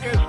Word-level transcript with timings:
motherfuckers. 0.00 0.27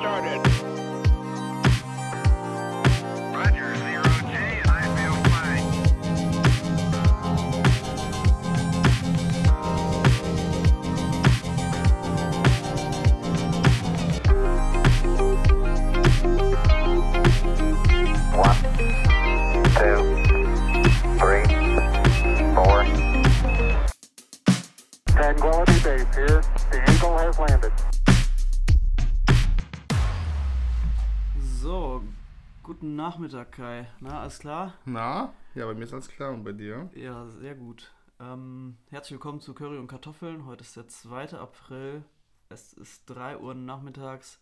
Nachmittag, 33.20 33.52
Kai. 33.52 33.86
Na, 34.00 34.22
alles 34.22 34.40
klar? 34.40 34.76
Na? 34.86 35.34
Ja, 35.54 35.66
bei 35.66 35.74
mir 35.74 35.84
ist 35.84 35.92
alles 35.92 36.08
klar 36.08 36.32
und 36.32 36.46
bei 36.46 36.54
dir? 36.54 36.90
Ja, 36.96 37.28
sehr 37.28 37.54
gut. 37.54 37.94
Ähm, 38.18 38.78
herzlich 38.92 39.12
willkommen 39.12 39.42
zu 39.42 39.54
Curry 39.54 39.78
und 39.78 39.88
Kartoffeln. 39.88 40.46
Heute 40.46 40.64
ist 40.64 40.78
der 40.78 40.88
2. 40.88 41.34
April. 41.34 42.06
Es 42.48 42.72
ist 42.72 43.04
3 43.08 43.40
Uhr 43.40 43.56
nachmittags. 43.56 44.40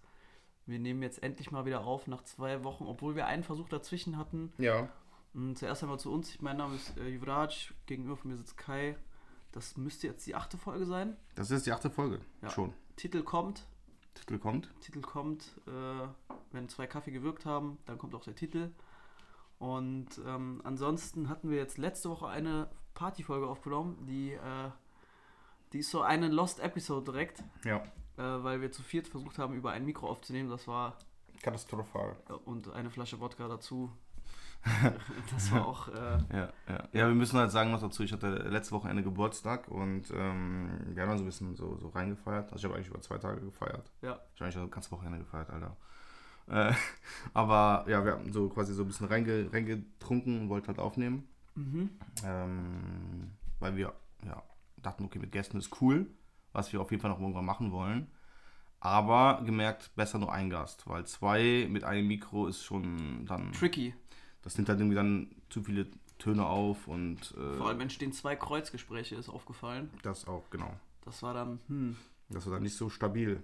Wir 0.68 0.78
nehmen 0.78 1.02
jetzt 1.02 1.24
endlich 1.24 1.50
mal 1.50 1.66
wieder 1.66 1.86
auf 1.86 2.06
nach 2.06 2.24
zwei 2.24 2.64
Wochen, 2.64 2.86
obwohl 2.86 3.16
wir 3.16 3.26
einen 3.26 3.44
Versuch 3.44 3.68
dazwischen 3.68 4.16
hatten. 4.16 4.54
Ja. 4.60 4.90
Mm, 5.34 5.56
Zuerst 5.56 5.82
einmal 5.82 5.98
zu 5.98 6.14
uns. 6.14 6.40
Mein 6.40 6.58
Name 6.58 6.76
ist 6.76 6.96
äh, 7.00 7.08
Yuvraj. 7.08 7.74
Gegenüber 7.88 8.16
von 8.16 8.30
mir 8.30 8.38
sitzt 8.38 8.58
Kai. 8.58 8.96
Das 9.54 9.76
müsste 9.76 10.06
jetzt 10.06 10.28
die 10.28 10.36
achte 10.36 10.60
Folge 10.60 10.86
sein. 10.86 11.18
Das 11.34 11.50
ist 11.50 11.66
die 11.66 11.72
achte 11.72 11.90
Folge. 11.90 12.20
Ja. 12.44 12.52
Schon. 12.52 12.76
Titel 12.96 13.24
kommt. 13.24 13.66
Titel 14.18 14.40
kommt. 14.40 14.70
Titel 14.82 15.02
kommt, 15.02 15.60
äh, 15.68 16.08
wenn 16.52 16.70
zwei 16.70 16.88
Kaffee 16.88 17.12
gewirkt 17.12 17.46
haben, 17.46 17.78
dann 17.86 17.98
kommt 17.98 18.14
auch 18.16 18.24
der 18.24 18.36
Titel. 18.36 18.72
Und 19.60 20.10
ähm, 20.26 20.62
ansonsten 20.64 21.30
hatten 21.30 21.50
wir 21.50 21.58
jetzt 21.58 21.78
letzte 21.78 22.10
Woche 22.10 22.28
eine 22.28 22.70
Partyfolge 22.94 23.48
aufgenommen, 23.48 24.06
die, 24.08 24.34
äh, 24.34 24.70
die 25.74 25.80
ist 25.80 25.90
so 25.92 26.02
eine 26.02 26.28
Lost 26.28 26.60
Episode 26.60 27.12
direkt, 27.12 27.44
Ja. 27.66 27.78
äh, 28.18 28.44
weil 28.44 28.62
wir 28.62 28.72
zu 28.72 28.84
viert 28.84 29.08
versucht 29.08 29.38
haben, 29.40 29.56
über 29.56 29.72
ein 29.72 29.86
Mikro 29.86 30.08
aufzunehmen. 30.10 30.50
Das 30.50 30.68
war 30.68 30.98
Katastrophal. 31.42 32.16
und 32.46 32.70
eine 32.70 32.90
Flasche 32.90 33.20
Wodka 33.20 33.48
dazu. 33.48 33.92
das 35.34 35.52
war 35.52 35.66
auch 35.66 35.88
äh, 35.90 36.18
Ja, 36.32 36.50
ja. 36.68 36.90
Ja, 36.94 37.08
wir 37.08 37.16
müssen 37.16 37.38
halt 37.38 37.52
sagen 37.52 37.72
noch 37.72 37.82
dazu, 37.82 38.04
ich 38.04 38.14
hatte 38.14 38.28
letzte 38.50 38.74
Woche 38.74 38.90
Ende 38.90 39.04
Geburtstag 39.04 39.68
und 39.68 40.12
ähm, 40.12 40.70
wir 40.94 41.04
haben 41.04 41.10
dann 41.10 41.18
so 41.18 41.24
ein 41.24 41.28
bisschen 41.28 41.56
so, 41.56 41.78
so 41.78 41.90
reingefeiert. 41.90 42.52
Also 42.52 42.58
ich 42.58 42.64
habe 42.66 42.76
eigentlich 42.76 42.90
über 42.90 43.02
zwei 43.02 43.18
Tage 43.18 43.42
gefeiert. 43.42 43.92
ja 44.02 44.20
Ich 44.34 44.42
habe 44.42 44.46
eigentlich 44.46 44.64
das 44.64 44.72
ganze 44.72 44.92
Wochenende 44.92 45.20
gefeiert, 45.20 45.50
Alter. 45.50 45.76
Äh, 46.48 46.74
aber 47.34 47.86
ja, 47.90 48.04
wir 48.04 48.14
haben 48.14 48.32
so 48.32 48.50
quasi 48.50 48.74
so 48.74 48.84
ein 48.84 48.88
bisschen 48.88 49.08
reinge, 49.08 49.50
reingetrunken 49.52 50.42
und 50.42 50.50
wollten 50.50 50.68
halt 50.68 50.80
aufnehmen. 50.80 51.28
mhm. 51.56 51.90
Ähm, 52.24 53.32
weil 53.60 53.76
wir 53.76 53.94
ja, 54.26 54.44
dachten, 54.78 55.06
okay, 55.06 55.20
mit 55.20 55.32
Gästen 55.32 55.58
ist 55.58 55.82
cool, 55.82 56.08
was 56.54 56.72
wir 56.74 56.82
auf 56.82 56.92
jeden 56.92 57.02
Fall 57.02 57.12
noch 57.12 57.20
irgendwann 57.20 57.46
machen 57.46 57.72
wollen. 57.72 58.08
Aber 58.80 59.42
gemerkt, 59.44 59.92
besser 59.96 60.20
nur 60.20 60.32
ein 60.32 60.50
Gast, 60.50 60.88
weil 60.88 61.06
zwei 61.06 61.68
mit 61.70 61.84
einem 61.84 62.08
Mikro 62.08 62.48
ist 62.48 62.64
schon 62.64 63.26
dann. 63.26 63.52
tricky. 63.54 63.96
Das 64.44 64.58
nimmt 64.58 64.70
halt 64.70 64.80
irgendwie 64.80 64.96
dann 64.96 65.36
zu 65.50 65.64
viele 65.64 65.88
Töne 66.20 66.46
auf 66.46 66.88
und 66.88 67.34
äh, 67.38 67.58
Vor 67.58 67.68
allem 67.68 67.82
entstehen 67.82 68.12
zwei 68.12 68.36
Kreuzgespräche, 68.36 69.16
ist 69.16 69.30
aufgefallen. 69.30 69.90
das 70.04 70.28
auch, 70.28 70.50
genau. 70.50 70.72
Das 71.06 71.22
war 71.24 71.34
dann, 71.34 71.60
hm. 71.68 71.96
Das 72.30 72.46
war 72.46 72.54
dann 72.54 72.64
nicht 72.64 72.76
so 72.76 72.90
stabil. 72.90 73.42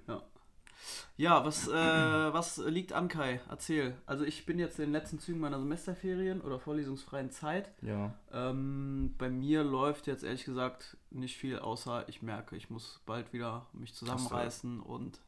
Ja, 1.15 1.45
was, 1.45 1.67
äh, 1.67 1.71
was 1.71 2.57
liegt 2.57 2.91
an, 2.91 3.07
Kai? 3.07 3.39
Erzähl. 3.49 3.95
Also 4.05 4.25
ich 4.25 4.45
bin 4.45 4.59
jetzt 4.59 4.79
in 4.79 4.85
den 4.85 4.91
letzten 4.91 5.19
Zügen 5.19 5.39
meiner 5.39 5.59
Semesterferien 5.59 6.41
oder 6.41 6.59
vorlesungsfreien 6.59 7.31
Zeit. 7.31 7.71
Ja. 7.81 8.13
Ähm, 8.31 9.15
bei 9.17 9.29
mir 9.29 9.63
läuft 9.63 10.07
jetzt 10.07 10.23
ehrlich 10.23 10.43
gesagt 10.43 10.97
nicht 11.11 11.37
viel, 11.37 11.59
außer 11.59 12.09
ich 12.09 12.21
merke, 12.21 12.57
ich 12.57 12.69
muss 12.69 12.99
bald 13.05 13.31
wieder 13.31 13.67
mich 13.71 13.93
zusammenreißen 13.93 14.81
und 14.81 15.19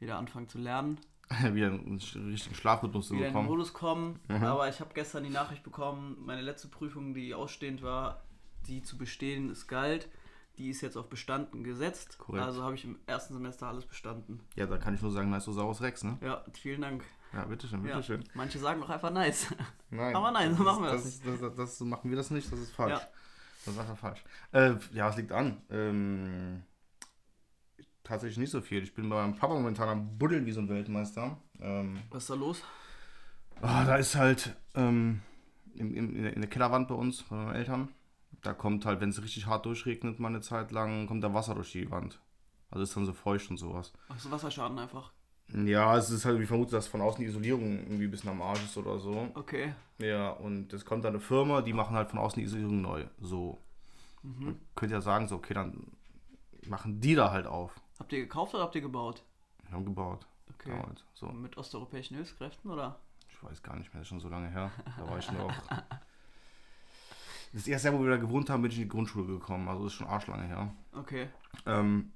wieder 0.00 0.18
anfangen 0.18 0.48
zu 0.48 0.58
lernen. 0.58 0.98
Wieder 1.52 1.66
einen 1.68 1.98
richtigen 2.28 2.54
Schlafrhythmus 2.54 3.08
zu 3.08 3.14
Wieder 3.14 3.26
in 3.26 3.28
den 3.28 3.32
bekommen. 3.34 3.48
Modus 3.48 3.72
kommen. 3.72 4.20
Mhm. 4.28 4.44
Aber 4.44 4.68
ich 4.68 4.80
habe 4.80 4.90
gestern 4.94 5.24
die 5.24 5.30
Nachricht 5.30 5.62
bekommen, 5.64 6.16
meine 6.24 6.42
letzte 6.42 6.68
Prüfung, 6.68 7.14
die 7.14 7.34
ausstehend 7.34 7.82
war, 7.82 8.22
die 8.68 8.82
zu 8.82 8.96
bestehen 8.96 9.50
ist 9.50 9.66
galt. 9.66 10.08
Die 10.58 10.70
ist 10.70 10.80
jetzt 10.80 10.96
auf 10.96 11.10
bestanden 11.10 11.64
gesetzt. 11.64 12.16
Korrekt. 12.18 12.44
Also 12.44 12.62
habe 12.62 12.74
ich 12.76 12.84
im 12.84 12.98
ersten 13.06 13.34
Semester 13.34 13.66
alles 13.66 13.84
bestanden. 13.84 14.40
Ja, 14.54 14.64
da 14.66 14.78
kann 14.78 14.94
ich 14.94 15.02
nur 15.02 15.10
sagen, 15.10 15.28
nice, 15.28 15.44
so 15.44 15.52
saures 15.52 15.82
Rex, 15.82 16.02
ne? 16.02 16.16
Ja, 16.22 16.42
vielen 16.54 16.80
Dank. 16.80 17.04
Ja, 17.34 17.44
bitteschön, 17.44 17.84
Ja. 17.84 17.96
bitteschön. 17.96 18.24
Manche 18.32 18.58
sagen 18.58 18.80
doch 18.80 18.88
einfach 18.88 19.10
nice. 19.10 19.54
Nein. 19.90 20.16
Aber 20.16 20.30
nein, 20.30 20.56
so 20.56 20.64
das 20.64 20.72
machen 20.72 20.84
wir 20.84 20.92
das 20.92 21.20
das, 21.20 21.40
das, 21.40 21.54
das, 21.56 21.78
so 21.78 21.84
machen 21.84 22.08
wir 22.08 22.16
das 22.16 22.30
nicht, 22.30 22.50
das 22.50 22.58
ist 22.58 22.70
falsch. 22.72 22.92
Ja. 22.98 23.08
Das 23.66 23.74
ist 23.74 23.80
einfach 23.80 23.98
falsch. 23.98 24.24
Äh, 24.52 24.74
ja, 24.92 25.10
es 25.10 25.16
liegt 25.16 25.32
an. 25.32 25.60
Ähm, 25.70 26.62
tatsächlich 28.06 28.38
nicht 28.38 28.50
so 28.50 28.60
viel. 28.60 28.82
Ich 28.82 28.94
bin 28.94 29.08
bei 29.08 29.16
meinem 29.16 29.36
Papa 29.36 29.54
momentan 29.54 29.88
am 29.88 30.18
Buddeln 30.18 30.46
wie 30.46 30.52
so 30.52 30.60
ein 30.60 30.68
Weltmeister. 30.68 31.36
Ähm, 31.60 31.98
Was 32.10 32.24
ist 32.24 32.30
da 32.30 32.34
los? 32.34 32.62
ah, 33.62 33.84
da 33.84 33.96
ist 33.96 34.14
halt 34.16 34.54
ähm, 34.74 35.22
im, 35.74 35.94
im, 35.94 36.16
in 36.26 36.40
der- 36.40 36.50
Kellerwand 36.50 36.88
bei 36.88 36.94
uns, 36.94 37.22
bei 37.24 37.36
meinen 37.36 37.54
Eltern, 37.56 37.88
da 38.42 38.52
kommt 38.52 38.84
halt, 38.86 39.00
wenn 39.00 39.08
es 39.10 39.22
richtig 39.22 39.46
hart 39.46 39.64
durchregnet, 39.66 40.20
mal 40.20 40.28
eine 40.28 40.40
Zeit 40.40 40.70
lang, 40.72 41.06
kommt 41.06 41.24
da 41.24 41.32
Wasser 41.34 41.54
durch 41.54 41.72
die 41.72 41.90
Wand. 41.90 42.20
Also 42.70 42.82
ist 42.82 42.96
dann 42.96 43.06
so 43.06 43.12
feucht 43.12 43.50
und 43.50 43.56
sowas. 43.56 43.92
Ach 44.08 44.18
so, 44.18 44.30
Wasserschaden 44.30 44.78
einfach. 44.78 45.12
Ja, 45.54 45.96
es 45.96 46.10
ist 46.10 46.24
halt, 46.24 46.40
ich 46.40 46.48
vermute, 46.48 46.72
dass 46.72 46.88
von 46.88 47.00
außen 47.00 47.20
die 47.20 47.26
Isolierung 47.28 47.78
irgendwie 47.78 48.04
ein 48.06 48.10
bisschen 48.10 48.30
am 48.30 48.42
Arsch 48.42 48.64
ist 48.64 48.76
oder 48.76 48.98
so. 48.98 49.28
Okay. 49.34 49.72
Ja, 49.98 50.30
und 50.30 50.72
es 50.72 50.84
kommt 50.84 51.04
dann 51.04 51.12
eine 51.14 51.20
Firma, 51.20 51.62
die 51.62 51.72
machen 51.72 51.94
halt 51.96 52.10
von 52.10 52.18
außen 52.18 52.38
die 52.40 52.44
Isolierung 52.44 52.82
neu. 52.82 53.04
So. 53.20 53.58
Man 54.22 54.58
könnte 54.74 54.96
ja 54.96 55.00
sagen, 55.00 55.28
so, 55.28 55.36
okay, 55.36 55.54
dann 55.54 55.86
machen 56.66 57.00
die 57.00 57.14
da 57.14 57.30
halt 57.30 57.46
auf. 57.46 57.72
Habt 57.98 58.12
ihr 58.12 58.20
gekauft 58.20 58.54
oder 58.54 58.64
habt 58.64 58.74
ihr 58.74 58.80
gebaut? 58.80 59.22
Wir 59.62 59.72
haben 59.72 59.84
gebaut. 59.84 60.26
Okay. 60.54 60.70
Damals. 60.70 61.04
So. 61.14 61.26
Mit 61.26 61.56
osteuropäischen 61.56 62.16
Hilfskräften 62.16 62.70
oder? 62.70 63.00
Ich 63.28 63.42
weiß 63.42 63.62
gar 63.62 63.76
nicht 63.76 63.92
mehr, 63.92 64.00
das 64.00 64.06
ist 64.06 64.08
schon 64.08 64.20
so 64.20 64.28
lange 64.28 64.48
her. 64.48 64.70
Da 64.98 65.08
war 65.08 65.18
ich 65.18 65.30
noch. 65.32 65.52
Das 67.52 67.66
erste 67.66 67.88
Jahr, 67.88 67.98
wo 67.98 68.02
wir 68.02 68.10
da 68.10 68.16
gewohnt 68.18 68.50
haben, 68.50 68.60
bin 68.60 68.70
ich 68.70 68.76
in 68.76 68.82
die 68.82 68.88
Grundschule 68.88 69.26
gekommen. 69.26 69.66
Also 69.68 69.84
das 69.84 69.92
ist 69.92 69.98
schon 69.98 70.08
arschlange 70.08 70.46
her. 70.46 70.74
Okay. 70.92 71.28
Ähm, 71.64 72.12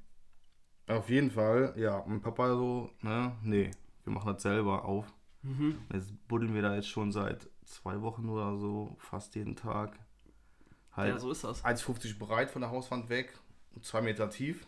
auf 0.87 1.09
jeden 1.09 1.31
Fall, 1.31 1.73
ja, 1.77 2.05
mein 2.07 2.21
Papa 2.21 2.49
so, 2.55 2.91
ne, 3.01 3.33
nee, 3.43 3.71
wir 4.05 4.13
machen 4.13 4.35
das 4.35 4.43
selber 4.43 4.85
auf. 4.85 5.11
Mhm. 5.43 5.79
Jetzt 5.95 6.13
buddeln 6.29 6.53
wir 6.53 6.63
da 6.63 6.75
jetzt 6.75 6.89
schon 6.89 7.13
seit 7.13 7.49
zwei 7.65 8.03
Wochen 8.03 8.29
oder 8.29 8.59
so, 8.59 8.97
fast 8.99 9.35
jeden 9.35 9.57
Tag. 9.57 9.99
Halt 10.93 11.15
Ja, 11.15 11.19
so 11.19 11.31
ist 11.31 11.45
das. 11.45 11.65
1,50 11.65 12.19
breit 12.19 12.51
von 12.51 12.61
der 12.61 12.71
Hauswand 12.71 13.09
weg 13.09 13.33
2 13.81 14.03
Meter 14.03 14.29
tief. 14.29 14.67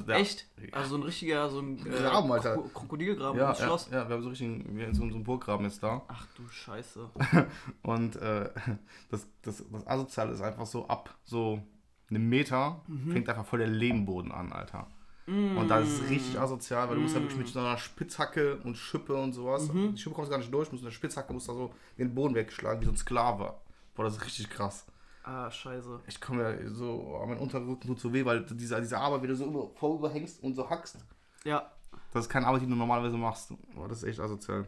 Der- 0.00 0.16
Echt? 0.16 0.46
Ja. 0.60 0.72
Also 0.78 0.90
so 0.90 0.96
ein 0.96 1.02
richtiger, 1.02 1.48
so 1.50 1.60
ein 1.60 1.78
äh, 1.86 1.90
Graben, 1.90 2.32
Alter. 2.32 2.54
Kro- 2.56 2.68
Krokodilgraben 2.72 3.38
ja, 3.38 3.48
ja, 3.50 3.54
Schloss. 3.54 3.88
ja, 3.90 4.08
wir 4.08 4.16
haben 4.16 4.22
so 4.22 4.28
richtig 4.30 4.64
wir 4.76 4.86
haben 4.86 4.94
so, 4.94 5.08
so 5.08 5.14
einen 5.14 5.24
Burggraben 5.24 5.64
jetzt 5.66 5.82
da. 5.82 6.02
Ach 6.08 6.26
du 6.36 6.46
Scheiße. 6.48 7.08
Und 7.82 8.16
äh, 8.16 8.50
das, 9.10 9.26
das, 9.42 9.64
das 9.70 9.86
Asozial 9.86 10.30
ist 10.30 10.40
einfach 10.40 10.66
so 10.66 10.86
ab 10.88 11.14
so 11.24 11.62
einem 12.10 12.28
Meter 12.28 12.80
Mhm. 12.88 13.12
fängt 13.12 13.28
einfach 13.28 13.46
voll 13.46 13.60
der 13.60 13.68
Lehmboden 13.68 14.32
an, 14.32 14.52
Alter. 14.52 14.86
Und 15.26 15.68
das 15.68 15.88
ist 15.88 16.10
richtig 16.10 16.38
asozial, 16.38 16.88
weil 16.88 16.96
du 16.96 17.02
musst 17.02 17.14
ja 17.14 17.20
wirklich 17.22 17.38
mit 17.38 17.46
so 17.48 17.60
einer 17.60 17.78
Spitzhacke 17.78 18.56
und 18.64 18.76
Schippe 18.76 19.14
und 19.14 19.32
sowas. 19.32 19.72
Mhm. 19.72 19.94
Die 19.94 20.00
Schippe 20.02 20.16
kommst 20.16 20.30
gar 20.32 20.38
nicht 20.38 20.52
durch, 20.52 20.72
musst 20.72 20.82
mit 20.82 20.90
der 20.92 20.96
Spitzhacke 20.96 21.32
musst 21.32 21.48
da 21.48 21.54
so 21.54 21.72
den 21.96 22.12
Boden 22.12 22.34
wegschlagen, 22.34 22.80
wie 22.80 22.86
so 22.86 22.90
ein 22.90 22.96
Sklave. 22.96 23.54
Boah, 23.94 24.02
das 24.04 24.16
ist 24.16 24.24
richtig 24.26 24.50
krass. 24.50 24.84
Ah, 25.24 25.50
scheiße. 25.50 26.00
Ich 26.06 26.20
komme 26.20 26.42
ja 26.42 26.68
so, 26.70 27.18
oh, 27.20 27.26
mein 27.26 27.38
Unterrücken 27.38 27.86
tut 27.86 28.00
so 28.00 28.12
weh, 28.12 28.24
weil 28.24 28.44
dieser, 28.44 28.80
diese 28.80 28.98
Arbeit, 28.98 29.22
wie 29.22 29.28
du 29.28 29.36
so 29.36 29.46
über, 29.46 29.70
vorüberhängst 29.76 30.42
und 30.42 30.54
so 30.54 30.68
hackst, 30.68 30.98
Ja, 31.44 31.70
das 32.12 32.24
ist 32.24 32.28
keine 32.30 32.46
Arbeit, 32.46 32.62
die 32.62 32.66
du 32.66 32.74
normalerweise 32.74 33.16
machst. 33.16 33.52
Boah, 33.74 33.88
das 33.88 33.98
ist 34.02 34.08
echt 34.08 34.20
asozial. 34.20 34.66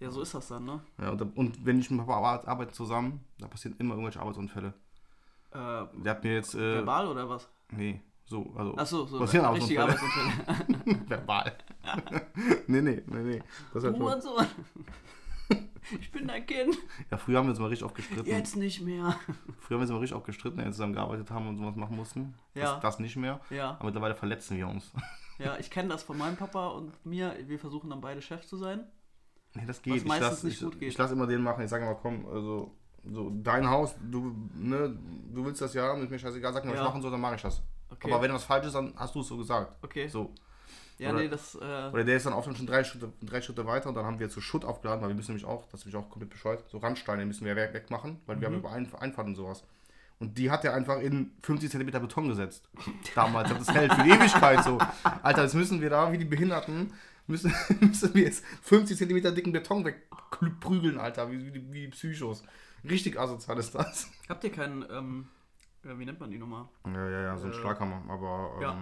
ja, 0.00 0.10
so 0.10 0.22
ist 0.22 0.34
das 0.34 0.48
dann, 0.48 0.64
ne? 0.64 0.80
Ja, 1.00 1.10
und, 1.10 1.22
und 1.36 1.64
wenn 1.64 1.78
ich 1.78 1.88
mit 1.90 2.00
Papa 2.04 2.20
ar- 2.20 2.48
arbeite 2.48 2.72
zusammen, 2.72 3.20
da 3.38 3.46
passieren 3.46 3.76
immer 3.78 3.94
irgendwelche 3.94 4.20
Arbeitsunfälle. 4.20 4.74
Äh, 5.52 5.56
Der 6.02 6.10
hat 6.10 6.24
mir 6.24 6.34
jetzt, 6.34 6.54
äh, 6.56 6.74
verbal 6.74 7.06
oder 7.06 7.28
was? 7.28 7.48
nee, 7.70 8.00
so, 8.24 8.52
also, 8.56 8.74
Achso, 8.76 9.06
so 9.06 9.18
passieren 9.20 9.46
richtige 9.52 9.82
Arbeitsunfälle. 9.82 10.30
Arbeitsunfälle. 10.48 11.00
verbal. 11.08 11.56
nee, 12.66 12.80
nee, 12.80 13.02
nee, 13.06 13.22
nee. 13.22 13.42
Das 13.72 13.84
halt 13.84 13.96
so. 14.22 14.38
Ich 16.00 16.10
bin 16.10 16.26
dein 16.26 16.46
Kind. 16.46 16.76
Ja, 17.10 17.16
früher 17.16 17.38
haben 17.38 17.46
wir 17.46 17.50
uns 17.50 17.60
mal 17.60 17.68
richtig 17.68 17.84
oft 17.84 17.94
gestritten. 17.94 18.28
Jetzt 18.28 18.56
nicht 18.56 18.80
mehr. 18.80 19.18
Früher 19.60 19.76
haben 19.76 19.80
wir 19.80 19.80
uns 19.80 19.90
mal 19.90 19.98
richtig 19.98 20.16
oft 20.16 20.26
gestritten, 20.26 20.58
wenn 20.58 20.66
wir 20.66 20.72
zusammen 20.72 20.94
gearbeitet 20.94 21.30
haben 21.30 21.48
und 21.48 21.58
sowas 21.58 21.76
machen 21.76 21.96
mussten. 21.96 22.34
Ja. 22.54 22.74
Das, 22.74 22.80
das 22.82 22.98
nicht 22.98 23.16
mehr. 23.16 23.40
Ja, 23.50 23.72
Aber 23.72 23.86
mittlerweile 23.86 24.14
verletzen 24.14 24.56
wir 24.56 24.68
uns. 24.68 24.92
ja, 25.38 25.56
ich 25.58 25.70
kenne 25.70 25.88
das 25.90 26.02
von 26.02 26.18
meinem 26.18 26.36
Papa 26.36 26.68
und 26.68 26.92
mir. 27.04 27.36
Wir 27.46 27.58
versuchen 27.58 27.90
dann 27.90 28.00
beide 28.00 28.22
Chef 28.22 28.46
zu 28.46 28.56
sein. 28.56 28.86
Nee, 29.54 29.64
das 29.66 29.82
geht. 29.82 29.94
Was 29.94 30.04
meistens 30.04 30.30
lass, 30.30 30.42
nicht 30.44 30.54
ich, 30.54 30.62
gut 30.62 30.78
geht. 30.78 30.88
Ich 30.88 30.98
lasse 30.98 31.14
immer 31.14 31.26
den 31.26 31.42
machen. 31.42 31.62
Ich 31.62 31.70
sage 31.70 31.84
immer, 31.84 31.94
komm, 31.94 32.26
also, 32.26 32.74
so, 33.04 33.30
dein 33.42 33.68
Haus, 33.68 33.94
du, 34.02 34.34
ne, 34.54 34.96
du 35.32 35.44
willst 35.44 35.60
das 35.60 35.74
ja, 35.74 35.94
ist 35.94 36.10
mir 36.10 36.18
scheißegal, 36.18 36.52
sag 36.52 36.64
mir, 36.64 36.72
was 36.72 36.78
ich 36.78 36.84
machen 36.84 37.02
soll, 37.02 37.10
dann 37.10 37.20
mache 37.20 37.36
ich 37.36 37.42
das. 37.42 37.62
Okay. 37.90 38.10
Aber 38.10 38.22
wenn 38.22 38.32
was 38.32 38.44
falsch 38.44 38.66
ist, 38.66 38.74
dann 38.74 38.94
hast 38.96 39.14
du 39.14 39.20
es 39.20 39.28
so 39.28 39.36
gesagt. 39.36 39.76
Okay. 39.82 40.08
So. 40.08 40.32
Ja, 40.98 41.10
Oder- 41.10 41.20
nee, 41.20 41.28
das. 41.28 41.54
Äh, 41.56 41.58
Oder 41.92 42.04
der 42.04 42.16
ist 42.16 42.26
dann 42.26 42.32
auch 42.32 42.44
schon 42.44 42.66
drei 42.66 42.84
Schritte, 42.84 43.12
drei 43.22 43.40
Schritte 43.42 43.66
weiter 43.66 43.88
und 43.88 43.94
dann 43.96 44.04
haben 44.06 44.18
wir 44.20 44.28
zu 44.28 44.40
Schutt 44.40 44.64
aufgeladen, 44.64 45.02
weil 45.02 45.08
wir 45.08 45.16
müssen 45.16 45.32
nämlich 45.32 45.44
auch, 45.46 45.64
das 45.70 45.80
ist 45.80 45.86
nämlich 45.86 46.02
auch 46.04 46.08
komplett 46.08 46.30
bescheuert, 46.30 46.64
so 46.68 46.78
Randsteine 46.78 47.26
müssen 47.26 47.44
wir 47.44 47.56
weg- 47.56 47.74
wegmachen, 47.74 48.20
weil 48.26 48.40
wir 48.40 48.46
haben 48.48 48.56
über 48.56 48.70
Ein- 48.72 48.92
Einfahrt 48.94 49.26
und 49.26 49.34
sowas. 49.34 49.64
Und 50.20 50.38
die 50.38 50.50
hat 50.50 50.64
er 50.64 50.74
einfach 50.74 51.00
in 51.00 51.32
50 51.42 51.70
cm 51.72 51.86
Beton 51.90 52.28
gesetzt. 52.28 52.68
Damals. 53.16 53.50
Das 53.50 53.74
hält 53.74 53.92
für 53.92 54.04
die 54.04 54.10
Ewigkeit 54.10 54.62
so. 54.62 54.78
Alter, 55.22 55.42
jetzt 55.42 55.54
müssen 55.54 55.80
wir 55.80 55.90
da, 55.90 56.12
wie 56.12 56.18
die 56.18 56.24
Behinderten, 56.24 56.92
müssen, 57.26 57.52
müssen 57.80 58.14
wir 58.14 58.22
jetzt 58.22 58.44
50 58.62 58.96
cm 58.96 59.34
dicken 59.34 59.52
Beton 59.52 59.84
wegprügeln, 59.84 60.98
Alter, 60.98 61.30
wie, 61.32 61.52
wie, 61.52 61.72
wie 61.72 61.80
die 61.82 61.88
Psychos. 61.88 62.44
Richtig 62.88 63.18
asozial 63.18 63.58
ist 63.58 63.74
das. 63.74 64.08
habt 64.28 64.44
ihr 64.44 64.52
keinen, 64.52 64.84
ähm, 64.90 65.28
äh, 65.84 65.98
wie 65.98 66.04
nennt 66.04 66.20
man 66.20 66.30
die 66.30 66.38
nochmal? 66.38 66.66
Ja, 66.86 67.08
ja, 67.10 67.20
ja, 67.22 67.36
so 67.36 67.46
ein 67.46 67.50
Äh, 67.50 67.54
Schlaghammer. 67.54 68.02
Aber 68.08 68.52
ähm, 68.56 68.62
ja. 68.62 68.76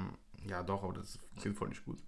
Doch, 0.67 0.83
aber 0.83 0.93
das 0.95 1.19
funktioniert 1.29 1.59
voll 1.59 1.69
nicht 1.69 1.85
gut. 1.85 1.99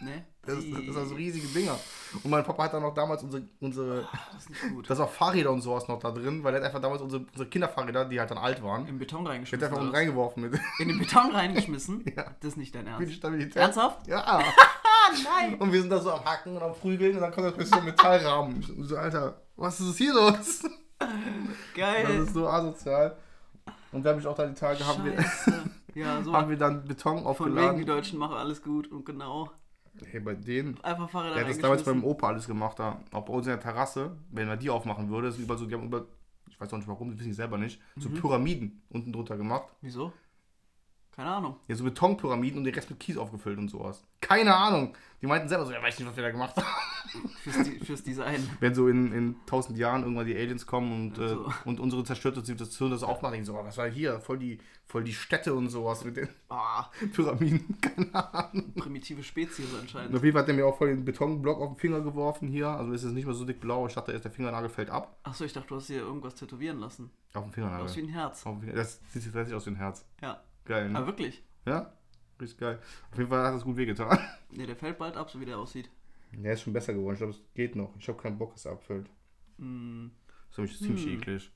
Ne? 0.00 0.24
Das, 0.42 0.56
das, 0.56 0.64
das 0.86 0.94
sind 0.96 1.08
so 1.08 1.14
riesige 1.14 1.46
Dinger. 1.48 1.78
Und 2.24 2.28
mein 2.28 2.42
Papa 2.42 2.64
hat 2.64 2.74
dann 2.74 2.82
auch 2.82 2.94
damals 2.94 3.22
unsere, 3.22 3.44
unsere 3.60 4.08
Das 4.32 4.42
ist 4.42 4.50
nicht 4.50 4.62
gut. 4.70 4.90
da 4.90 4.94
ist 4.94 5.00
auch 5.00 5.10
Fahrräder 5.10 5.52
und 5.52 5.60
sowas 5.60 5.86
noch 5.86 6.00
da 6.00 6.10
drin, 6.10 6.42
weil 6.42 6.52
er 6.54 6.60
hat 6.60 6.66
einfach 6.66 6.80
damals 6.80 7.00
unsere, 7.00 7.22
unsere 7.30 7.48
Kinderfahrräder, 7.48 8.04
die 8.06 8.18
halt 8.18 8.28
dann 8.28 8.38
alt 8.38 8.60
waren, 8.60 8.88
Im 8.88 8.98
Beton 8.98 9.24
reingeschmissen. 9.24 9.64
einfach 9.64 9.76
unten 9.76 9.88
oder 9.90 9.92
was? 9.96 10.00
reingeworfen 10.00 10.42
mit 10.50 10.60
In 10.80 10.88
den 10.88 10.98
Beton 10.98 11.30
reingeschmissen? 11.30 12.04
Ja. 12.16 12.24
Das 12.40 12.48
ist 12.52 12.56
nicht 12.56 12.74
dein 12.74 12.86
für 12.86 12.90
die 12.98 13.02
Ernst. 13.04 13.14
Stabilität. 13.18 13.56
Ernsthaft? 13.56 14.06
Ja. 14.08 14.18
Ah, 14.24 14.42
nein! 15.22 15.54
Und 15.60 15.72
wir 15.72 15.80
sind 15.80 15.90
da 15.90 16.00
so 16.00 16.10
am 16.10 16.24
Hacken 16.24 16.56
und 16.56 16.62
am 16.62 16.72
Prügeln 16.74 17.14
und 17.14 17.20
dann 17.20 17.30
kommt 17.32 17.46
das 17.46 17.54
bis 17.56 17.70
zum 17.70 17.84
Metallrahmen. 17.84 18.60
Ich 18.60 18.88
so, 18.88 18.96
Alter, 18.96 19.42
was 19.54 19.78
ist 19.80 19.96
hier 19.96 20.12
los? 20.12 20.62
Das 20.98 21.08
Geil! 21.76 22.10
ist 22.24 22.34
so 22.34 22.48
asozial. 22.48 23.16
Und 23.92 24.02
da 24.04 24.10
habe 24.10 24.20
ich 24.20 24.26
auch 24.26 24.34
da 24.34 24.44
die 24.46 24.54
Tage, 24.54 24.84
haben 24.84 25.04
wir. 25.04 25.24
Ja, 25.94 26.22
so 26.22 26.32
haben 26.32 26.50
wir 26.50 26.56
dann 26.56 26.84
Beton 26.84 27.18
von 27.18 27.24
wegen, 27.24 27.26
die 27.26 27.28
aufgeladen. 27.28 27.86
Deutschen 27.86 28.18
machen 28.18 28.36
alles 28.36 28.62
gut 28.62 28.88
und 28.90 29.04
genau. 29.06 29.50
Hey, 30.10 30.18
bei 30.20 30.34
denen, 30.34 30.78
Einfach 30.82 31.08
Fahrräder 31.08 31.34
der 31.36 31.44
hat 31.44 31.50
das 31.50 31.58
damals 31.58 31.84
beim. 31.84 32.02
Opa 32.02 32.28
alles 32.28 32.46
gemacht, 32.48 32.78
da, 32.80 33.00
auch 33.12 33.24
bei 33.24 33.32
uns 33.32 33.46
in 33.46 33.52
der 33.52 33.60
Terrasse, 33.60 34.16
wenn 34.30 34.48
man 34.48 34.58
die 34.58 34.68
aufmachen 34.70 35.08
würde, 35.08 35.28
ist 35.28 35.38
überall 35.38 35.58
so, 35.58 35.66
die 35.66 35.74
haben 35.74 35.84
über, 35.84 36.06
ich 36.50 36.60
weiß 36.60 36.72
auch 36.72 36.78
nicht 36.78 36.88
warum, 36.88 37.10
das 37.10 37.18
wissen 37.20 37.28
die 37.28 37.34
selber 37.34 37.58
nicht, 37.58 37.80
so 37.96 38.08
Mhm. 38.08 38.14
Pyramiden 38.14 38.82
unten 38.88 39.12
drunter 39.12 39.36
gemacht. 39.36 39.68
Wieso? 39.82 40.12
Keine 41.14 41.30
Ahnung. 41.30 41.56
Ja, 41.68 41.76
so 41.76 41.84
Betonpyramiden 41.84 42.58
und 42.58 42.64
den 42.64 42.74
Rest 42.74 42.90
mit 42.90 42.98
Kies 42.98 43.16
aufgefüllt 43.16 43.56
und 43.58 43.68
sowas. 43.68 44.02
Keine 44.20 44.54
Ahnung. 44.54 44.96
Die 45.22 45.26
meinten 45.28 45.48
selber 45.48 45.64
so, 45.64 45.72
ja, 45.72 45.80
weiß 45.80 45.98
nicht, 45.98 46.08
was 46.08 46.16
wir 46.16 46.24
da 46.24 46.30
gemacht 46.32 46.56
haben. 46.56 46.66
Fürs, 47.42 47.68
fürs 47.84 48.02
Design. 48.02 48.50
Wenn 48.60 48.74
so 48.74 48.88
in, 48.88 49.12
in 49.12 49.36
tausend 49.46 49.78
Jahren 49.78 50.02
irgendwann 50.02 50.26
die 50.26 50.34
Aliens 50.34 50.66
kommen 50.66 50.92
und, 51.12 51.18
äh, 51.18 51.28
So. 51.28 51.52
und 51.66 51.78
unsere 51.78 52.02
zerstörte 52.02 52.42
Zivilisation 52.42 52.90
das 52.90 53.04
aufmachen, 53.04 53.44
so, 53.44 53.54
was 53.54 53.78
war 53.78 53.88
hier? 53.88 54.18
Voll 54.20 54.38
die, 54.38 54.58
voll 54.86 55.04
die 55.04 55.12
Städte 55.12 55.54
und 55.54 55.68
sowas 55.68 56.04
mit 56.04 56.16
den 56.16 56.28
Ah, 56.48 56.90
Pyramiden. 57.12 57.78
Keine 57.80 58.12
Ahnung. 58.34 58.74
primitive 58.74 59.22
Spezies 59.22 59.72
Und 59.72 59.80
anscheinend. 59.82 60.16
auf 60.16 60.24
jeden 60.24 60.34
Fall 60.34 60.42
hat 60.42 60.48
er 60.48 60.54
mir 60.56 60.66
auch 60.66 60.76
voll 60.76 60.88
den 60.88 61.04
Betonblock 61.04 61.60
auf 61.60 61.68
den 61.74 61.76
Finger 61.78 62.00
geworfen 62.00 62.48
hier. 62.48 62.68
Also 62.68 62.92
ist 62.92 63.04
es 63.04 63.12
nicht 63.12 63.24
mehr 63.26 63.34
so 63.34 63.44
dick 63.44 63.60
blau. 63.60 63.86
Ich 63.86 63.94
dachte 63.94 64.10
erst, 64.10 64.24
der 64.24 64.32
Fingernagel 64.32 64.68
fällt 64.68 64.90
ab. 64.90 65.16
Achso, 65.22 65.44
ich 65.44 65.52
dachte, 65.52 65.68
du 65.68 65.76
hast 65.76 65.86
hier 65.86 66.00
irgendwas 66.00 66.34
tätowieren 66.34 66.80
lassen. 66.80 67.10
Auf 67.34 67.44
dem 67.44 67.52
Fingernagel. 67.52 67.84
Aus 67.86 67.96
wie 67.96 68.02
ein 68.02 68.08
Herz. 68.08 68.44
Das 68.74 69.00
sieht 69.12 69.24
tatsächlich 69.24 69.54
aus 69.54 69.66
wie 69.66 69.70
ein 69.70 69.76
Herz. 69.76 70.04
Ja. 70.20 70.40
Geil, 70.64 70.90
ne? 70.90 70.98
Aber 70.98 71.06
wirklich. 71.08 71.42
Ja? 71.66 71.92
Richtig 72.40 72.58
geil. 72.58 72.80
Auf 73.12 73.18
jeden 73.18 73.30
Fall 73.30 73.44
hat 73.46 73.54
das 73.54 73.64
gut 73.64 73.76
wehgetan. 73.76 74.18
Ne, 74.50 74.66
der 74.66 74.76
fällt 74.76 74.98
bald 74.98 75.16
ab, 75.16 75.30
so 75.30 75.40
wie 75.40 75.46
der 75.46 75.58
aussieht. 75.58 75.90
Der 76.32 76.52
ist 76.52 76.62
schon 76.62 76.72
besser 76.72 76.92
geworden. 76.94 77.14
Ich 77.14 77.18
glaube, 77.18 77.32
es 77.32 77.40
geht 77.54 77.74
noch. 77.74 77.92
Ich 77.98 78.06
habe 78.08 78.22
keinen 78.22 78.38
Bock, 78.38 78.52
dass 78.54 78.66
er 78.66 78.72
abfällt. 78.72 79.10
Hm. 79.58 80.12
Das 80.48 80.50
ist 80.50 80.58
nämlich 80.58 80.78
ziemlich 80.78 81.04
Hm. 81.06 81.12
eklig. 81.20 81.50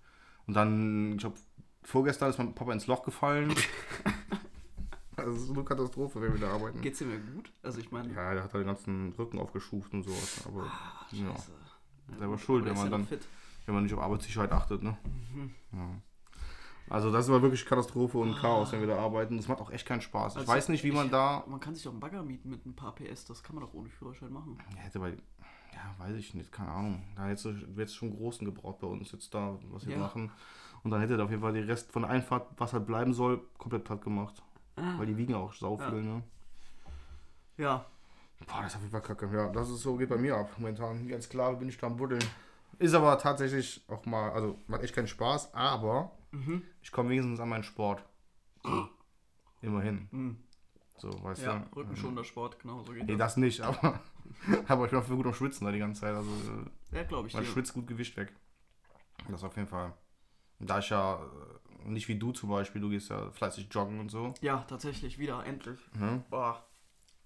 Und 0.48 0.54
dann, 0.54 1.12
ich 1.12 1.18
glaube, 1.18 1.36
vorgestern 1.84 2.30
ist 2.30 2.38
mein 2.38 2.54
Papa 2.56 2.72
ins 2.72 2.88
Loch 2.88 3.04
gefallen. 3.04 3.54
das 5.16 5.26
ist 5.28 5.46
so 5.46 5.52
eine 5.54 5.64
Katastrophe, 5.64 6.20
wenn 6.20 6.32
wir 6.32 6.40
da 6.40 6.50
arbeiten. 6.52 6.80
Geht's 6.80 6.98
dir 6.98 7.06
mir 7.06 7.18
gut? 7.18 7.52
Also 7.62 7.78
ich 7.80 7.90
meine, 7.92 8.12
Ja, 8.14 8.34
der 8.34 8.42
hat 8.44 8.52
halt 8.52 8.62
den 8.64 8.66
ganzen 8.68 9.12
Rücken 9.12 9.38
aufgeschuft 9.38 9.92
und 9.92 10.02
sowas. 10.04 10.44
Aber 10.46 10.64
ja, 11.12 11.26
scheiße. 11.32 11.52
selber 12.18 12.38
schuld, 12.38 12.64
wenn 12.64 12.74
man 12.74 12.84
ja 12.86 12.90
dann, 12.90 13.06
fit. 13.06 13.26
wenn 13.66 13.74
man 13.74 13.84
nicht 13.84 13.94
auf 13.94 14.00
Arbeitssicherheit 14.00 14.50
achtet, 14.52 14.82
ne? 14.82 14.96
Mhm. 15.34 15.54
Ja. 15.72 16.02
Also 16.90 17.10
das 17.12 17.28
war 17.30 17.42
wirklich 17.42 17.64
Katastrophe 17.66 18.18
und 18.18 18.36
Chaos, 18.36 18.72
wenn 18.72 18.80
wir 18.80 18.86
da 18.88 18.98
arbeiten. 18.98 19.36
Das 19.36 19.48
macht 19.48 19.60
auch 19.60 19.70
echt 19.70 19.86
keinen 19.86 20.00
Spaß. 20.00 20.34
Ich 20.34 20.38
Also, 20.40 20.52
weiß 20.52 20.68
nicht, 20.70 20.84
wie 20.84 20.92
man 20.92 21.06
ich- 21.06 21.12
da. 21.12 21.44
Man 21.46 21.60
kann 21.60 21.74
sich 21.74 21.84
doch 21.84 21.90
einen 21.90 22.00
Bagger 22.00 22.22
mieten 22.22 22.50
mit 22.50 22.64
ein 22.66 22.74
paar 22.74 22.94
PS, 22.94 23.24
das 23.26 23.42
kann 23.42 23.54
man 23.56 23.64
doch 23.64 23.74
ohne 23.74 23.88
Führerschein 23.88 24.32
machen. 24.32 24.58
Ja, 24.74 24.80
hätte 24.82 24.98
bei. 24.98 25.10
Ja, 25.72 25.94
weiß 26.04 26.16
ich 26.16 26.34
nicht, 26.34 26.50
keine 26.50 26.70
Ahnung. 26.70 27.02
Da 27.14 27.26
hätte 27.26 27.50
es 27.76 27.94
schon 27.94 28.16
großen 28.16 28.44
gebraucht 28.44 28.80
bei 28.80 28.86
uns 28.86 29.12
jetzt 29.12 29.32
da, 29.32 29.56
was 29.70 29.86
wir 29.86 29.94
Ja. 29.94 30.00
machen. 30.00 30.30
Und 30.82 30.90
dann 30.90 31.00
hätte 31.00 31.16
er 31.16 31.24
auf 31.24 31.30
jeden 31.30 31.42
Fall 31.42 31.52
den 31.52 31.64
Rest 31.64 31.92
von 31.92 32.02
der 32.02 32.10
Einfahrt, 32.10 32.46
was 32.56 32.72
halt 32.72 32.86
bleiben 32.86 33.12
soll, 33.12 33.40
komplett 33.58 33.84
platt 33.84 34.02
gemacht. 34.02 34.42
Weil 34.76 35.06
die 35.06 35.16
wiegen 35.16 35.34
auch 35.34 35.52
sau 35.52 35.76
Ja. 35.78 35.90
viel, 35.90 36.02
ne? 36.02 36.22
Ja, 37.56 37.84
Boah, 38.46 38.62
das 38.62 38.68
ist 38.70 38.76
auf 38.76 38.82
jeden 38.82 38.92
Fall 38.92 39.00
kacke. 39.02 39.28
Ja, 39.36 39.48
das 39.48 39.68
ist 39.68 39.82
so, 39.82 39.96
geht 39.96 40.08
bei 40.10 40.16
mir 40.16 40.36
ab. 40.36 40.48
Momentan, 40.58 41.10
ein 41.12 41.22
Sklave 41.22 41.56
bin 41.56 41.68
ich 41.68 41.76
da 41.76 41.88
am 41.88 41.96
Buddeln. 41.96 42.22
Ist 42.78 42.94
aber 42.94 43.18
tatsächlich 43.18 43.84
auch 43.88 44.06
mal, 44.06 44.30
also 44.30 44.56
macht 44.68 44.84
echt 44.84 44.94
keinen 44.94 45.08
Spaß, 45.08 45.52
aber 45.54 46.12
Mhm. 46.30 46.62
ich 46.82 46.92
komme 46.92 47.10
wenigstens 47.10 47.40
an 47.40 47.48
meinen 47.48 47.64
Sport. 47.64 48.04
Immerhin. 49.60 50.08
Mhm. 50.10 50.36
So, 50.98 51.10
weißt 51.22 51.42
ja, 51.42 51.58
du? 51.60 51.76
rückenschonender 51.76 52.24
Sport, 52.24 52.58
genau 52.60 52.82
so 52.82 52.92
geht 52.92 53.04
Nee, 53.06 53.16
das. 53.16 53.34
das 53.34 53.36
nicht, 53.36 53.60
aber, 53.60 54.00
aber 54.68 54.84
ich 54.84 54.90
bin 54.90 55.00
auch 55.00 55.06
gut 55.06 55.26
am 55.26 55.34
Schwitzen 55.34 55.64
da 55.64 55.72
die 55.72 55.78
ganze 55.78 56.00
Zeit. 56.00 56.14
Also, 56.14 56.30
äh, 56.30 56.96
Ja, 56.96 57.02
glaube 57.04 57.28
ich 57.28 57.34
man 57.34 57.44
schwitzt 57.44 57.72
gut 57.74 57.86
Gewicht 57.86 58.16
weg. 58.16 58.32
Das 59.28 59.42
auf 59.44 59.56
jeden 59.56 59.68
Fall. 59.68 59.94
Da 60.60 60.80
ich 60.80 60.90
ja 60.90 61.22
äh, 61.84 61.88
nicht 61.88 62.08
wie 62.08 62.18
du 62.18 62.32
zum 62.32 62.48
Beispiel, 62.50 62.80
du 62.80 62.90
gehst 62.90 63.10
ja 63.10 63.30
fleißig 63.30 63.68
joggen 63.70 64.00
und 64.00 64.10
so. 64.10 64.34
Ja, 64.40 64.64
tatsächlich, 64.68 65.18
wieder, 65.18 65.44
endlich. 65.46 65.78
Ne? 65.94 66.24
Boah. 66.30 66.64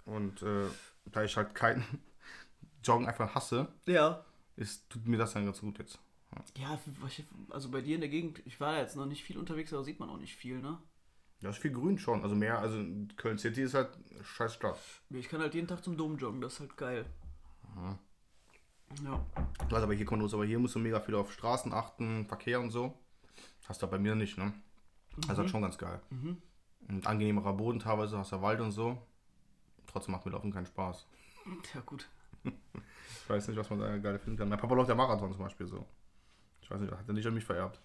Und 0.05 0.43
äh, 0.43 0.66
da 1.06 1.22
ich 1.22 1.37
halt 1.37 1.55
kein 1.55 1.82
Joggen 2.84 3.06
einfach 3.06 3.34
hasse, 3.34 3.69
Ja. 3.87 4.25
ist, 4.56 4.88
tut 4.90 5.06
mir 5.06 5.16
das 5.16 5.32
dann 5.32 5.44
ganz 5.46 5.60
gut 5.60 5.78
jetzt. 5.78 5.98
Ja, 6.56 6.79
also 7.50 7.70
bei 7.70 7.81
dir 7.81 7.94
in 7.94 8.00
der 8.00 8.11
Gegend, 8.11 8.43
ich 8.46 8.61
war 8.61 8.79
jetzt 8.79 8.96
noch 8.96 9.06
nicht 9.06 9.25
viel 9.25 9.38
unterwegs, 9.38 9.73
aber 9.73 9.84
sieht 9.84 10.00
man 10.00 10.11
auch 10.11 10.19
nicht 10.19 10.34
viel, 10.34 10.61
ne? 10.61 10.79
Ja, 11.40 11.50
ist 11.50 11.58
viel 11.58 11.73
grün 11.73 11.99
schon. 11.99 12.23
Also 12.23 12.34
mehr, 12.34 12.58
also 12.58 12.82
Köln 13.17 13.38
City 13.38 13.62
ist 13.62 13.75
halt 13.75 13.90
scheiß 14.23 14.55
Stadt. 14.55 14.79
Ich 15.11 15.29
kann 15.29 15.40
halt 15.40 15.55
jeden 15.55 15.67
Tag 15.67 15.82
zum 15.82 15.96
Dom 15.96 16.17
joggen, 16.17 16.40
das 16.40 16.55
ist 16.55 16.61
halt 16.61 16.76
geil. 16.76 17.06
Ja. 17.76 17.99
Du 19.69 19.76
hast 19.76 19.82
aber 19.82 19.94
hier 19.94 20.05
kommt 20.05 20.23
los, 20.23 20.34
aber 20.34 20.44
hier 20.44 20.58
musst 20.58 20.75
du 20.75 20.79
mega 20.79 21.00
viel 21.00 21.14
auf 21.14 21.32
Straßen 21.32 21.73
achten, 21.73 22.26
Verkehr 22.26 22.61
und 22.61 22.70
so. 22.70 22.96
Hast 23.67 23.82
du 23.82 23.87
bei 23.87 23.99
mir 23.99 24.14
nicht, 24.14 24.38
ne? 24.38 24.52
Das 25.17 25.31
ist 25.31 25.38
halt 25.38 25.50
schon 25.50 25.62
ganz 25.62 25.79
geil. 25.79 26.00
Mhm. 26.11 26.37
Und 26.88 27.06
angenehmerer 27.06 27.55
Boden 27.55 27.79
teilweise, 27.79 28.19
hast 28.19 28.32
du 28.32 28.43
Wald 28.43 28.61
und 28.61 28.73
so. 28.73 29.01
Trotzdem 29.86 30.12
macht 30.12 30.27
mir 30.27 30.32
Laufen 30.32 30.53
keinen 30.53 30.67
Spaß. 30.67 31.06
Ja, 31.74 31.81
gut. 31.81 32.08
Ich 33.24 33.31
weiß 33.31 33.46
nicht, 33.48 33.56
was 33.56 33.70
man 33.70 33.79
da 33.79 33.96
geil 33.98 34.19
finden 34.19 34.36
kann. 34.36 34.48
Mein 34.48 34.58
Papa 34.58 34.74
läuft 34.74 34.89
ja 34.89 34.96
Marathon 34.96 35.32
zum 35.32 35.44
Beispiel 35.44 35.67
so. 35.67 35.86
Ich 36.62 36.70
weiß 36.70 36.81
nicht, 36.81 36.92
hat 36.92 37.06
er 37.08 37.14
nicht 37.14 37.26
an 37.26 37.34
mich 37.34 37.44
vererbt. 37.44 37.81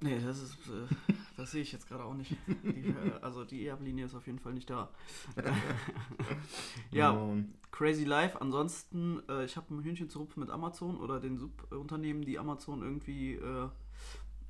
Nee, 0.00 0.20
das 0.20 0.38
ist, 0.40 0.56
äh, 0.68 1.12
das 1.36 1.50
sehe 1.50 1.62
ich 1.62 1.72
jetzt 1.72 1.88
gerade 1.88 2.04
auch 2.04 2.14
nicht. 2.14 2.36
Die, 2.62 2.88
äh, 2.90 3.12
also 3.20 3.44
die 3.44 3.66
Erblinie 3.66 4.04
ist 4.06 4.14
auf 4.14 4.26
jeden 4.26 4.38
Fall 4.38 4.52
nicht 4.54 4.70
da. 4.70 4.90
ja, 6.92 7.10
Und 7.10 7.54
crazy 7.72 8.04
life. 8.04 8.40
Ansonsten, 8.40 9.22
äh, 9.28 9.44
ich 9.44 9.56
habe 9.56 9.74
ein 9.74 9.82
Hühnchen 9.82 10.08
zu 10.08 10.20
rupfen 10.20 10.40
mit 10.40 10.50
Amazon 10.50 10.98
oder 10.98 11.18
den 11.20 11.36
Subunternehmen, 11.38 12.22
die 12.24 12.38
Amazon 12.38 12.82
irgendwie 12.82 13.34
äh, 13.34 13.68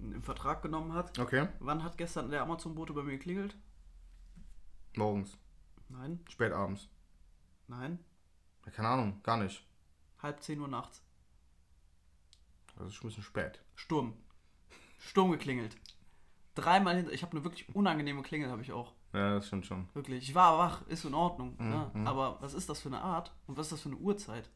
im 0.01 0.23
Vertrag 0.23 0.63
genommen 0.63 0.93
hat. 0.93 1.19
okay, 1.19 1.49
Wann 1.61 1.83
hat 1.83 1.97
gestern 1.99 2.31
der 2.31 2.43
Amazon-Bote 2.43 2.93
bei 2.93 3.03
mir 3.03 3.13
geklingelt? 3.13 3.57
morgens, 4.97 5.39
Nein, 5.89 6.21
spät 6.29 6.53
abends. 6.53 6.89
nein, 7.69 7.99
keine 8.73 8.89
Ahnung, 8.89 9.21
gar 9.23 9.39
nicht. 9.39 9.67
halb 10.23 10.43
10 10.43 10.61
Uhr 10.61 10.69
nachts. 10.69 11.03
Das 12.79 12.89
ist 12.89 12.95
schon 12.95 13.07
ein 13.07 13.11
bisschen 13.11 13.25
spät. 13.25 13.61
Sturm. 13.75 14.15
Sturm 14.99 15.31
geklingelt. 15.33 15.77
Dreimal 16.55 16.97
hinter. 16.97 17.13
Ich 17.13 17.23
habe 17.23 17.33
eine 17.33 17.45
wirklich 17.45 17.75
unangenehme 17.75 18.23
Klingel, 18.23 18.51
habe 18.51 18.63
ich 18.63 18.73
auch. 18.73 18.93
Ja, 19.13 19.35
das 19.35 19.47
stimmt 19.47 19.67
schon. 19.67 19.89
Wirklich. 19.95 20.29
Ich 20.29 20.35
war 20.35 20.59
wach, 20.59 20.87
ist 20.89 21.05
in 21.05 21.15
Ordnung. 21.15 21.57
Mhm, 21.59 21.71
ne? 21.71 21.91
mhm. 21.95 22.07
Aber 22.07 22.39
was 22.41 22.55
ist 22.55 22.69
das 22.69 22.81
für 22.81 22.89
eine 22.89 23.01
Art? 23.01 23.35
Und 23.47 23.57
was 23.57 23.67
ist 23.67 23.73
das 23.73 23.81
für 23.83 23.89
eine 23.89 23.99
Uhrzeit? 23.99 24.51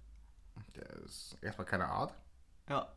Der 0.76 0.88
ist 1.04 1.36
erstmal 1.40 1.66
keine 1.66 1.86
Art. 1.86 2.14
Ja. 2.68 2.92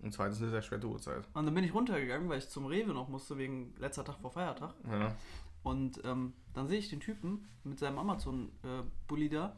Und 0.00 0.12
zweitens 0.12 0.40
eine 0.40 0.50
sehr 0.50 0.62
späte 0.62 0.86
Uhrzeit. 0.86 1.28
Und 1.34 1.46
dann 1.46 1.54
bin 1.54 1.64
ich 1.64 1.74
runtergegangen, 1.74 2.28
weil 2.28 2.38
ich 2.38 2.48
zum 2.48 2.66
Rewe 2.66 2.92
noch 2.92 3.08
musste, 3.08 3.38
wegen 3.38 3.74
letzter 3.78 4.04
Tag 4.04 4.18
vor 4.20 4.32
Feiertag. 4.32 4.74
Ja. 4.90 5.14
Und 5.62 6.04
ähm, 6.04 6.32
dann 6.54 6.66
sehe 6.66 6.78
ich 6.78 6.90
den 6.90 7.00
Typen 7.00 7.48
mit 7.62 7.78
seinem 7.78 7.98
Amazon-Bulli 7.98 9.28
da, 9.28 9.56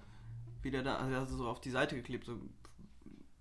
wie 0.60 0.70
der 0.70 0.82
da, 0.82 0.96
also 0.96 1.10
der 1.10 1.20
hat 1.20 1.28
so 1.28 1.48
auf 1.48 1.60
die 1.60 1.70
Seite 1.70 1.96
geklebt, 1.96 2.26
so, 2.26 2.38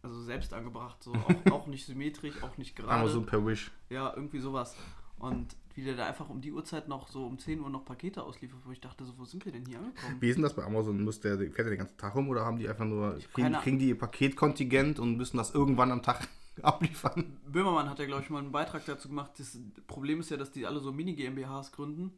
also 0.03 0.21
selbst 0.21 0.53
angebracht, 0.53 1.01
so 1.01 1.13
auch, 1.13 1.51
auch 1.51 1.67
nicht 1.67 1.85
symmetrisch, 1.85 2.43
auch 2.43 2.57
nicht 2.57 2.75
gerade. 2.75 2.91
Amazon 2.91 3.25
per 3.25 3.45
Wish. 3.45 3.71
Ja, 3.89 4.13
irgendwie 4.15 4.39
sowas. 4.39 4.75
Und 5.17 5.55
wie 5.73 5.83
der 5.83 5.95
da 5.95 6.05
einfach 6.05 6.29
um 6.29 6.41
die 6.41 6.51
Uhrzeit 6.51 6.87
noch 6.87 7.07
so 7.07 7.25
um 7.25 7.39
10 7.39 7.61
Uhr 7.61 7.69
noch 7.69 7.85
Pakete 7.85 8.21
ausliefert, 8.21 8.59
wo 8.65 8.71
ich 8.71 8.81
dachte, 8.81 9.05
so, 9.05 9.13
wo 9.17 9.23
sind 9.23 9.45
wir 9.45 9.51
denn 9.51 9.65
hier 9.65 9.79
angekommen? 9.79 10.17
Wie 10.19 10.29
ist 10.29 10.35
denn 10.35 10.43
das 10.43 10.53
bei 10.53 10.63
Amazon? 10.63 11.01
Muss 11.01 11.21
der, 11.21 11.37
fährt 11.37 11.59
der 11.59 11.69
den 11.69 11.77
ganzen 11.77 11.97
Tag 11.97 12.13
rum 12.13 12.27
oder 12.29 12.45
haben 12.45 12.57
die 12.57 12.67
einfach 12.67 12.85
nur, 12.85 13.17
kriegen, 13.33 13.53
kriegen 13.53 13.79
die 13.79 13.89
ihr 13.89 13.97
Paketkontingent 13.97 14.99
und 14.99 15.15
müssen 15.15 15.37
das 15.37 15.55
irgendwann 15.55 15.91
am 15.91 16.03
Tag 16.03 16.27
abliefern? 16.61 17.37
Böhmermann 17.47 17.89
hat 17.89 17.99
ja, 17.99 18.05
glaube 18.05 18.23
ich, 18.23 18.29
mal 18.29 18.39
einen 18.39 18.51
Beitrag 18.51 18.85
dazu 18.85 19.07
gemacht. 19.07 19.31
Das 19.37 19.57
Problem 19.87 20.19
ist 20.19 20.29
ja, 20.29 20.37
dass 20.37 20.51
die 20.51 20.67
alle 20.67 20.79
so 20.79 20.91
Mini-GmbHs 20.91 21.71
gründen 21.71 22.11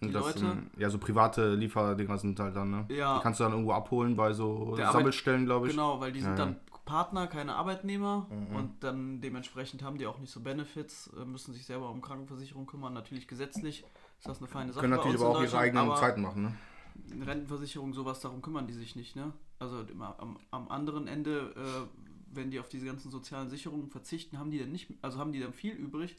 Die 0.00 0.10
Das, 0.10 0.24
Leute, 0.24 0.46
ähm, 0.46 0.70
ja, 0.78 0.88
so 0.88 0.98
private 0.98 1.54
Lieferdinger 1.54 2.16
sind 2.16 2.40
halt 2.40 2.56
dann, 2.56 2.70
ne? 2.70 2.86
Ja. 2.88 3.18
Die 3.18 3.22
kannst 3.22 3.38
du 3.38 3.44
dann 3.44 3.52
irgendwo 3.52 3.72
abholen 3.72 4.16
bei 4.16 4.32
so 4.32 4.74
Sammelstellen, 4.76 5.44
glaube 5.44 5.66
ich. 5.66 5.74
genau, 5.74 6.00
weil 6.00 6.10
die 6.10 6.20
sind 6.20 6.30
ja. 6.30 6.46
dann 6.46 6.56
Partner, 6.86 7.26
keine 7.26 7.56
Arbeitnehmer 7.56 8.26
Mhm. 8.30 8.56
und 8.56 8.84
dann 8.84 9.20
dementsprechend 9.20 9.82
haben 9.82 9.98
die 9.98 10.06
auch 10.06 10.18
nicht 10.18 10.32
so 10.32 10.40
Benefits, 10.40 11.08
äh, 11.20 11.24
müssen 11.26 11.52
sich 11.52 11.66
selber 11.66 11.90
um 11.90 12.00
Krankenversicherung 12.00 12.66
kümmern. 12.66 12.94
Natürlich 12.94 13.28
gesetzlich 13.28 13.84
ist 14.18 14.28
das 14.28 14.38
eine 14.38 14.46
feine 14.46 14.72
Sache. 14.72 14.82
Können 14.82 14.96
natürlich 14.96 15.20
aber 15.20 15.28
auch 15.30 15.42
ihre 15.42 15.58
eigenen 15.58 15.94
Zeiten 15.96 16.22
machen, 16.22 16.42
ne? 16.42 16.54
Rentenversicherung, 17.26 17.92
sowas, 17.92 18.20
darum 18.20 18.40
kümmern 18.40 18.66
die 18.66 18.72
sich 18.72 18.96
nicht, 18.96 19.16
ne? 19.16 19.32
Also 19.58 19.82
immer 19.82 20.18
am, 20.18 20.38
am 20.50 20.68
anderen 20.68 21.06
Ende, 21.08 21.52
äh, 21.56 21.98
wenn 22.32 22.50
die 22.50 22.60
auf 22.60 22.68
diese 22.68 22.86
ganzen 22.86 23.10
sozialen 23.10 23.48
Sicherungen 23.50 23.88
verzichten, 23.90 24.38
haben 24.38 24.50
die 24.50 24.58
dann 24.58 24.72
nicht, 24.72 24.90
also 25.02 25.18
haben 25.18 25.32
die 25.32 25.40
dann 25.40 25.52
viel 25.52 25.74
übrig. 25.74 26.16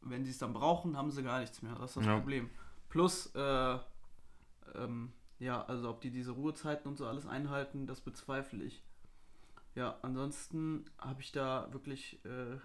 Wenn 0.00 0.24
sie 0.24 0.30
es 0.30 0.38
dann 0.38 0.52
brauchen, 0.52 0.96
haben 0.96 1.10
sie 1.10 1.22
gar 1.22 1.40
nichts 1.40 1.62
mehr. 1.62 1.74
Das 1.74 1.90
ist 1.90 1.96
das 1.98 2.06
Ja. 2.06 2.18
Problem. 2.18 2.50
Plus, 2.88 3.26
äh, 3.34 3.78
ähm, 4.74 5.12
ja, 5.38 5.62
also 5.64 5.88
ob 5.90 6.00
die 6.00 6.10
diese 6.10 6.32
Ruhezeiten 6.32 6.88
und 6.88 6.96
so 6.96 7.06
alles 7.06 7.26
einhalten, 7.26 7.86
das 7.86 8.00
bezweifle 8.00 8.64
ich. 8.64 8.82
Ja, 9.78 9.96
ansonsten 10.02 10.86
habe 10.98 11.22
ich 11.22 11.30
da 11.30 11.68
wirklich, 11.70 12.18
äh, 12.24 12.56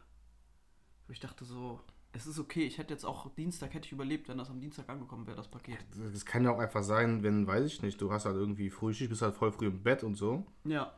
wo 1.05 1.11
ich 1.11 1.19
dachte 1.19 1.45
so, 1.45 1.79
es 2.11 2.25
ist 2.25 2.39
okay, 2.39 2.65
ich 2.65 2.79
hätte 2.79 2.91
jetzt 2.91 3.05
auch 3.05 3.29
Dienstag, 3.35 3.75
hätte 3.75 3.85
ich 3.85 3.91
überlebt, 3.91 4.29
wenn 4.29 4.39
das 4.39 4.49
am 4.49 4.59
Dienstag 4.59 4.89
angekommen 4.89 5.27
wäre, 5.27 5.37
das 5.37 5.47
Paket. 5.47 5.77
Das 5.95 6.25
kann 6.25 6.43
ja 6.43 6.49
auch 6.49 6.57
einfach 6.57 6.81
sein, 6.81 7.21
wenn, 7.21 7.45
weiß 7.45 7.65
ich 7.65 7.83
nicht, 7.83 8.01
du 8.01 8.11
hast 8.11 8.25
halt 8.25 8.35
irgendwie 8.35 8.71
Frühschicht, 8.71 9.11
bist 9.11 9.21
halt 9.21 9.35
voll 9.35 9.51
früh 9.51 9.67
im 9.67 9.83
Bett 9.83 10.03
und 10.03 10.15
so. 10.15 10.43
Ja, 10.63 10.91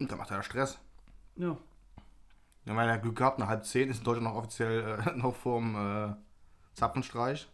Und 0.00 0.10
dann 0.10 0.18
macht 0.18 0.32
er 0.32 0.42
Stress. 0.42 0.80
ja. 1.36 1.56
Ja, 2.64 2.74
meine, 2.74 2.90
ja 2.90 2.96
Glück 2.96 3.16
gehabt, 3.16 3.40
eine 3.40 3.48
halb 3.48 3.64
zehn 3.64 3.88
ist 3.88 3.98
in 3.98 4.04
Deutschland 4.04 4.34
noch 4.34 4.34
offiziell 4.34 4.98
äh, 5.06 5.16
noch 5.16 5.36
vorm 5.36 5.76
äh, 5.76 6.14
Zapfenstreich. 6.74 7.48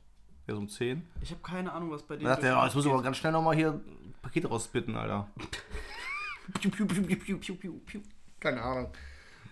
Ja, 0.46 0.54
so 0.54 0.60
um 0.60 0.68
10. 0.68 1.06
Ich 1.20 1.30
habe 1.30 1.42
keine 1.42 1.72
Ahnung, 1.72 1.90
was 1.90 2.02
bei 2.02 2.14
er, 2.14 2.36
durch 2.36 2.42
ja, 2.42 2.64
jetzt 2.64 2.74
muss 2.74 2.86
ich 2.86 2.90
aber 2.90 3.02
ganz 3.02 3.18
schnell 3.18 3.32
nochmal 3.32 3.54
hier 3.54 3.80
Pakete 4.22 4.48
rausbitten, 4.48 4.96
Alter. 4.96 5.28
Piu, 6.60 6.70
piu, 6.70 6.86
piu, 6.86 7.02
piu, 7.02 7.16
piu, 7.16 7.38
piu, 7.38 7.56
piu, 7.56 7.80
piu. 7.86 8.00
Keine 8.40 8.62
Ahnung. 8.62 8.92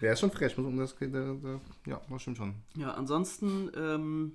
Der 0.01 0.13
ist 0.13 0.21
schon 0.21 0.31
frech, 0.31 0.57
muss 0.59 0.67
um 0.67 0.77
das 0.77 0.97
der, 0.97 1.09
der, 1.09 1.61
Ja, 1.87 2.01
das 2.11 2.23
stimmt 2.23 2.37
schon. 2.37 2.55
Ja, 2.77 2.93
ansonsten, 2.95 3.71
ähm, 3.77 4.33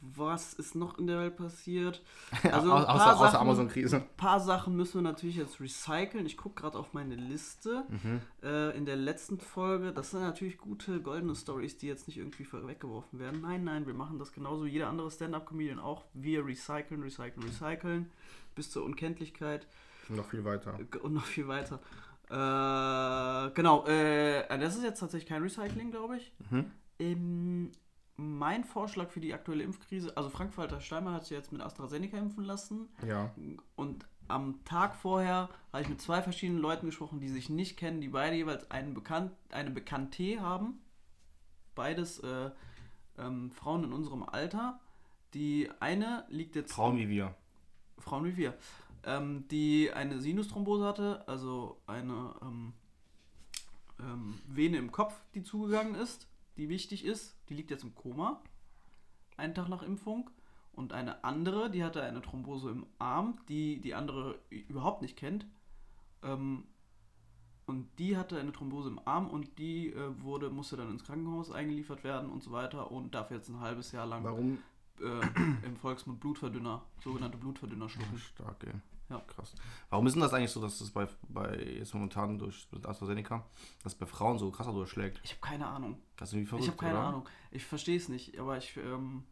was 0.00 0.54
ist 0.54 0.74
noch 0.74 0.98
in 0.98 1.06
der 1.06 1.18
Welt 1.18 1.36
passiert? 1.36 2.02
Also, 2.44 2.72
ein 2.72 2.84
außer 2.84 3.04
paar 3.04 3.20
außer 3.20 3.40
Amazon-Krise. 3.40 3.96
Ein 3.96 4.16
paar 4.16 4.38
Sachen 4.38 4.76
müssen 4.76 4.94
wir 4.94 5.02
natürlich 5.02 5.36
jetzt 5.36 5.60
recyceln. 5.60 6.26
Ich 6.26 6.36
gucke 6.36 6.62
gerade 6.62 6.78
auf 6.78 6.92
meine 6.92 7.16
Liste. 7.16 7.84
Mhm. 7.88 8.20
Äh, 8.42 8.76
in 8.76 8.86
der 8.86 8.96
letzten 8.96 9.38
Folge, 9.38 9.92
das 9.92 10.12
sind 10.12 10.20
natürlich 10.20 10.58
gute 10.58 11.00
goldene 11.00 11.34
Stories, 11.34 11.76
die 11.78 11.88
jetzt 11.88 12.06
nicht 12.06 12.18
irgendwie 12.18 12.46
weggeworfen 12.52 13.18
werden. 13.18 13.40
Nein, 13.40 13.64
nein, 13.64 13.86
wir 13.86 13.94
machen 13.94 14.18
das 14.18 14.32
genauso. 14.32 14.64
wie 14.66 14.70
Jeder 14.70 14.88
andere 14.88 15.10
Stand-Up-Comedian 15.10 15.80
auch. 15.80 16.04
Wir 16.12 16.46
recyceln, 16.46 17.02
recyceln, 17.02 17.42
recyceln. 17.42 18.12
Bis 18.54 18.70
zur 18.70 18.84
Unkenntlichkeit. 18.84 19.66
Noch 20.08 20.26
viel 20.26 20.44
weiter. 20.44 20.78
und 21.02 21.14
noch 21.14 21.24
viel 21.24 21.48
weiter. 21.48 21.80
Äh, 22.30 23.50
genau, 23.54 23.86
äh, 23.86 24.46
das 24.58 24.76
ist 24.76 24.82
jetzt 24.82 25.00
tatsächlich 25.00 25.28
kein 25.28 25.42
Recycling, 25.42 25.90
glaube 25.90 26.16
ich. 26.16 26.32
Mhm. 26.50 26.70
Ähm, 26.98 27.72
mein 28.16 28.64
Vorschlag 28.64 29.10
für 29.10 29.20
die 29.20 29.34
aktuelle 29.34 29.64
Impfkrise, 29.64 30.16
also 30.16 30.30
Frank-Walter 30.30 30.80
Steinmeier 30.80 31.14
hat 31.14 31.22
sich 31.24 31.36
jetzt 31.36 31.52
mit 31.52 31.60
AstraZeneca 31.60 32.16
impfen 32.16 32.44
lassen 32.44 32.88
Ja. 33.06 33.32
und 33.76 34.06
am 34.28 34.64
Tag 34.64 34.94
vorher 34.94 35.48
habe 35.72 35.82
ich 35.82 35.88
mit 35.88 36.00
zwei 36.00 36.22
verschiedenen 36.22 36.60
Leuten 36.60 36.86
gesprochen, 36.86 37.20
die 37.20 37.28
sich 37.28 37.50
nicht 37.50 37.76
kennen, 37.76 38.00
die 38.00 38.08
beide 38.08 38.36
jeweils 38.36 38.70
einen 38.70 38.94
Bekannt, 38.94 39.32
eine 39.50 39.70
Bekannte 39.70 40.40
haben. 40.40 40.80
Beides 41.74 42.20
äh, 42.20 42.50
ähm, 43.18 43.50
Frauen 43.50 43.84
in 43.84 43.92
unserem 43.92 44.22
Alter. 44.22 44.80
Die 45.34 45.68
eine 45.80 46.24
liegt 46.30 46.54
jetzt 46.56 46.72
Frauen 46.72 46.96
wie 46.96 47.08
wir. 47.08 47.34
Frauen 47.98 48.24
wie 48.24 48.36
wir, 48.36 48.54
ähm, 49.06 49.46
die 49.48 49.92
eine 49.92 50.20
Sinusthrombose 50.20 50.84
hatte, 50.84 51.28
also 51.28 51.80
eine 51.86 52.34
ähm, 52.42 52.72
ähm, 54.00 54.40
Vene 54.46 54.78
im 54.78 54.92
Kopf, 54.92 55.14
die 55.34 55.42
zugegangen 55.42 55.94
ist, 55.94 56.26
die 56.56 56.68
wichtig 56.68 57.04
ist. 57.04 57.36
Die 57.48 57.54
liegt 57.54 57.70
jetzt 57.70 57.84
im 57.84 57.94
Koma, 57.94 58.40
einen 59.36 59.54
Tag 59.54 59.68
nach 59.68 59.82
Impfung. 59.82 60.30
Und 60.72 60.92
eine 60.92 61.22
andere, 61.22 61.70
die 61.70 61.84
hatte 61.84 62.02
eine 62.02 62.20
Thrombose 62.20 62.70
im 62.70 62.84
Arm, 62.98 63.38
die 63.48 63.80
die 63.80 63.94
andere 63.94 64.40
überhaupt 64.50 65.02
nicht 65.02 65.16
kennt. 65.16 65.46
Ähm, 66.22 66.64
und 67.66 67.88
die 67.98 68.16
hatte 68.16 68.38
eine 68.38 68.52
Thrombose 68.52 68.88
im 68.88 69.00
Arm 69.06 69.28
und 69.28 69.58
die 69.58 69.90
äh, 69.90 70.22
wurde, 70.22 70.50
musste 70.50 70.76
dann 70.76 70.90
ins 70.90 71.04
Krankenhaus 71.04 71.50
eingeliefert 71.50 72.04
werden 72.04 72.28
und 72.28 72.42
so 72.42 72.50
weiter 72.50 72.90
und 72.90 73.14
darf 73.14 73.30
jetzt 73.30 73.48
ein 73.48 73.60
halbes 73.60 73.92
Jahr 73.92 74.06
lang 74.06 74.24
Warum? 74.24 74.58
äh, 75.00 75.66
im 75.66 75.76
Volksmund 75.76 76.20
Blutverdünner, 76.20 76.82
sogenannte 77.02 77.38
Blutverdünner 77.38 77.88
schlucken. 77.88 78.18
Stark, 78.18 78.64
ey. 78.64 78.74
Ja. 79.10 79.20
Krass. 79.26 79.54
Warum 79.90 80.06
ist 80.06 80.14
denn 80.14 80.22
das 80.22 80.32
eigentlich 80.32 80.50
so, 80.50 80.60
dass 80.62 80.78
das 80.78 80.90
bei, 80.90 81.06
bei 81.28 81.56
jetzt 81.62 81.92
momentan 81.94 82.38
durch 82.38 82.66
mit 82.72 82.86
AstraZeneca, 82.86 83.44
dass 83.82 83.94
bei 83.94 84.06
Frauen 84.06 84.38
so 84.38 84.50
krasser 84.50 84.72
durchschlägt? 84.72 85.20
Ich 85.24 85.32
habe 85.32 85.40
keine 85.42 85.66
Ahnung. 85.66 85.98
Das 86.16 86.28
ist 86.30 86.34
irgendwie 86.34 86.48
verrückt, 86.48 86.64
ich 86.64 86.70
habe 86.70 86.78
keine 86.78 86.98
oder? 86.98 87.06
Ahnung. 87.08 87.28
Ich 87.50 87.64
verstehe 87.64 87.96
es 87.98 88.08
nicht, 88.08 88.38
aber 88.38 88.56
ich, 88.56 88.76
ähm, 88.78 89.24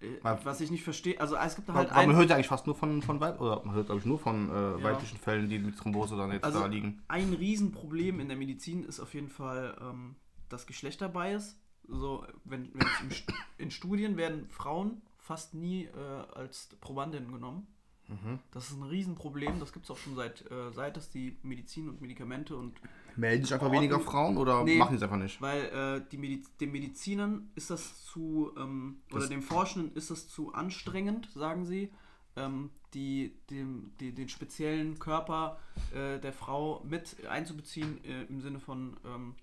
äh, 0.00 0.08
Weil- 0.22 0.44
was 0.44 0.60
ich 0.60 0.70
nicht 0.72 0.82
verstehe, 0.82 1.20
also 1.20 1.36
es 1.36 1.54
gibt 1.54 1.68
halt 1.68 1.76
weil 1.90 2.06
man 2.06 2.10
ein, 2.10 2.16
hört 2.16 2.30
ja 2.30 2.34
eigentlich 2.36 2.48
fast 2.48 2.66
nur 2.66 2.74
von, 2.74 3.00
von 3.00 3.20
Weib, 3.20 3.40
oder 3.40 3.64
man 3.64 3.74
hört 3.76 3.86
glaube 3.86 4.00
ich 4.00 4.06
nur 4.06 4.18
von 4.18 4.50
äh, 4.50 4.52
Ja. 4.52 4.82
weiblichen 4.82 5.18
Fällen, 5.18 5.48
die 5.48 5.58
mit 5.60 5.78
Thrombose 5.78 6.16
dann 6.16 6.32
jetzt 6.32 6.44
Also- 6.44 6.60
da 6.60 6.66
liegen. 6.66 7.00
ein 7.08 7.32
Riesenproblem 7.32 8.18
in 8.20 8.28
der 8.28 8.36
Medizin 8.36 8.82
ist 8.84 8.98
auf 9.00 9.14
jeden 9.14 9.28
Fall 9.30 9.76
ähm, 9.80 10.16
das 10.48 10.66
Geschlechterbias. 10.66 11.56
So, 11.88 12.26
wenn, 12.44 12.74
wenn 12.74 12.84
es 12.86 13.00
im 13.00 13.08
St- 13.10 13.32
in 13.58 13.70
Studien 13.70 14.16
werden 14.16 14.48
Frauen 14.50 15.00
fast 15.18 15.54
nie 15.54 15.84
äh, 15.84 15.96
als 16.34 16.68
Probandinnen 16.80 17.30
genommen. 17.30 17.68
Mhm. 18.08 18.38
Das 18.52 18.70
ist 18.70 18.76
ein 18.76 18.82
Riesenproblem. 18.84 19.58
Das 19.60 19.72
gibt 19.72 19.84
es 19.86 19.90
auch 19.90 19.96
schon 19.98 20.14
seit, 20.14 20.48
äh, 20.50 20.70
seit 20.72 20.96
es 20.96 21.08
die 21.10 21.36
Medizin 21.42 21.88
und 21.88 22.00
Medikamente 22.00 22.56
und 22.56 22.80
Melden 23.16 23.44
sich 23.44 23.52
einfach 23.54 23.66
Ordnung- 23.66 23.82
weniger 23.82 24.00
Frauen 24.00 24.36
oder 24.36 24.62
Nee. 24.62 24.76
machen 24.78 24.94
es 24.96 25.02
einfach 25.02 25.16
nicht? 25.16 25.40
Weil 25.40 25.62
äh, 25.64 26.08
die 26.12 26.18
Mediz 26.18 26.54
den 26.58 26.70
Medizinern 26.72 27.50
ist 27.54 27.70
das 27.70 28.04
zu, 28.04 28.52
ähm, 28.56 28.98
oder 29.10 29.20
Das- 29.20 29.28
dem 29.30 29.42
Forschenden 29.42 29.94
ist 29.96 30.10
das 30.10 30.28
zu 30.28 30.52
anstrengend, 30.54 31.28
sagen 31.34 31.64
sie, 31.64 31.90
ähm, 32.36 32.70
die, 32.94 33.32
dem, 33.50 33.90
die, 34.00 34.12
den 34.12 34.28
speziellen 34.28 34.98
Körper 34.98 35.58
äh, 35.94 36.18
der 36.20 36.32
Frau 36.32 36.82
mit 36.84 37.26
einzubeziehen 37.26 38.02
äh, 38.04 38.22
im 38.24 38.40
Sinne 38.40 38.60
von 38.60 38.96
ähm, 39.04 39.34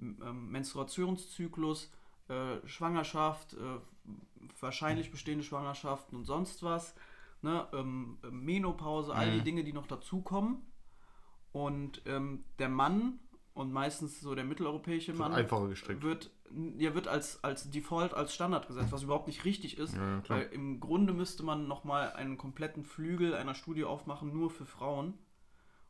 ähm, 0.00 0.50
Menstruationszyklus, 0.50 1.90
äh, 2.28 2.66
Schwangerschaft, 2.66 3.54
äh, 3.54 3.56
wahrscheinlich 4.60 5.10
bestehende 5.10 5.44
Schwangerschaften 5.44 6.16
und 6.16 6.24
sonst 6.24 6.62
was, 6.62 6.94
ne, 7.42 7.66
ähm, 7.72 8.18
Menopause, 8.30 9.14
all 9.14 9.30
die 9.30 9.38
Mhm. 9.40 9.44
Dinge, 9.44 9.64
die 9.64 9.72
noch 9.72 9.86
dazukommen. 9.86 10.62
Und 11.52 12.02
ähm, 12.06 12.44
der 12.58 12.68
Mann 12.68 13.18
und 13.54 13.72
meistens 13.72 14.20
so 14.20 14.34
der 14.34 14.44
mitteleuropäische 14.44 15.14
Mann 15.14 15.32
Einfacher 15.32 15.68
gestrickt. 15.68 16.02
wird, 16.02 16.30
ja, 16.76 16.94
wird 16.94 17.08
als, 17.08 17.42
als 17.42 17.70
Default, 17.70 18.14
als 18.14 18.32
Standard 18.34 18.68
gesetzt, 18.68 18.92
was 18.92 19.02
überhaupt 19.02 19.26
nicht 19.26 19.44
richtig 19.44 19.78
ist. 19.78 19.96
Ja, 19.96 20.22
weil 20.28 20.42
im 20.52 20.78
Grunde 20.78 21.12
müsste 21.12 21.42
man 21.42 21.66
nochmal 21.66 22.12
einen 22.12 22.36
kompletten 22.38 22.84
Flügel 22.84 23.34
einer 23.34 23.54
Studie 23.54 23.84
aufmachen, 23.84 24.32
nur 24.32 24.50
für 24.50 24.66
Frauen, 24.66 25.14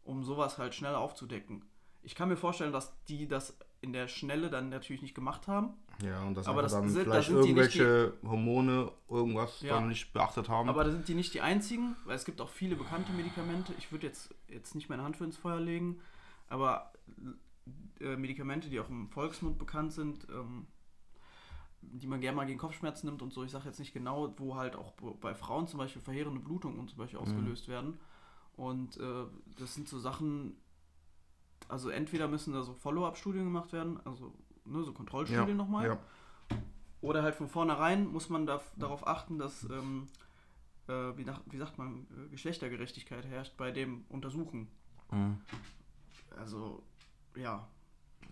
um 0.05 0.25
sowas 0.25 0.57
halt 0.59 0.75
schnell 0.75 0.95
aufzudecken. 0.95 1.65
Ich 2.03 2.15
kann 2.15 2.29
mir 2.31 2.37
vorstellen, 2.37 2.73
dass 2.73 3.03
die 3.05 3.29
das 3.29 3.59
in 3.83 3.93
der 3.93 4.09
Schnelle 4.09 4.49
dann 4.49 4.71
natürlich 4.71 5.03
nicht 5.03 5.15
gemacht 5.15 5.47
haben. 5.49 5.75
Ja, 6.03 6.23
und 6.23 6.35
dass 6.37 6.47
Aber 6.47 6.63
das 6.63 6.73
dann 6.73 6.89
sind- 6.89 7.03
vielleicht 7.03 7.29
sind 7.29 7.43
die 7.43 7.49
irgendwelche 7.49 8.13
Hormone, 8.25 8.93
irgendwas 9.09 9.61
Ja. 9.63 9.75
dann 9.75 9.89
nicht 9.89 10.13
beachtet 10.13 10.49
haben. 10.49 10.69
Aber 10.69 10.85
da 10.85 10.91
sind 10.93 11.09
die 11.09 11.15
nicht 11.15 11.35
die 11.35 11.41
einzigen, 11.41 11.97
weil 12.05 12.15
es 12.15 12.25
gibt 12.25 12.41
auch 12.41 12.49
viele 12.51 12.77
bekannte 12.77 13.13
Medikamente. 13.13 13.75
Ich 13.79 13.91
würde 13.91 14.07
jetzt, 14.07 14.33
jetzt 14.49 14.75
nicht 14.77 14.89
meine 14.89 15.03
Hand 15.03 15.17
für 15.17 15.25
ins 15.25 15.37
Feuer 15.37 15.59
legen, 15.61 16.01
aber 16.49 16.93
äh, 18.01 18.17
Medikamente, 18.17 18.69
die 18.71 18.79
auch 18.79 18.89
im 18.89 19.09
Volksmund 19.09 19.59
bekannt 19.59 19.93
sind, 19.93 20.27
ähm, 20.31 20.67
die 21.81 22.07
man 22.07 22.21
gerne 22.21 22.37
mal 22.37 22.47
gegen 22.47 22.59
Kopfschmerzen 22.59 23.07
nimmt 23.07 23.21
und 23.23 23.33
so. 23.33 23.43
Ich 23.43 23.51
sage 23.51 23.65
jetzt 23.67 23.81
nicht 23.81 23.93
genau, 23.93 24.33
wo 24.39 24.55
halt 24.55 24.77
auch 24.77 24.93
bei 25.21 25.35
Frauen 25.35 25.67
zum 25.67 25.79
Beispiel 25.79 26.01
verheerende 26.03 26.41
Blutungen 26.41 26.79
und 26.79 26.91
zum 26.91 26.99
Beispiel 26.99 27.19
ausgelöst 27.19 27.67
werden. 27.67 27.99
Und 28.57 28.97
äh, 28.99 29.25
das 29.59 29.75
sind 29.75 29.89
so 29.89 29.99
Sachen, 29.99 30.57
also 31.69 31.91
entweder 31.91 32.29
müssen 32.29 32.53
da 32.53 32.63
so 32.63 32.73
Follow-up-Studien 32.75 33.45
gemacht 33.45 33.73
werden, 33.73 34.01
also 34.05 34.33
ne, 34.71 34.83
so 34.85 34.93
Kontrollstudien 34.93 35.57
nochmal. 35.57 35.87
Ja. 35.87 35.99
Oder 37.01 37.23
halt 37.23 37.35
von 37.35 37.49
vornherein 37.49 38.07
muss 38.09 38.29
man 38.29 38.47
da, 38.47 38.61
darauf 38.77 39.07
achten, 39.07 39.39
dass, 39.39 39.65
ähm, 39.65 40.09
äh, 40.89 41.17
wie, 41.17 41.25
nach, 41.25 41.41
wie 41.47 41.59
sagt 41.59 41.79
man, 41.79 42.07
äh, 42.11 42.29
Geschlechtergerechtigkeit 42.31 43.25
herrscht 43.27 43.57
bei 43.57 43.71
dem 43.71 44.05
Untersuchen. 44.09 44.69
Mhm. 45.11 45.39
Also, 46.37 46.83
ja, 47.37 47.69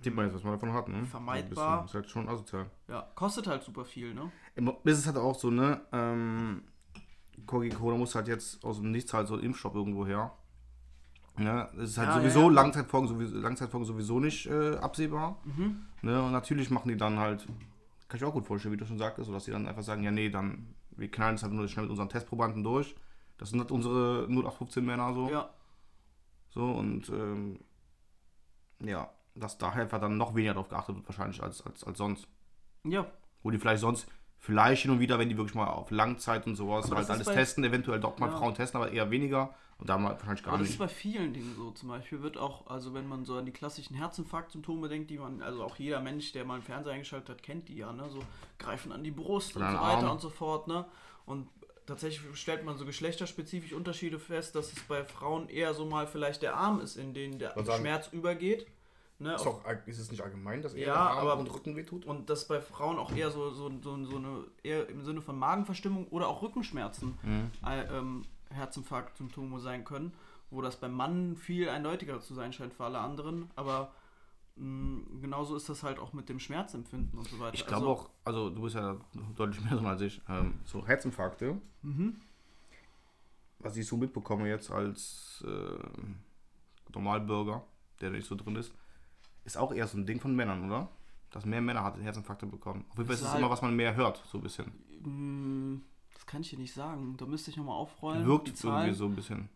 Sieht 0.03 0.15
man 0.15 0.27
jetzt, 0.27 0.35
was 0.35 0.45
man 0.45 0.53
davon 0.53 0.73
hat, 0.73 0.89
ne? 0.89 1.07
Vermeidbar. 1.07 1.85
Ist 1.85 1.95
halt 1.95 2.11
schon 2.11 2.29
asozial. 2.29 2.71
ja, 2.89 3.09
kostet 3.15 3.47
halt 3.47 3.63
super 3.63 3.85
viel, 3.85 4.15
ne? 4.15 4.31
Im 4.55 4.69
ist 4.85 4.99
es 4.99 5.07
halt 5.07 5.17
auch 5.17 5.35
so, 5.35 5.51
ne? 5.51 5.81
Ähm, 5.93 6.65
Corona 7.47 7.97
muss 7.97 8.15
halt 8.15 8.29
jetzt 8.29 8.65
aus 8.65 8.77
dem 8.79 8.91
Nichts 8.91 9.13
halt 9.13 9.29
so 9.29 9.35
ein 9.35 9.43
Impfstoff 9.43 9.75
irgendwo 9.75 10.07
her. 10.07 10.33
Ne? 11.39 11.69
Es 11.77 11.91
ist 11.91 11.99
halt 11.99 12.09
Ja, 12.09 12.15
ja, 12.17 12.21
sowieso 12.21 12.49
ja. 12.49 12.55
Langzeitfolgen 12.55 13.09
sowieso, 13.09 13.37
Langzeitfolgen 13.39 13.87
sowieso 13.87 14.21
nicht 14.21 14.47
äh, 14.47 14.77
absehbar. 14.77 15.37
Mhm. 15.45 15.83
Ne? 16.03 16.23
Und 16.23 16.33
natürlich 16.33 16.71
machen 16.71 16.89
die 16.89 16.97
dann 16.97 17.19
halt, 17.19 17.47
kann 18.09 18.17
ich 18.19 18.25
auch 18.25 18.33
gut 18.33 18.47
vorstellen, 18.47 18.73
wie 18.73 18.79
du 18.79 18.87
schon 18.87 18.99
sagtest, 18.99 19.31
dass 19.31 19.45
die 19.45 19.51
dann 19.51 19.67
einfach 19.69 19.83
sagen, 19.83 20.03
ja 20.03 20.11
nee, 20.11 20.31
dann 20.31 20.75
Wir 20.99 21.11
knallen 21.11 21.35
es 21.35 21.43
halt 21.43 21.53
nur 21.53 21.69
schnell 21.69 21.85
mit 21.85 21.91
unseren 21.91 22.09
Testprobanden 22.09 22.65
durch. 22.65 22.95
Das 23.37 23.51
sind 23.51 23.61
halt 23.61 23.71
unsere 23.71 24.27
0815 24.29 24.85
Männer 24.85 25.13
so. 25.13 25.29
Ja, 25.31 25.51
So 26.49 26.65
und 26.71 27.09
ähm, 27.11 27.59
ja, 28.81 29.11
dass 29.35 29.59
da 29.59 29.71
einfach 29.71 30.01
dann 30.01 30.17
noch 30.17 30.35
weniger 30.35 30.55
drauf 30.55 30.69
geachtet 30.69 30.97
wird 30.97 31.07
wahrscheinlich 31.09 31.43
als, 31.43 31.65
als, 31.67 31.85
als 31.85 31.99
sonst. 31.99 32.29
ja, 32.85 33.07
Wo 33.43 33.51
die 33.51 33.59
vielleicht 33.59 33.81
sonst, 33.83 34.07
vielleicht 34.39 34.83
hin 34.83 34.91
und 34.91 35.01
wieder, 35.01 35.19
wenn 35.19 35.29
die 35.29 35.37
wirklich 35.37 35.55
mal 35.55 35.67
auf 35.67 35.91
Langzeit 35.91 36.47
und 36.47 36.57
sowas, 36.57 36.91
halt 36.91 37.01
das 37.01 37.11
alles 37.11 37.27
testen, 37.27 37.65
eventuell 37.65 38.01
doch 38.01 38.19
mal 38.19 38.31
Ja. 38.31 38.37
Frauen 38.39 38.55
testen, 38.55 38.81
aber 38.81 38.91
eher 38.93 39.11
weniger. 39.11 39.55
Und 39.79 39.91
da 39.91 39.99
mal 39.99 40.13
wahrscheinlich 40.13 40.43
gar 40.43 40.55
Aber 40.55 40.59
das 40.63 40.69
ist 40.71 40.79
nicht. 40.81 40.89
bei 40.89 40.89
vielen 40.89 41.35
Dingen 41.35 41.55
so. 41.55 41.71
Zum 41.73 41.91
Beispiel 41.91 42.23
wird 42.23 42.39
auch, 42.39 42.67
also 42.67 42.95
wenn 42.95 43.07
man 43.07 43.25
so 43.27 43.37
an 43.37 43.45
die 43.45 43.53
klassischen 43.53 43.95
Herzinfarktsymptome 43.95 44.89
denkt, 44.89 45.11
die 45.11 45.19
man, 45.19 45.43
also 45.43 45.63
auch 45.65 45.77
jeder 45.77 46.01
Mensch, 46.01 46.33
der 46.33 46.45
mal 46.47 46.55
einen 46.55 46.63
Fernseher 46.63 46.93
eingeschaltet 46.95 47.29
hat, 47.29 47.43
kennt 47.43 47.69
die 47.69 47.77
ja, 47.77 47.93
ne? 47.93 48.09
So 48.09 48.21
greifen 48.59 48.91
an 48.93 49.05
die 49.05 49.11
Brust 49.11 49.55
Oder 49.57 49.67
und 49.67 49.73
so 49.73 49.79
weiter 49.81 49.99
Arm. 50.07 50.11
und 50.13 50.21
so 50.21 50.31
fort, 50.31 50.67
ne? 50.67 50.87
Und 51.27 51.49
tatsächlich 51.85 52.23
stellt 52.41 52.65
man 52.65 52.79
so 52.79 52.87
geschlechterspezifisch 52.87 53.75
Unterschiede 53.75 54.19
fest, 54.19 54.55
dass 54.55 54.73
es 54.73 54.81
bei 54.85 55.05
Frauen 55.05 55.49
eher 55.51 55.75
so 55.75 55.85
mal 55.85 56.07
vielleicht 56.07 56.41
der 56.43 56.57
Arm 56.57 56.81
ist, 56.81 56.97
in 56.97 57.13
den 57.13 57.39
der 57.39 57.51
sagen- 57.53 57.81
Schmerz 57.81 58.09
übergeht. 58.13 58.67
Ne? 59.19 59.35
Ist, 59.35 59.47
auch, 59.47 59.63
ist 59.87 59.99
es 59.99 60.11
nicht 60.11 60.23
allgemein, 60.23 60.61
dass 60.63 60.75
eher 60.75 60.89
Ja, 60.89 60.93
der 60.95 61.03
Arm 61.03 61.19
aber- 61.29 61.39
und 61.39 61.53
Rücken 61.55 61.75
wehtut? 61.77 62.05
Und 62.05 62.29
dass 62.29 62.49
bei 62.49 62.61
Frauen 62.61 62.99
auch 62.99 63.15
eher 63.15 63.31
so, 63.31 63.51
so, 63.51 63.71
so, 63.83 64.05
so 64.05 64.17
eine, 64.17 64.45
eher 64.63 64.89
im 64.91 65.03
Sinne 65.05 65.23
von 65.23 65.39
Magenverstimmung 65.39 66.07
oder 66.09 66.29
auch 66.29 66.43
Rückenschmerzen 66.43 67.19
Mhm. 67.23 67.51
äh, 67.67 67.83
ähm, 67.97 68.23
Herzinfarkt-Symptome 68.51 69.61
sein 69.61 69.85
können, 69.85 70.13
wo 70.51 70.63
das 70.63 70.77
beim 70.79 70.93
Mann 70.93 71.37
viel 71.37 71.69
eindeutiger 71.69 72.21
zu 72.21 72.35
sein 72.35 72.53
scheint 72.53 72.73
für 72.75 72.85
alle 72.85 72.99
anderen, 72.99 73.51
aber 73.57 73.93
mh, 74.57 75.21
genauso 75.21 75.57
ist 75.57 75.69
das 75.69 75.83
halt 75.83 75.99
auch 75.99 76.13
mit 76.13 76.29
dem 76.29 76.39
Schmerzempfinden 76.39 77.19
und 77.19 77.29
so 77.29 77.39
weiter. 77.41 77.55
Ich 77.55 77.67
glaube 77.67 77.87
also, 77.89 77.91
auch, 78.03 78.11
also 78.25 78.51
du 78.51 78.63
bist 78.63 78.77
ja 78.77 78.97
deutlich 79.37 79.63
mehr 79.65 79.75
drin 79.75 79.87
als 79.87 80.01
ich, 80.03 80.21
ähm, 80.29 80.55
so 80.65 80.87
Herzinfarkte, 80.87 81.61
Mhm. 81.83 82.17
was 83.59 83.77
ich 83.77 83.87
so 83.87 83.97
mitbekomme 83.97 84.49
jetzt 84.49 84.71
als 84.71 85.45
äh, 85.47 85.79
Normalbürger, 86.95 87.65
der 88.01 88.11
nicht 88.11 88.27
so 88.27 88.35
drin 88.35 88.57
ist, 88.57 88.73
ist 89.45 89.57
auch 89.59 89.73
eher 89.73 89.87
so 89.87 89.99
ein 89.99 90.07
Ding 90.07 90.21
von 90.21 90.35
Männern, 90.35 90.65
oder? 90.67 90.89
Dass 91.31 91.45
mehr 91.45 91.61
Männer 91.61 91.83
hat 91.85 91.99
Herzinfarkte 92.01 92.47
bekommen. 92.47 92.85
Auf 92.91 92.97
jeden 92.99 93.07
Fall 93.09 93.15
ist 93.15 93.23
es 93.23 93.29
halt- 93.29 93.39
immer, 93.41 93.51
was 93.51 93.61
man 93.63 93.75
mehr 93.77 93.95
hört, 93.95 94.23
so 94.31 94.39
ein 94.39 94.43
bisschen. 94.43 94.73
Das 96.27 96.33
kann 96.33 96.41
ich 96.41 96.51
dir 96.51 96.59
nicht 96.59 96.75
sagen. 96.75 97.17
Da 97.17 97.25
müsste 97.25 97.53
ich 97.53 97.57
nochmal 97.57 97.77
aufrollen. 97.77 98.27
Wirkt 98.27 98.49
die 98.49 98.67
irgendwie 98.67 98.95
so 98.95 99.05
ein 99.05 99.15
bisschen. 99.15 99.49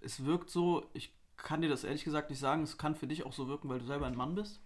Es 0.00 0.24
wirkt 0.24 0.48
so, 0.48 0.86
ich 0.94 1.12
kann 1.36 1.60
dir 1.60 1.68
das 1.68 1.84
ehrlich 1.84 2.02
gesagt 2.02 2.30
nicht 2.30 2.38
sagen, 2.38 2.62
es 2.62 2.78
kann 2.78 2.94
für 2.94 3.06
dich 3.06 3.26
auch 3.26 3.32
so 3.34 3.46
wirken, 3.46 3.68
weil 3.68 3.78
du 3.78 3.84
selber 3.84 4.06
ein 4.06 4.16
Mann 4.16 4.34
bist. 4.34 4.60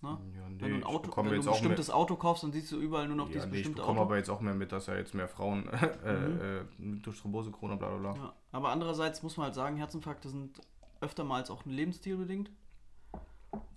Ne? 0.00 0.08
Ja, 0.08 0.48
nee, 0.48 0.60
Wenn 0.60 0.70
du 0.70 0.74
ein, 0.76 0.80
ich 0.80 0.86
Auto, 0.86 1.16
wenn 1.16 1.26
du 1.26 1.40
ein 1.40 1.44
bestimmtes 1.44 1.90
Auto 1.90 2.16
kaufst, 2.16 2.44
dann 2.44 2.52
siehst 2.52 2.72
du 2.72 2.78
überall 2.78 3.08
nur 3.08 3.16
noch 3.16 3.26
ja, 3.26 3.34
dieses 3.34 3.46
nee, 3.48 3.56
ich 3.56 3.62
bestimmte 3.62 3.82
bekomme 3.82 4.00
Auto. 4.00 4.08
aber 4.08 4.16
jetzt 4.16 4.30
auch 4.30 4.40
mehr 4.40 4.54
mit, 4.54 4.72
dass 4.72 4.86
ja 4.86 4.94
jetzt 4.94 5.12
mehr 5.12 5.28
Frauen 5.28 5.68
äh, 6.04 6.60
äh, 6.60 6.64
durch 6.78 7.20
Thrombose, 7.20 7.50
Corona, 7.50 7.76
bla 7.76 7.90
bla 7.90 8.12
bla. 8.12 8.22
Ja, 8.22 8.32
aber 8.52 8.70
andererseits 8.70 9.22
muss 9.22 9.36
man 9.36 9.46
halt 9.46 9.54
sagen, 9.54 9.76
Herzinfarkte 9.76 10.30
sind 10.30 10.62
öftermals 11.02 11.50
auch 11.50 11.66
ein 11.66 11.70
Lebensstil 11.70 12.16
bedingt. 12.16 12.50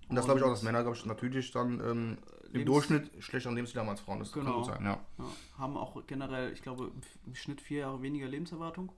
Und 0.08 0.16
das 0.16 0.24
glaube 0.24 0.40
ich 0.40 0.46
auch, 0.46 0.50
dass 0.50 0.62
Männer, 0.62 0.82
glaube 0.82 0.96
ich, 0.96 1.04
natürlich 1.04 1.50
dann 1.50 1.80
ähm, 1.80 2.18
im 2.52 2.58
Lebens- 2.58 2.66
Durchschnitt 2.74 3.10
schlechteren 3.24 3.54
Lebensstil 3.54 3.80
haben 3.80 3.88
als 3.88 4.00
Frauen. 4.00 4.18
Das 4.20 4.32
kann 4.32 4.44
Genau. 4.44 4.58
gut 4.58 4.66
sein, 4.66 4.84
ja. 4.84 4.98
Ja, 5.18 5.24
haben 5.58 5.76
auch 5.76 6.06
generell, 6.06 6.52
ich 6.52 6.62
glaube, 6.62 6.84
im 6.94 7.00
im 7.26 7.34
Schnitt 7.34 7.60
vier 7.60 7.80
Jahre 7.80 8.02
weniger 8.02 8.28
Lebenserwartung. 8.28 8.92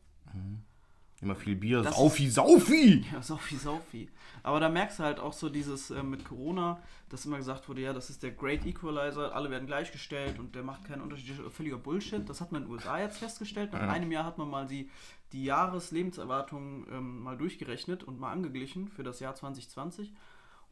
Immer 1.20 1.36
viel 1.36 1.54
Bier, 1.54 1.80
Das- 1.82 1.96
Saufi, 1.96 2.28
Saufi! 2.28 3.04
Ja, 3.12 3.22
Saufi, 3.22 3.56
Saufi. 3.56 4.10
Aber 4.42 4.58
da 4.60 4.68
merkst 4.68 4.98
du 4.98 5.04
halt 5.04 5.20
auch 5.20 5.32
so 5.32 5.48
dieses 5.48 5.90
äh, 5.90 6.02
mit 6.02 6.24
Corona, 6.24 6.82
dass 7.08 7.24
immer 7.24 7.36
gesagt 7.38 7.68
wurde, 7.68 7.80
ja, 7.82 7.92
das 7.92 8.10
ist 8.10 8.22
der 8.22 8.32
Great 8.32 8.66
Equalizer, 8.66 9.34
alle 9.34 9.48
werden 9.48 9.66
gleichgestellt 9.66 10.38
und 10.38 10.54
der 10.54 10.64
macht 10.64 10.84
keinen 10.84 11.00
Unterschied. 11.02 11.34
Völliger 11.52 11.78
Bullshit. 11.78 12.28
Das 12.28 12.40
hat 12.40 12.50
man 12.52 12.62
in 12.62 12.68
den 12.68 12.74
USA 12.74 12.98
jetzt 12.98 13.18
festgestellt. 13.18 13.72
Nach 13.72 13.80
Ja. 13.82 13.88
einem 13.90 14.10
Jahr 14.12 14.24
hat 14.24 14.36
man 14.38 14.50
mal 14.50 14.66
die, 14.66 14.90
die 15.32 15.44
Jahreslebenserwartung 15.44 16.86
ähm, 16.90 17.20
mal 17.22 17.36
durchgerechnet 17.38 18.02
und 18.02 18.18
mal 18.18 18.32
angeglichen 18.32 18.88
für 18.88 19.04
das 19.04 19.20
Jahr 19.20 19.34
2020. 19.34 20.12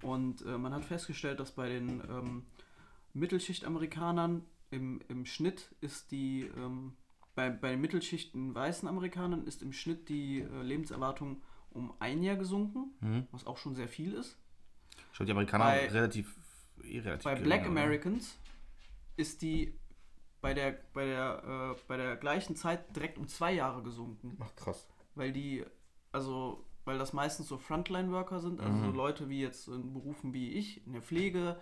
Und 0.03 0.45
äh, 0.45 0.59
man 0.59 0.75
hat 0.75 0.85
festgestellt, 0.85 1.39
dass 1.41 1.53
bei 1.53 1.69
den 1.69 2.01
ähm, 2.11 2.43
Mittelschicht-Amerikanern 3.15 4.45
im, 4.71 5.01
im 5.09 5.27
Schnitt 5.27 5.75
ist 5.81 6.11
die, 6.11 6.43
ähm, 6.57 6.97
bei, 7.35 7.51
bei 7.51 7.71
den 7.71 7.81
Mittelschichten 7.81 8.55
weißen 8.55 8.89
Amerikanern 8.89 9.47
ist 9.47 9.63
im 9.63 9.73
Schnitt 9.73 10.09
die 10.09 10.41
äh, 10.41 10.63
Lebenserwartung 10.63 11.43
um 11.71 11.95
ein 12.01 12.23
Jahr 12.23 12.37
gesunken, 12.37 12.95
Mhm. 13.01 13.27
was 13.31 13.47
auch 13.47 13.57
schon 13.57 13.75
sehr 13.75 13.89
viel 13.89 14.13
ist. 14.15 14.39
Ich 15.11 15.17
glaube, 15.17 15.27
die 15.27 15.33
Amerikaner 15.33 15.65
Bei- 15.65 15.89
relativ, 15.89 16.37
eh 16.83 17.01
relativ 17.01 17.25
Bei 17.25 17.33
gering, 17.35 17.45
Black 17.45 17.61
oder? 17.63 17.69
Americans 17.71 18.39
ist 19.17 19.43
die 19.43 19.79
bei 20.41 20.55
der, 20.55 20.73
bei, 20.93 21.07
der, 21.07 21.75
äh, 21.77 21.81
bei 21.87 21.97
der 21.97 22.17
gleichen 22.17 22.57
Zeit 22.57 22.95
direkt 22.97 23.17
um 23.17 23.29
zwei 23.29 23.53
Jahre 23.53 23.83
gesunken. 23.83 24.37
Ach, 24.41 24.55
krass. 24.57 24.89
Weil 25.15 25.33
die, 25.33 25.65
also, 26.11 26.67
weil 26.85 26.99
das 26.99 27.13
meistens 27.13 27.47
so 27.49 27.59
Frontline-Worker 27.59 28.41
sind, 28.41 28.61
also 28.61 28.77
so 28.79 28.87
Mhm. 28.91 28.97
Leute 28.97 29.29
wie 29.29 29.41
jetzt 29.41 29.69
in 29.69 29.93
Berufen 29.93 30.33
wie 30.35 30.51
ich, 30.53 30.85
in 30.87 30.95
der 30.95 31.03
Pflege 31.03 31.61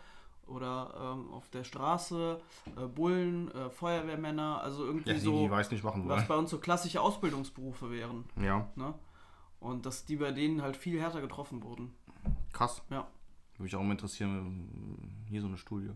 oder 0.50 1.14
ähm, 1.16 1.30
auf 1.32 1.48
der 1.48 1.64
Straße, 1.64 2.40
äh, 2.76 2.86
Bullen, 2.86 3.50
äh, 3.52 3.70
Feuerwehrmänner, 3.70 4.60
also 4.62 4.84
irgendwie 4.84 5.08
Ja, 5.10 5.14
die, 5.14 5.20
so, 5.20 5.44
die 5.44 5.50
weiß 5.50 5.70
nicht 5.70 5.84
machen 5.84 6.06
was 6.08 6.18
wollen. 6.18 6.28
bei 6.28 6.36
uns 6.36 6.50
so 6.50 6.58
klassische 6.58 7.00
Ausbildungsberufe 7.00 7.90
wären. 7.90 8.24
Ja, 8.40 8.68
Ne? 8.76 8.94
Und 9.60 9.84
dass 9.86 10.04
die 10.06 10.16
bei 10.16 10.32
denen 10.32 10.62
halt 10.62 10.76
viel 10.76 10.98
härter 11.00 11.20
getroffen 11.20 11.62
wurden. 11.62 11.94
krass. 12.52 12.82
Ja. 12.90 13.06
Würde 13.54 13.62
mich 13.64 13.76
auch 13.76 13.82
mal 13.82 13.92
interessieren, 13.92 15.24
hier 15.28 15.40
so 15.42 15.46
eine 15.48 15.58
Studie. 15.58 15.90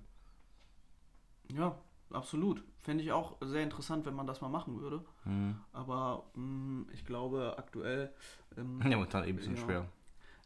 Ja, 1.53 1.75
absolut. 2.11 2.63
Fände 2.81 3.03
ich 3.03 3.13
auch 3.13 3.37
sehr 3.41 3.63
interessant, 3.63 4.05
wenn 4.07 4.15
man 4.15 4.27
das 4.27 4.41
mal 4.41 4.49
machen 4.49 4.81
würde. 4.81 5.05
Mhm. 5.25 5.57
Aber 5.73 6.25
mh, 6.35 6.87
ich 6.93 7.05
glaube 7.05 7.55
aktuell. 7.59 8.13
Ähm, 8.57 8.81
Ja, 8.85 8.97
momentan 8.97 9.25
eh 9.25 9.29
ein 9.31 9.37
bisschen 9.37 9.57
Ja. 9.57 9.63
schwer. 9.63 9.87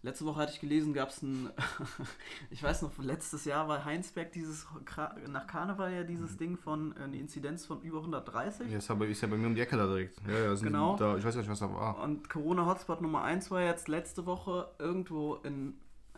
Letzte 0.02 0.24
Woche 0.26 0.40
hatte 0.40 0.52
ich 0.52 0.60
gelesen, 0.60 0.92
gab 0.94 1.08
es 1.08 1.22
ein. 1.22 1.50
ich 2.50 2.62
weiß 2.62 2.82
noch, 2.82 2.96
letztes 2.98 3.44
Jahr 3.44 3.66
war 3.66 3.84
Heinsberg 3.84 4.30
dieses. 4.32 4.66
Nach 5.26 5.46
Karneval 5.46 5.92
ja 5.92 6.04
dieses 6.04 6.32
Mhm. 6.34 6.38
Ding 6.38 6.56
von. 6.56 6.96
äh, 6.96 7.00
Eine 7.02 7.16
Inzidenz 7.18 7.66
von 7.66 7.82
über 7.82 7.98
130. 7.98 8.70
Ja, 8.70 8.78
ist, 8.78 8.90
aber, 8.90 9.06
ist 9.08 9.20
ja 9.20 9.28
bei 9.28 9.36
mir 9.36 9.46
um 9.48 9.54
die 9.56 9.60
Ecke 9.60 9.76
da 9.76 9.86
direkt. 9.86 10.16
Ja, 10.28 10.38
ja, 10.38 10.56
sind 10.56 10.68
Genau. 10.68 10.96
Da, 10.96 11.16
ich 11.16 11.24
weiß 11.24 11.34
nicht, 11.36 11.48
was 11.50 11.58
da 11.58 11.70
war. 11.72 12.00
Und 12.02 12.30
Corona-Hotspot 12.30 13.00
Nummer 13.00 13.22
1 13.24 13.50
war 13.50 13.62
jetzt 13.62 13.88
letzte 13.88 14.24
Woche 14.26 14.68
irgendwo 14.78 15.34
in 15.36 15.74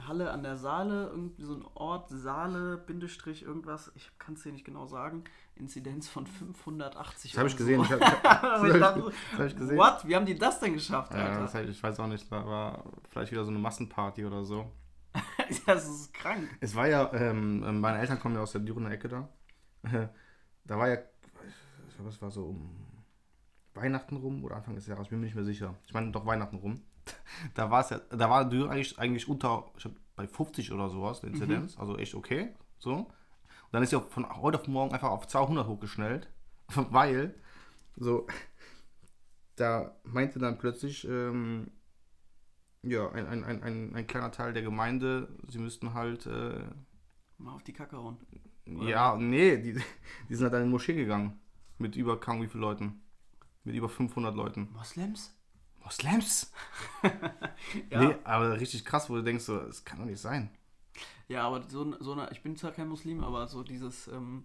Halle 0.07 0.31
an 0.31 0.43
der 0.43 0.57
Saale, 0.57 1.09
irgendwie 1.09 1.45
so 1.45 1.55
ein 1.55 1.65
Ort, 1.75 2.09
Saale, 2.11 2.77
Bindestrich, 2.79 3.43
irgendwas, 3.43 3.93
ich 3.95 4.11
kann 4.19 4.35
es 4.35 4.43
dir 4.43 4.53
nicht 4.53 4.65
genau 4.65 4.87
sagen, 4.87 5.25
Inzidenz 5.55 6.09
von 6.09 6.27
580. 6.27 7.33
Das 7.33 7.39
habe 7.39 7.49
ich 7.49 7.57
gesehen. 7.57 7.85
So. 7.85 7.95
Ich 7.95 8.01
hab, 8.01 8.01
ich 8.65 8.79
dachte, 8.79 9.01
das 9.03 9.39
hab 9.39 9.47
ich 9.47 9.57
gesehen. 9.57 9.77
What? 9.79 10.07
Wie 10.07 10.17
haben 10.17 10.27
die 10.27 10.39
das 10.39 10.61
denn 10.61 10.75
geschafft, 10.75 11.15
Ja, 11.15 11.41
Alter? 11.41 11.69
ich, 11.69 11.83
weiß 11.83 12.01
auch 12.01 12.07
nicht, 12.07 12.31
da 12.31 12.47
war 12.47 12.85
vielleicht 13.09 13.33
wieder 13.33 13.45
so 13.45 13.51
eine 13.51 13.59
Massenparty 13.59 14.25
oder 14.25 14.45
so. 14.45 14.71
das 15.67 15.89
ist 15.89 16.15
krank. 16.15 16.49
Es 16.61 16.75
war 16.75 16.87
ja, 16.87 17.13
ähm, 17.13 17.81
meine 17.81 17.99
Eltern 17.99 18.21
kommen 18.21 18.37
ja 18.37 18.43
aus 18.43 18.53
der 18.53 18.61
Dürener 18.61 18.91
Ecke 18.91 19.09
da. 19.09 19.29
Da 20.65 20.79
war 20.79 20.89
ja, 20.89 20.99
ich 21.89 21.95
glaube, 21.97 22.11
es 22.11 22.23
war 22.23 22.31
so 22.31 22.45
um 22.45 22.81
Weihnachten 23.75 24.17
rum 24.17 24.45
oder 24.45 24.57
Anfang 24.57 24.75
des 24.75 24.87
Jahres, 24.87 25.05
ich 25.05 25.11
bin 25.11 25.19
mir 25.21 25.27
nicht 25.27 25.35
mehr 25.35 25.45
sicher. 25.45 25.75
Ich 25.87 25.95
meine 25.95 26.13
doch 26.13 26.27
Weihnachten 26.27 26.57
rum. 26.57 26.81
Da 27.55 27.71
war 27.71 27.81
es 27.81 27.91
ja, 27.91 27.99
da 28.11 28.29
war 28.29 28.49
Düren 28.49 28.71
eigentlich, 28.71 28.99
eigentlich 28.99 29.29
unter, 29.29 29.71
ich 29.79 29.85
hab, 29.87 29.93
bei 30.15 30.27
50 30.27 30.73
oder 30.73 30.91
sowas, 30.91 31.21
der 31.21 31.31
Inzidenz, 31.31 31.79
also 31.79 31.97
echt 31.97 32.15
okay. 32.15 32.55
So. 32.79 32.95
Und 32.95 33.09
dann 33.73 33.83
ist 33.83 33.93
ja 33.93 34.01
von 34.01 34.29
heute 34.43 34.59
auf 34.59 34.69
morgen 34.69 34.93
einfach 34.93 35.11
auf 35.11 35.27
200 35.27 35.67
hochgeschnellt, 35.67 36.29
weil, 36.75 37.35
so, 37.97 38.27
da 39.57 39.97
meinte 40.05 40.39
dann 40.39 40.59
plötzlich, 40.59 41.07
ähm, 41.07 41.71
ja, 42.83 43.11
ein, 43.13 43.27
ein, 43.27 43.45
ein, 43.45 43.63
ein, 43.63 43.95
ein 43.95 44.07
kleiner 44.07 44.33
Teil 44.33 44.53
der 44.53 44.63
Gemeinde, 44.63 45.29
sie 45.49 45.59
müssten 45.59 45.95
halt, 45.95 46.27
äh, 46.27 46.61
Mal 47.41 47.55
auf 47.55 47.63
die 47.63 47.73
Kacke 47.73 47.97
hauen. 47.97 48.19
ja, 48.67 49.17
nee, 49.17 49.57
die, 49.57 49.73
die 50.29 50.35
sind 50.35 50.45
halt 50.45 50.55
in 50.61 50.69
die 50.69 50.71
Moschee 50.71 50.95
gegangen. 50.95 51.41
Mit 51.79 51.97
über 51.97 52.21
kaum 52.21 52.43
wie 52.43 52.49
viele 52.49 52.61
Leuten. 52.61 53.01
Mit 53.65 53.75
über 53.75 53.89
500 53.89 54.35
Leuten. 54.35 54.69
Moslems? 54.73 55.35
Moslems? 55.85 56.53
Ja. 57.91 58.01
Nee, 58.01 58.17
aber 58.25 58.59
richtig 58.59 58.85
krass, 58.85 59.11
wo 59.11 59.17
du 59.17 59.23
denkst, 59.23 59.45
so, 59.45 59.59
das 59.59 59.85
kann 59.85 59.99
doch 59.99 60.07
nicht 60.07 60.21
sein. 60.21 60.51
Ja, 61.29 61.47
aber 61.47 61.63
so, 61.69 61.95
so 62.01 62.13
eine, 62.13 62.31
ich 62.33 62.43
bin 62.43 62.57
zwar 62.57 62.73
kein 62.73 62.89
Muslim, 62.89 63.23
aber 63.23 63.47
so 63.47 63.63
dieses, 63.63 64.09
ähm, 64.09 64.45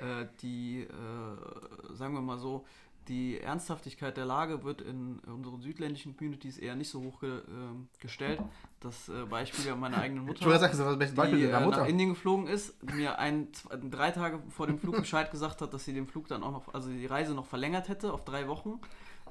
äh, 0.00 0.26
die, 0.42 0.82
äh, 0.82 1.94
sagen 1.94 2.14
wir 2.14 2.20
mal 2.20 2.38
so, 2.38 2.66
die 3.08 3.40
Ernsthaftigkeit 3.40 4.16
der 4.16 4.26
Lage 4.26 4.64
wird 4.64 4.82
in 4.82 5.18
unseren 5.20 5.60
südländischen 5.60 6.16
Communities 6.16 6.58
eher 6.58 6.76
nicht 6.76 6.90
so 6.90 7.02
hoch 7.02 7.20
ge, 7.20 7.40
ähm, 7.48 7.88
gestellt. 8.00 8.40
Das 8.80 9.08
äh, 9.08 9.24
Beispiel 9.24 9.66
ja 9.66 9.76
meiner 9.76 9.98
eigenen 9.98 10.26
Mutter. 10.26 10.44
Sagen, 10.58 10.76
das 10.76 10.98
das 10.98 11.14
Beispiel 11.14 11.38
die 11.38 11.44
äh, 11.46 11.52
nach 11.52 11.62
Mutter. 11.64 11.86
Indien 11.86 12.10
geflogen 12.10 12.46
ist, 12.46 12.82
mir 12.92 13.18
ein, 13.18 13.52
zwei, 13.54 13.76
drei 13.76 14.10
Tage 14.10 14.42
vor 14.50 14.66
dem 14.66 14.78
Flug 14.78 14.96
Bescheid 14.96 15.30
gesagt 15.30 15.62
hat, 15.62 15.72
dass 15.72 15.84
sie 15.84 15.94
den 15.94 16.06
Flug 16.06 16.28
dann 16.28 16.42
auch 16.42 16.52
noch, 16.52 16.74
also 16.74 16.90
die 16.90 17.06
Reise 17.06 17.34
noch 17.34 17.46
verlängert 17.46 17.88
hätte 17.88 18.12
auf 18.12 18.24
drei 18.24 18.46
Wochen. 18.46 18.80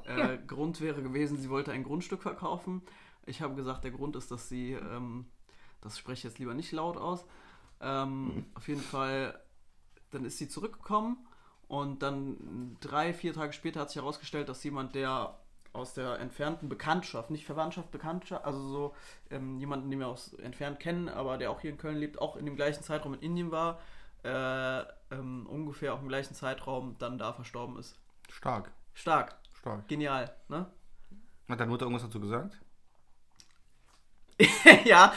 Äh, 0.08 0.40
Grund 0.48 0.82
wäre 0.82 1.04
gewesen, 1.04 1.38
sie 1.38 1.50
wollte 1.50 1.72
ein 1.72 1.84
Grundstück 1.84 2.22
verkaufen. 2.24 2.82
Ich 3.26 3.42
habe 3.42 3.56
gesagt, 3.56 3.84
der 3.84 3.92
Grund 3.92 4.16
ist, 4.16 4.32
dass 4.32 4.50
sie, 4.50 4.74
ähm, 4.74 5.26
das 5.82 5.98
spreche 6.00 6.20
ich 6.20 6.24
jetzt 6.24 6.40
lieber 6.40 6.54
nicht 6.54 6.72
laut 6.72 6.98
aus, 6.98 7.26
ähm, 7.82 8.46
auf 8.56 8.68
jeden 8.68 8.82
Fall, 8.82 9.40
dann 10.12 10.26
ist 10.26 10.38
sie 10.38 10.50
zurückgekommen 10.50 11.18
Und 11.68 12.02
dann 12.02 12.78
drei, 12.80 13.14
vier 13.14 13.34
Tage 13.34 13.54
später 13.54 13.82
hat 13.82 13.90
sich 13.90 14.02
herausgestellt, 14.02 14.48
dass 14.50 14.64
jemand, 14.64 14.96
der 14.96 15.38
aus 15.74 15.94
der 15.94 16.20
entfernten 16.20 16.70
Bekanntschaft, 16.70 17.30
nicht 17.30 17.46
Verwandtschaft, 17.46 17.92
Bekanntschaft, 17.92 18.46
also 18.46 18.60
so 18.70 18.96
ähm, 19.30 19.60
jemanden, 19.60 19.90
den 19.92 20.00
wir 20.00 20.08
aus 20.08 20.34
entfernt 20.36 20.80
kennen, 20.80 21.10
aber 21.10 21.38
der 21.38 21.52
auch 21.52 21.60
hier 21.62 21.72
in 21.72 21.78
Köln 21.78 21.98
lebt, 21.98 22.20
auch 22.22 22.36
in 22.38 22.46
dem 22.46 22.56
gleichen 22.56 22.84
Zeitraum 22.84 23.14
in 23.16 23.22
Indien 23.22 23.52
war, 23.52 23.80
äh, 24.24 24.82
ähm, 25.12 25.46
ungefähr 25.48 25.94
auch 25.94 26.02
im 26.02 26.08
gleichen 26.08 26.34
Zeitraum 26.34 26.96
dann 27.00 27.18
da 27.18 27.34
verstorben 27.34 27.78
ist. 27.78 28.00
Stark, 28.30 28.72
Stark, 28.94 29.36
stark. 29.68 29.88
genial, 29.88 30.36
ne? 30.50 30.66
Hat 31.50 31.60
deine 31.60 31.72
Mutter 31.72 31.86
irgendwas 31.86 32.04
dazu 32.04 32.20
gesagt? 32.20 32.58
ja, 34.86 35.14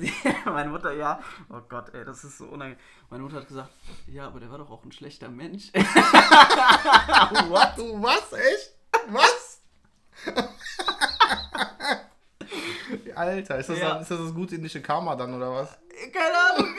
meine 0.46 0.68
Mutter, 0.70 0.92
ja. 0.92 1.20
Oh 1.48 1.60
Gott, 1.68 1.94
ey, 1.94 2.04
das 2.04 2.24
ist 2.24 2.38
so 2.38 2.46
unangenehm. 2.46 2.80
Meine 3.08 3.22
Mutter 3.22 3.36
hat 3.36 3.46
gesagt, 3.46 3.70
ja, 4.08 4.26
aber 4.26 4.40
der 4.40 4.50
war 4.50 4.58
doch 4.58 4.68
auch 4.70 4.82
ein 4.84 4.90
schlechter 4.90 5.28
Mensch. 5.28 5.70
What? 5.74 5.84
Du 7.76 8.02
was? 8.02 8.32
Echt? 8.32 8.72
Was? 9.08 9.60
Alter, 13.14 13.58
ist 13.58 13.68
das, 13.68 13.78
Ja. 13.78 13.90
dann, 13.90 14.02
ist 14.02 14.10
das 14.10 14.18
das 14.18 14.34
gute 14.34 14.56
indische 14.56 14.82
Karma 14.82 15.14
dann 15.14 15.34
oder 15.34 15.52
was? 15.52 15.78
Keine 16.12 16.36
Ahnung. 16.36 16.74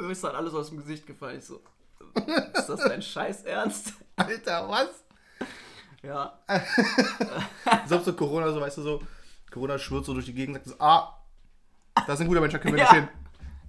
Mir 0.00 0.10
ist 0.12 0.22
dann 0.22 0.36
alles 0.36 0.54
aus 0.54 0.68
dem 0.68 0.78
Gesicht 0.78 1.04
gefallen. 1.06 1.38
Ich 1.38 1.44
so, 1.46 1.60
ist 2.54 2.68
das 2.68 2.80
dein 2.80 3.02
Scheiß 3.02 3.42
Ernst? 3.42 3.94
Alter, 4.16 4.68
was? 4.68 4.88
Ja, 6.02 6.38
So 7.86 7.96
ob 7.96 8.04
so 8.04 8.12
Corona, 8.14 8.50
so 8.52 8.60
weißt 8.60 8.78
du 8.78 8.82
so, 8.82 9.02
Corona 9.50 9.78
schwirrt 9.78 10.04
so 10.06 10.14
durch 10.14 10.26
die 10.26 10.34
Gegend, 10.34 10.54
sagt 10.56 10.68
so, 10.68 10.74
ah, 10.78 11.16
da 12.06 12.12
ist 12.14 12.20
ein 12.20 12.28
guter 12.28 12.40
Mensch, 12.40 12.52
da 12.52 12.58
können 12.58 12.76
wir 12.76 12.84
Ja. 12.84 12.92
nicht 12.92 13.00
hin. 13.02 13.08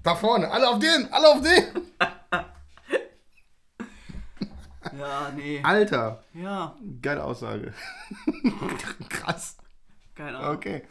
Da 0.03 0.15
vorne, 0.15 0.49
alle 0.49 0.69
auf 0.69 0.79
den, 0.79 1.11
alle 1.11 1.27
auf 1.27 1.41
den. 1.41 1.63
ja, 4.97 5.31
nee. 5.35 5.59
Alter, 5.63 6.23
Ja, 6.33 6.75
geile 7.01 7.23
Aussage. 7.23 7.73
Krass, 9.09 9.57
keine 10.15 10.37
Ahnung. 10.37 10.55
okay. 10.55 10.83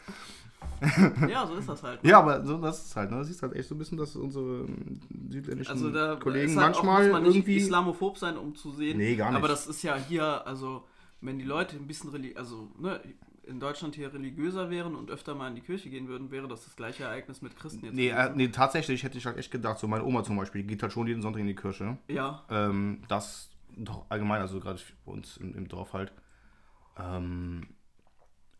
Ja, 1.27 1.45
so 1.47 1.55
ist 1.55 1.67
das 1.69 1.81
halt. 1.83 1.99
Ja, 2.03 2.19
aber 2.19 2.45
so, 2.45 2.57
das 2.59 2.85
ist 2.85 2.95
halt, 2.95 3.11
ne? 3.11 3.17
Das 3.17 3.29
ist 3.29 3.41
halt 3.41 3.53
echt 3.55 3.67
so 3.67 3.75
ein 3.75 3.77
bisschen, 3.79 3.97
dass 3.97 4.15
unsere 4.15 4.61
ähm, 4.65 4.99
südländischen 5.29 5.71
Also 5.71 5.89
da 5.91 6.15
Kollegen 6.15 6.55
halt 6.59 6.75
auch, 6.75 6.83
manchmal 6.83 7.03
muss 7.03 7.11
man 7.13 7.23
nicht 7.23 7.35
irgendwie. 7.35 7.57
islamophob 7.57 8.17
sein, 8.17 8.37
um 8.37 8.55
zu 8.55 8.71
sehen. 8.71 8.97
Nee, 8.97 9.15
gar 9.15 9.29
nicht. 9.29 9.37
Aber 9.37 9.47
das 9.47 9.67
ist 9.67 9.81
ja 9.83 9.95
hier, 9.95 10.45
also 10.45 10.85
wenn 11.21 11.39
die 11.39 11.45
Leute 11.45 11.75
ein 11.77 11.87
bisschen 11.87 12.11
also 12.35 12.71
ne, 12.77 13.01
in 13.43 13.59
Deutschland 13.59 13.95
hier 13.95 14.13
religiöser 14.13 14.69
wären 14.69 14.95
und 14.95 15.09
öfter 15.09 15.35
mal 15.35 15.47
in 15.47 15.55
die 15.55 15.61
Kirche 15.61 15.89
gehen 15.89 16.07
würden, 16.07 16.31
wäre 16.31 16.47
das 16.47 16.63
das 16.65 16.75
gleiche 16.75 17.03
Ereignis 17.03 17.41
mit 17.41 17.55
Christen 17.55 17.85
jetzt. 17.85 17.95
Nee, 17.95 18.09
äh, 18.09 18.31
nee, 18.35 18.47
tatsächlich 18.49 19.03
hätte 19.03 19.17
ich 19.17 19.25
halt 19.25 19.37
echt 19.37 19.51
gedacht, 19.51 19.79
so 19.79 19.87
meine 19.87 20.03
Oma 20.03 20.23
zum 20.23 20.37
Beispiel, 20.37 20.61
die 20.61 20.67
geht 20.67 20.83
halt 20.83 20.91
schon 20.93 21.07
jeden 21.07 21.21
Sonntag 21.21 21.39
in 21.39 21.47
die 21.47 21.55
Kirche. 21.55 21.97
Ja, 22.07 22.43
Ähm, 22.49 23.03
das 23.07 23.49
doch 23.75 24.05
allgemein, 24.09 24.41
also 24.41 24.59
gerade 24.59 24.79
bei 25.05 25.11
uns 25.11 25.37
im, 25.37 25.55
im 25.55 25.67
Dorf 25.67 25.93
halt, 25.93 26.11
ähm, 26.97 27.67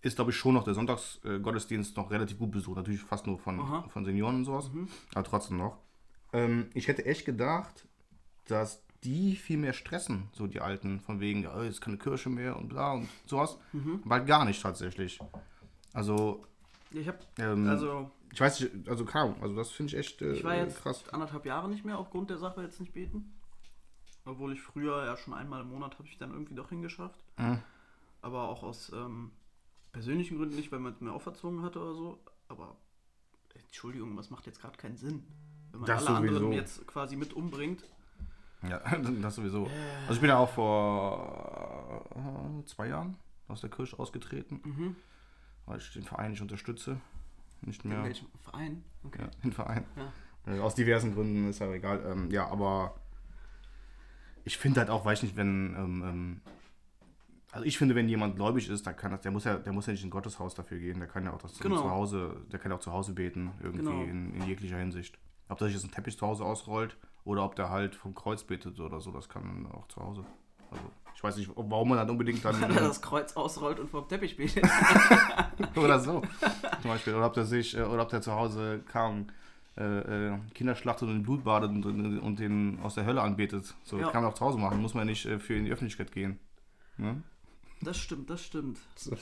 ist 0.01 0.15
glaube 0.15 0.31
ich 0.31 0.37
schon 0.37 0.53
noch 0.53 0.63
der 0.63 0.73
Sonntagsgottesdienst 0.73 1.43
Gottesdienst 1.43 1.97
noch 1.97 2.09
relativ 2.11 2.39
gut 2.39 2.51
besucht. 2.51 2.77
Natürlich 2.77 3.01
fast 3.01 3.27
nur 3.27 3.37
von, 3.37 3.59
Aha. 3.59 3.81
Mhm. 3.81 3.89
von 3.89 4.05
Senioren 4.05 4.35
und 4.37 4.45
sowas, 4.45 4.71
aber 5.13 5.23
trotzdem 5.23 5.57
noch. 5.57 5.77
Ähm, 6.33 6.69
ich 6.73 6.87
hätte 6.87 7.05
echt 7.05 7.25
gedacht, 7.25 7.87
dass 8.45 8.83
die 9.03 9.35
viel 9.35 9.57
mehr 9.57 9.73
stressen, 9.73 10.29
so 10.33 10.47
die 10.47 10.61
Alten, 10.61 10.99
von 10.99 11.19
wegen, 11.19 11.43
ja, 11.43 11.63
jetzt 11.63 11.81
keine 11.81 11.97
Kirche 11.97 12.29
mehr 12.29 12.55
und 12.55 12.69
bla 12.69 12.93
und 12.93 13.09
sowas. 13.25 13.57
Mhm. 13.73 14.01
Halt 14.07 14.27
gar 14.27 14.45
nicht 14.45 14.61
tatsächlich. 14.61 15.19
Also, 15.93 16.45
ich 16.91 17.07
habe 17.07 17.19
ähm, 17.39 17.67
also 17.67 18.11
ich 18.31 18.39
weiß 18.39 18.61
nicht, 18.61 18.87
also 18.87 19.03
kaum, 19.05 19.35
also 19.41 19.55
das 19.55 19.71
finde 19.71 19.93
ich 19.93 19.99
echt 19.99 20.21
äh, 20.21 20.33
ich 20.33 20.43
war 20.43 20.55
jetzt 20.55 20.81
krass. 20.81 21.03
anderthalb 21.09 21.45
Jahre 21.45 21.69
nicht 21.69 21.83
mehr 21.83 21.97
aufgrund 21.97 22.29
der 22.29 22.37
Sache 22.37 22.61
jetzt 22.61 22.79
nicht 22.79 22.93
beten. 22.93 23.33
Obwohl 24.23 24.53
ich 24.53 24.61
früher 24.61 25.03
ja 25.05 25.17
schon 25.17 25.33
einmal 25.33 25.61
im 25.61 25.69
Monat 25.69 25.97
habe 25.97 26.07
ich 26.07 26.17
dann 26.17 26.31
irgendwie 26.31 26.53
doch 26.53 26.69
hingeschafft. 26.69 27.23
Mhm. 27.37 27.59
Aber 28.21 28.49
auch 28.49 28.61
aus 28.61 28.91
ähm, 28.93 29.31
persönlichen 29.91 30.37
Gründen 30.37 30.55
nicht, 30.55 30.71
weil 30.71 30.79
man 30.79 30.93
es 30.93 31.01
mir 31.01 31.11
auferzogen 31.11 31.63
hatte 31.63 31.79
oder 31.79 31.95
so. 31.95 32.19
Aber 32.47 32.77
Entschuldigung, 33.55 34.15
was 34.15 34.29
macht 34.29 34.45
jetzt 34.45 34.61
gerade 34.61 34.77
keinen 34.77 34.95
Sinn? 34.97 35.23
Wenn 35.71 35.79
man 35.81 35.87
Das 35.87 36.05
alle 36.05 36.17
anderen 36.17 36.35
sowieso. 36.35 36.53
jetzt 36.53 36.87
quasi 36.87 37.15
mit 37.15 37.33
umbringt. 37.33 37.83
Ja, 38.67 38.79
das 39.21 39.35
sowieso. 39.35 39.65
Also 40.03 40.13
ich 40.13 40.19
bin 40.21 40.29
ja 40.29 40.37
auch 40.37 40.49
vor 40.49 42.05
äh, 42.61 42.65
zwei 42.65 42.87
Jahren 42.87 43.15
aus 43.47 43.61
der 43.61 43.69
Kirche 43.69 43.97
ausgetreten, 43.99 44.61
Mhm. 44.63 44.95
weil 45.65 45.77
ich 45.79 45.91
den 45.93 46.03
Verein 46.03 46.31
nicht 46.31 46.41
unterstütze. 46.41 46.99
Nicht 47.61 47.83
In 47.83 47.91
mehr. 47.91 48.03
welchem 48.03 48.27
Verein? 48.39 48.83
Okay. 49.03 49.21
Ja, 49.21 49.27
den 49.43 49.51
Verein. 49.51 49.85
Ja. 49.95 50.53
Äh, 50.55 50.59
aus 50.59 50.73
diversen 50.75 51.13
Gründen 51.13 51.47
ist 51.49 51.59
ja 51.59 51.71
egal. 51.71 52.03
Ähm, 52.05 52.31
ja, 52.31 52.47
aber 52.47 52.95
ich 54.43 54.57
finde 54.57 54.79
halt 54.79 54.89
auch, 54.89 55.05
weiß 55.05 55.19
ich 55.19 55.23
nicht, 55.23 55.35
wenn 55.35 55.75
ähm, 55.77 56.03
ähm, 56.05 56.41
also 57.51 57.65
ich 57.65 57.77
finde, 57.77 57.95
wenn 57.95 58.07
jemand 58.07 58.37
gläubig 58.37 58.69
ist, 58.69 58.87
dann 58.87 58.95
kann 58.95 59.11
das, 59.11 59.21
der 59.21 59.31
muss 59.31 59.43
ja, 59.43 59.57
der 59.57 59.73
muss 59.73 59.85
ja 59.85 59.91
nicht 59.91 60.01
in 60.03 60.07
ein 60.07 60.11
Gotteshaus 60.11 60.55
dafür 60.55 60.79
gehen, 60.79 60.99
der 60.99 61.07
kann 61.09 61.25
ja 61.25 61.33
auch 61.33 61.41
das 61.41 61.59
Genau. 61.59 61.81
zu 61.81 61.89
Hause, 61.91 62.37
der 62.51 62.59
kann 62.59 62.71
ja 62.71 62.77
auch 62.77 62.81
zu 62.81 62.93
Hause 62.93 63.13
beten, 63.13 63.51
irgendwie 63.61 63.85
Genau. 63.85 64.01
in, 64.03 64.33
in 64.33 64.43
jeglicher 64.47 64.77
Hinsicht. 64.77 65.19
Ob 65.49 65.59
sich 65.59 65.73
jetzt 65.73 65.83
einen 65.83 65.91
Teppich 65.91 66.17
zu 66.17 66.25
Hause 66.25 66.45
ausrollt 66.45 66.97
oder 67.25 67.43
ob 67.43 67.55
der 67.55 67.69
halt 67.69 67.95
vom 67.95 68.13
Kreuz 68.15 68.43
betet 68.43 68.79
oder 68.79 68.99
so, 69.01 69.11
das 69.11 69.29
kann 69.29 69.67
auch 69.71 69.87
zu 69.87 70.01
Hause. 70.01 70.23
Also 70.71 70.83
ich 71.13 71.23
weiß 71.23 71.37
nicht, 71.37 71.51
warum 71.55 71.89
man 71.89 71.97
dann 71.97 72.09
unbedingt 72.09 72.43
dann 72.43 72.59
Weil 72.61 72.71
er 72.75 72.87
das 72.87 73.01
Kreuz 73.01 73.33
ausrollt 73.33 73.79
und 73.79 73.89
vom 73.89 74.07
Teppich 74.07 74.37
betet. 74.37 74.63
oder 75.75 75.99
so 75.99 76.21
zum 76.81 76.89
Beispiel 76.91 77.13
oder 77.13 77.27
ob 77.27 77.33
der 77.33 77.45
sich 77.45 77.77
äh, 77.77 77.81
oder 77.83 78.03
ob 78.03 78.09
der 78.09 78.21
zu 78.21 78.31
Hause 78.33 78.81
kam 78.87 79.27
äh, 79.77 80.29
äh, 80.29 80.37
Kinder 80.53 80.75
schlachtet 80.75 81.07
und 81.09 81.15
in 81.17 81.23
Blut 81.23 81.43
badet 81.43 81.69
und, 81.71 81.85
und 81.85 82.39
den 82.39 82.79
aus 82.81 82.95
der 82.95 83.05
Hölle 83.05 83.21
anbetet. 83.21 83.73
So 83.83 83.97
Ja. 83.99 84.09
kann 84.09 84.23
man 84.23 84.31
auch 84.31 84.35
zu 84.35 84.45
Hause 84.45 84.57
machen, 84.57 84.81
muss 84.81 84.93
man 84.93 85.07
nicht 85.07 85.25
äh, 85.25 85.39
für 85.39 85.55
in 85.55 85.65
die 85.65 85.71
Öffentlichkeit 85.71 86.11
gehen. 86.11 86.39
Ne? 86.97 87.21
Das 87.81 87.97
stimmt, 87.97 88.29
das 88.29 88.43
stimmt. 88.43 88.79
So. 88.95 89.15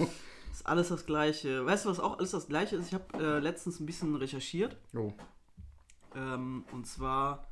Ist 0.51 0.65
alles 0.65 0.89
das 0.89 1.05
Gleiche. 1.05 1.65
Weißt 1.65 1.85
du, 1.85 1.89
was 1.89 1.99
auch 1.99 2.17
alles 2.17 2.31
das 2.31 2.47
Gleiche 2.47 2.75
ist? 2.77 2.87
Ich 2.87 2.93
habe 2.93 3.05
äh, 3.23 3.39
letztens 3.39 3.79
ein 3.79 3.85
bisschen 3.85 4.15
recherchiert. 4.15 4.75
Jo. 4.91 5.13
Ähm, 6.15 6.65
und 6.71 6.87
zwar 6.87 7.45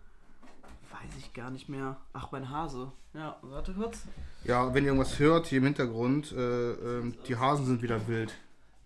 weiß 1.04 1.16
ich 1.20 1.34
gar 1.34 1.50
nicht 1.52 1.70
mehr. 1.70 1.98
Ach, 2.14 2.32
mein 2.32 2.50
Hase. 2.50 2.92
Ja, 3.14 3.38
warte 3.42 3.74
kurz. 3.74 4.04
Ja, 4.44 4.74
wenn 4.74 4.84
ihr 4.84 4.90
irgendwas 4.92 5.20
hört 5.20 5.48
hier 5.48 5.60
im 5.60 5.66
Hintergrund, 5.66 6.32
äh, 6.32 6.72
ähm, 6.72 7.16
die 7.28 7.36
Hasen 7.36 7.66
sind 7.66 7.82
wieder 7.82 8.08
wild. 8.08 8.36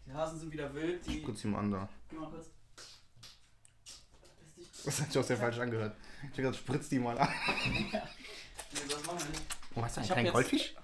Die 0.08 0.14
Hasen 0.14 0.40
sind 0.40 0.52
wieder 0.54 0.74
wild. 0.74 1.06
Die. 1.08 1.22
Kurz 1.22 1.44
ihm 1.46 1.56
an 1.56 1.72
da. 1.72 1.90
Mal 2.12 2.30
kurz. 2.30 2.50
Das 4.84 5.00
hat 5.02 5.12
sich 5.12 5.22
auch 5.22 5.24
sehr 5.26 5.38
falsch 5.38 5.60
angehört. 5.60 5.96
Ich 6.24 6.30
hab 6.30 6.36
gesagt, 6.38 6.56
spritz 6.58 6.90
die 6.90 7.00
mal 7.00 7.18
an. 7.18 7.30
Nee, 8.74 8.80
das 8.90 9.06
machen 9.06 9.20
wir 9.20 9.26
nicht. 9.32 9.42
Oh, 9.76 9.82
hast 9.84 9.98
du 9.98 10.02
Ich 10.02 10.10
hab 10.10 10.16
keinen 10.16 10.26
jetzt- 10.28 10.34
Goldfisch? 10.34 10.76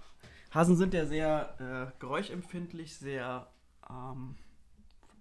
Hasen 0.53 0.75
sind 0.75 0.93
ja 0.93 1.05
sehr 1.05 1.93
äh, 1.95 1.99
geräuschempfindlich, 2.01 2.97
sehr 2.97 3.47
ähm, 3.89 4.35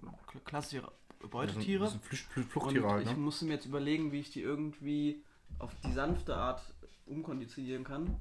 kl- 0.02 0.40
klassische 0.44 0.82
Beutetiere. 1.30 1.84
Das 1.84 1.92
sind 1.92 2.02
Und 2.36 2.44
Fluchttiere 2.50 2.88
halt, 2.90 3.04
ich 3.06 3.12
ne? 3.12 3.18
musste 3.18 3.44
mir 3.44 3.54
jetzt 3.54 3.66
überlegen, 3.66 4.10
wie 4.10 4.18
ich 4.18 4.30
die 4.32 4.40
irgendwie 4.40 5.22
auf 5.58 5.72
die 5.84 5.92
sanfte 5.92 6.36
Art 6.36 6.62
umkonditionieren 7.06 7.84
kann. 7.84 8.16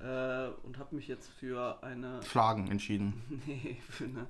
Äh, 0.00 0.48
und 0.64 0.78
habe 0.78 0.96
mich 0.96 1.08
jetzt 1.08 1.28
für 1.28 1.82
eine, 1.82 2.22
Schlagen 2.22 2.68
entschieden. 2.68 3.22
nee, 3.46 3.76
für 3.88 4.04
eine, 4.04 4.26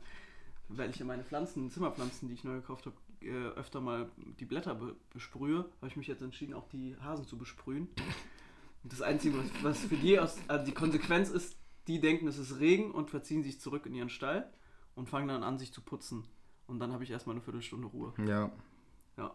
weil 0.68 0.90
ich 0.90 0.98
ja 0.98 1.04
meine 1.04 1.22
Pflanzen, 1.22 1.70
Zimmerpflanzen, 1.70 2.28
die 2.28 2.34
ich 2.34 2.42
neu 2.42 2.56
gekauft 2.56 2.86
habe, 2.86 2.96
äh, 3.22 3.58
öfter 3.58 3.80
mal 3.80 4.08
die 4.40 4.46
Blätter 4.46 4.74
be 4.74 4.96
besprühe, 5.12 5.66
habe 5.78 5.86
ich 5.86 5.96
mich 5.96 6.08
jetzt 6.08 6.22
entschieden, 6.22 6.54
auch 6.54 6.68
die 6.68 6.96
Hasen 7.00 7.26
zu 7.26 7.38
besprühen. 7.38 7.88
Und 8.82 8.92
das 8.92 9.02
Einzige, 9.02 9.38
was, 9.38 9.46
was 9.62 9.78
für 9.80 9.96
die 9.96 10.18
aus, 10.18 10.38
also 10.48 10.64
die 10.64 10.72
Konsequenz 10.72 11.28
ist, 11.28 11.56
die 11.86 12.00
denken, 12.00 12.26
es 12.26 12.38
ist 12.38 12.58
Regen 12.58 12.90
und 12.90 13.10
verziehen 13.10 13.42
sich 13.42 13.60
zurück 13.60 13.86
in 13.86 13.94
ihren 13.94 14.08
Stall 14.08 14.50
und 14.94 15.08
fangen 15.08 15.28
dann 15.28 15.42
an, 15.42 15.58
sich 15.58 15.72
zu 15.72 15.82
putzen. 15.82 16.24
Und 16.66 16.78
dann 16.78 16.92
habe 16.92 17.04
ich 17.04 17.10
erstmal 17.10 17.34
eine 17.34 17.42
Viertelstunde 17.42 17.88
Ruhe. 17.88 18.12
Ja. 18.26 18.50
Ja. 19.16 19.34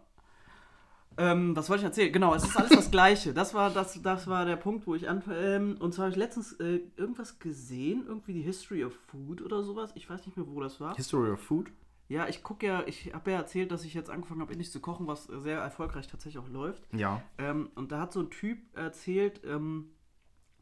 Ähm, 1.17 1.56
was 1.56 1.69
wollte 1.69 1.82
ich 1.82 1.86
erzählen? 1.86 2.12
Genau, 2.12 2.34
es 2.34 2.43
ist 2.43 2.58
alles 2.58 2.71
das 2.71 2.91
Gleiche. 2.91 3.34
Das 3.34 3.54
war, 3.54 3.69
das, 3.69 4.01
das 4.01 4.28
war 4.28 4.45
der 4.45 4.58
Punkt, 4.58 4.86
wo 4.86 4.95
ich 4.95 5.08
an. 5.08 5.23
Ähm, 5.32 5.78
und 5.80 5.93
zwar 5.93 6.06
habe 6.06 6.12
ich 6.12 6.17
letztens 6.17 6.54
äh, 6.54 6.82
irgendwas 6.97 7.39
gesehen, 7.39 8.04
irgendwie 8.08 8.34
die 8.34 8.41
History 8.41 8.84
of 8.84 8.93
Food 9.08 9.41
oder 9.41 9.63
sowas. 9.63 9.91
Ich 9.95 10.10
weiß 10.10 10.25
nicht 10.25 10.36
mehr, 10.36 10.45
wo 10.47 10.60
das 10.60 10.80
war. 10.82 10.95
History 10.95 11.32
of 11.32 11.39
Food? 11.39 11.71
Ja, 12.08 12.28
ich 12.28 12.43
gucke 12.43 12.67
ja, 12.67 12.84
ich 12.86 13.13
habe 13.13 13.32
ja 13.32 13.38
erzählt, 13.38 13.71
dass 13.71 13.84
ich 13.84 13.93
jetzt 13.93 14.10
angefangen 14.10 14.41
habe, 14.41 14.54
indisch 14.54 14.71
zu 14.71 14.80
kochen, 14.80 15.08
was 15.08 15.23
sehr 15.25 15.60
erfolgreich 15.60 16.08
tatsächlich 16.08 16.43
auch 16.43 16.49
läuft. 16.49 16.84
Ja. 16.93 17.23
Ähm, 17.38 17.69
und 17.75 17.91
da 17.91 17.99
hat 17.99 18.13
so 18.13 18.19
ein 18.19 18.30
Typ 18.30 18.60
erzählt 18.75 19.41
ähm, 19.45 19.89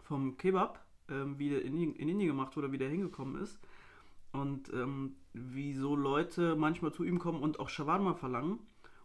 vom 0.01 0.37
Kebab, 0.37 0.85
ähm, 1.09 1.37
wie 1.39 1.49
der 1.49 1.63
in, 1.63 1.77
in 1.77 2.09
Indien 2.09 2.29
gemacht 2.29 2.55
wurde, 2.55 2.71
wie 2.71 2.77
der 2.77 2.89
hingekommen 2.89 3.41
ist. 3.41 3.59
Und 4.31 4.71
ähm, 4.73 5.15
wieso 5.33 5.95
Leute 5.95 6.55
manchmal 6.55 6.93
zu 6.93 7.03
ihm 7.03 7.19
kommen 7.19 7.41
und 7.41 7.59
auch 7.59 7.69
Shawarma 7.69 8.13
verlangen. 8.13 8.59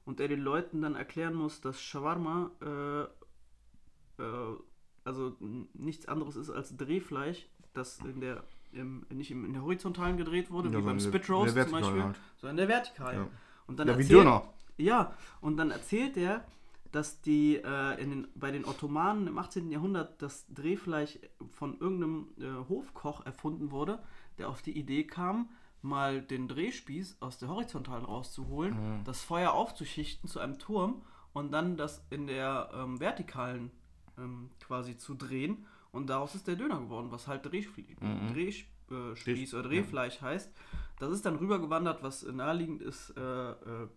Und 0.08 0.20
er 0.20 0.28
den 0.28 0.40
Leuten 0.40 0.80
dann 0.80 0.94
erklären 0.94 1.34
muss, 1.34 1.60
dass 1.60 1.82
Shawarma 1.82 2.50
äh, 2.62 4.22
äh, 4.22 4.56
also 5.04 5.36
nichts 5.74 6.08
anderes 6.08 6.34
ist 6.36 6.48
als 6.48 6.74
Drehfleisch, 6.78 7.46
das 7.74 7.98
in 8.00 8.20
der 8.22 8.42
im, 8.72 9.04
nicht 9.10 9.30
im, 9.30 9.44
in 9.44 9.52
der 9.52 9.62
horizontalen 9.62 10.16
gedreht 10.16 10.50
wurde, 10.50 10.70
Ja, 10.70 10.78
wie 10.78 10.82
beim 10.82 10.98
Spit 10.98 11.28
Roast 11.28 11.54
zum 11.54 11.70
Beispiel, 11.72 12.02
halt. 12.04 12.16
sondern 12.38 12.50
in 12.52 12.56
der 12.56 12.68
vertikalen. 12.68 13.18
Ja. 13.18 13.28
Und 13.66 13.78
dann 13.78 13.88
Ja, 13.88 13.98
wie 13.98 14.02
erzählt- 14.02 14.20
Döner. 14.20 14.42
ja, 14.78 15.12
und 15.42 15.58
dann 15.58 15.70
erzählt 15.70 16.16
er, 16.16 16.42
dass 16.90 17.20
die 17.20 17.56
äh, 17.56 18.02
in 18.02 18.08
den, 18.10 18.28
bei 18.34 18.50
den 18.50 18.64
Ottomanen 18.64 19.26
im 19.26 19.36
18. 19.36 19.70
Jahrhundert 19.70 20.22
das 20.22 20.46
Drehfleisch 20.48 21.18
von 21.52 21.78
irgendeinem 21.80 22.28
äh, 22.38 22.66
Hofkoch 22.70 23.26
erfunden 23.26 23.70
wurde, 23.70 24.02
der 24.38 24.48
auf 24.48 24.62
die 24.62 24.72
Idee 24.78 25.04
kam, 25.04 25.50
mal 25.82 26.22
den 26.22 26.48
Drehspieß 26.48 27.18
aus 27.20 27.38
der 27.38 27.48
Horizontalen 27.48 28.04
rauszuholen, 28.04 29.02
das 29.04 29.22
Feuer 29.22 29.52
aufzuschichten 29.52 30.28
zu 30.28 30.40
einem 30.40 30.58
Turm 30.58 31.02
und 31.32 31.52
dann 31.52 31.76
das 31.76 32.04
in 32.10 32.26
der 32.26 32.70
ähm, 32.74 33.00
Vertikalen 33.00 33.70
ähm, 34.18 34.50
quasi 34.60 34.96
zu 34.96 35.14
drehen. 35.14 35.66
Und 35.92 36.08
daraus 36.08 36.34
ist 36.34 36.46
der 36.46 36.56
Döner 36.56 36.80
geworden, 36.80 37.10
was 37.10 37.26
halt 37.28 37.46
Drehspieß 37.46 37.96
Drehspieß 38.32 38.66
äh, 38.90 39.16
Spieß 39.16 39.54
oder 39.54 39.68
Drehfleisch 39.68 40.20
heißt. 40.20 40.50
Das 40.98 41.12
ist 41.12 41.26
dann 41.26 41.36
rübergewandert, 41.36 42.02
was 42.02 42.22
naheliegend 42.22 42.82
ist. 42.82 43.10
Äh, 43.16 43.50
äh, 43.50 43.88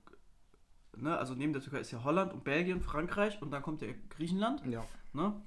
ne? 0.98 1.18
Also 1.18 1.34
neben 1.34 1.54
der 1.54 1.62
Türkei 1.62 1.80
ist 1.80 1.92
ja 1.92 2.04
Holland 2.04 2.34
und 2.34 2.44
Belgien, 2.44 2.82
Frankreich 2.82 3.42
und 3.42 3.52
dann 3.52 3.62
kommt 3.62 3.82
ja 3.82 3.90
Griechenland. 4.10 4.66
Ja. 4.66 4.84
Ne? 5.14 5.42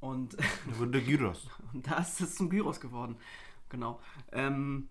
Und 0.00 0.34
Da 0.34 0.78
wurde 0.78 0.92
der 0.92 1.00
Gyros. 1.00 1.48
und 1.72 1.86
da 1.86 1.98
ist 1.98 2.20
es 2.20 2.34
zum 2.34 2.50
Gyros 2.50 2.80
geworden. 2.80 3.16
Genau. 3.70 4.00
Ähm, 4.32 4.88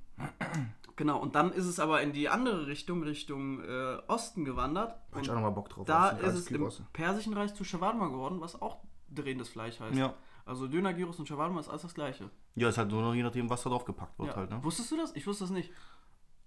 genau, 0.95 1.19
und 1.19 1.35
dann 1.35 1.51
ist 1.51 1.65
es 1.65 1.79
aber 1.79 2.01
in 2.01 2.13
die 2.13 2.29
andere 2.29 2.67
Richtung, 2.67 3.03
Richtung 3.03 3.63
äh, 3.63 3.97
Osten 4.07 4.45
gewandert. 4.45 4.95
Hätte 5.11 5.21
ich 5.21 5.29
auch 5.29 5.35
nochmal 5.35 5.51
Bock 5.51 5.69
drauf. 5.69 5.85
da 5.85 6.09
ist 6.09 6.33
es 6.35 6.47
im. 6.51 6.69
Persischen 6.93 7.33
Reich 7.33 7.53
zu 7.53 7.63
Shawarma 7.63 8.07
geworden, 8.07 8.41
was 8.41 8.61
auch 8.61 8.77
drehendes 9.09 9.49
Fleisch 9.49 9.79
heißt. 9.79 9.95
Ja. 9.97 10.13
Also 10.45 10.67
Döner, 10.67 10.93
Gyros 10.93 11.19
und 11.19 11.27
Shawarma 11.27 11.59
ist 11.59 11.69
alles 11.69 11.83
das 11.83 11.93
gleiche. 11.93 12.29
Ja, 12.55 12.67
ist 12.69 12.77
halt 12.77 12.89
nur 12.91 13.01
noch 13.01 13.13
je 13.13 13.23
nachdem, 13.23 13.49
was 13.49 13.63
da 13.63 13.69
drauf 13.69 13.85
gepackt 13.85 14.17
wird 14.19 14.29
Ja. 14.29 14.35
halt, 14.35 14.49
ne? 14.49 14.59
Wusstest 14.63 14.91
du 14.91 14.97
das? 14.97 15.15
Ich 15.15 15.25
wusste 15.25 15.45
das 15.45 15.51
nicht. 15.51 15.71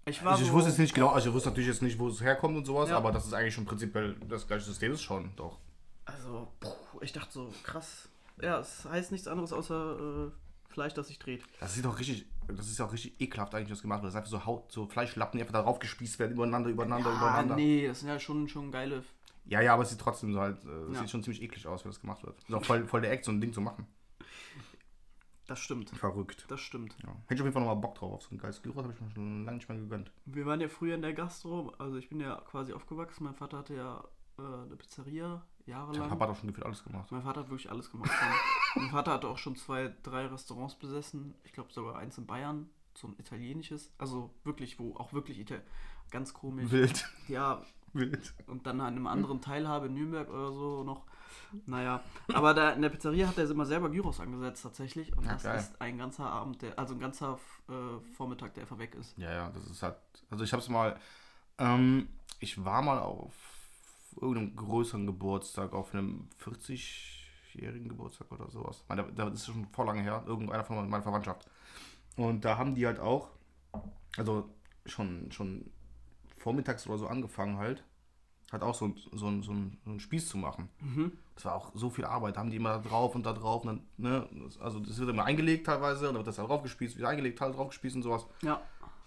Ich 0.05 0.23
war 0.23 0.33
Also 0.33 0.43
ich 0.43 0.49
so- 0.49 0.53
wusste 0.53 0.69
jetzt 0.69 0.79
nicht 0.79 0.93
genau, 0.93 1.09
also 1.09 1.29
ich 1.29 1.35
wusste 1.35 1.49
natürlich 1.49 1.67
jetzt 1.67 1.81
nicht, 1.81 1.97
wo 1.99 2.07
es 2.07 2.21
herkommt 2.21 2.55
und 2.55 2.65
sowas, 2.65 2.89
Ja. 2.89 2.97
aber 2.97 3.11
das 3.11 3.25
ist 3.25 3.33
eigentlich 3.33 3.53
schon 3.55 3.65
prinzipiell 3.65 4.15
das 4.29 4.47
gleiche 4.47 4.63
System 4.65 4.93
ist 4.93 5.01
schon, 5.01 5.31
doch. 5.35 5.57
Also, 6.05 6.47
puh, 6.61 6.69
ich 7.01 7.11
dachte 7.11 7.33
so, 7.33 7.53
krass. 7.63 8.07
Ja, 8.41 8.59
es 8.59 8.85
heißt 8.85 9.11
nichts 9.11 9.27
anderes 9.27 9.51
außer 9.51 10.27
äh, 10.27 10.31
Fleisch, 10.77 10.93
das 10.93 11.07
sich 11.07 11.17
dreht. 11.17 11.43
Das 11.59 11.73
sieht 11.73 11.85
doch 11.85 11.97
richtig, 11.97 12.27
das 12.47 12.67
ist 12.67 12.77
ja 12.77 12.85
auch 12.85 12.93
richtig 12.93 13.19
ekelhaft 13.19 13.55
eigentlich, 13.55 13.71
was 13.71 13.81
gemacht 13.81 14.03
wird. 14.03 14.09
Das 14.09 14.13
ist 14.13 14.17
einfach 14.17 14.29
so 14.29 14.45
Haut, 14.45 14.71
so 14.71 14.85
Fleischlappen, 14.85 15.35
die 15.39 15.41
einfach 15.41 15.53
darauf 15.59 15.79
gespießt 15.79 16.19
werden, 16.19 16.33
übereinander, 16.33 16.69
übereinander, 16.69 17.09
Ah, 17.09 17.17
übereinander. 17.17 17.55
nee, 17.55 17.87
das 17.87 18.01
sind 18.01 18.09
ja 18.09 18.19
schon, 18.19 18.47
schon 18.47 18.71
geile. 18.71 19.03
Ja, 19.45 19.59
ja, 19.61 19.73
aber 19.73 19.81
es 19.81 19.89
sieht 19.89 19.99
trotzdem 19.99 20.33
so 20.33 20.39
halt, 20.39 20.63
äh, 20.65 20.93
Ja. 20.93 20.99
sieht 20.99 21.09
schon 21.09 21.23
ziemlich 21.23 21.41
eklig 21.41 21.65
aus, 21.65 21.83
wenn 21.83 21.89
das 21.91 21.99
gemacht 21.99 22.23
wird. 22.23 22.37
Ist 22.43 22.53
auch 22.53 22.63
voll, 22.63 22.85
voll 22.85 23.01
der 23.01 23.11
Act, 23.11 23.25
so 23.25 23.31
ein 23.31 23.41
Ding 23.41 23.53
zu 23.53 23.61
machen. 23.61 23.87
Das 25.47 25.57
stimmt. 25.59 25.89
Verrückt. 25.91 26.45
Das 26.49 26.59
stimmt. 26.59 26.95
Ja. 27.03 27.09
Hätte 27.25 27.35
ich 27.35 27.39
auf 27.41 27.45
jeden 27.45 27.53
Fall 27.53 27.61
nochmal 27.63 27.77
Bock 27.77 27.95
drauf. 27.95 28.13
Auf 28.13 28.21
so 28.23 28.35
ein 28.35 28.37
geiles 28.37 28.61
Gyros 28.61 28.83
habe 28.83 28.93
ich 28.93 29.01
mir 29.01 29.09
schon 29.11 29.45
lange 29.45 29.57
nicht 29.57 29.69
mehr 29.69 29.77
gegönnt. 29.79 30.11
Wir 30.25 30.45
waren 30.45 30.59
ja 30.61 30.67
früher 30.67 30.93
in 30.93 31.01
der 31.01 31.13
Gastro, 31.13 31.73
also 31.79 31.95
ich 31.97 32.09
bin 32.09 32.19
ja 32.19 32.35
quasi 32.51 32.73
aufgewachsen. 32.73 33.23
Mein 33.23 33.33
Vater 33.33 33.57
hatte 33.59 33.73
ja 33.73 34.03
äh, 34.37 34.41
eine 34.41 34.75
Pizzeria 34.75 35.43
Jahrelang. 35.67 36.09
Papa 36.09 36.25
hat 36.25 36.31
auch 36.31 36.39
schon 36.39 36.47
gefühlt 36.47 36.65
alles 36.65 36.83
gemacht. 36.83 37.11
Mein 37.11 37.21
Vater 37.21 37.41
hat 37.41 37.49
wirklich 37.49 37.69
alles 37.69 37.91
gemacht. 37.91 38.11
mein 38.75 38.89
Vater 38.91 39.11
hatte 39.13 39.27
auch 39.27 39.37
schon 39.37 39.55
zwei, 39.55 39.93
drei 40.03 40.25
Restaurants 40.27 40.75
besessen. 40.75 41.35
Ich 41.43 41.53
glaube 41.53 41.71
sogar 41.73 41.97
eins 41.97 42.17
in 42.17 42.25
Bayern, 42.25 42.69
so 42.93 43.07
ein 43.07 43.15
italienisches. 43.19 43.91
Also 43.97 44.31
wirklich, 44.43 44.79
wo 44.79 44.95
auch 44.95 45.13
wirklich 45.13 45.39
Ital 45.39 45.61
ganz 46.09 46.33
komisch. 46.33 46.71
Wild. 46.71 47.07
Ja, 47.27 47.61
Wild. 47.93 48.33
und 48.47 48.65
dann 48.65 48.79
an 48.81 48.87
einem 48.95 49.07
anderen 49.07 49.41
Teilhabe 49.41 49.87
in 49.87 49.93
Nürnberg 49.93 50.29
oder 50.29 50.51
so 50.51 50.83
noch. 50.83 51.05
Naja, 51.65 52.03
aber 52.33 52.53
da 52.53 52.71
in 52.71 52.81
der 52.81 52.89
Pizzeria 52.89 53.27
hat 53.27 53.37
er 53.37 53.49
immer 53.49 53.65
selber 53.65 53.89
Gyros 53.89 54.19
angesetzt 54.19 54.63
tatsächlich. 54.63 55.15
Und 55.15 55.25
Ja, 55.25 55.33
das 55.33 55.43
geil. 55.43 55.57
ist 55.59 55.81
ein 55.81 55.97
ganzer 55.97 56.25
Abend, 56.29 56.61
der, 56.61 56.77
also 56.77 56.93
ein 56.93 56.99
ganzer 56.99 57.39
äh, 57.69 57.99
Vormittag, 58.15 58.53
der 58.55 58.63
einfach 58.63 58.77
weg 58.79 58.95
ist. 58.95 59.17
Ja, 59.17 59.31
ja, 59.31 59.49
das 59.51 59.65
ist 59.67 59.81
halt. 59.81 59.95
Also 60.29 60.43
ich 60.43 60.51
habe 60.51 60.61
es 60.61 60.67
mal. 60.69 60.99
Ähm, 61.57 62.09
ich 62.39 62.63
war 62.63 62.81
mal 62.81 62.99
auf 62.99 63.33
irgendeinem 64.21 64.55
größeren 64.55 65.05
Geburtstag, 65.05 65.73
auf 65.73 65.93
einem 65.93 66.27
40-jährigen 66.43 67.89
Geburtstag 67.89 68.31
oder 68.31 68.49
sowas. 68.49 68.83
Das 69.15 69.33
ist 69.33 69.45
schon 69.47 69.67
vor 69.71 69.85
lange 69.85 70.01
her, 70.01 70.23
irgendeiner 70.25 70.63
von 70.63 70.89
meiner 70.89 71.03
Verwandtschaft. 71.03 71.49
Und 72.15 72.43
da 72.45 72.57
haben 72.57 72.75
die 72.75 72.85
halt 72.85 72.99
auch, 72.99 73.29
also 74.17 74.49
schon, 74.85 75.31
schon 75.31 75.69
vormittags 76.37 76.87
oder 76.87 76.97
so 76.97 77.07
angefangen 77.07 77.57
halt, 77.57 77.83
hat 78.51 78.63
auch 78.63 78.73
so, 78.75 78.85
ein- 78.85 78.95
so, 79.11 79.17
so, 79.17 79.41
so 79.41 79.51
einen 79.51 79.99
Spieß 79.99 80.29
zu 80.29 80.37
machen. 80.37 80.69
Das 81.35 81.45
war 81.45 81.55
auch 81.55 81.71
so 81.75 81.89
viel 81.89 82.05
Arbeit. 82.05 82.35
Da 82.35 82.39
haben 82.39 82.49
die 82.49 82.55
immer 82.57 82.69
da 82.69 82.89
drauf 82.89 83.13
und 83.13 83.23
da 83.25 83.33
drauf. 83.33 83.63
Und 83.65 83.67
dann, 83.97 84.29
ne, 84.31 84.49
also 84.59 84.79
das 84.79 84.97
wird 84.97 85.09
immer 85.09 85.25
eingelegt 85.25 85.65
teilweise 85.67 86.07
und 86.07 86.15
dann 86.15 86.19
wird 86.21 86.27
das 86.27 86.37
da 86.37 86.43
drauf 86.45 86.63
gespießt, 86.63 86.97
wieder 86.97 87.09
eingelegt, 87.09 87.39
halt 87.41 87.55
drauf 87.55 87.67
gespießt 87.67 87.95
und 87.97 88.01
sowas 88.03 88.25
Ja, 88.41 88.59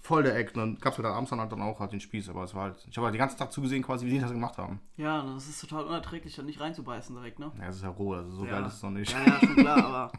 voll 0.03 0.23
der 0.23 0.37
Act. 0.37 0.57
Und 0.57 0.61
dann 0.63 0.79
gab 0.79 0.93
es 0.93 0.99
halt 0.99 1.07
abends 1.07 1.31
dann 1.31 1.41
halt 1.41 1.53
dann 1.53 1.63
auch 1.63 1.79
halt 1.81 1.93
den 1.93 2.01
Spieß. 2.01 2.29
Aber 2.29 2.45
es 2.45 2.55
war 2.55 2.65
halt, 2.65 2.87
ich 2.89 2.97
habe 2.97 3.07
halt 3.07 3.15
den 3.15 3.19
ganzen 3.21 3.39
Tag 3.39 3.53
zugesehen, 3.53 3.83
quasi, 3.83 4.07
wie 4.07 4.11
die 4.11 4.21
das 4.21 4.31
gemacht 4.33 4.59
haben. 4.59 4.81
ja, 4.97 5.23
das 5.35 5.49
ist 5.49 5.61
total 5.61 5.85
unerträglich, 5.85 6.35
da 6.37 6.43
nicht 6.43 6.61
reinzubeißen 6.61 7.15
direkt, 7.15 7.39
ne? 7.39 7.53
Ja, 7.59 7.69
es 7.69 7.77
ist 7.77 7.83
ja 7.83 7.89
roh, 7.91 8.15
also 8.15 8.31
so 8.31 8.45
ja. 8.45 8.53
geil 8.53 8.67
ist 8.67 8.75
es 8.75 8.83
noch 8.83 8.91
nicht. 8.91 9.13
Ja, 9.13 9.25
ja, 9.25 9.39
schon 9.41 9.57
klar, 9.57 9.85
aber 9.85 10.13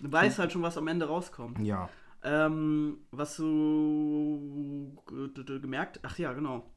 du 0.00 0.12
weißt 0.12 0.38
halt 0.38 0.52
schon, 0.52 0.62
was 0.62 0.76
am 0.78 0.88
Ende 0.88 1.06
rauskommt. 1.06 1.58
Ja. 1.60 1.88
Ähm, 2.22 2.98
was 3.12 3.36
du 3.36 4.92
ge- 5.06 5.60
gemerkt, 5.60 6.00
ach 6.02 6.18
ja, 6.18 6.32
genau. 6.32 6.68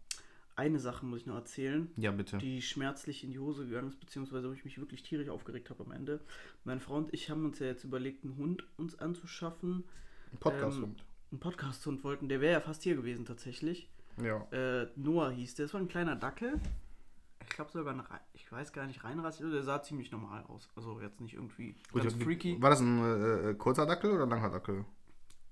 Eine 0.55 0.79
Sache 0.79 1.05
muss 1.05 1.21
ich 1.21 1.25
noch 1.25 1.35
erzählen. 1.35 1.89
Ja, 1.95 2.11
bitte. 2.11 2.37
die 2.37 2.61
schmerzlich 2.61 3.23
in 3.23 3.31
die 3.31 3.39
Hose 3.39 3.65
gegangen 3.65 3.87
ist, 3.87 3.99
beziehungsweise 3.99 4.49
wo 4.49 4.53
ich 4.53 4.65
mich 4.65 4.77
wirklich 4.77 5.01
tierisch 5.01 5.29
aufgeregt 5.29 5.69
habe 5.69 5.83
am 5.83 5.91
Ende. 5.91 6.19
Meine 6.65 6.79
Frau 6.81 6.95
und 6.97 7.13
ich 7.13 7.29
haben 7.31 7.45
uns 7.45 7.57
ja 7.59 7.67
jetzt 7.67 7.83
überlegt, 7.85 8.23
einen 8.23 8.35
Hund 8.37 8.63
uns 8.77 8.99
anzuschaffen. 8.99 9.85
Podcast. 10.39 10.77
ähm, 10.77 10.95
Einen 11.31 11.39
Podcast-Hund 11.39 12.03
wollten, 12.03 12.27
der 12.27 12.41
wäre 12.41 12.53
ja 12.53 12.59
fast 12.59 12.83
hier 12.83 12.95
gewesen 12.95 13.25
tatsächlich. 13.25 13.89
ja. 14.21 14.45
Äh, 14.51 14.87
Noah 14.95 15.31
hieß 15.31 15.55
der, 15.55 15.65
das 15.65 15.73
war 15.73 15.81
ein 15.81 15.87
kleiner 15.87 16.15
Dackel. 16.15 16.59
Ich 17.43 17.55
glaube 17.55 17.71
sogar, 17.71 17.93
ein 17.93 18.03
ich 18.33 18.51
weiß 18.51 18.73
gar 18.73 18.85
nicht, 18.85 19.03
reinrassig, 19.03 19.49
der 19.49 19.63
sah 19.63 19.81
ziemlich 19.81 20.11
normal 20.11 20.43
aus. 20.43 20.69
Also 20.75 20.99
jetzt 20.99 21.21
nicht 21.21 21.33
irgendwie 21.33 21.75
Gut, 21.91 22.03
ganz 22.03 22.15
freaky. 22.15 22.61
War 22.61 22.69
das 22.69 22.81
ein 22.81 22.99
äh, 23.01 23.49
äh, 23.49 23.53
kurzer 23.55 23.85
Dackel 23.85 24.11
oder 24.11 24.23
ein 24.23 24.29
langer 24.29 24.49
Dackel? 24.49 24.85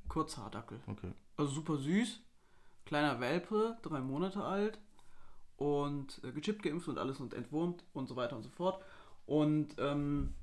Kurzhaardackel. 0.09 0.79
Okay. 0.87 1.13
Also 1.37 1.51
super 1.51 1.77
süß. 1.77 2.21
Kleiner 2.85 3.19
Welpe, 3.19 3.77
drei 3.81 4.01
Monate 4.01 4.43
alt. 4.43 4.79
Und 5.55 6.21
äh, 6.23 6.31
gechippt, 6.31 6.63
geimpft 6.63 6.87
und 6.89 6.97
alles 6.97 7.19
und 7.19 7.33
entwurmt 7.33 7.85
und 7.93 8.07
so 8.07 8.15
weiter 8.15 8.35
und 8.35 8.43
so 8.43 8.49
fort. 8.49 8.83
Und 9.25 9.75
ähm, 9.77 10.33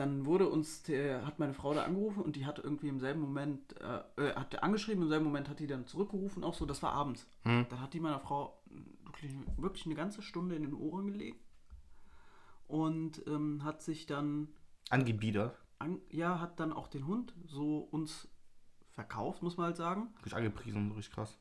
dann 0.00 0.24
wurde 0.24 0.48
uns, 0.48 0.82
der, 0.82 1.26
hat 1.26 1.38
meine 1.38 1.52
Frau 1.52 1.74
da 1.74 1.84
angerufen 1.84 2.22
und 2.22 2.34
die 2.34 2.46
hat 2.46 2.58
irgendwie 2.58 2.88
im 2.88 3.00
selben 3.00 3.20
Moment, 3.20 3.78
äh, 3.80 4.28
äh, 4.28 4.34
hat 4.34 4.62
angeschrieben, 4.62 5.02
im 5.02 5.08
selben 5.10 5.26
Moment 5.26 5.50
hat 5.50 5.60
die 5.60 5.66
dann 5.66 5.86
zurückgerufen, 5.86 6.42
auch 6.42 6.54
so, 6.54 6.64
das 6.64 6.82
war 6.82 6.92
abends. 6.92 7.26
Hm. 7.42 7.66
Dann 7.68 7.80
hat 7.80 7.92
die 7.92 8.00
meiner 8.00 8.18
Frau 8.18 8.62
wirklich, 9.04 9.32
wirklich 9.58 9.84
eine 9.84 9.94
ganze 9.94 10.22
Stunde 10.22 10.56
in 10.56 10.62
den 10.62 10.72
Ohren 10.72 11.06
gelegt 11.06 11.44
und 12.66 13.22
ähm, 13.26 13.62
hat 13.62 13.82
sich 13.82 14.06
dann 14.06 14.48
Angebiedert. 14.88 15.54
an, 15.78 16.00
ja, 16.08 16.40
hat 16.40 16.58
dann 16.60 16.72
auch 16.72 16.88
den 16.88 17.06
Hund 17.06 17.34
so 17.44 17.78
uns 17.78 18.26
verkauft, 18.92 19.42
muss 19.42 19.58
man 19.58 19.66
halt 19.66 19.76
sagen. 19.76 20.08
Richtig 20.16 20.34
angepriesen, 20.34 20.92
richtig 20.92 21.14
krass. 21.14 21.38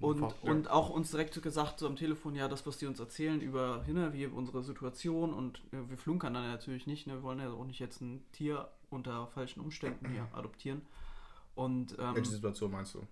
Und, 0.00 0.20
Ja. 0.20 0.28
und 0.42 0.70
auch 0.70 0.90
uns 0.90 1.10
direkt 1.10 1.40
gesagt, 1.42 1.78
so 1.78 1.86
am 1.86 1.96
Telefon, 1.96 2.34
ja, 2.34 2.48
das, 2.48 2.66
was 2.66 2.78
die 2.78 2.86
uns 2.86 3.00
erzählen 3.00 3.40
über 3.40 3.84
ne, 3.86 4.12
wie 4.12 4.26
unsere 4.26 4.62
Situation 4.62 5.32
und 5.32 5.58
äh, 5.72 5.88
wir 5.88 5.96
flunkern 5.96 6.34
dann 6.34 6.50
natürlich 6.50 6.86
nicht, 6.86 7.06
ne, 7.06 7.14
wir 7.14 7.22
wollen 7.22 7.38
ja 7.40 7.50
auch 7.52 7.64
nicht 7.64 7.78
jetzt 7.78 8.00
ein 8.00 8.24
Tier 8.32 8.68
unter 8.90 9.26
falschen 9.28 9.60
Umständen 9.60 10.08
hier 10.08 10.28
adoptieren. 10.32 10.82
Und 11.54 11.96
ähm, 11.98 12.14
Welche 12.16 12.30
Situation 12.30 12.70
meinst 12.72 12.94
du? 12.94 13.06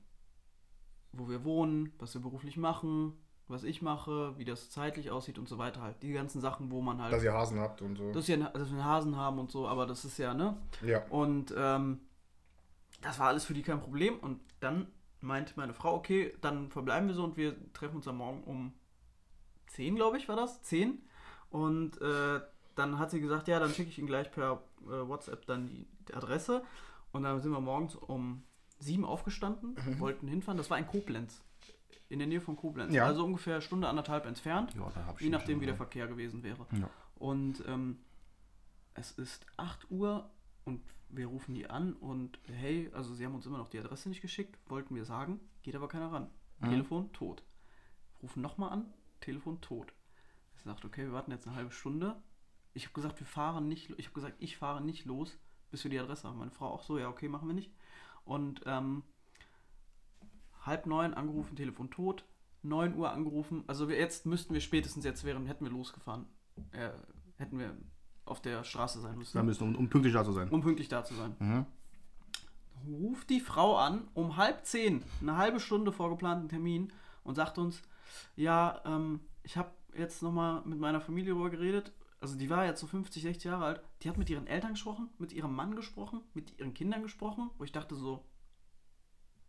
wo 1.12 1.29
wir 1.29 1.45
wohnen, 1.45 1.92
was 1.99 2.14
wir 2.14 2.23
beruflich 2.23 2.57
machen, 2.57 3.12
was 3.49 3.64
ich 3.64 3.83
mache, 3.83 4.37
wie 4.38 4.45
das 4.45 4.71
zeitlich 4.71 5.11
aussieht 5.11 5.38
und 5.38 5.49
so 5.49 5.59
weiter 5.59 5.83
halt. 5.83 6.03
Die 6.03 6.12
ganzen 6.12 6.40
Sachen, 6.40 6.71
wo 6.71 6.81
man 6.81 7.03
halt. 7.03 7.23
ihr 7.23 7.33
Hasen 7.33 7.61
habt 7.61 7.83
und 7.83 7.97
so. 7.97 8.12
das 8.12 8.23
ist 8.23 8.29
ja, 8.29 8.37
dass 8.49 8.71
wir 8.71 8.79
einen 8.79 8.85
Hasen 8.85 9.16
haben 9.16 9.38
und 9.38 9.51
so, 9.51 9.68
aber 9.68 9.87
das 9.87 10.05
ist 10.05 10.18
ja, 10.18 10.33
ne? 10.33 10.57
ja. 10.83 11.05
Und 11.09 11.55
ähm, 11.57 12.01
das 13.03 13.18
war 13.18 13.29
alles 13.29 13.45
für 13.45 13.53
die 13.55 13.62
kein 13.62 13.81
Problem. 13.81 14.18
Und 14.21 14.40
dann 14.61 14.87
meinte 15.22 15.54
meine 15.56 15.74
Frau, 15.74 15.94
okay, 15.94 16.35
dann 16.40 16.70
verbleiben 16.70 17.08
wir 17.08 17.14
so 17.14 17.24
und 17.24 17.37
wir 17.37 17.56
treffen 17.72 17.96
uns 17.96 18.08
am 18.08 18.18
Morgen 18.18 18.42
um 18.44 18.72
10, 19.68 19.96
glaube 19.96 20.18
ich, 20.18 20.28
war 20.28 20.37
das? 20.37 20.62
10. 20.62 21.02
Und 21.50 22.00
äh, 22.00 22.40
dann 22.74 22.98
hat 22.98 23.11
sie 23.11 23.20
gesagt, 23.20 23.48
ja, 23.48 23.58
dann 23.58 23.70
schicke 23.70 23.90
ich 23.90 23.98
Ihnen 23.98 24.06
gleich 24.06 24.30
per 24.30 24.62
äh, 24.82 25.08
WhatsApp 25.08 25.46
dann 25.46 25.68
die, 25.68 25.87
die 26.08 26.14
Adresse. 26.14 26.62
Und 27.12 27.24
dann 27.24 27.40
sind 27.40 27.52
wir 27.52 27.61
morgens 27.61 27.94
um 27.94 28.42
7 28.78 29.04
aufgestanden, 29.04 29.76
wollten 29.98 30.28
hinfahren. 30.28 30.58
Das 30.58 30.70
war 30.70 30.78
in 30.78 30.87
Koblenz. 30.87 31.42
In 32.08 32.18
der 32.18 32.28
Nähe 32.28 32.40
von 32.40 32.56
Koblenz. 32.56 32.92
Ja. 32.92 33.06
Also 33.06 33.24
ungefähr 33.24 33.61
Stunde, 33.61 33.88
anderthalb 33.88 34.26
entfernt. 34.26 34.74
Ja, 34.74 34.90
Je 35.18 35.30
nachdem, 35.30 35.61
wie 35.61 35.66
der. 35.66 35.76
Verkehr 35.76 36.06
gewesen 36.06 36.42
wäre. 36.42 36.66
Ja. 36.72 36.90
Und 37.16 37.62
ähm, 37.66 37.98
es 38.94 39.12
ist 39.12 39.46
8 39.56 39.90
Uhr 39.90 40.28
und 40.64 40.82
wir 41.12 41.27
rufen 41.27 41.55
die 41.55 41.68
an 41.68 41.92
und 41.94 42.38
hey, 42.44 42.90
also 42.92 43.14
sie 43.14 43.25
haben 43.25 43.35
uns 43.35 43.46
immer 43.46 43.59
noch 43.59 43.68
die 43.68 43.79
Adresse 43.79 44.09
nicht 44.09 44.22
geschickt, 44.22 44.59
wollten 44.68 44.94
wir 44.94 45.05
sagen, 45.05 45.40
geht 45.62 45.77
aber 45.77 45.88
keiner 45.88 46.11
ran. 46.11 46.31
Mhm. 46.61 46.70
Telefon 46.70 47.12
tot. 47.12 47.42
Rufen 48.22 48.42
nochmal 48.42 48.70
an, 48.70 48.92
Telefon 49.20 49.61
tot. 49.61 49.92
Ich 50.57 50.62
sagte, 50.62 50.87
okay, 50.87 51.03
wir 51.03 51.12
warten 51.12 51.31
jetzt 51.31 51.46
eine 51.46 51.57
halbe 51.57 51.70
Stunde. 51.70 52.22
Ich 52.75 52.85
habe 52.85 52.94
gesagt, 52.94 53.20
wir 53.20 53.27
fahren 53.27 53.68
nicht, 53.68 53.90
ich 53.98 54.07
habe 54.07 54.14
gesagt, 54.14 54.37
ich 54.38 54.57
fahre 54.57 54.83
nicht 54.83 55.05
los, 55.05 55.38
bis 55.70 55.85
wir 55.85 55.90
die 55.90 55.98
Adresse 55.98 56.29
haben. 56.29 56.38
Meine 56.38 56.51
Frau 56.51 56.68
auch 56.68 56.83
so, 56.83 56.98
ja, 56.98 57.09
okay, 57.09 57.29
machen 57.29 57.48
wir 57.48 57.55
nicht. 57.55 57.72
Und 58.25 58.62
ähm, 58.66 59.03
halb 60.64 60.87
neun 60.87 61.14
angerufen, 61.14 61.57
Telefon 61.57 61.90
tot. 61.90 62.25
9 62.62 62.94
Uhr 62.96 63.11
angerufen. 63.11 63.64
Also 63.66 63.88
wir, 63.88 63.98
jetzt 63.98 64.25
müssten 64.25 64.55
wir 64.55 64.61
spätestens 64.61 65.05
jetzt 65.05 65.25
wären, 65.25 65.46
hätten 65.46 65.64
wir 65.64 65.72
losgefahren. 65.72 66.27
äh, 66.70 66.90
hätten 67.37 67.59
wir 67.59 67.77
auf 68.24 68.40
der 68.40 68.64
Straße 68.64 69.00
sein 69.00 69.18
müssen, 69.18 69.37
Da 69.37 69.42
müssen, 69.42 69.68
um, 69.68 69.76
um 69.76 69.88
pünktlich 69.88 70.14
da 70.14 70.24
zu 70.24 70.32
sein. 70.32 70.48
um 70.48 70.61
pünktlich 70.61 70.88
da 70.88 71.04
zu 71.04 71.14
sein. 71.14 71.35
Mhm. 71.38 71.66
Ruft 72.88 73.30
die 73.30 73.40
Frau 73.40 73.76
an 73.76 74.08
um 74.14 74.37
halb 74.37 74.64
zehn, 74.66 75.04
eine 75.20 75.37
halbe 75.37 75.61
Stunde 75.61 75.92
vor 75.92 76.11
geplanten 76.11 76.48
Termin 76.48 76.92
und 77.24 77.37
sagt 77.37 77.58
uns, 77.58 77.80
ja, 78.37 78.80
ähm, 78.85 79.20
ich 79.44 79.56
habe 79.56 79.70
jetzt 79.96 80.22
nochmal 80.22 80.62
mit 80.64 80.78
meiner 80.78 81.00
Familie 81.00 81.32
darüber 81.32 81.50
geredet. 81.50 81.92
Also 82.20 82.37
die 82.37 82.50
war 82.50 82.64
jetzt 82.64 82.80
so 82.80 82.87
50, 82.87 83.22
60 83.22 83.44
Jahre 83.44 83.64
alt. 83.64 83.82
Die 84.02 84.08
hat 84.08 84.16
mit 84.16 84.30
ihren 84.30 84.46
Eltern 84.46 84.72
gesprochen, 84.72 85.08
mit 85.18 85.32
ihrem 85.32 85.54
Mann 85.54 85.74
gesprochen, 85.76 86.20
mit 86.35 86.58
ihren 86.58 86.74
Kindern 86.74 87.02
gesprochen, 87.02 87.50
wo 87.58 87.64
ich 87.64 87.72
dachte 87.72 87.94
so, 87.96 88.24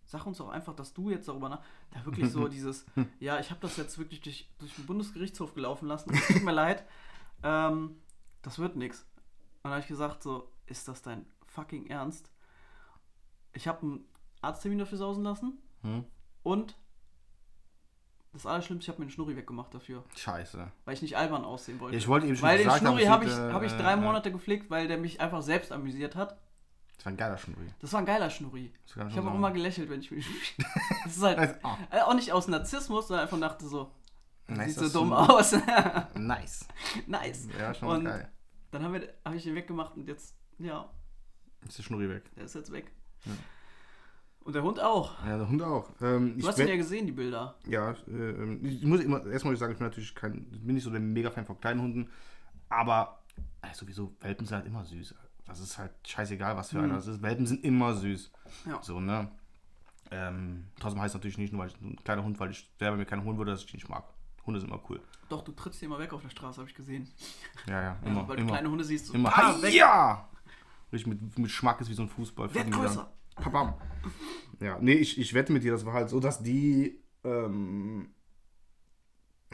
sag 0.05 0.25
uns 0.25 0.39
doch 0.39 0.49
einfach, 0.49 0.75
dass 0.75 0.93
du 0.93 1.09
jetzt 1.09 1.27
darüber 1.27 1.49
nach... 1.49 1.61
Da 1.91 2.03
wirklich 2.05 2.31
so 2.31 2.47
dieses, 2.49 2.85
ja, 3.19 3.39
ich 3.39 3.49
habe 3.51 3.61
das 3.61 3.77
jetzt 3.77 3.97
wirklich 3.97 4.21
durch, 4.21 4.49
durch 4.59 4.75
den 4.75 4.85
Bundesgerichtshof 4.85 5.53
gelaufen 5.53 5.87
lassen. 5.87 6.13
Es 6.13 6.27
tut 6.27 6.43
mir 6.43 6.51
leid. 6.51 6.83
Ähm, 7.45 7.97
das 8.43 8.59
wird 8.59 8.75
nichts. 8.75 8.99
Und 8.99 9.63
dann 9.63 9.71
habe 9.73 9.81
ich 9.81 9.87
gesagt 9.87 10.21
so, 10.21 10.51
ist 10.67 10.87
das 10.87 11.01
dein 11.01 11.25
fucking 11.47 11.87
Ernst? 11.87 12.29
Ich 13.53 13.67
habe 13.67 13.81
einen 13.81 14.05
Arzttermin 14.41 14.79
dafür 14.79 14.97
sausen 14.97 15.23
lassen 15.23 15.57
Hm? 15.81 16.05
und 16.43 16.75
das 18.31 18.45
Allerschlimmste, 18.47 18.85
ich 18.85 18.89
habe 18.89 18.99
mir 18.99 19.03
einen 19.03 19.11
Schnurri 19.11 19.35
weggemacht 19.35 19.73
dafür, 19.73 20.03
Scheiße. 20.15 20.71
weil 20.85 20.93
ich 20.95 21.01
nicht 21.03 21.15
albern 21.17 21.43
aussehen 21.45 21.79
wollte. 21.79 21.95
Ich 21.97 22.07
wollte 22.07 22.25
eben 22.25 22.35
schon 22.35 22.47
weil 22.47 22.57
den 22.57 22.71
Schnurri 22.71 23.03
habe 23.05 23.25
ich, 23.25 23.31
äh, 23.31 23.51
hab 23.51 23.61
ich 23.63 23.71
drei 23.73 23.93
äh, 23.93 23.97
Monate 23.97 24.31
gepflegt, 24.31 24.69
weil 24.71 24.87
der 24.87 24.97
mich 24.97 25.21
einfach 25.21 25.41
selbst 25.43 25.71
amüsiert 25.71 26.15
hat. 26.15 26.37
Das 26.97 27.05
war 27.05 27.11
ein 27.13 27.17
geiler 27.17 27.37
Schnurri. 27.37 27.67
Das 27.79 27.91
war 27.93 27.99
ein 27.99 28.05
geiler 28.05 28.29
Schnurri. 28.29 28.73
Ich 28.85 28.95
habe 28.95 29.29
auch 29.29 29.35
immer 29.35 29.51
gelächelt, 29.51 29.89
wenn 29.89 29.99
ich 29.99 30.09
mich. 30.11 30.25
Das 31.03 31.17
ist 31.17 31.23
halt 31.23 31.37
Also, 31.63 31.77
äh, 31.91 32.01
auch 32.01 32.13
nicht 32.15 32.31
aus 32.31 32.47
Narzissmus, 32.47 33.07
sondern 33.07 33.25
einfach 33.25 33.39
dachte 33.39 33.67
so, 33.67 33.91
nice, 34.47 34.75
sieht 34.75 34.89
so 34.91 34.99
dumm 34.99 35.09
du- 35.09 35.15
aus. 35.15 35.53
Nice. 36.15 36.67
nice. 37.07 37.47
Ja, 37.57 37.73
schon 37.73 37.87
Und 37.89 38.05
geil. 38.05 38.29
dann 38.71 38.83
habe 38.83 38.99
ich 39.35 39.45
ihn 39.47 39.55
weggemacht 39.55 39.95
und 39.95 40.07
jetzt, 40.07 40.35
ja, 40.59 40.89
Ist 41.67 41.77
der 41.77 41.83
Schnurri 41.83 42.09
weg. 42.09 42.23
der 42.35 42.45
ist 42.45 42.55
jetzt 42.55 42.71
weg. 42.71 42.91
Ja. 43.25 43.31
Und 44.41 44.53
der 44.55 44.63
Hund 44.63 44.79
auch. 44.81 45.25
Ja, 45.25 45.37
der 45.37 45.47
Hund 45.47 45.61
auch. 45.61 45.89
Ähm, 46.01 46.37
Du 46.37 46.45
hast 46.47 46.59
ihn 46.59 46.67
ja 46.67 46.75
gesehen, 46.75 47.05
die 47.05 47.13
Bilder. 47.13 47.55
Ja, 47.65 47.91
äh, 48.09 48.55
ich 48.67 48.83
muss 48.83 48.99
immer, 48.99 49.25
erstmal 49.25 49.51
muss 49.51 49.57
ich 49.57 49.59
sagen, 49.59 49.71
ich 49.71 49.77
bin 49.79 49.87
natürlich 49.87 50.13
kein, 50.15 50.45
bin 50.51 50.75
nicht 50.75 50.83
so 50.83 50.89
der 50.89 50.99
Mega-Fan 50.99 51.45
von 51.45 51.59
kleinen 51.61 51.81
Hunden, 51.81 52.09
aber 52.67 53.23
äh, 53.61 53.73
sowieso, 53.73 54.13
Welpen 54.19 54.45
sind 54.45 54.57
halt 54.57 54.65
immer 54.67 54.83
süß. 54.83 55.15
Das 55.45 55.59
ist 55.61 55.77
halt 55.77 55.91
scheißegal, 56.05 56.57
was 56.57 56.71
für 56.71 56.77
Mhm. 56.79 56.83
einer 56.85 56.95
das 56.95 57.07
ist. 57.07 57.21
Welpen 57.21 57.45
sind 57.45 57.63
immer 57.63 57.93
süß. 57.95 58.31
Ja. 58.65 58.81
So, 58.81 58.99
ne? 58.99 59.29
Ähm, 60.11 60.65
trotzdem 60.79 61.01
heißt 61.01 61.11
es 61.15 61.19
natürlich 61.19 61.37
nicht 61.37 61.53
nur, 61.53 61.61
weil 61.61 61.69
ich 61.69 61.79
ein 61.81 61.95
kleiner 62.03 62.23
Hund, 62.23 62.37
weil 62.39 62.51
ich 62.51 62.69
selber 62.77 62.97
mir 62.97 63.05
keinen 63.05 63.23
holen 63.23 63.37
würde, 63.37 63.51
dass 63.51 63.61
ich 63.61 63.67
die 63.67 63.77
nicht 63.77 63.89
mag. 63.89 64.03
Hunde 64.45 64.59
sind 64.59 64.69
immer 64.69 64.81
cool. 64.89 65.01
Doch, 65.29 65.43
du 65.43 65.51
trittst 65.51 65.81
die 65.81 65.85
immer 65.85 65.99
weg 65.99 66.13
auf 66.13 66.21
der 66.21 66.29
Straße, 66.29 66.59
habe 66.59 66.69
ich 66.69 66.75
gesehen. 66.75 67.07
Ja, 67.67 67.73
ja, 67.73 67.81
Ja, 68.03 68.09
immer. 68.09 68.27
weil 68.27 68.37
du 68.37 68.43
immer, 68.43 68.51
kleine 68.51 68.69
Hunde 68.69 68.83
siehst. 68.83 69.07
So, 69.07 69.13
immer. 69.13 69.31
ah, 69.37 69.61
weg. 69.61 69.73
ja! 69.73 70.27
Richtig 70.91 71.07
mit, 71.07 71.39
mit 71.39 71.51
Schmack 71.51 71.81
ist 71.81 71.89
wie 71.89 71.93
so 71.93 72.03
ein 72.03 72.09
Fußball. 72.09 72.49
Die 72.49 72.69
größer. 72.69 73.11
Papam. 73.35 73.73
Ja, 74.59 74.77
nee, 74.79 74.93
ich, 74.93 75.19
ich 75.19 75.33
wette 75.33 75.51
mit 75.51 75.63
dir, 75.63 75.73
das 75.73 75.85
war 75.85 75.93
halt 75.93 76.09
so, 76.09 76.21
dass 76.21 76.41
die 76.41 77.03
ähm, 77.25 78.13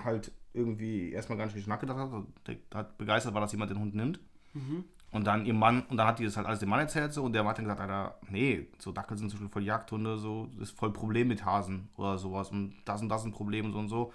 halt 0.03 0.31
irgendwie 0.53 1.11
erstmal 1.11 1.37
gar 1.37 1.45
nicht 1.45 1.55
richtig 1.55 1.69
nachgedacht 1.69 1.97
hat. 1.97 2.23
Der 2.45 2.57
hat 2.75 2.97
begeistert 2.97 3.33
war, 3.33 3.41
dass 3.41 3.51
jemand 3.51 3.71
den 3.71 3.79
Hund 3.79 3.95
nimmt. 3.95 4.19
Mhm. 4.53 4.83
Und 5.11 5.25
dann 5.25 5.45
ihr 5.45 5.53
Mann, 5.53 5.83
und 5.83 5.97
dann 5.97 6.05
hat 6.05 6.19
die 6.19 6.25
das 6.25 6.37
halt 6.37 6.45
alles 6.45 6.59
dem 6.59 6.69
Mann 6.69 6.79
erzählt 6.79 7.13
so 7.13 7.23
und 7.23 7.33
der 7.33 7.43
hat 7.45 7.57
dann 7.57 7.65
gesagt, 7.65 7.81
Alter, 7.81 8.19
nee, 8.29 8.67
so 8.77 8.91
Dackel 8.91 9.17
sind 9.17 9.29
zum 9.29 9.39
Beispiel 9.39 9.51
voll 9.51 9.63
Jagdhunde, 9.63 10.17
so, 10.17 10.47
das 10.57 10.69
ist 10.69 10.77
voll 10.77 10.93
Problem 10.93 11.27
mit 11.27 11.43
Hasen 11.45 11.89
oder 11.97 12.17
sowas 12.19 12.51
und 12.51 12.75
das 12.85 13.01
und 13.01 13.09
das 13.09 13.25
ein 13.25 13.31
Problem 13.31 13.65
und 13.65 13.71
so 13.71 13.79
und 13.79 13.89
so. 13.89 14.13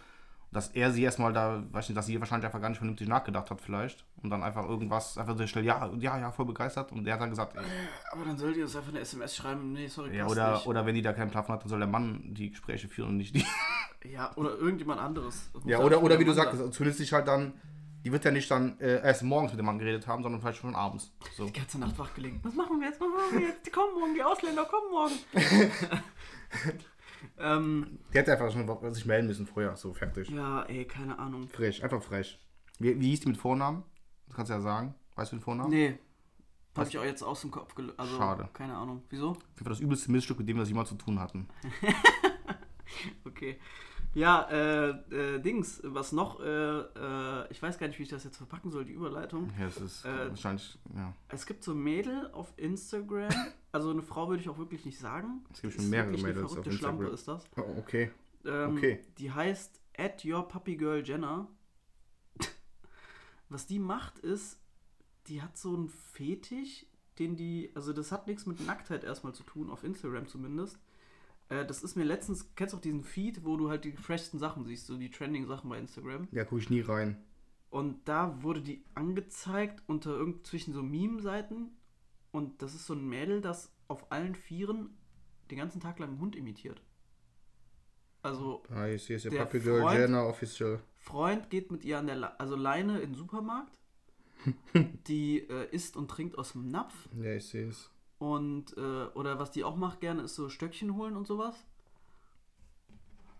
Dass 0.54 0.68
er 0.68 0.92
sie 0.92 1.02
erstmal 1.02 1.32
da, 1.32 1.64
weiß 1.72 1.88
nicht, 1.88 1.98
dass 1.98 2.06
sie 2.06 2.18
wahrscheinlich 2.20 2.46
einfach 2.46 2.60
gar 2.60 2.68
nicht 2.68 2.78
vernünftig 2.78 3.08
nachgedacht 3.08 3.50
hat 3.50 3.60
vielleicht 3.60 4.04
und 4.22 4.30
dann 4.30 4.44
einfach 4.44 4.66
irgendwas, 4.68 5.18
einfach 5.18 5.36
so 5.36 5.44
schnell, 5.48 5.64
ja, 5.64 5.90
ja, 5.98 6.16
ja, 6.16 6.30
voll 6.30 6.46
begeistert 6.46 6.92
und 6.92 7.04
der 7.04 7.14
hat 7.14 7.20
dann 7.20 7.30
gesagt, 7.30 7.56
ey, 7.56 7.64
Aber 8.12 8.24
dann 8.24 8.38
soll 8.38 8.52
die 8.54 8.62
uns 8.62 8.76
einfach 8.76 8.90
eine 8.90 9.00
SMS 9.00 9.34
schreiben. 9.34 9.72
Nee, 9.72 9.88
sorry, 9.88 10.16
ja, 10.16 10.26
oder, 10.26 10.52
nicht. 10.52 10.66
oder 10.68 10.86
wenn 10.86 10.94
die 10.94 11.02
da 11.02 11.12
keinen 11.12 11.32
Plan 11.32 11.46
hat, 11.48 11.62
dann 11.62 11.68
soll 11.68 11.80
der 11.80 11.88
Mann 11.88 12.22
die 12.34 12.50
Gespräche 12.50 12.86
führen 12.88 13.08
und 13.08 13.16
nicht 13.16 13.34
die. 13.34 13.44
Ja, 14.04 14.30
oder 14.36 14.56
irgendjemand 14.56 15.00
anderes. 15.00 15.50
Ja, 15.64 15.80
oder, 15.80 15.98
oder 16.00 16.10
der 16.10 16.20
wie 16.20 16.24
du 16.24 16.32
sagst, 16.32 16.56
sein. 16.56 16.70
zumindest 16.70 16.98
sich 16.98 17.12
halt 17.12 17.26
dann, 17.26 17.54
die 18.04 18.12
wird 18.12 18.24
ja 18.24 18.30
nicht 18.30 18.48
dann 18.50 18.78
äh, 18.78 19.02
erst 19.02 19.24
morgens 19.24 19.50
mit 19.52 19.58
dem 19.58 19.66
Mann 19.66 19.78
geredet 19.80 20.06
haben, 20.06 20.22
sondern 20.22 20.40
vielleicht 20.40 20.58
schon 20.58 20.76
abends. 20.76 21.10
So. 21.36 21.46
Die 21.46 21.52
ganze 21.52 21.80
Nacht 21.80 21.98
wach 21.98 22.14
gelegen. 22.14 22.38
Was 22.44 22.54
machen 22.54 22.78
wir 22.78 22.88
jetzt? 22.88 23.00
Was 23.00 23.08
machen 23.08 23.40
wir 23.40 23.48
jetzt? 23.48 23.66
Die 23.66 23.70
kommen 23.70 23.94
morgen, 23.98 24.14
die 24.14 24.22
Ausländer 24.22 24.64
kommen 24.66 24.90
morgen. 24.92 25.14
ähm, 27.38 27.98
Die 28.12 28.18
hätte 28.18 28.32
einfach 28.32 28.50
schon 28.52 28.92
sich 28.94 29.06
melden 29.06 29.26
müssen 29.26 29.46
vorher, 29.46 29.76
so 29.76 29.92
fertig. 29.94 30.28
ja, 30.30 30.62
ey, 30.64 30.84
keine 30.84 31.18
Ahnung. 31.18 31.48
Frech, 31.48 31.82
einfach 31.82 32.02
frech. 32.02 32.38
Wie, 32.78 32.98
wie 33.00 33.10
hieß 33.10 33.20
die 33.20 33.28
mit 33.28 33.36
Vornamen? 33.36 33.82
Das 34.26 34.36
kannst 34.36 34.50
du 34.50 34.54
ja 34.54 34.60
sagen. 34.60 34.94
Weißt 35.16 35.32
du 35.32 35.36
den 35.36 35.42
Vornamen? 35.42 35.70
Nee. 35.70 35.98
Hab 36.76 36.88
ich 36.88 36.98
auch 36.98 37.04
jetzt 37.04 37.22
aus 37.22 37.40
dem 37.42 37.52
Kopf 37.52 37.74
gelöst. 37.76 37.98
Also, 38.00 38.16
Schade. 38.16 38.48
Keine 38.52 38.74
Ahnung. 38.76 39.02
Wieso? 39.08 39.34
Jeden 39.34 39.64
Fall 39.64 39.68
das 39.72 39.80
übelste 39.80 40.10
Missstück, 40.10 40.38
mit 40.40 40.48
dem 40.48 40.56
wir 40.56 40.64
jemals 40.64 40.88
zu 40.88 40.96
tun 40.96 41.20
hatten. 41.20 41.48
Okay. 43.24 43.58
Ja, 44.14 44.42
äh, 44.48 44.90
äh, 44.90 45.40
Dings, 45.40 45.80
was 45.84 46.12
noch, 46.12 46.38
äh, 46.40 46.44
äh, 46.46 47.50
ich 47.50 47.60
weiß 47.60 47.78
gar 47.78 47.88
nicht, 47.88 47.98
wie 47.98 48.04
ich 48.04 48.08
das 48.08 48.22
jetzt 48.22 48.36
verpacken 48.36 48.70
soll, 48.70 48.84
die 48.84 48.92
Überleitung. 48.92 49.50
Ja, 49.58 49.66
es 49.66 49.78
ist 49.78 50.04
Äh, 50.04 50.28
wahrscheinlich, 50.30 50.78
ja. 50.94 51.12
Es 51.28 51.46
gibt 51.46 51.64
so 51.64 51.74
Mädel 51.74 52.30
auf 52.32 52.52
Instagram, 52.56 53.30
also 53.74 53.90
eine 53.90 54.02
Frau 54.02 54.28
würde 54.28 54.40
ich 54.40 54.48
auch 54.48 54.56
wirklich 54.56 54.84
nicht 54.84 55.00
sagen. 55.00 55.44
Es 55.52 55.60
gibt 55.60 55.74
Ist 55.74 55.80
schon 55.82 55.90
mehrere 55.90 56.10
wirklich 56.12 56.24
eine 56.24 56.34
Mädels 56.34 56.46
auf 56.46 56.52
verrückte 56.52 56.78
Schlampe 56.78 57.06
ist 57.08 57.26
das. 57.26 57.44
Oh, 57.56 57.74
okay. 57.78 58.10
Ähm, 58.44 58.76
Okay. 58.76 59.00
Die 59.18 59.32
heißt 59.32 59.80
at 59.98 60.24
your 60.24 60.46
puppy 60.46 60.76
girl 60.76 61.02
Jenna. 61.04 61.48
Was 63.48 63.66
die 63.66 63.80
macht 63.80 64.20
ist, 64.20 64.60
die 65.26 65.42
hat 65.42 65.58
so 65.58 65.74
einen 65.74 65.88
Fetisch, 65.88 66.86
den 67.18 67.34
die, 67.34 67.72
also 67.74 67.92
das 67.92 68.12
hat 68.12 68.28
nichts 68.28 68.46
mit 68.46 68.64
Nacktheit 68.64 69.02
erstmal 69.02 69.34
zu 69.34 69.42
tun, 69.42 69.70
auf 69.70 69.82
Instagram 69.82 70.28
zumindest. 70.28 70.78
Äh, 71.48 71.66
das 71.66 71.82
ist 71.82 71.96
mir 71.96 72.04
letztens, 72.04 72.54
kennst 72.54 72.74
du 72.74 72.76
auch 72.76 72.82
diesen 72.82 73.02
Feed, 73.02 73.44
wo 73.44 73.56
du 73.56 73.70
halt 73.70 73.84
die 73.84 73.92
freshsten 73.92 74.38
Sachen 74.38 74.64
siehst, 74.64 74.86
so 74.86 74.96
die 74.96 75.10
trending 75.10 75.46
Sachen 75.46 75.68
bei 75.68 75.78
Instagram. 75.78 76.28
Ja, 76.30 76.44
gucke 76.44 76.60
ich 76.60 76.70
nie 76.70 76.80
rein. 76.80 77.16
Und 77.70 78.06
da 78.08 78.40
wurde 78.44 78.62
die 78.62 78.84
angezeigt 78.94 79.82
unter 79.88 80.10
irgend 80.10 80.46
zwischen 80.46 80.72
so 80.72 80.80
Meme-Seiten. 80.80 81.76
Und 82.34 82.62
das 82.62 82.74
ist 82.74 82.86
so 82.86 82.94
ein 82.94 83.08
Mädel, 83.08 83.40
das 83.40 83.72
auf 83.86 84.10
allen 84.10 84.34
Vieren 84.34 84.98
den 85.52 85.58
ganzen 85.58 85.80
Tag 85.80 86.00
lang 86.00 86.08
einen 86.10 86.18
Hund 86.18 86.34
imitiert. 86.34 86.82
Also 88.22 88.64
Ah, 88.70 88.88
ich 88.88 89.04
sehe 89.04 89.16
es 89.18 89.22
ja. 89.22 89.30
Puppy 89.44 89.60
Girl 89.60 89.82
Freund- 89.82 89.98
Jenner 90.00 90.26
Official. 90.26 90.80
Freund 90.96 91.48
geht 91.48 91.70
mit 91.70 91.84
ihr 91.84 91.96
an 91.96 92.08
der 92.08 92.16
Le 92.16 92.40
also 92.40 92.56
Leine 92.56 92.98
in 92.98 93.10
den 93.12 93.14
Supermarkt. 93.14 93.78
die 95.06 95.48
äh, 95.48 95.70
isst 95.70 95.96
und 95.96 96.10
trinkt 96.10 96.36
aus 96.36 96.52
dem 96.52 96.72
Napf. 96.72 97.08
Ja, 97.14 97.34
ich 97.34 97.46
sehe 97.46 97.68
es. 97.68 97.88
Und, 98.18 98.76
äh, 98.76 99.06
oder 99.14 99.38
was 99.38 99.52
die 99.52 99.62
auch 99.62 99.76
macht 99.76 100.00
gerne, 100.00 100.22
ist 100.22 100.34
so 100.34 100.48
Stöckchen 100.48 100.96
holen 100.96 101.16
und 101.16 101.28
sowas. 101.28 101.64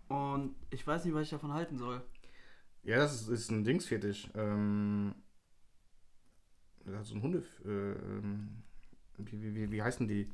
Und 0.07 0.55
ich 0.69 0.87
weiß 0.87 1.03
nicht, 1.03 1.13
was 1.13 1.23
ich 1.23 1.29
davon 1.31 1.51
halten 1.53 1.77
soll. 1.77 2.01
Ja, 2.83 2.97
das 2.97 3.13
ist, 3.21 3.27
ist 3.27 3.51
ein 3.51 3.65
Dingsfetisch. 3.65 4.29
Ähm, 4.35 5.15
so 7.03 7.15
ein 7.15 7.21
Hunde. 7.21 7.43
Äh, 7.65 7.69
ähm, 7.69 8.63
wie, 9.17 9.41
wie, 9.41 9.55
wie, 9.55 9.71
wie 9.71 9.81
heißen 9.83 10.07
die? 10.07 10.33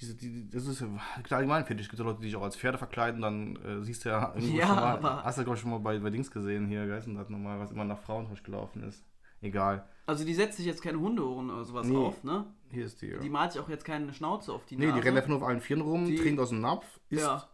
Diese, 0.00 0.14
die, 0.14 0.48
das 0.48 0.66
ist 0.66 0.80
ja 0.80 0.86
klar 1.24 1.38
allgemein 1.38 1.64
Fetisch. 1.64 1.86
Es 1.86 1.90
gibt 1.90 1.98
ja 1.98 2.04
Leute, 2.06 2.20
die 2.20 2.26
sich 2.28 2.36
auch 2.36 2.42
als 2.42 2.56
Pferde 2.56 2.78
verkleiden, 2.78 3.20
dann 3.20 3.56
äh, 3.56 3.82
siehst 3.82 4.04
du 4.04 4.10
ja 4.10 4.32
irgendwo 4.34 4.56
Ja, 4.56 4.66
schon 4.68 4.76
mal, 4.76 4.82
aber- 4.96 5.24
Hast 5.24 5.38
du, 5.38 5.42
glaube 5.44 5.56
ich, 5.56 5.60
schon 5.62 5.70
mal 5.72 5.80
bei, 5.80 5.98
bei 5.98 6.10
Dings 6.10 6.30
gesehen 6.30 6.68
hier, 6.68 6.86
Geist 6.86 7.08
und 7.08 7.18
hat 7.18 7.30
nochmal, 7.30 7.58
was 7.58 7.72
immer 7.72 7.84
nach 7.84 7.98
Frauen 7.98 8.28
gelaufen 8.44 8.84
ist. 8.84 9.04
Egal. 9.40 9.88
Also 10.06 10.24
die 10.24 10.34
setzt 10.34 10.56
sich 10.56 10.66
jetzt 10.66 10.82
keine 10.82 10.98
Hundeohren 10.98 11.50
oder 11.50 11.64
sowas 11.64 11.86
Nee. 11.86 11.96
auf, 11.96 12.24
ne? 12.24 12.46
Hier 12.70 12.84
ist 12.86 13.02
die. 13.02 13.08
Ja. 13.08 13.18
Die 13.18 13.28
malt 13.28 13.52
sich 13.52 13.60
auch 13.60 13.68
jetzt 13.68 13.84
keine 13.84 14.12
Schnauze 14.12 14.52
auf 14.52 14.64
die 14.66 14.76
nee, 14.76 14.86
Nase. 14.86 15.00
die 15.00 15.06
rennt 15.06 15.16
einfach 15.16 15.28
nur 15.28 15.38
auf 15.38 15.44
allen 15.44 15.60
Vieren 15.60 15.82
rum, 15.82 16.06
Die- 16.06 16.16
trinkt 16.16 16.40
aus 16.40 16.48
dem 16.50 16.60
Napf, 16.60 16.86
isst 17.10 17.22
Ja, 17.22 17.48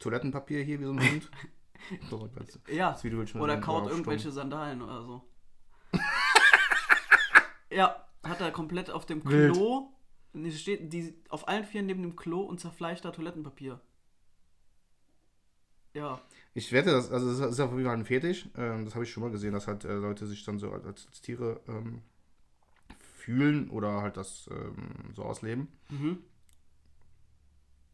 Toilettenpapier 0.00 0.62
hier 0.62 0.80
wie 0.80 0.84
so 0.84 0.92
ein 0.92 1.00
Hund. 1.00 1.30
so, 2.10 2.28
das, 2.28 2.58
ja. 2.68 2.90
das 2.92 3.02
Video 3.04 3.22
ich 3.22 3.30
schon 3.30 3.40
Oder 3.40 3.58
kaut 3.60 3.88
irgendwelche. 3.90 4.30
Sandalen 4.32 4.82
oder 4.82 5.02
so. 5.02 5.22
ja, 7.70 8.04
hat 8.22 8.40
er 8.40 8.50
komplett 8.50 8.90
auf 8.90 9.06
dem. 9.06 9.22
Klo. 9.24 9.90
Nee, 10.32 10.50
steht 10.52 10.92
die 10.92 11.14
auf 11.30 11.48
allen 11.48 11.64
Vieren 11.64 11.86
neben 11.86 12.02
dem 12.02 12.16
Klo 12.16 12.40
und 12.42 12.60
zerfleischt 12.60 13.04
da 13.04 13.10
Toilettenpapier. 13.10 13.80
Ja. 15.94 16.20
Ich 16.54 16.72
wette, 16.72 16.90
das, 16.90 17.10
also 17.10 17.28
das 17.28 17.52
ist 17.52 17.60
auf 17.60 17.72
jeden 17.72 17.84
Fall 17.84 17.94
ein 17.94 18.04
Fetisch. 18.04 18.48
Ähm, 18.56 18.84
das 18.84 18.94
habe 18.94 19.04
ich 19.04 19.10
schon 19.10 19.22
mal 19.22 19.30
gesehen, 19.30 19.52
dass 19.52 19.66
halt 19.66 19.84
äh, 19.84 19.94
Leute 19.94 20.26
sich 20.26 20.44
dann 20.44 20.58
so 20.58 20.70
als, 20.70 21.06
als 21.06 21.20
Tiere 21.20 21.60
ähm, 21.66 22.02
fühlen 23.14 23.70
oder 23.70 24.02
halt 24.02 24.16
das 24.16 24.48
ähm, 24.50 25.12
so 25.14 25.22
ausleben. 25.24 25.68
Mhm. 25.88 26.18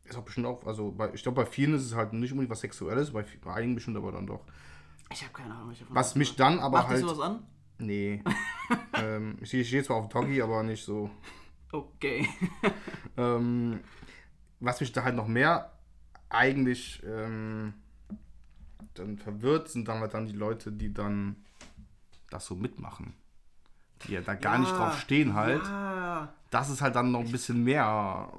Ist 0.04 0.18
auch 0.18 0.24
bestimmt 0.24 0.46
auch, 0.46 0.66
also 0.66 0.92
bei, 0.92 1.14
ich 1.14 1.22
glaube, 1.22 1.42
bei 1.42 1.46
vielen 1.46 1.74
ist 1.74 1.84
es 1.84 1.94
halt 1.94 2.12
nicht 2.12 2.32
unbedingt 2.32 2.50
was 2.50 2.60
Sexuelles, 2.60 3.12
bei, 3.12 3.24
bei 3.42 3.54
einigen 3.54 3.74
bestimmt 3.74 3.96
aber 3.96 4.12
dann 4.12 4.26
doch. 4.26 4.44
Ich 5.10 5.22
habe 5.22 5.32
keine 5.32 5.54
Ahnung, 5.54 5.68
was 5.68 5.74
ich 5.74 5.80
davon 5.80 5.96
Was 5.96 6.14
mich 6.14 6.36
dann 6.36 6.58
aber 6.58 6.78
Macht 6.78 6.88
halt. 6.88 7.00
sowas 7.00 7.20
an? 7.20 7.46
Nee. 7.87 8.22
ähm, 8.95 9.37
ich, 9.41 9.53
ich 9.55 9.68
stehe 9.68 9.82
zwar 9.82 9.97
auf 9.99 10.09
Doggy, 10.09 10.41
aber 10.43 10.62
nicht 10.62 10.85
so. 10.85 11.11
Okay. 11.72 12.28
Ähm, 13.16 13.78
was 14.59 14.80
mich 14.80 14.91
da 14.91 15.05
halt 15.05 15.14
noch 15.14 15.28
mehr 15.28 15.70
eigentlich 16.30 17.01
ähm, 17.07 17.74
dann 18.95 19.18
verwirrt, 19.18 19.68
sind 19.68 19.87
dann 19.87 20.01
halt 20.01 20.14
dann 20.14 20.26
die 20.26 20.32
Leute, 20.32 20.72
die 20.72 20.93
dann 20.93 21.37
das 22.28 22.47
so 22.47 22.57
mitmachen, 22.57 23.14
die 24.03 24.14
ja 24.14 24.20
da 24.20 24.35
gar 24.35 24.55
Ja, 24.55 24.59
nicht 24.59 24.72
drauf 24.72 24.99
stehen 24.99 25.35
halt, 25.35 25.62
Ja. 25.62 26.35
das 26.51 26.70
ist 26.70 26.80
halt 26.80 26.97
dann 26.97 27.12
noch 27.12 27.20
ein 27.20 27.30
bisschen 27.30 27.62
mehr. 27.62 28.32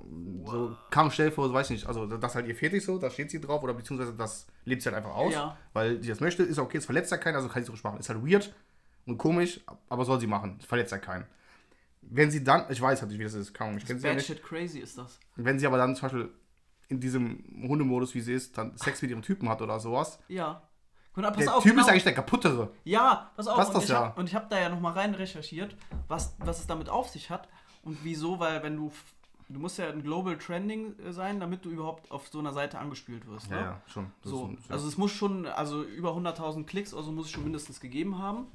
So, 0.43 0.76
kam 0.89 1.10
dir 1.10 1.32
vor, 1.32 1.54
weiß 1.54 1.70
nicht, 1.70 1.86
also 1.88 2.06
das 2.06 2.32
ist 2.32 2.36
halt 2.36 2.48
ihr 2.48 2.56
fertig 2.56 2.84
so, 2.84 2.98
da 2.98 3.10
steht 3.10 3.32
sie 3.32 3.39
drauf, 3.39 3.64
oder 3.64 3.74
beziehungsweise 3.76 4.14
das 4.14 4.46
lebt 4.66 4.82
sie 4.82 4.89
halt 4.89 4.98
einfach 4.98 5.16
aus, 5.16 5.34
Ja. 5.34 5.56
weil 5.72 6.02
sie 6.04 6.10
das 6.10 6.20
möchte, 6.20 6.43
ist 6.43 6.60
okay, 6.60 6.80
es 6.80 6.86
verletzt 6.86 7.12
ja 7.12 7.18
keinen, 7.18 7.36
also 7.36 7.48
kann 7.48 7.64
sie 7.64 7.72
so 7.74 7.78
machen. 7.88 8.00
Ist 8.00 8.10
halt 8.10 8.22
weird 8.30 8.54
und 9.06 9.18
komisch, 9.18 9.60
aber 9.89 10.06
soll 10.06 10.20
sie 10.20 10.28
machen, 10.28 10.58
es 10.60 10.66
verletzt 10.66 10.91
ja 10.91 10.97
keinen. 10.97 11.26
Wenn 12.01 12.30
sie 12.30 12.43
dann, 12.43 12.66
ich 12.70 12.80
weiß 12.82 13.01
halt 13.01 13.10
nicht, 13.10 13.20
wie 13.20 13.24
das 13.24 13.34
ist, 13.34 13.53
kaum, 13.53 13.78
ich 13.78 13.86
kenne 13.86 13.99
sie 13.99 14.08
ja 14.08 14.14
nicht. 14.14 14.28
shit 14.28 14.43
crazy 14.43 14.80
ist 14.80 14.97
das. 14.97 15.20
Wenn 15.36 15.58
sie 15.60 15.66
aber 15.66 15.78
dann 15.78 15.95
zum 15.95 16.03
Beispiel 16.03 16.30
in 16.88 16.99
diesem 16.99 17.43
Hundemodus, 17.68 18.14
wie 18.14 18.22
sie 18.22 18.34
ist, 18.34 18.58
dann 18.58 18.78
Sex 18.78 19.01
mit 19.01 19.10
ihrem 19.10 19.24
Typen 19.24 19.49
hat 19.49 19.62
oder 19.62 19.80
sowas, 19.80 20.20
Ja. 20.28 20.62
Mal, 21.18 21.32
pass 21.32 21.45
der 21.45 21.56
auf, 21.56 21.64
Typ 21.64 21.72
genau. 21.72 21.84
ist 21.86 21.89
eigentlich 21.89 22.03
der 22.03 22.14
kaputtere. 22.14 22.72
Ja, 22.84 23.32
pass 23.38 23.47
auf. 23.47 23.56
Das 23.56 23.70
ist 23.70 23.70
und 23.70 23.76
das 23.76 23.84
ich 23.86 23.89
ja. 23.89 24.01
hab, 24.01 24.18
und 24.18 24.28
ich 24.28 24.36
habe 24.36 24.47
da 24.49 24.60
ja 24.60 24.68
nochmal 24.68 24.91
rein 24.93 25.16
recherchiert, 25.16 25.78
was, 26.10 26.36
was 26.39 26.60
es 26.60 26.68
damit 26.68 26.89
auf 26.89 27.08
sich 27.08 27.30
hat 27.30 27.47
und 27.84 27.99
wieso, 28.03 28.39
weil 28.39 28.62
wenn 28.64 28.76
du, 28.76 28.91
du 29.47 29.60
musst 29.62 29.78
ja 29.78 29.88
ein 29.88 30.03
Global 30.03 30.38
Trending 30.38 30.99
äh, 30.99 31.14
sein, 31.14 31.39
damit 31.39 31.64
du 31.64 31.70
überhaupt 31.70 32.12
auf 32.12 32.28
so 32.28 32.39
einer 32.39 32.51
Seite 32.51 32.80
angespült 32.80 33.26
wirst. 33.28 33.49
Ne? 33.49 33.56
Ja, 33.56 33.62
ja, 33.62 33.82
schon. 33.88 34.12
Das 34.24 34.30
So, 34.30 34.53
ist, 34.60 34.70
also 34.70 34.89
es 34.89 34.97
muss 34.97 35.12
schon, 35.12 35.45
also 35.45 35.84
über 35.84 36.12
100.000 36.12 36.66
Klicks 36.66 36.93
oder 36.93 37.03
so 37.03 37.14
muss 37.14 37.28
es 37.28 37.32
schon 37.32 37.43
mindestens 37.43 37.80
gegeben 37.80 38.18
haben. 38.18 38.47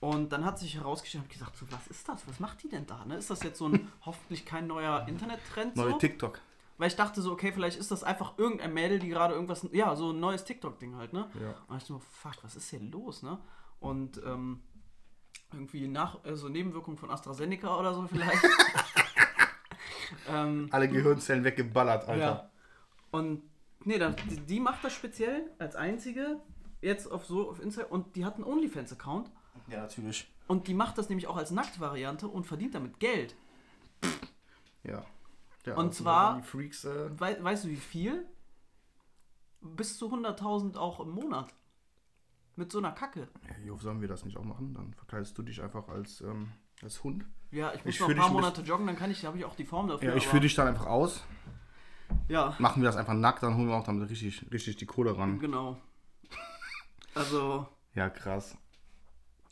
Und 0.00 0.30
dann 0.30 0.44
hat 0.44 0.58
sich 0.58 0.76
herausgestellt, 0.76 1.24
hab 1.24 1.30
ich 1.30 1.38
gesagt, 1.38 1.56
so, 1.56 1.66
was 1.70 1.86
ist 1.88 2.08
das? 2.08 2.26
Was 2.28 2.38
macht 2.38 2.62
die 2.62 2.68
denn 2.68 2.86
da? 2.86 3.04
Ne? 3.04 3.16
Ist 3.16 3.30
das 3.30 3.42
jetzt 3.42 3.58
so 3.58 3.68
ein 3.68 3.90
hoffentlich 4.06 4.44
kein 4.44 4.66
neuer 4.66 5.06
Internettrend? 5.08 5.76
neue 5.76 5.92
so? 5.92 5.98
TikTok. 5.98 6.40
Weil 6.78 6.88
ich 6.88 6.96
dachte 6.96 7.22
so, 7.22 7.32
okay, 7.32 7.52
vielleicht 7.52 7.78
ist 7.78 7.90
das 7.90 8.04
einfach 8.04 8.36
irgendein 8.36 8.74
Mädel, 8.74 8.98
die 8.98 9.08
gerade 9.08 9.32
irgendwas, 9.34 9.66
ja, 9.72 9.96
so 9.96 10.10
ein 10.10 10.20
neues 10.20 10.44
TikTok-Ding 10.44 10.96
halt, 10.96 11.14
ne? 11.14 11.30
Ja. 11.40 11.54
Und 11.68 11.78
ich 11.78 11.84
so, 11.84 11.98
fuck, 11.98 12.36
was 12.42 12.54
ist 12.54 12.68
hier 12.68 12.80
los, 12.80 13.22
ne? 13.22 13.38
Und 13.80 14.20
ähm, 14.26 14.60
irgendwie 15.52 15.88
nach, 15.88 16.22
also 16.24 16.50
Nebenwirkungen 16.50 16.98
von 16.98 17.10
AstraZeneca 17.10 17.78
oder 17.78 17.94
so 17.94 18.06
vielleicht. 18.06 18.42
ähm, 20.28 20.68
Alle 20.70 20.88
Gehirnzellen 20.88 21.44
weggeballert, 21.44 22.06
Alter. 22.08 22.22
ja. 22.22 22.50
Und 23.10 23.42
nee, 23.84 23.98
dann, 23.98 24.14
die, 24.28 24.36
die 24.40 24.60
macht 24.60 24.84
das 24.84 24.92
speziell 24.92 25.50
als 25.58 25.76
einzige 25.76 26.40
jetzt 26.82 27.10
auf 27.10 27.24
so 27.24 27.48
auf 27.48 27.62
Instagram 27.62 27.90
und 27.90 28.16
die 28.16 28.24
hat 28.24 28.34
einen 28.34 28.44
OnlyFans-Account 28.44 29.30
Ja, 29.68 29.80
natürlich. 29.80 30.28
und 30.46 30.68
die 30.68 30.74
macht 30.74 30.96
das 30.98 31.08
nämlich 31.08 31.26
auch 31.26 31.36
als 31.36 31.50
Nacktvariante 31.50 32.28
und 32.28 32.46
verdient 32.46 32.74
damit 32.74 33.00
Geld. 33.00 33.34
Ja. 34.84 35.04
ja 35.64 35.74
Und 35.74 35.92
sind 35.94 36.04
zwar- 36.04 36.42
Freaks, 36.42 36.84
äh, 36.84 37.10
Wei 37.20 37.42
weißt 37.42 37.64
du 37.64 37.68
wie 37.68 37.76
viel? 37.76 38.26
Bis 39.60 39.98
zu 39.98 40.08
100.000 40.10 40.76
auch 40.76 41.00
im 41.00 41.10
Monat. 41.10 41.52
Mit 42.54 42.70
so 42.72 42.78
einer 42.78 42.92
Kacke. 42.92 43.28
ja, 43.48 43.64
Jo, 43.66 43.76
sollen 43.78 44.00
wir 44.00 44.08
das 44.08 44.24
nicht 44.24 44.36
auch 44.38 44.44
machen? 44.44 44.72
Dann 44.74 44.94
verkleidest 44.94 45.36
du 45.36 45.42
dich 45.42 45.60
einfach 45.62 45.88
als, 45.88 46.20
ähm, 46.22 46.52
als 46.82 47.02
Hund. 47.04 47.26
Ja, 47.50 47.72
ich 47.74 47.84
muss 47.84 47.94
Ich 47.94 48.00
noch 48.00 48.08
ein 48.08 48.16
paar 48.16 48.30
Monate 48.30 48.62
joggen, 48.62 48.86
dann 48.86 48.96
kann 48.96 49.10
ich, 49.10 49.24
habe 49.24 49.36
ich 49.38 49.44
auch 49.44 49.54
die 49.56 49.64
Form 49.64 49.88
dafür. 49.88 50.10
Ja, 50.10 50.14
ich 50.16 50.26
führe 50.26 50.40
dich 50.42 50.54
dann 50.54 50.68
einfach 50.68 50.86
aus. 50.86 51.22
Ja, 52.28 52.54
Machen 52.60 52.82
wir 52.82 52.86
das 52.88 52.96
einfach 52.96 53.14
nackt, 53.14 53.42
dann 53.42 53.56
holen 53.56 53.68
wir 53.68 53.74
auch 53.74 53.84
damit 53.84 54.08
richtig, 54.08 54.46
richtig 54.52 54.76
die 54.76 54.86
Kohle 54.86 55.16
ran. 55.18 55.38
genau. 55.40 55.76
Also, 57.14 57.66
Ja, 57.94 58.08
krass. 58.10 58.56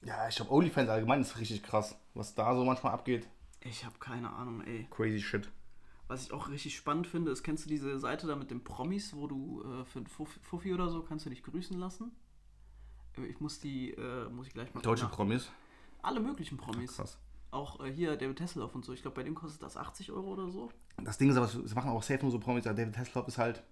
Ja, 0.05 0.29
ich 0.29 0.37
glaube, 0.37 0.53
OnlyFans 0.53 0.89
allgemein 0.89 1.21
ist 1.23 1.39
richtig 1.39 1.63
krass. 1.63 1.97
Was 2.15 2.35
da 2.35 2.55
so 2.55 2.65
manchmal 2.65 2.93
abgeht. 2.93 3.27
ich 3.61 3.85
habe 3.85 3.99
keine 3.99 4.33
Ahnung, 4.33 4.61
ey. 4.63 4.87
Crazy 4.91 5.21
shit. 5.21 5.51
Was 6.09 6.25
ich 6.27 6.33
auch 6.33 6.49
richtig 6.51 6.77
spannend 6.77 7.07
finde, 7.07 7.31
ist, 7.31 7.43
kennst 7.43 7.65
du 7.65 7.69
diese 7.71 7.99
Seite 7.99 8.27
da 8.27 8.37
mit 8.37 8.51
den 8.51 8.63
Promis, 8.63 9.15
wo 9.17 9.27
du 9.27 9.63
äh, 9.63 9.85
für 9.87 10.01
ein 10.01 10.07
Fuff- 10.07 10.39
Fuffi 10.43 10.75
oder 10.75 10.91
so 10.91 11.03
kannst 11.03 11.25
du 11.25 11.31
dich 11.31 11.43
grüßen 11.43 11.79
lassen? 11.79 12.13
Äh, 13.17 13.25
Ich 13.27 13.41
muss 13.41 13.59
die, 13.61 13.93
äh, 13.93 14.29
muss 14.29 14.47
ich 14.49 14.53
gleich 14.53 14.73
mal 14.75 14.83
Deutsche 14.83 15.07
Promis. 15.09 15.51
Alle 16.03 16.21
möglichen 16.21 16.59
Promis. 16.59 16.97
Krass. 16.97 17.19
Auch 17.51 17.81
äh, 17.83 17.91
hier 17.91 18.17
David 18.17 18.41
Hasselhoff 18.43 18.75
und 18.75 18.85
so. 18.85 18.93
Ich 18.93 19.01
glaube, 19.01 19.15
bei 19.15 19.23
dem 19.23 19.35
kostet 19.35 19.63
das 19.63 19.79
80 19.79 20.13
Euro 20.13 20.33
oder 20.35 20.51
so. 20.51 20.71
Das 21.03 21.17
Ding 21.17 21.31
ist 21.31 21.37
aber, 21.39 21.47
es 21.47 21.75
machen 21.75 21.91
auch 21.91 22.03
safe 22.03 22.21
nur 22.21 22.31
so 22.31 22.39
Promis. 22.39 22.67
aber 22.67 22.75
David 22.77 22.99
Hasselhoff 22.99 23.27
ist 23.29 23.39
halt. 23.39 23.63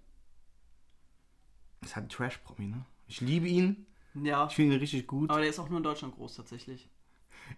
Ist 1.81 1.95
halt 1.95 2.05
ein 2.07 2.09
Trash-Promi, 2.09 2.67
ne? 2.67 2.85
Ich 3.07 3.21
liebe 3.21 3.47
ihn. 3.47 3.85
Ja, 4.21 4.47
Ich 4.47 4.53
finde 4.55 4.75
ihn 4.75 4.79
richtig 4.79 5.07
gut. 5.07 5.29
aber 5.29 5.39
der 5.39 5.49
ist 5.49 5.59
auch 5.59 5.69
nur 5.69 5.77
in 5.77 5.83
Deutschland 5.83 6.15
groß 6.15 6.35
tatsächlich. 6.35 6.89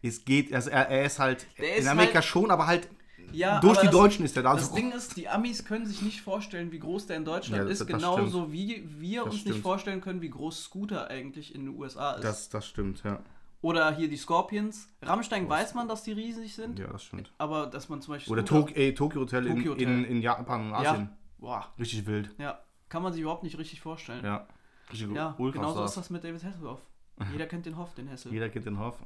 Es 0.01 0.26
geht, 0.26 0.53
also 0.53 0.70
er, 0.70 0.88
er 0.89 1.06
ist 1.06 1.20
halt. 1.20 1.45
Der 1.60 1.76
in 1.76 1.82
ist 1.84 1.88
Amerika 1.88 2.16
halt- 2.16 2.26
schon, 2.26 2.51
aber 2.51 2.68
halt. 2.68 2.88
Ja, 3.32 3.60
durch 3.60 3.80
die 3.80 3.88
das- 3.88 3.95
Deutschen 3.95 4.24
ist 4.26 4.38
er 4.38 4.43
da. 4.43 4.53
Das 4.53 4.64
Also, 4.66 4.76
Ding 4.76 4.91
ist, 4.91 5.18
die 5.18 5.28
Amis 5.28 5.66
können 5.66 5.86
sich 5.88 6.01
nicht 6.03 6.22
vorstellen, 6.22 6.72
wie 6.72 6.78
groß 6.80 7.08
der 7.08 7.18
in 7.18 7.26
Deutschland 7.26 7.58
Ja, 7.58 7.64
das- 7.64 7.80
ist, 7.82 7.82
das 7.82 7.88
genauso 7.88 8.51
wie 8.53 8.84
wir 8.99 9.24
Das 9.24 9.34
uns 9.34 9.41
stimmt. 9.41 9.56
nicht 9.56 9.64
vorstellen 9.64 9.99
können, 10.01 10.22
wie 10.22 10.30
groß 10.30 10.64
Scooter 10.64 11.08
eigentlich 11.10 11.53
in 11.56 11.66
den 11.66 11.76
USA 11.76 12.14
ist. 12.14 12.24
das, 12.24 12.49
das 12.49 12.68
stimmt, 12.68 13.01
ja. 13.03 13.20
Oder 13.62 13.95
hier 13.95 14.08
die 14.10 14.18
Scorpions. 14.18 14.89
Rammstein 15.01 15.49
weiß 15.49 15.74
man, 15.74 15.88
dass 15.88 16.03
die 16.03 16.12
riesig 16.12 16.53
sind, 16.53 16.78
Ja, 16.78 16.86
das 16.88 17.03
stimmt. 17.03 17.34
aber 17.39 17.66
dass 17.66 17.89
man 17.89 17.99
zum 18.01 18.14
Beispiel. 18.14 18.32
Oder 18.32 18.45
Tok 18.45 18.76
ey, 18.78 18.93
Tokyo 18.93 19.22
Hotel, 19.22 19.47
in, 19.47 19.56
Tokyo 19.56 19.72
Hotel. 19.72 19.88
In, 19.88 20.06
in 20.06 20.22
Japan 20.22 20.68
und 20.68 20.74
Asien. 20.76 20.95
Ja. 21.10 21.18
Boah, 21.39 21.74
Richtig 21.80 22.06
wild. 22.06 22.30
ja. 22.38 22.60
Kann 22.89 23.01
man 23.01 23.12
sich 23.12 23.24
überhaupt 23.24 23.41
nicht 23.43 23.58
richtig 23.58 23.82
vorstellen. 23.82 24.24
Ja. 24.24 24.47
Ja, 24.93 25.36
genauso 25.38 25.73
Stars. 25.73 25.91
ist 25.91 25.97
das 25.97 26.09
mit 26.09 26.23
David 26.23 26.43
Hasselhoff. 26.43 26.81
Jeder 27.31 27.45
kennt 27.45 27.65
den 27.65 27.77
Hoff, 27.77 27.93
den 27.93 28.07
Hessel. 28.07 28.31
Jeder 28.31 28.49
kennt 28.49 28.65
den 28.65 28.79
Hoff. 28.79 28.97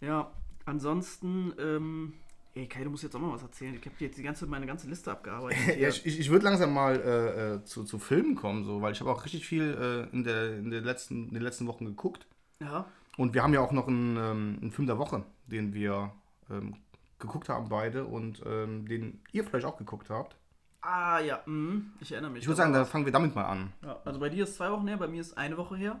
Ja, 0.00 0.30
ansonsten, 0.66 1.52
ähm, 1.58 2.14
ey 2.54 2.66
Kai, 2.66 2.84
du 2.84 2.90
musst 2.90 3.02
jetzt 3.02 3.14
auch 3.16 3.20
mal 3.20 3.32
was 3.32 3.42
erzählen. 3.42 3.74
Ich 3.74 3.84
habe 3.86 3.94
jetzt 3.98 4.18
die 4.18 4.22
ganze, 4.22 4.46
meine 4.46 4.66
ganze 4.66 4.88
Liste 4.88 5.10
abgearbeitet. 5.10 5.76
Ja, 5.78 5.88
ich, 5.88 6.04
ich, 6.04 6.20
ich 6.20 6.30
würde 6.30 6.44
langsam 6.44 6.74
mal 6.74 6.96
äh, 6.96 7.54
äh, 7.54 7.64
zu, 7.64 7.84
zu 7.84 7.98
Filmen 7.98 8.34
kommen, 8.34 8.64
so, 8.64 8.82
weil 8.82 8.92
ich 8.92 9.00
habe 9.00 9.10
auch 9.10 9.24
richtig 9.24 9.46
viel 9.46 10.08
äh, 10.10 10.14
in, 10.14 10.24
der, 10.24 10.58
in, 10.58 10.70
der 10.70 10.80
letzten, 10.82 11.28
in 11.28 11.34
den 11.34 11.42
letzten 11.42 11.66
Wochen 11.66 11.84
geguckt. 11.84 12.26
ja. 12.60 12.86
Und 13.18 13.34
wir 13.34 13.42
haben 13.42 13.52
ja 13.52 13.60
auch 13.60 13.72
noch 13.72 13.88
einen, 13.88 14.16
ähm, 14.16 14.58
einen 14.62 14.70
Film 14.72 14.86
der 14.86 14.96
Woche, 14.96 15.22
den 15.46 15.74
wir 15.74 16.14
ähm, 16.50 16.76
geguckt 17.18 17.50
haben 17.50 17.68
beide 17.68 18.06
und 18.06 18.42
ähm, 18.46 18.88
den 18.88 19.20
ihr 19.32 19.44
vielleicht 19.44 19.66
auch 19.66 19.76
geguckt 19.76 20.08
habt. 20.08 20.36
Ah, 20.82 21.20
ja, 21.20 21.40
mhm. 21.46 21.92
ich 22.00 22.10
erinnere 22.12 22.32
mich. 22.32 22.42
Ich 22.42 22.48
würde 22.48 22.56
sagen, 22.56 22.72
da 22.72 22.84
fangen 22.84 23.04
wir 23.04 23.12
damit 23.12 23.34
mal 23.34 23.44
an. 23.44 23.72
Ja, 23.82 24.00
also 24.04 24.18
bei 24.18 24.28
dir 24.28 24.44
ist 24.44 24.56
zwei 24.56 24.70
Wochen 24.70 24.88
her, 24.88 24.96
bei 24.96 25.06
mir 25.08 25.20
ist 25.20 25.38
eine 25.38 25.56
Woche 25.56 25.76
her. 25.76 26.00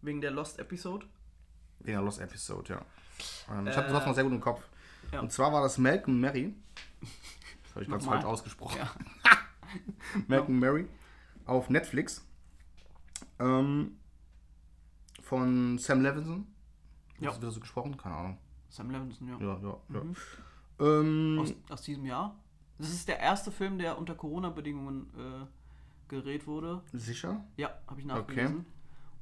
Wegen 0.00 0.20
der 0.20 0.30
Lost 0.30 0.58
Episode. 0.58 1.06
Den 1.80 2.00
Lost 2.04 2.20
Episode, 2.20 2.74
ja. 2.74 3.54
Ähm, 3.54 3.66
ich 3.66 3.76
habe 3.76 3.88
Äh, 3.88 3.92
das 3.92 4.06
noch 4.06 4.14
sehr 4.14 4.24
gut 4.24 4.32
im 4.32 4.40
Kopf. 4.40 4.62
ja. 5.12 5.20
Und 5.20 5.30
zwar 5.32 5.52
war 5.52 5.62
das 5.62 5.78
Malcolm 5.78 6.20
Mary. 6.20 6.54
Das 7.64 7.76
habe 7.76 7.84
ich 7.84 7.90
ganz 7.90 8.04
falsch 8.04 8.24
ausgesprochen. 8.26 8.76
Ja. 8.76 8.90
Malcolm 10.28 10.58
Mary 10.58 10.86
auf 11.46 11.70
Netflix. 11.70 12.22
Ähm, 13.38 13.96
von 15.22 15.78
Sam 15.78 16.02
Levinson. 16.02 16.46
Ja. 17.18 17.28
Ja. 17.28 17.32
Wird 17.34 17.44
das 17.44 17.54
so 17.54 17.60
gesprochen? 17.60 17.96
Keine 17.96 18.14
Ahnung. 18.14 18.38
Sam 18.68 18.90
Levinson, 18.90 19.26
ja. 19.28 19.36
Ja, 19.40 19.58
ja, 19.62 19.76
ja. 19.88 20.00
Mhm. 20.04 20.16
Ähm, 20.80 21.38
Aus, 21.40 21.54
aus 21.70 21.82
diesem 21.82 22.04
Jahr. 22.04 22.36
Das 22.82 22.90
ist 22.92 23.08
der 23.08 23.18
erste 23.20 23.50
Film, 23.50 23.78
der 23.78 23.98
unter 23.98 24.14
Corona-Bedingungen 24.14 25.06
äh, 25.16 25.46
gedreht 26.08 26.46
wurde. 26.46 26.82
sicher? 26.92 27.44
Ja, 27.56 27.70
habe 27.86 28.00
ich 28.00 28.06
nachgelesen. 28.06 28.66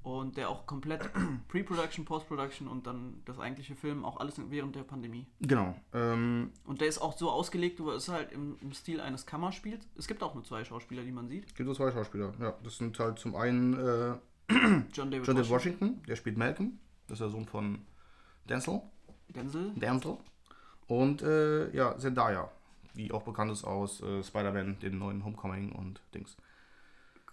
Und 0.03 0.39
der 0.39 0.49
auch 0.49 0.67
komplett 0.67 1.11
Pre-Production, 1.49 2.07
Post-Production 2.07 2.67
und 2.69 2.87
dann 2.87 3.21
das 3.27 3.39
eigentliche 3.39 3.77
Film, 3.77 4.03
auch 4.05 4.19
alles 4.19 4.41
während 4.49 4.75
der 4.75 4.83
Pandemie. 4.83 5.27
Genau. 5.41 5.75
Ähm, 5.93 6.53
Und 6.65 6.81
der 6.81 6.89
ist 6.89 6.99
auch 7.03 7.17
so 7.19 7.31
ausgelegt, 7.31 7.79
du 7.79 7.91
ist 7.91 8.09
halt 8.09 8.33
im, 8.33 8.57
im 8.63 8.73
Stil 8.73 9.01
eines 9.03 9.27
Kammerspiels. 9.27 9.87
Es 9.97 10.09
gibt 10.09 10.23
auch 10.23 10.35
nur 10.35 10.43
zwei 10.43 10.65
Schauspieler, 10.65 11.03
die 11.03 11.13
man 11.13 11.29
sieht. 11.29 11.55
gibt 11.55 11.69
es 11.69 11.77
zwei 11.77 11.93
Schauspieler. 11.93 12.33
Ja, 12.41 12.55
das 12.65 12.79
sind 12.79 12.99
halt 12.99 13.19
zum 13.19 13.37
einen 13.37 13.75
äh, 13.75 14.15
John 14.55 14.87
David 14.89 14.95
John 14.97 15.11
David 15.11 15.27
Washington, 15.37 15.51
Washington, 15.51 16.03
der 16.09 16.17
spielt 16.17 16.39
Malcolm. 16.39 16.79
Das 17.07 17.17
ist 17.17 17.21
der 17.21 17.29
Sohn 17.29 17.45
von 17.45 17.85
Denzel. 18.49 18.81
Denzel. 19.29 19.73
Denzel. 19.75 20.17
Und 20.87 21.21
äh, 21.23 21.71
ja, 21.77 21.97
Zendaya, 21.99 22.51
die 22.95 23.13
auch 23.13 23.23
bekannt 23.23 23.51
ist 23.53 23.65
aus 23.65 24.01
äh, 24.03 24.23
Spider-Man, 24.23 24.79
den 24.81 24.99
neuen 24.99 25.25
Homecoming 25.25 25.73
und 25.73 26.01
Dings. 26.15 26.37
Äh, 26.37 26.41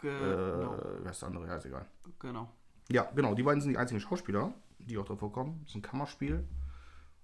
Genau. 0.01 0.77
wer 1.01 1.11
ist 1.11 1.21
der 1.21 1.27
andere? 1.27 1.47
Ja, 1.47 1.55
ist 1.55 1.65
egal. 1.65 1.85
genau. 2.19 2.49
Ja, 2.89 3.03
genau, 3.15 3.33
die 3.33 3.43
beiden 3.43 3.61
sind 3.61 3.71
die 3.71 3.77
einzigen 3.77 3.99
Schauspieler, 3.99 4.53
die 4.79 4.97
auch 4.97 5.05
drin 5.05 5.17
vorkommen. 5.17 5.59
Das 5.61 5.71
ist 5.71 5.75
ein 5.75 5.81
Kammerspiel. 5.81 6.47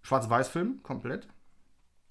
Schwarz-Weiß-Film, 0.01 0.81
komplett. 0.83 1.27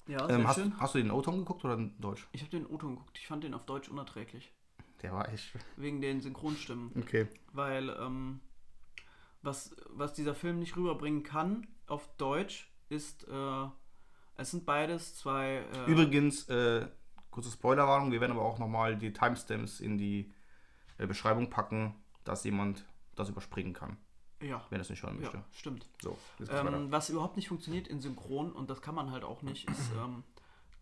Ja, 0.06 0.26
sehr 0.26 0.36
Ähm, 0.38 0.46
hast, 0.48 0.56
schön. 0.56 0.78
hast 0.80 0.94
du 0.94 0.98
den 0.98 1.10
O-Ton 1.10 1.38
geguckt 1.38 1.64
oder 1.64 1.74
in 1.74 2.00
Deutsch? 2.00 2.26
Ich 2.32 2.40
habe 2.42 2.50
den 2.50 2.66
O-Ton 2.66 2.94
geguckt. 2.96 3.18
Ich 3.18 3.26
fand 3.26 3.44
den 3.44 3.54
auf 3.54 3.66
Deutsch 3.66 3.88
unerträglich. 3.88 4.52
Der 5.02 5.12
war 5.12 5.28
echt. 5.32 5.52
Wegen 5.76 6.00
den 6.00 6.20
Synchronstimmen. 6.20 6.92
Okay. 6.96 7.26
Weil, 7.52 7.88
ähm, 7.90 8.40
was, 9.42 9.74
was 9.90 10.14
dieser 10.14 10.34
Film 10.34 10.58
nicht 10.60 10.76
rüberbringen 10.76 11.22
kann 11.24 11.66
auf 11.88 12.08
Deutsch, 12.16 12.72
ist, 12.88 13.26
äh, 13.28 13.66
es 14.36 14.50
sind 14.50 14.64
beides 14.66 15.16
zwei. 15.16 15.64
Äh, 15.86 15.90
Übrigens, 15.90 16.48
äh, 16.48 16.86
kurze 17.30 17.50
Spoilerwarnung, 17.50 18.12
wir 18.12 18.20
werden 18.20 18.32
aber 18.32 18.42
auch 18.42 18.58
nochmal 18.58 18.96
die 18.96 19.12
Timestamps 19.12 19.80
in 19.80 19.98
die 19.98 20.32
äh, 20.98 21.06
Beschreibung 21.06 21.50
packen, 21.50 21.94
dass 22.24 22.44
jemand 22.44 22.84
das 23.14 23.28
überspringen 23.28 23.72
kann, 23.74 23.96
Ja, 24.40 24.64
wenn 24.70 24.78
er 24.78 24.82
es 24.82 24.90
nicht 24.90 25.02
hören 25.02 25.20
möchte. 25.20 25.36
ja, 25.38 25.44
stimmt. 25.52 25.86
So. 26.00 26.16
Ähm, 26.50 26.90
was 26.90 27.10
überhaupt 27.10 27.36
nicht 27.36 27.48
funktioniert 27.48 27.88
in 27.88 28.00
Synchron, 28.00 28.52
und 28.52 28.70
das 28.70 28.80
kann 28.82 28.94
man 28.94 29.10
halt 29.10 29.24
auch 29.24 29.42
nicht, 29.42 29.68
ist 29.68 29.90
ähm, 30.02 30.22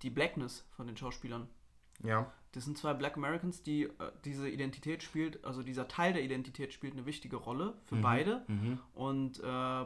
die 0.03 0.11
Blackness 0.11 0.67
von 0.77 0.87
den 0.87 0.97
Schauspielern. 0.97 1.49
Ja. 2.03 2.33
Das 2.53 2.65
sind 2.65 2.77
zwei 2.77 2.95
Black 2.95 3.17
Americans, 3.17 3.63
die 3.63 3.85
äh, 3.85 3.91
diese 4.25 4.49
Identität 4.49 5.03
spielt, 5.05 5.45
also 5.45 5.63
dieser 5.63 5.87
Teil 5.87 6.13
der 6.13 6.23
Identität 6.23 6.73
spielt 6.73 6.95
eine 6.95 7.07
wichtige 7.07 7.37
Rolle 7.37 7.75
für 7.85 7.97
beide. 7.97 8.45
Und 8.95 9.39
äh, 9.39 9.43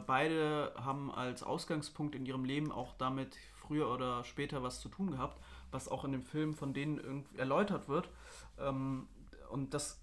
beide 0.07 0.73
haben 0.75 1.11
als 1.11 1.43
Ausgangspunkt 1.43 2.15
in 2.15 2.25
ihrem 2.25 2.43
Leben 2.43 2.71
auch 2.71 2.93
damit 2.97 3.37
früher 3.55 3.89
oder 3.91 4.23
später 4.23 4.63
was 4.63 4.79
zu 4.79 4.89
tun 4.89 5.11
gehabt, 5.11 5.39
was 5.71 5.87
auch 5.87 6.05
in 6.05 6.11
dem 6.11 6.23
Film 6.23 6.55
von 6.55 6.73
denen 6.73 6.97
irgendwie 6.97 7.37
erläutert 7.37 7.87
wird. 7.87 8.09
Ähm, 8.57 9.07
und 9.51 9.73
das, 9.75 10.01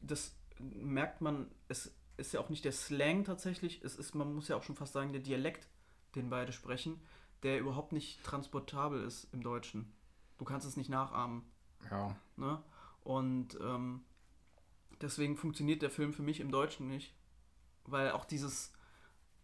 das 0.00 0.36
merkt 0.58 1.20
man, 1.20 1.50
es 1.68 1.94
ist 2.16 2.32
ja 2.32 2.40
auch 2.40 2.48
nicht 2.48 2.64
der 2.64 2.72
Slang 2.72 3.24
tatsächlich, 3.24 3.82
es 3.82 3.96
ist, 3.96 4.14
man 4.14 4.32
muss 4.34 4.48
ja 4.48 4.56
auch 4.56 4.62
schon 4.62 4.76
fast 4.76 4.92
sagen, 4.92 5.12
der 5.12 5.20
Dialekt, 5.20 5.68
den 6.14 6.30
beide 6.30 6.52
sprechen, 6.52 7.00
der 7.42 7.58
überhaupt 7.58 7.92
nicht 7.92 8.22
transportabel 8.22 9.02
ist 9.02 9.32
im 9.32 9.42
Deutschen. 9.42 9.92
Du 10.38 10.44
kannst 10.44 10.66
es 10.66 10.76
nicht 10.76 10.90
nachahmen. 10.90 11.42
Ja. 11.90 12.16
Ne? 12.36 12.62
Und 13.02 13.58
ähm, 13.60 14.00
deswegen 15.00 15.36
funktioniert 15.36 15.82
der 15.82 15.90
Film 15.90 16.12
für 16.12 16.22
mich 16.22 16.40
im 16.40 16.50
Deutschen 16.50 16.88
nicht. 16.88 17.14
Weil 17.86 18.12
auch 18.12 18.24
dieses 18.24 18.72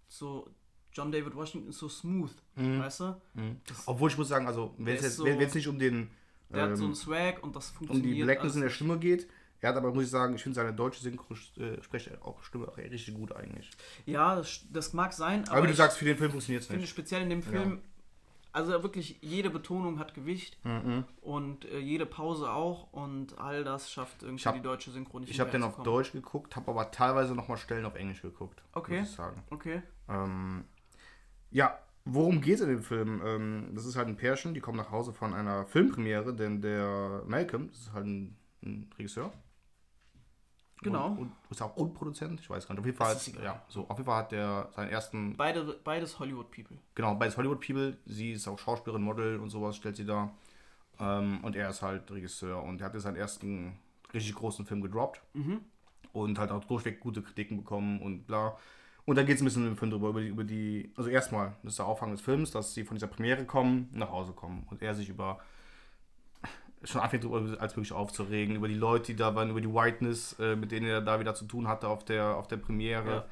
so 0.09 0.49
John 0.93 1.13
David 1.13 1.35
Washington 1.37 1.69
ist 1.69 1.79
so 1.79 1.89
smooth, 1.89 2.35
weißt 2.57 3.01
du? 3.01 3.21
Das, 3.67 3.87
Obwohl 3.87 4.11
ich 4.11 4.19
muss 4.19 4.29
sagen, 4.29 4.47
also 4.47 4.75
wenn 4.79 4.97
es 4.97 5.03
jetzt 5.03 5.17
so- 5.17 5.25
nicht 5.25 5.69
um 5.69 5.79
den 5.79 6.11
der 6.53 6.63
hat 6.63 6.77
so 6.77 6.83
ähm, 6.83 6.89
einen 6.89 6.95
Swag 6.97 7.43
und 7.45 7.55
das 7.55 7.71
um 7.71 7.77
funktioniert. 7.77 8.17
die 8.17 8.23
Blackness 8.25 8.57
in 8.57 8.63
der. 8.63 8.71
Stimme 8.71 8.99
geht. 8.99 9.29
Er 9.61 9.69
hat 9.69 9.77
aber, 9.77 9.93
muss 9.93 10.05
ich 10.05 10.11
sagen, 10.11 10.35
ich 10.35 10.43
finde 10.43 10.57
seine 10.57 10.73
deutsche 10.73 11.01
Synchro 11.03 11.35
äh, 11.59 11.79
auch 12.23 12.43
Stimme 12.43 12.67
auch 12.67 12.77
richtig 12.79 13.15
gut 13.15 13.31
eigentlich. 13.33 13.71
Ja, 14.07 14.37
das, 14.37 14.63
das 14.73 14.93
mag 14.95 15.13
sein, 15.13 15.43
aber, 15.45 15.53
Aber, 15.53 15.63
wie 15.63 15.67
du 15.67 15.73
ich 15.73 15.77
sagst, 15.77 15.99
für 15.99 16.07
den 16.07 16.17
Film 16.17 16.31
funktioniert 16.31 16.63
es 16.63 16.67
finde 16.67 16.81
nicht. 16.81 16.91
speziell 16.91 17.23
in 17.23 17.31
dem 17.31 17.43
Film, 17.43 17.83
also 18.53 18.71
wirklich 18.83 19.19
jede 19.21 19.51
Betonung 19.51 19.99
hat 19.99 20.15
Gewicht 20.15 20.59
und 21.21 21.65
äh, 21.67 21.79
jede 21.79 22.07
Pause 22.07 22.51
auch 22.51 22.93
und 22.93 23.39
all 23.39 23.65
das 23.65 23.91
schafft 23.91 24.23
irgendwie 24.23 24.45
hab- 24.45 24.55
die 24.55 24.61
deutsche 24.63 24.91
Synchro 24.91 25.19
nicht 25.21 25.31
Ich 25.31 25.41
habe 25.41 25.51
den 25.51 25.63
auf. 25.63 25.83
Deutsch 25.83 26.13
geguckt, 26.13 26.57
habe 26.57 26.71
aber 26.71 26.91
teilweise 26.91 27.35
nochmal 27.35 27.57
Stellen 27.59 27.85
auf 27.87 27.95
Englisch 27.95 28.23
geguckt. 28.23 28.63
Okay. 28.73 29.01
Muss 29.01 29.11
ich 29.11 29.15
sagen. 29.17 29.43
Okay. 29.51 29.83
Ähm, 30.09 30.65
ja, 31.51 31.79
worum 32.05 32.41
geht 32.41 32.57
es 32.57 32.61
in 32.63 32.69
dem 32.69 32.83
Film? 32.83 33.21
Ähm, 33.25 33.71
das 33.75 33.85
ist 33.87 33.97
halt 33.97 34.09
ein 34.09 34.17
Pärchen, 34.17 34.55
die 34.55 34.61
kommen 34.61 34.79
nach 34.79 34.91
Hause 34.91 35.13
von 35.13 35.35
einer 35.35 35.67
Filmpremiere, 35.67 36.35
denn 36.35 36.61
der 36.63 37.23
Malcolm, 37.27 37.69
das 37.71 37.81
ist 37.81 37.93
halt 37.93 38.07
ein, 38.07 38.37
ein 38.63 38.91
Regisseur. 38.99 39.33
Genau. 40.83 41.09
Und, 41.09 41.19
und 41.19 41.33
ist 41.51 41.61
auch 41.63 41.77
und 41.77 41.95
Produzent, 41.95 42.41
ich 42.41 42.49
weiß 42.49 42.67
gar 42.67 42.75
nicht. 42.75 42.81
Auf 42.81 42.87
jeden 42.87 42.97
Fall, 42.97 43.17
egal. 43.27 43.45
ja, 43.45 43.63
so, 43.69 43.83
auf 43.89 43.99
jeden 43.99 44.07
Fall 44.07 44.17
hat 44.17 44.33
der 44.33 44.69
seinen 44.75 44.89
ersten 44.89 45.37
Beide, 45.37 45.79
beides 45.85 46.19
Hollywood-People. 46.19 46.79
Genau, 46.95 47.15
beides 47.15 47.37
Hollywood 47.37 47.61
People. 47.61 47.97
Sie 48.07 48.33
ist 48.33 48.49
auch 48.49 48.59
Schauspielerin, 48.59 49.03
Model 49.03 49.39
und 49.39 49.51
sowas 49.51 49.77
stellt 49.77 49.97
sie 49.97 50.07
da. 50.07 50.31
Ähm, 50.99 51.41
und 51.43 51.57
er 51.57 51.71
ist 51.71 51.83
halt 51.83 52.11
Regisseur 52.11 52.63
und 52.63 52.81
er 52.81 52.87
hatte 52.87 53.01
seinen 53.01 53.17
ersten 53.17 53.79
richtig 54.15 54.35
großen 54.35 54.65
Film 54.67 54.81
gedroppt. 54.81 55.21
Und 56.13 56.39
halt 56.39 56.51
auch 56.51 56.65
durchweg 56.65 56.99
gute 57.01 57.23
Kritiken 57.23 57.59
bekommen 57.59 58.01
und 58.01 58.27
bla. 58.27 58.57
Und 59.05 59.17
da 59.17 59.23
geht 59.23 59.37
es 59.37 59.43
ein 59.43 59.45
bisschen 59.45 59.67
im 59.67 59.77
Film 59.77 59.91
drüber, 59.91 60.09
über 60.11 60.21
die, 60.21 60.29
über 60.29 60.45
die, 60.45 60.93
also 60.97 61.11
erstmal, 61.11 61.57
das 61.63 61.73
ist 61.73 61.79
der 61.79 61.87
Aufhang 61.87 62.11
des 62.11 62.21
Films, 62.21 62.51
dass 62.51 62.75
sie 62.75 62.85
von 62.85 62.97
dieser 62.97 63.07
Premiere 63.07 63.45
kommen, 63.45 63.89
nach 63.93 64.11
Hause 64.11 64.33
kommen. 64.33 64.67
Und 64.71 64.83
er 64.83 64.95
sich 64.95 65.09
über, 65.09 65.41
schon 66.85 67.01
anfängt 67.01 67.25
als 67.59 67.77
wirklich 67.77 67.93
aufzuregen, 67.93 68.57
über 68.57 68.69
die 68.69 68.75
Leute, 68.75 69.13
die 69.13 69.17
da 69.17 69.35
waren, 69.35 69.51
über 69.51 69.61
die 69.61 69.73
Whiteness, 69.73 70.39
äh, 70.39 70.57
mit 70.57 70.73
denen 70.73 70.87
er 70.87 71.01
da 71.01 71.21
wieder 71.21 71.35
zu 71.35 71.45
tun 71.45 71.69
hatte 71.69 71.89
auf 71.89 72.05
der, 72.05 72.37
auf 72.37 72.49
der 72.49 72.57
Premiere. 72.57 73.11
Ja. 73.11 73.27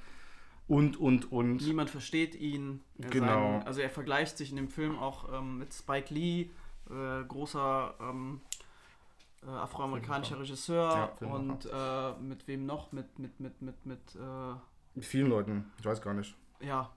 Und, 0.67 0.99
und, 0.99 1.33
und. 1.33 1.63
Niemand 1.63 1.89
versteht 1.89 2.35
ihn. 2.35 2.83
Er 2.99 3.09
Genau. 3.09 3.27
Sagen, 3.27 3.63
also 3.67 3.81
er 3.81 3.89
vergleicht 3.91 4.37
sich 4.37 4.51
in 4.51 4.57
dem 4.57 4.69
Film 4.69 4.99
auch 4.99 5.33
ähm, 5.33 5.59
mit 5.59 5.73
Spike 5.73 6.13
Lee, 6.13 6.51
äh, 6.91 7.25
großer 7.27 7.95
ähm, 8.01 8.43
äh, 9.43 9.49
afroamerikanischer 9.49 10.39
Regisseur 10.39 11.13
Ja, 11.21 11.27
und 11.27 11.65
äh, 11.73 12.13
mit 12.21 12.47
wem 12.47 12.67
noch? 12.67 12.93
Mit, 12.93 13.19
mit, 13.19 13.41
mit, 13.41 13.63
mit, 13.63 13.87
mit, 13.87 14.15
äh, 14.15 14.55
Mit 14.95 15.05
vielen 15.07 15.29
Leuten, 15.31 15.73
ich 15.79 15.85
weiß 15.87 16.03
gar 16.03 16.13
nicht. 16.13 16.35
ja. 16.61 16.91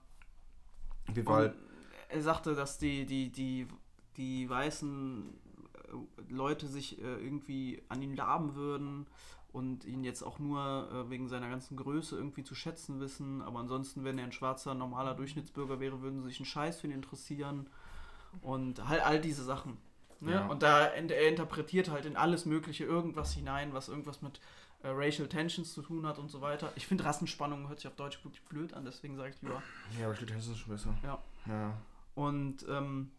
Auf 1.08 1.16
jeden 1.16 1.26
Fall. 1.26 1.54
er 2.10 2.22
sagte, 2.22 2.54
dass 2.54 2.78
die, 2.78 3.04
die, 3.06 3.30
die, 3.30 3.66
die 4.16 4.48
weißen 4.48 5.34
Leute 6.28 6.66
sich 6.66 7.00
äh, 7.00 7.02
irgendwie 7.02 7.82
an 7.88 8.02
ihn 8.02 8.14
laben 8.14 8.54
würden 8.54 9.06
und 9.52 9.84
ihn 9.84 10.02
jetzt 10.02 10.22
auch 10.22 10.38
nur 10.38 10.88
äh, 10.90 11.10
wegen 11.10 11.28
seiner 11.28 11.48
ganzen 11.48 11.76
Größe 11.76 12.16
irgendwie 12.16 12.42
zu 12.42 12.54
schätzen 12.54 13.00
wissen. 13.00 13.42
Aber 13.42 13.60
ansonsten, 13.60 14.04
wenn 14.04 14.18
er 14.18 14.24
ein 14.24 14.32
schwarzer, 14.32 14.74
normaler 14.74 15.14
Durchschnittsbürger 15.14 15.78
wäre, 15.78 16.00
würden 16.00 16.22
sie 16.22 16.28
sich 16.28 16.38
einen 16.38 16.46
Scheiß 16.46 16.80
für 16.80 16.86
ihn 16.86 16.92
interessieren. 16.92 17.68
Und 18.40 18.88
halt 18.88 19.04
all 19.04 19.20
diese 19.20 19.44
Sachen. 19.44 19.76
Ne? 20.20 20.32
Ja. 20.32 20.46
Und 20.46 20.62
da 20.62 20.86
er 20.86 21.28
interpretiert 21.28 21.90
halt 21.90 22.06
in 22.06 22.16
alles 22.16 22.46
Mögliche 22.46 22.84
irgendwas 22.84 23.32
hinein, 23.32 23.74
was 23.74 23.88
irgendwas 23.88 24.22
mit 24.22 24.40
äh, 24.82 24.88
Racial 24.88 25.28
Tensions 25.28 25.74
zu 25.74 25.82
tun 25.82 26.06
hat 26.06 26.18
und 26.18 26.30
so 26.30 26.40
weiter. 26.40 26.72
Ich 26.76 26.86
finde 26.86 27.04
Rassenspannung 27.04 27.68
hört 27.68 27.80
sich 27.80 27.88
auf 27.88 27.96
Deutsch 27.96 28.24
wirklich 28.24 28.42
blöd 28.44 28.72
an, 28.72 28.84
deswegen 28.84 29.16
sage 29.16 29.30
ich 29.30 29.42
lieber. 29.42 29.62
Ja, 29.98 30.06
aber 30.06 30.14
Schlitt 30.14 30.30
ist 30.30 30.56
schon 30.58 30.72
besser. 30.72 30.94
Ja. 31.02 31.18
Ja, 31.46 31.76
Und 32.14 32.64
ähm, 32.68 33.10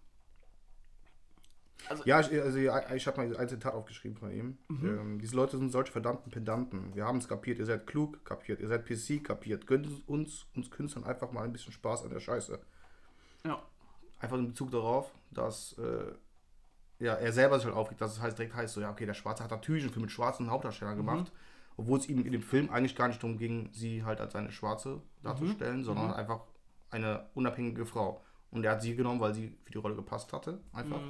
ja 2.05 2.19
ich, 2.19 2.31
also, 2.31 2.57
ich 2.57 3.07
habe 3.07 3.17
mal 3.17 3.37
ein 3.37 3.49
Zitat 3.49 3.73
aufgeschrieben 3.73 4.17
von 4.17 4.31
ihm. 4.31 4.57
Mhm. 4.67 4.99
Ähm, 4.99 5.19
diese 5.19 5.35
Leute 5.35 5.57
sind 5.57 5.71
solche 5.71 5.91
verdammten 5.91 6.31
Pedanten. 6.31 6.95
Wir 6.95 7.05
haben 7.05 7.17
es 7.17 7.27
kapiert. 7.27 7.59
Ihr 7.59 7.65
seid 7.65 7.87
klug, 7.87 8.23
kapiert. 8.25 8.59
Ihr 8.59 8.67
seid 8.67 8.85
PC, 8.85 9.23
kapiert. 9.23 9.67
Gönnt 9.67 9.87
uns, 10.07 10.45
uns 10.55 10.71
Künstlern 10.71 11.03
einfach 11.03 11.31
mal 11.31 11.43
ein 11.43 11.51
bisschen 11.51 11.73
Spaß 11.73 12.03
an 12.03 12.09
der 12.09 12.19
Scheiße. 12.19 12.59
ja. 13.45 13.61
Einfach 14.19 14.37
in 14.37 14.47
Bezug 14.47 14.71
darauf, 14.71 15.13
dass 15.31 15.77
äh, 15.77 16.13
ja, 16.99 17.15
er 17.15 17.33
selber 17.33 17.57
sich 17.57 17.65
halt 17.65 17.75
aufregt, 17.75 17.99
dass 17.99 18.13
es 18.13 18.21
heißt, 18.21 18.37
direkt 18.37 18.55
heißt, 18.55 18.73
so, 18.73 18.79
ja, 18.79 18.89
okay, 18.89 19.05
der 19.05 19.13
Schwarze 19.13 19.43
hat 19.43 19.51
natürlich 19.51 19.83
einen 19.83 19.91
Film 19.91 20.03
mit 20.03 20.11
schwarzen 20.11 20.49
Hauptdarstellern 20.49 20.95
gemacht. 20.95 21.33
Obwohl 21.75 21.99
es 21.99 22.07
ihm 22.07 22.23
in 22.25 22.31
dem 22.31 22.41
Film 22.41 22.69
eigentlich 22.69 22.95
gar 22.95 23.09
nicht 23.09 23.21
darum 23.21 23.37
ging, 23.37 23.69
sie 23.73 24.05
halt 24.05 24.21
als 24.21 24.35
eine 24.35 24.51
Schwarze 24.51 25.01
darzustellen, 25.23 25.83
sondern 25.83 26.13
einfach 26.13 26.41
eine 26.91 27.25
unabhängige 27.33 27.85
Frau. 27.85 28.23
Und 28.51 28.63
er 28.63 28.73
hat 28.73 28.81
sie 28.83 28.95
genommen, 28.95 29.19
weil 29.19 29.33
sie 29.33 29.57
für 29.65 29.71
die 29.71 29.79
Rolle 29.79 29.95
gepasst 29.95 30.31
hatte, 30.31 30.61
einfach. 30.71 31.01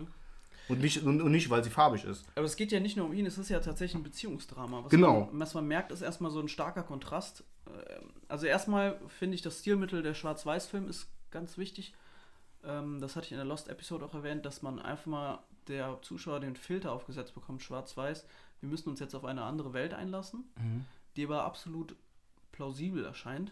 Und, 0.69 0.79
nicht, 0.79 1.03
und, 1.03 1.21
und 1.21 1.31
nicht, 1.31 1.49
weil 1.49 1.63
sie 1.63 1.69
farbig 1.69 2.05
ist. 2.05 2.25
Aber 2.35 2.45
es 2.45 2.55
geht 2.55 2.71
ja 2.71 2.79
nicht 2.79 2.95
nur 2.95 3.05
um 3.07 3.13
ihn, 3.13 3.25
es 3.25 3.37
ist 3.37 3.49
ja 3.49 3.59
tatsächlich 3.59 3.95
ein 3.95 4.03
Beziehungsdrama. 4.03 4.83
Was 4.83 4.91
Genau. 4.91 5.25
Man, 5.25 5.39
was 5.39 5.53
man 5.53 5.67
merkt, 5.67 5.91
ist 5.91 6.01
erstmal 6.01 6.31
so 6.31 6.39
ein 6.39 6.47
starker 6.47 6.83
Kontrast. 6.83 7.43
Ähm, 7.67 8.11
Also 8.29 8.45
erstmal 8.45 8.99
finde 9.07 9.35
ich, 9.35 9.41
das 9.41 9.59
Stilmittel 9.59 10.01
der 10.03 10.13
Schwarz-Weiß-Film 10.13 10.87
ist 10.87 11.07
ganz 11.31 11.57
wichtig. 11.57 11.93
Ähm, 12.63 12.99
Das 13.01 13.15
hatte 13.15 13.25
ich 13.25 13.31
in 13.31 13.37
der 13.37 13.45
Lost-Episode 13.45 14.05
auch 14.05 14.13
erwähnt, 14.13 14.45
dass 14.45 14.61
man 14.61 14.79
einfach 14.79 15.05
mal 15.07 15.39
der 15.67 15.99
Zuschauer 16.01 16.39
den 16.39 16.55
Filter 16.55 16.91
aufgesetzt 16.91 17.33
bekommt, 17.35 17.61
schwarz-weiß. 17.61 18.25
Wir 18.61 18.69
müssen 18.69 18.89
uns 18.89 18.99
jetzt 19.01 19.15
auf 19.15 19.25
eine 19.25 19.43
andere 19.43 19.73
Welt 19.73 19.93
einlassen, 19.93 20.45
die 21.15 21.25
aber 21.25 21.43
absolut 21.43 21.95
plausibel 22.53 23.03
erscheint. 23.03 23.51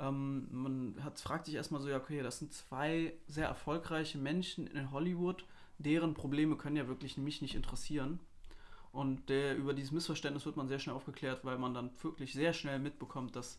Ähm, 0.00 0.48
man 0.50 0.96
hat, 1.04 1.20
fragt 1.20 1.46
sich 1.46 1.54
erstmal 1.54 1.80
so, 1.80 1.88
ja, 1.88 1.96
okay, 1.98 2.22
das 2.22 2.38
sind 2.38 2.52
zwei 2.52 3.12
sehr 3.28 3.46
erfolgreiche 3.46 4.18
Menschen 4.18 4.66
in 4.66 4.90
Hollywood, 4.90 5.44
deren 5.82 6.14
Probleme 6.14 6.56
können 6.56 6.76
ja 6.76 6.88
wirklich 6.88 7.16
mich 7.16 7.42
nicht 7.42 7.54
interessieren. 7.54 8.20
Und 8.92 9.28
der, 9.30 9.56
über 9.56 9.72
dieses 9.72 9.90
Missverständnis 9.92 10.44
wird 10.44 10.56
man 10.56 10.68
sehr 10.68 10.78
schnell 10.78 10.94
aufgeklärt, 10.94 11.44
weil 11.44 11.58
man 11.58 11.72
dann 11.72 11.90
wirklich 12.02 12.32
sehr 12.34 12.52
schnell 12.52 12.78
mitbekommt, 12.78 13.34
dass 13.36 13.58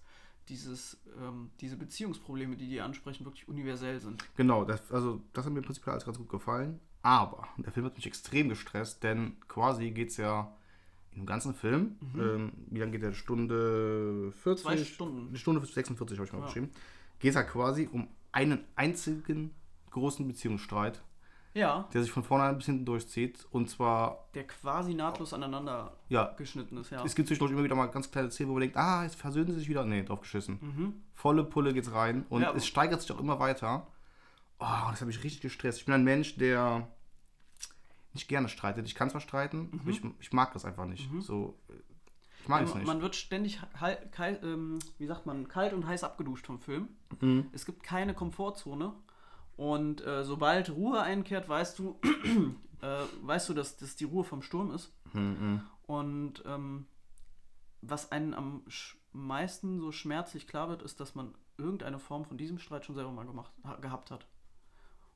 dieses, 0.50 1.02
ähm, 1.20 1.50
diese 1.60 1.76
Beziehungsprobleme, 1.78 2.56
die 2.56 2.68
die 2.68 2.82
ansprechen, 2.82 3.26
wirklich 3.26 3.48
universell 3.48 4.00
sind. 4.00 4.24
Genau, 4.36 4.64
das, 4.66 4.92
also 4.92 5.22
das 5.34 5.46
hat 5.46 5.54
mir 5.54 5.62
prinzipiell 5.62 5.94
alles 5.94 6.06
ganz 6.06 6.18
gut 6.18 6.30
gefallen. 6.30 6.80
Aber 7.02 7.48
der 7.58 7.72
Film 7.72 7.86
hat 7.86 7.96
mich 7.96 8.06
extrem 8.06 8.50
gestresst, 8.50 9.04
denn 9.04 9.38
quasi 9.48 9.92
geht 9.92 10.10
es 10.10 10.18
ja 10.18 10.56
dem 11.16 11.26
ganzen 11.26 11.54
Film, 11.54 11.98
ähm, 12.18 12.52
wie 12.70 12.80
lange 12.80 12.92
geht 12.94 13.04
der? 13.04 13.14
Stunde 13.14 14.32
40? 14.42 14.64
Zwei 14.66 14.78
Stunden. 14.78 15.28
Eine 15.30 15.38
Stunde 15.38 15.66
46 15.66 16.18
habe 16.18 16.28
ich 16.28 16.34
mal 16.34 16.40
Ja. 16.40 16.46
geschrieben. 16.46 16.70
Geht 17.20 17.30
es 17.30 17.36
ja 17.36 17.44
quasi 17.44 17.88
um 17.92 18.08
einen 18.32 18.64
einzigen 18.76 19.52
großen 19.92 20.28
Beziehungsstreit, 20.28 21.02
Ja, 21.56 21.88
der 21.94 22.02
sich 22.02 22.12
von 22.12 22.24
vorne 22.24 22.46
ein 22.46 22.58
bisschen 22.58 22.84
durchzieht. 22.84 23.46
Und 23.52 23.70
zwar, 23.70 24.28
der 24.34 24.48
quasi 24.48 24.94
nahtlos 24.96 25.34
aneinander 25.34 25.96
ja, 26.10 26.34
geschnitten 26.38 26.78
ist, 26.78 26.90
ja. 26.90 27.04
es 27.06 27.14
gibt 27.14 27.28
zwischendurch 27.28 27.52
immer 27.52 27.64
wieder 27.64 27.76
mal 27.76 27.86
ganz 27.88 28.10
kleine 28.10 28.32
Szenen, 28.32 28.50
wo 28.50 28.54
man 28.54 28.62
denkt, 28.62 28.76
ah, 28.78 29.04
jetzt 29.04 29.16
versöhnen 29.16 29.52
sie 29.52 29.60
sich 29.60 29.70
wieder. 29.70 29.86
Nee, 29.86 30.04
drauf 30.04 30.22
geschissen. 30.22 30.58
Mhm. 30.62 30.94
Volle 31.14 31.44
Pulle 31.44 31.74
geht's 31.74 31.92
rein 31.92 32.26
und 32.30 32.42
Ja. 32.42 32.54
es 32.54 32.66
steigert 32.66 33.02
sich 33.02 33.12
auch 33.12 33.20
immer 33.20 33.40
weiter. 33.40 33.86
Oh, 34.60 34.66
das 34.90 35.02
hat 35.02 35.08
mich 35.08 35.24
richtig 35.24 35.42
gestresst. 35.42 35.80
Ich 35.80 35.86
bin 35.86 35.94
ein 35.94 36.04
Mensch, 36.04 36.38
der 36.38 36.88
nicht 38.14 38.28
gerne 38.28 38.48
streitet. 38.50 38.86
Ich 38.88 38.96
kann 38.96 39.10
zwar 39.10 39.22
streiten, 39.22 39.70
aber 39.82 39.90
ich, 39.90 40.02
ich 40.20 40.32
mag 40.34 40.54
das 40.54 40.66
einfach 40.66 40.86
nicht. 40.86 41.10
So, 41.22 41.58
äh, 41.70 41.74
ich 42.42 42.48
mag 42.48 42.62
Mhm. 42.62 42.66
Ja, 42.66 42.70
es 42.70 42.70
man- 42.74 42.78
nicht. 42.80 42.88
Man 42.88 43.02
wird 43.02 43.16
ständig, 43.16 43.60
hal- 43.80 44.10
kal- 44.12 44.40
ähm, 44.44 44.80
wie 44.98 45.06
sagt 45.06 45.26
man, 45.26 45.48
kalt 45.48 45.74
und 45.74 45.86
heiß 45.88 46.04
abgeduscht 46.04 46.46
vom 46.46 46.60
Film. 46.60 46.90
Mhm. 47.22 47.48
Es 47.52 47.66
gibt 47.66 47.84
keine 47.84 48.14
Komfortzone. 48.14 48.94
Und 49.56 50.02
äh, 50.06 50.24
sobald 50.24 50.72
Ruhe 50.72 51.02
einkehrt, 51.02 51.48
weißt 51.48 51.78
du, 51.80 52.00
äh, 52.82 53.04
weißt 53.22 53.50
du, 53.50 53.54
dass 53.54 53.78
das 53.78 53.96
die 53.96 54.06
Ruhe 54.06 54.24
vom 54.24 54.42
Sturm 54.42 54.72
ist. 54.72 54.92
Mhm. 55.14 55.62
Und 55.86 56.44
ähm, 56.46 56.88
was 57.82 58.12
einen 58.12 58.34
am 58.34 58.64
meisten 59.12 59.80
so 59.80 59.92
schmerzlich 59.92 60.48
klar 60.48 60.70
wird, 60.70 60.82
ist, 60.82 61.00
dass 61.00 61.16
man 61.16 61.36
irgendeine 61.58 62.00
Form 62.00 62.26
von 62.26 62.38
diesem 62.38 62.58
Streit 62.58 62.86
schon 62.86 62.96
selber 62.96 63.12
mal 63.12 63.26
gemacht, 63.26 63.52
ha 63.64 63.76
gehabt 63.76 64.12
hat. 64.12 64.28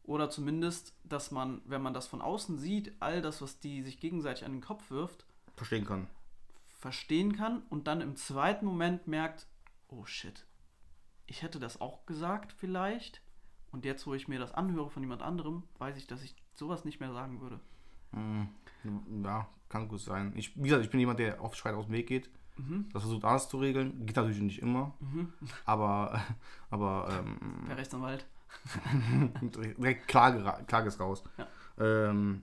Oder 0.03 0.29
zumindest, 0.29 0.95
dass 1.03 1.31
man, 1.31 1.61
wenn 1.65 1.81
man 1.81 1.93
das 1.93 2.07
von 2.07 2.21
außen 2.21 2.57
sieht, 2.57 2.93
all 3.01 3.21
das, 3.21 3.41
was 3.41 3.59
die 3.59 3.81
sich 3.83 3.99
gegenseitig 3.99 4.45
an 4.45 4.53
den 4.53 4.61
Kopf 4.61 4.89
wirft, 4.89 5.25
Verstehen 5.55 5.85
kann. 5.85 6.07
verstehen 6.67 7.35
kann 7.35 7.63
und 7.69 7.87
dann 7.87 8.01
im 8.01 8.15
zweiten 8.15 8.65
Moment 8.65 9.07
merkt, 9.07 9.47
oh 9.87 10.05
shit, 10.05 10.45
ich 11.25 11.41
hätte 11.41 11.59
das 11.59 11.81
auch 11.81 12.05
gesagt 12.05 12.53
vielleicht. 12.53 13.21
Und 13.77 13.85
jetzt, 13.85 14.07
wo 14.07 14.15
ich 14.15 14.27
mir 14.27 14.39
das 14.39 14.55
anhöre 14.55 14.89
von 14.89 15.03
jemand 15.03 15.21
anderem, 15.21 15.61
weiß 15.77 15.97
ich, 15.97 16.07
dass 16.07 16.23
ich 16.23 16.33
sowas 16.55 16.83
nicht 16.83 16.99
mehr 16.99 17.13
sagen 17.13 17.41
würde. 17.41 17.59
Hm, 18.11 18.47
Ja, 19.23 19.47
kann 19.69 19.87
gut 19.87 19.99
sein. 19.99 20.33
Ich, 20.35 20.57
wie 20.57 20.63
gesagt, 20.63 20.83
ich 20.83 20.89
bin 20.89 20.99
jemand, 20.99 21.19
der 21.19 21.43
oft 21.43 21.55
Streit 21.55 21.75
aus 21.75 21.85
dem 21.85 21.93
Weg 21.93 22.07
geht. 22.07 22.31
Das 22.91 23.03
versucht 23.03 23.23
alles 23.23 23.49
zu 23.49 23.59
regeln. 23.59 24.03
Geht 24.07 24.15
natürlich 24.15 24.41
nicht 24.41 24.63
immer. 24.63 24.95
Aber, 25.65 26.19
aber 26.71 27.07
ähm, 27.19 27.65
Per 27.67 27.77
Rechtsanwalt. 27.77 28.25
direkt 29.77 30.07
Klage, 30.07 30.43
Klage 30.65 30.87
ist 30.87 30.99
raus. 30.99 31.23
Ja. 31.37 31.47
Ähm, 32.09 32.41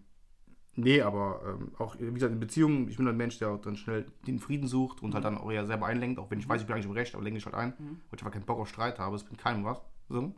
nee, 0.77 1.03
aber 1.03 1.41
ähm, 1.45 1.73
auch, 1.79 1.97
wie 1.99 2.13
gesagt, 2.15 2.33
in 2.33 2.39
Beziehungen, 2.39 2.89
ich 2.89 2.97
bin 2.97 3.09
ein 3.09 3.17
Mensch, 3.17 3.41
der 3.41 3.49
auch 3.49 3.61
dann 3.61 3.77
schnell 3.77 4.07
den 4.29 4.39
Frieden 4.39 4.69
sucht 4.69 5.03
und 5.03 5.15
halt 5.15 5.25
dann 5.25 5.37
auch 5.37 5.51
eher 5.51 5.67
selber 5.67 5.87
einlenkt, 5.87 6.21
auch 6.21 6.31
wenn 6.31 6.39
ich 6.39 6.49
weiß, 6.49 6.61
ich 6.61 6.69
bin 6.69 6.75
eigentlich 6.77 6.87
im 6.87 6.93
Recht, 6.93 7.13
aber 7.17 7.25
lenke 7.25 7.39
ich 7.39 7.45
halt 7.45 7.57
ein, 7.57 7.73
weil 7.77 7.97
ich 8.13 8.23
einfach 8.23 8.31
keinen 8.31 8.47
Bock 8.47 8.61
auf 8.61 8.69
Streit 8.69 9.01
habe, 9.01 9.17
es 9.17 9.25
bringt 9.25 9.41
keinem 9.41 9.65
was. 9.65 9.83
So. 10.09 10.33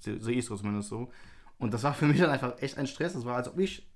Sehe 0.00 0.20
seh 0.20 0.32
ich 0.32 0.44
so 0.44 0.56
zumindest 0.56 0.88
so. 0.88 1.12
Und 1.58 1.74
das 1.74 1.82
war 1.82 1.94
für 1.94 2.06
mich 2.06 2.18
dann 2.18 2.30
einfach 2.30 2.60
echt 2.60 2.78
ein 2.78 2.86
Stress. 2.86 3.12
Das 3.12 3.24
war, 3.24 3.36
als 3.36 3.48
ob 3.48 3.58
ich 3.58 3.86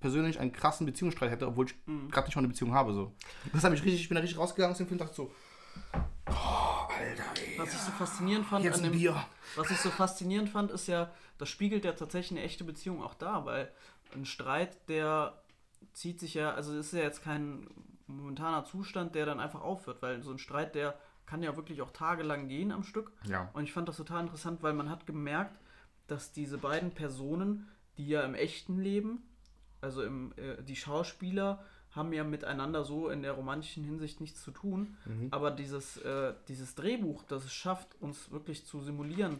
persönlich 0.00 0.38
einen 0.38 0.52
krassen 0.52 0.84
Beziehungsstreit 0.84 1.30
hätte, 1.30 1.46
obwohl 1.46 1.66
ich 1.66 1.74
gerade 2.10 2.26
nicht 2.26 2.36
mal 2.36 2.40
eine 2.40 2.48
Beziehung 2.48 2.74
habe. 2.74 2.92
So. 2.92 3.14
Das 3.52 3.64
hat 3.64 3.70
mich 3.70 3.82
richtig, 3.82 4.02
ich 4.02 4.08
bin 4.08 4.16
da 4.16 4.20
richtig 4.20 4.38
rausgegangen 4.38 4.72
aus 4.72 4.78
dem 4.78 4.86
Film 4.86 5.00
und 5.00 5.06
dachte 5.06 5.16
so, 5.16 5.32
oh, 6.28 6.92
Alter, 6.92 7.24
ey. 7.40 7.58
Was 7.58 7.72
ich 7.72 7.80
so 7.80 7.92
faszinierend 7.92 8.46
fand 8.46 8.70
an 8.70 8.82
dem, 8.82 8.92
Bier. 8.92 9.24
was 9.56 9.70
ich 9.70 9.78
so 9.78 9.90
faszinierend 9.90 10.50
fand, 10.50 10.70
ist 10.72 10.88
ja, 10.88 11.10
das 11.38 11.48
spiegelt 11.48 11.84
ja 11.84 11.92
tatsächlich 11.92 12.38
eine 12.38 12.46
echte 12.46 12.64
Beziehung 12.64 13.02
auch 13.02 13.14
da, 13.14 13.44
weil 13.46 13.72
ein 14.14 14.26
Streit, 14.26 14.88
der 14.88 15.42
zieht 15.92 16.20
sich 16.20 16.34
ja, 16.34 16.52
also 16.52 16.76
es 16.76 16.88
ist 16.88 16.92
ja 16.92 17.00
jetzt 17.00 17.22
kein 17.22 17.66
momentaner 18.06 18.64
Zustand, 18.64 19.14
der 19.14 19.26
dann 19.26 19.40
einfach 19.40 19.62
aufhört, 19.62 20.02
weil 20.02 20.22
so 20.22 20.32
ein 20.32 20.38
Streit, 20.38 20.74
der 20.74 20.98
kann 21.26 21.42
ja 21.42 21.56
wirklich 21.56 21.82
auch 21.82 21.90
tagelang 21.90 22.48
gehen 22.48 22.72
am 22.72 22.82
Stück. 22.82 23.12
Ja. 23.26 23.50
Und 23.52 23.64
ich 23.64 23.72
fand 23.72 23.88
das 23.88 23.96
total 23.96 24.22
interessant, 24.22 24.62
weil 24.62 24.72
man 24.72 24.90
hat 24.90 25.06
gemerkt, 25.06 25.58
dass 26.06 26.32
diese 26.32 26.58
beiden 26.58 26.90
Personen, 26.90 27.68
die 27.96 28.08
ja 28.08 28.22
im 28.22 28.34
echten 28.34 28.78
Leben, 28.78 29.22
also 29.80 30.02
im, 30.02 30.32
äh, 30.36 30.62
die 30.62 30.76
Schauspieler, 30.76 31.64
haben 31.92 32.12
ja 32.12 32.24
miteinander 32.24 32.84
so 32.84 33.08
in 33.08 33.22
der 33.22 33.32
romantischen 33.32 33.84
Hinsicht 33.84 34.20
nichts 34.20 34.42
zu 34.42 34.50
tun. 34.50 34.96
Aber 35.30 35.50
dieses, 35.50 35.96
äh, 35.98 36.34
dieses 36.48 36.74
Drehbuch, 36.74 37.22
das 37.22 37.44
es 37.44 37.52
schafft, 37.52 38.00
uns 38.00 38.32
wirklich 38.32 38.66
zu 38.66 38.80
simulieren, 38.80 39.38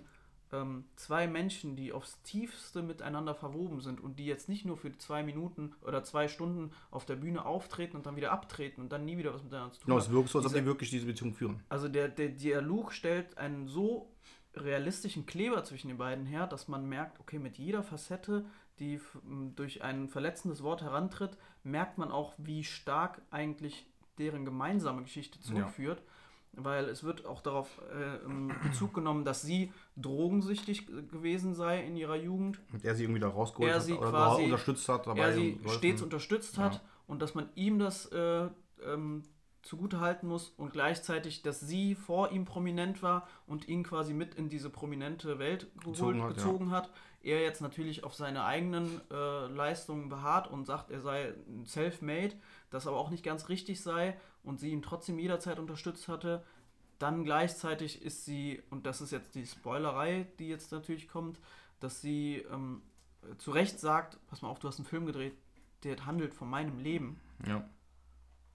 ähm, 0.55 0.84
zwei 0.96 1.26
Menschen, 1.26 1.76
die 1.76 1.92
aufs 1.92 2.22
tiefste 2.22 2.82
miteinander 2.82 3.34
verwoben 3.34 3.80
sind 3.80 4.00
und 4.00 4.18
die 4.18 4.26
jetzt 4.26 4.48
nicht 4.48 4.64
nur 4.64 4.76
für 4.76 4.96
zwei 4.98 5.22
Minuten 5.22 5.72
oder 5.82 6.05
zwei 6.05 6.28
Stunden 6.28 6.70
auf 6.90 7.05
der 7.05 7.16
Bühne 7.16 7.44
auftreten 7.44 7.96
und 7.96 8.07
dann 8.07 8.16
wieder 8.16 8.30
abtreten 8.32 8.80
und 8.82 8.92
dann 8.92 9.05
nie 9.05 9.16
wieder 9.18 9.34
was 9.34 9.42
miteinander 9.42 9.72
zu 9.72 9.80
tun 9.80 9.86
Genau, 9.86 9.98
es 9.98 10.07
haben. 10.07 10.14
wirkt 10.14 10.28
so, 10.30 10.38
als 10.38 10.46
ob 10.46 10.55
die 10.55 10.64
wirklich 10.66 10.90
diese 10.90 11.07
Beziehung 11.07 11.34
führen. 11.34 11.61
also 11.68 11.88
der, 11.88 12.09
der 12.09 12.28
Dialog 12.28 12.92
stellt 12.92 13.36
einen 13.38 13.66
so 13.68 14.11
realistischen 14.55 15.26
Kleber 15.26 15.64
zwischen 15.64 15.88
den 15.88 15.98
beiden 15.98 16.26
her, 16.26 16.46
dass 16.46 16.68
man 16.68 16.88
merkt, 16.88 17.18
okay, 17.20 17.38
mit 17.38 17.59
jeder 17.59 17.82
Facette, 17.82 18.44
die 18.78 19.00
durch 19.57 19.82
ein 19.82 20.09
verletzendes 20.09 20.62
Wort 20.62 20.82
herantritt, 20.82 21.36
merkt 21.64 21.98
man 21.98 22.11
auch, 22.12 22.34
wie 22.38 22.62
stark 22.64 23.20
eigentlich 23.30 23.86
deren 24.18 24.44
gemeinsame 24.44 25.02
Geschichte 25.02 25.40
zurückführt. 25.40 26.02
Weil 26.57 26.84
es 26.84 27.02
wird 27.02 27.26
auch 27.26 27.40
darauf 27.40 27.80
äh, 27.92 28.68
Bezug 28.68 28.94
genommen, 28.94 29.24
dass 29.24 29.42
sie 29.42 29.72
drogensüchtig 29.97 30.86
gewesen 31.11 31.55
sei 31.55 31.82
in 31.84 31.97
ihrer 31.97 32.16
Jugend 32.16 32.61
Und 32.72 32.84
er 32.84 32.95
sie 32.95 33.05
irgendwie 33.05 33.20
da 33.20 33.28
rausgeholt 33.28 33.70
Er 33.70 33.80
hat 33.80 33.88
oder 33.90 34.11
quasi- 34.11 34.45
unterstützt 34.45 34.88
hat 34.88 35.07
dabei. 35.07 35.20
er 35.20 35.32
sie 35.34 35.61
stets 35.68 36.03
unterstützt 36.03 36.59
hat 36.59 36.74
Ja. 36.74 36.80
und 37.07 37.22
dass 37.22 37.34
man 37.34 37.49
ihm 37.55 37.78
das 37.78 38.07
äh, 38.07 38.49
ähm, 38.84 39.22
zugute 39.62 40.01
halten 40.01 40.26
muss 40.26 40.51
und 40.59 40.72
gleichzeitig, 40.72 41.40
dass 41.42 41.61
sie 41.61 41.95
vor 41.95 42.32
ihm 42.32 42.45
prominent 42.45 43.03
war 43.03 43.26
und 43.47 43.66
ihn 43.68 43.82
quasi 43.82 44.12
mit 44.12 44.34
in 44.34 44.49
diese 44.51 44.68
prominente 44.68 45.38
Welt 45.38 45.68
geholt, 45.78 45.97
Gezogen 45.97 46.22
hat, 46.22 46.34
gezogen 46.34 46.70
hat. 46.70 46.90
Er 47.22 47.40
jetzt 47.40 47.62
natürlich 47.62 48.05
auf 48.05 48.14
seine 48.14 48.45
eigenen 48.45 49.01
äh, 49.11 49.47
Leistungen 49.47 50.11
beharrt 50.11 50.51
und 50.51 50.66
sagt, 50.66 50.90
er 50.90 51.01
sei 51.01 51.32
self-made, 51.64 52.34
das 52.68 52.86
aber 52.86 52.99
auch 52.99 53.09
nicht 53.09 53.24
ganz 53.24 53.49
richtig 53.49 53.80
sei 53.80 54.18
und 54.42 54.61
sie 54.61 54.68
ihn 54.70 54.82
trotzdem 54.82 55.18
jederzeit 55.18 55.59
unterstützt 55.59 56.09
hatte. 56.09 56.45
Dann 56.99 57.24
gleichzeitig 57.24 58.03
ist 58.03 58.24
sie, 58.24 58.62
und 58.70 58.86
das 58.86 59.01
ist 59.01 59.11
jetzt 59.11 59.34
die 59.34 59.47
Spoilerei, 59.47 60.26
die 60.38 60.49
jetzt 60.49 60.70
natürlich 60.72 61.09
kommt, 61.09 61.40
dass 61.80 62.01
sie 62.01 62.45
ähm, 62.53 62.82
zu 63.38 63.51
Recht 63.51 63.78
sagt, 63.80 64.18
pass 64.28 64.42
mal 64.42 64.49
auf, 64.49 64.59
du 64.61 64.68
hast 64.68 64.78
einen 64.78 64.86
Film 64.86 65.07
gedreht, 65.07 65.36
der 65.82 66.07
handelt 66.07 66.34
von 66.34 66.49
meinem 66.49 66.78
Leben. 66.78 67.20
Ja. 67.47 67.64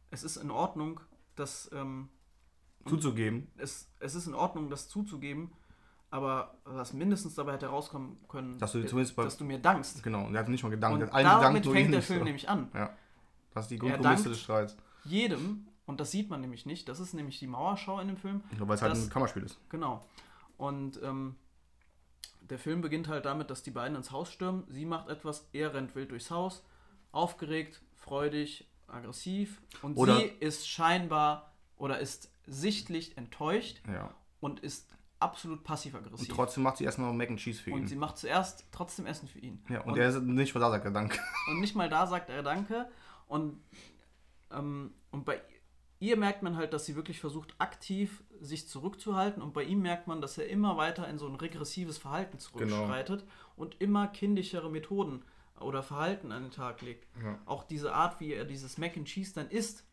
Es 0.09 0.23
ist 0.23 0.37
in 0.37 0.51
Ordnung, 0.51 0.99
das, 1.35 1.69
ähm, 1.73 2.09
Zuzugeben. 2.87 3.51
es, 3.57 3.87
es 3.99 4.15
ist 4.15 4.25
in 4.27 4.33
Ordnung, 4.33 4.69
das 4.69 4.87
zuzugeben, 4.89 5.51
aber 6.09 6.55
was 6.63 6.93
mindestens 6.93 7.35
dabei 7.35 7.53
hätte 7.53 7.67
rauskommen 7.67 8.17
können, 8.27 8.57
Dass 8.57 8.71
du 8.71 8.79
äh, 8.79 8.87
zumindest 8.87 9.15
bei- 9.15 9.25
dass 9.25 9.37
du 9.37 9.43
mir 9.43 9.59
dankst. 9.59 10.01
Genau, 10.01 10.25
und 10.25 10.33
er 10.33 10.41
hat 10.41 10.49
nicht 10.49 10.63
mal 10.63 10.69
gedankt. 10.69 11.03
Und 11.03 11.09
allen 11.13 11.25
gedankt, 11.25 11.43
damit 11.43 11.65
nur 11.65 11.73
fängt 11.73 11.93
der 11.93 12.01
Film 12.01 12.23
nämlich 12.23 12.49
an. 12.49 12.71
Ja. 12.73 12.95
Das 13.53 13.65
ist 13.65 13.71
die 13.71 13.77
Grundprämisse 13.77 14.29
des 14.29 14.39
Streits. 14.41 14.77
Jedem, 15.03 15.67
und 15.89 15.99
das 15.99 16.11
sieht 16.11 16.29
man 16.29 16.39
nämlich 16.39 16.65
nicht, 16.67 16.87
das 16.87 16.99
ist 16.99 17.13
nämlich 17.15 17.39
die 17.39 17.47
Mauerschau 17.47 17.99
in 17.99 18.07
dem 18.09 18.17
Film, 18.17 18.43
Weil 18.59 18.75
es 18.75 18.81
halt 18.83 18.95
ein 18.95 19.09
Kammerspiel 19.09 19.41
ist. 19.43 19.59
Genau. 19.69 20.05
Und 20.57 21.01
ähm, 21.01 21.35
der 22.41 22.59
Film 22.59 22.81
beginnt 22.81 23.07
halt 23.07 23.25
damit, 23.25 23.49
dass 23.49 23.63
die 23.63 23.71
beiden 23.71 23.95
ins 23.97 24.11
Haus 24.11 24.31
stürmen. 24.31 24.65
Sie 24.69 24.85
macht 24.85 25.09
etwas, 25.09 25.49
er 25.51 25.73
rennt 25.73 25.95
wild 25.95 26.11
durchs 26.11 26.29
Haus, 26.29 26.63
aufgeregt, 27.11 27.81
freudig, 27.95 28.67
aggressiv. 28.87 29.61
Und 29.81 29.97
Oder- 29.97 30.17
sie 30.17 30.25
ist 30.39 30.67
scheinbar 30.69 31.53
oder 31.75 31.97
ist 31.99 32.29
sichtlich 32.45 33.17
enttäuscht 33.17 33.81
Ja. 33.87 34.13
und 34.41 34.59
ist 34.59 34.89
absolut 35.19 35.59
Und 35.59 35.63
passiv-aggressiv. 35.65 36.29
trotzdem 36.29 36.63
macht 36.63 36.77
sie 36.77 36.83
erstmal 36.83 37.11
Mac 37.13 37.29
and 37.29 37.39
Cheese 37.39 37.61
für 37.63 37.71
Und 37.73 37.81
ihn. 37.81 37.87
sie 37.87 37.95
macht 37.95 38.17
zuerst 38.19 38.65
trotzdem 38.71 39.05
Essen 39.07 39.27
für 39.27 39.39
ihn. 39.39 39.63
ja, 39.69 39.81
und, 39.81 39.93
und, 39.93 39.97
er 39.99 40.09
ist 40.09 40.21
nicht, 40.21 40.53
was 40.53 40.61
er 40.61 40.69
sagt, 40.69 40.85
er 40.85 40.91
danke. 40.91 41.19
und 41.49 41.59
nicht 41.61 41.75
mal 41.75 41.89
da 41.89 42.05
sagt 42.05 42.29
er 42.29 42.43
Danke. 42.43 42.87
Und, 43.27 43.59
ähm, 44.51 44.93
und 45.11 45.25
bei 45.25 45.41
ihr 45.99 46.17
merkt 46.17 46.43
man 46.43 46.55
halt, 46.55 46.73
dass 46.73 46.85
sie 46.85 46.95
wirklich 46.95 47.19
versucht, 47.19 47.53
aktiv 47.57 48.23
sich 48.39 48.67
zurückzuhalten. 48.67 49.41
Und 49.41 49.53
bei 49.53 49.63
ihm 49.63 49.81
merkt 49.81 50.07
man, 50.07 50.21
dass 50.21 50.37
er 50.37 50.47
immer 50.47 50.77
weiter 50.77 51.07
in 51.07 51.17
so 51.17 51.27
ein 51.27 51.35
regressives 51.35 51.97
Verhalten 51.97 52.39
zurückschreitet 52.39 53.25
und 53.55 53.75
immer 53.79 54.07
kindischere 54.07 54.69
Methoden 54.69 55.23
oder 55.59 55.83
Verhalten 55.83 56.31
an 56.31 56.43
den 56.43 56.51
Tag 56.51 56.81
legt. 56.81 57.05
Ja. 57.21 57.37
Auch 57.45 57.63
diese 57.63 57.93
Art, 57.93 58.19
wie 58.21 58.33
er 58.33 58.45
dieses 58.45 58.77
Mac 58.77 58.95
and 58.95 59.07
Cheese 59.07 59.33
dann 59.35 59.49
isst. 59.49 59.85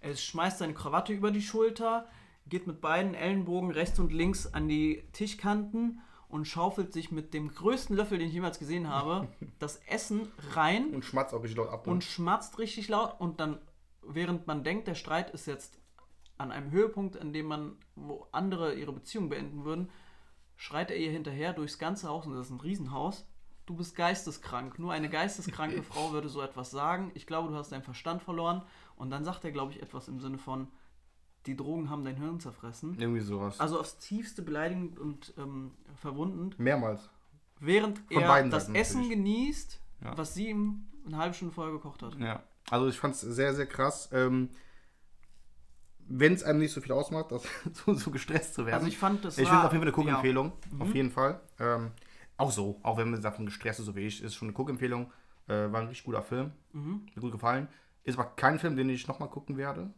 Er 0.00 0.16
schmeißt 0.16 0.58
seine 0.58 0.74
Krawatte 0.74 1.12
über 1.12 1.30
die 1.30 1.42
Schulter, 1.42 2.08
geht 2.48 2.66
mit 2.66 2.80
beiden 2.80 3.14
Ellenbogen 3.14 3.70
rechts 3.70 4.00
und 4.00 4.12
links 4.12 4.52
an 4.52 4.66
die 4.66 5.04
Tischkanten 5.12 6.00
und 6.28 6.46
schaufelt 6.46 6.92
sich 6.92 7.12
mit 7.12 7.34
dem 7.34 7.54
größten 7.54 7.94
Löffel, 7.94 8.18
den 8.18 8.28
ich 8.28 8.32
jemals 8.34 8.58
gesehen 8.58 8.88
habe, 8.88 9.28
das 9.58 9.76
Essen 9.86 10.26
rein 10.54 10.90
Und 10.90 11.04
schmatzt 11.04 11.34
auch 11.34 11.42
richtig 11.42 11.58
laut 11.58 11.68
ab. 11.68 11.86
ne? 11.86 11.92
und 11.92 12.02
schmatzt 12.02 12.58
richtig 12.58 12.88
laut 12.88 13.20
und 13.20 13.40
dann, 13.40 13.58
während 14.02 14.46
man 14.46 14.64
denkt, 14.64 14.88
der 14.88 14.94
Streit 14.94 15.30
ist 15.30 15.46
jetzt 15.46 15.78
an 16.38 16.50
einem 16.52 16.70
Höhepunkt, 16.70 17.18
an 17.18 17.32
dem 17.32 17.46
man, 17.46 17.76
wo 17.96 18.26
andere 18.32 18.74
ihre 18.74 18.92
Beziehung 18.92 19.28
beenden 19.28 19.64
würden, 19.64 19.90
schreit 20.56 20.90
er 20.90 20.96
ihr 20.96 21.10
hinterher 21.10 21.52
durchs 21.52 21.78
ganze 21.78 22.08
Haus 22.08 22.26
und 22.26 22.34
das 22.34 22.46
ist 22.46 22.52
ein 22.52 22.60
Riesenhaus. 22.60 23.26
Du 23.66 23.76
bist 23.76 23.94
geisteskrank. 23.94 24.78
Nur 24.78 24.92
eine 24.92 25.08
geisteskranke 25.08 25.82
Frau 25.84 26.12
würde 26.12 26.28
so 26.28 26.40
etwas 26.42 26.70
sagen. 26.70 27.12
Ich 27.14 27.26
glaube, 27.26 27.50
du 27.50 27.54
hast 27.54 27.70
deinen 27.72 27.82
Verstand 27.82 28.22
verloren. 28.22 28.62
Und 28.96 29.10
dann 29.10 29.24
sagt 29.24 29.44
er, 29.44 29.52
glaube 29.52 29.72
ich, 29.72 29.80
etwas 29.82 30.08
im 30.08 30.18
Sinne 30.18 30.38
von, 30.38 30.68
die 31.46 31.56
Drogen 31.56 31.88
haben 31.88 32.04
dein 32.04 32.16
Hirn 32.16 32.40
zerfressen. 32.40 32.96
Irgendwie 32.98 33.20
sowas. 33.20 33.60
Also 33.60 33.78
aufs 33.78 33.98
tiefste 33.98 34.42
beleidigend 34.42 34.98
und 34.98 35.32
ähm, 35.38 35.72
verwundend. 35.96 36.58
Mehrmals. 36.58 37.08
Während 37.60 37.98
Von 38.10 38.22
er 38.22 38.48
das 38.48 38.64
Seiten 38.66 38.74
Essen 38.74 39.00
natürlich. 39.02 39.16
genießt, 39.18 39.80
Ja. 40.04 40.18
was 40.18 40.34
sie 40.34 40.48
ihm 40.48 40.86
eine 41.06 41.16
halbe 41.18 41.34
Stunde 41.34 41.54
vorher 41.54 41.72
gekocht 41.72 42.02
hat. 42.02 42.18
Ja. 42.18 42.42
Also 42.68 42.88
ich 42.88 42.98
fand 42.98 43.14
es 43.14 43.20
sehr, 43.22 43.54
sehr 43.54 43.66
krass. 43.66 44.08
Ähm, 44.12 44.50
Wenn 46.08 46.32
es 46.34 46.42
einem 46.42 46.58
nicht 46.58 46.72
so 46.72 46.80
viel 46.80 46.92
ausmacht, 46.92 47.30
das 47.32 47.42
so, 47.72 47.94
so 47.94 48.10
gestresst 48.10 48.54
zu 48.54 48.66
werden. 48.66 48.76
Also 48.76 48.88
ich 48.88 48.98
fand, 48.98 49.24
das 49.24 49.38
Ich 49.38 49.48
finde 49.48 49.64
auf 49.64 49.72
jeden 49.72 49.84
Fall 49.84 49.92
eine 49.92 50.08
ja. 50.08 50.14
Cook-Empfehlung. 50.14 50.52
Auf 50.78 50.94
jeden 50.94 51.10
Fall. 51.10 51.40
Ähm, 51.58 51.92
auch 52.36 52.50
so, 52.50 52.80
auch 52.82 52.96
wenn 52.96 53.10
man 53.10 53.20
davon 53.22 53.46
gestresst 53.46 53.80
ist, 53.80 53.86
so 53.86 53.94
wie 53.96 54.00
ich, 54.06 54.22
ist 54.22 54.34
schon 54.34 54.48
eine 54.48 54.56
Cook-Empfehlung. 54.58 55.12
Äh, 55.46 55.70
war 55.72 55.80
ein 55.80 55.86
richtig 55.88 56.04
guter 56.04 56.22
Film. 56.22 56.52
Mhm. 56.72 57.06
Mir 57.14 57.20
gut 57.20 57.32
gefallen. 57.32 57.68
Ist 58.04 58.18
aber 58.18 58.30
kein 58.36 58.58
Film, 58.58 58.76
den 58.76 58.88
ich 58.88 59.06
nochmal 59.08 59.28
gucken 59.28 59.56
werde. 59.56 59.92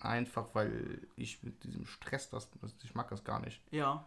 Einfach 0.00 0.46
weil 0.54 1.06
ich 1.16 1.42
mit 1.42 1.62
diesem 1.64 1.84
Stress, 1.86 2.30
das, 2.30 2.48
ich 2.82 2.94
mag 2.94 3.08
das 3.10 3.22
gar 3.24 3.40
nicht. 3.40 3.60
Ja, 3.70 4.06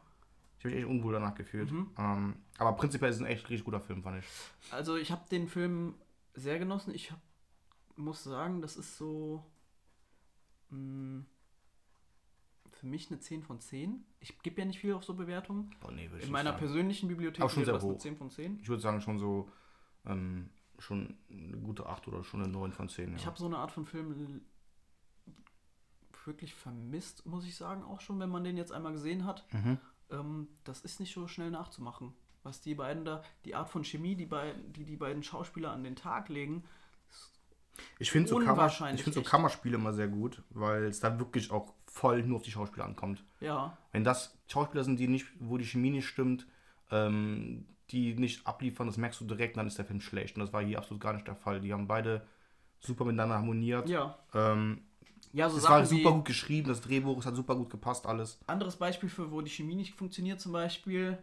Ich 0.57 0.65
habe 0.65 0.73
mich 0.73 0.83
echt 0.83 0.89
unwohl 0.89 1.13
danach 1.13 1.35
gefühlt. 1.35 1.71
Mhm. 1.71 1.91
Ähm, 1.97 2.35
aber 2.57 2.73
prinzipiell 2.73 3.11
ist 3.11 3.17
es 3.17 3.21
ein 3.21 3.27
echt 3.27 3.47
richtig 3.49 3.63
guter 3.65 3.79
Film, 3.81 4.01
fand 4.01 4.19
ich. 4.23 4.25
also 4.71 4.95
ich 4.95 5.11
habe 5.11 5.21
den 5.29 5.47
Film 5.47 5.93
sehr 6.33 6.57
genossen. 6.57 6.95
Ich 6.95 7.11
hab, 7.11 7.19
muss 7.95 8.23
sagen, 8.23 8.61
das 8.61 8.77
ist 8.77 8.97
so. 8.97 9.43
Mh, 10.69 11.25
für 12.71 12.87
mich 12.87 13.09
eine 13.09 13.19
10 13.19 13.43
von 13.43 13.59
10. 13.59 14.03
Ich 14.19 14.37
gebe 14.39 14.59
ja 14.59 14.65
nicht 14.65 14.79
viel 14.79 14.93
auf 14.93 15.03
so 15.05 15.13
Bewertungen. 15.13 15.73
Boah, 15.79 15.91
nee, 15.91 16.09
In 16.19 16.31
meiner 16.31 16.49
sagen. 16.51 16.59
persönlichen 16.59 17.07
Bibliothek 17.07 17.41
Aber 17.41 17.49
schon 17.49 17.63
sehr 17.65 17.75
eine 17.75 17.83
hoch. 17.83 17.97
10 17.97 18.17
von 18.17 18.29
10. 18.29 18.59
Ich 18.61 18.67
würde 18.67 18.81
sagen, 18.81 18.99
schon 18.99 19.19
so 19.19 19.49
ähm, 20.05 20.49
schon 20.79 21.15
eine 21.29 21.57
gute 21.57 21.85
8 21.85 22.07
oder 22.07 22.23
schon 22.23 22.41
eine 22.43 22.51
9 22.51 22.73
von 22.73 22.89
10. 22.89 23.11
Ja. 23.11 23.15
Ich 23.15 23.25
habe 23.25 23.37
so 23.37 23.45
eine 23.45 23.57
Art 23.57 23.71
von 23.71 23.85
Film 23.85 24.41
wirklich 26.25 26.53
vermisst, 26.53 27.25
muss 27.25 27.45
ich 27.45 27.55
sagen, 27.55 27.83
auch 27.83 28.01
schon, 28.01 28.19
wenn 28.19 28.29
man 28.29 28.43
den 28.43 28.57
jetzt 28.57 28.71
einmal 28.71 28.93
gesehen 28.93 29.25
hat. 29.25 29.45
Mhm. 29.53 29.77
Ähm, 30.09 30.47
das 30.63 30.81
ist 30.81 30.99
nicht 30.99 31.13
so 31.13 31.27
schnell 31.27 31.51
nachzumachen. 31.51 32.13
Was 32.43 32.59
die 32.61 32.75
beiden 32.75 33.05
da, 33.05 33.23
die 33.45 33.55
Art 33.55 33.69
von 33.69 33.83
Chemie, 33.83 34.15
die, 34.15 34.25
beiden, 34.25 34.73
die 34.73 34.83
die 34.83 34.97
beiden 34.97 35.23
Schauspieler 35.23 35.71
an 35.71 35.83
den 35.83 35.95
Tag 35.95 36.27
legen, 36.29 36.65
Ich 37.99 38.11
finde 38.11 38.29
so, 38.29 38.39
Kammer, 38.39 38.67
ich 38.93 39.03
find 39.03 39.13
so. 39.15 39.21
Kammerspiele 39.21 39.75
immer 39.75 39.93
sehr 39.93 40.07
gut, 40.07 40.41
weil 40.51 40.83
es 40.85 40.99
da 40.99 41.17
wirklich 41.19 41.51
auch 41.51 41.73
voll 41.87 42.23
nur 42.23 42.37
auf 42.37 42.43
die 42.43 42.51
Schauspieler 42.51 42.85
ankommt. 42.85 43.23
ja, 43.39 43.77
Wenn 43.91 44.03
das 44.03 44.37
Schauspieler 44.47 44.83
sind, 44.83 44.99
die 44.99 45.07
nicht, 45.07 45.27
wo 45.39 45.57
die 45.57 45.65
Chemie 45.65 45.89
nicht 45.91 46.07
stimmt, 46.07 46.47
ähm, 46.91 47.65
die 47.89 48.13
nicht 48.15 48.45
abliefern, 48.47 48.87
das 48.87 48.97
merkst 48.97 49.21
du 49.21 49.25
direkt, 49.25 49.57
dann 49.57 49.67
ist 49.67 49.77
der 49.77 49.85
Film 49.85 50.01
schlecht. 50.01 50.35
Und 50.35 50.41
das 50.41 50.53
war 50.53 50.63
hier 50.63 50.77
absolut 50.77 51.01
gar 51.01 51.13
nicht 51.13 51.27
der 51.27 51.35
Fall. 51.35 51.61
Die 51.61 51.73
haben 51.73 51.87
beide 51.87 52.25
super 52.79 53.05
miteinander 53.05 53.35
harmoniert. 53.35 53.87
ja. 53.89 54.17
Ähm, 54.33 54.81
Ja, 55.31 55.49
so 55.49 55.57
es 55.57 55.63
war 55.67 55.85
super 55.85 56.11
gut 56.11 56.25
geschrieben, 56.25 56.67
das 56.67 56.81
Drehbuch, 56.81 57.17
es 57.19 57.25
hat 57.25 57.35
super 57.35 57.55
gut 57.55 57.69
gepasst, 57.69 58.05
alles. 58.05 58.39
anderes 58.47 58.75
Beispiel 58.75 59.09
für, 59.09 59.31
wo 59.31 59.41
die 59.41 59.49
Chemie 59.49 59.75
nicht 59.75 59.95
funktioniert, 59.95 60.39
zum 60.39 60.51
Beispiel, 60.51 61.17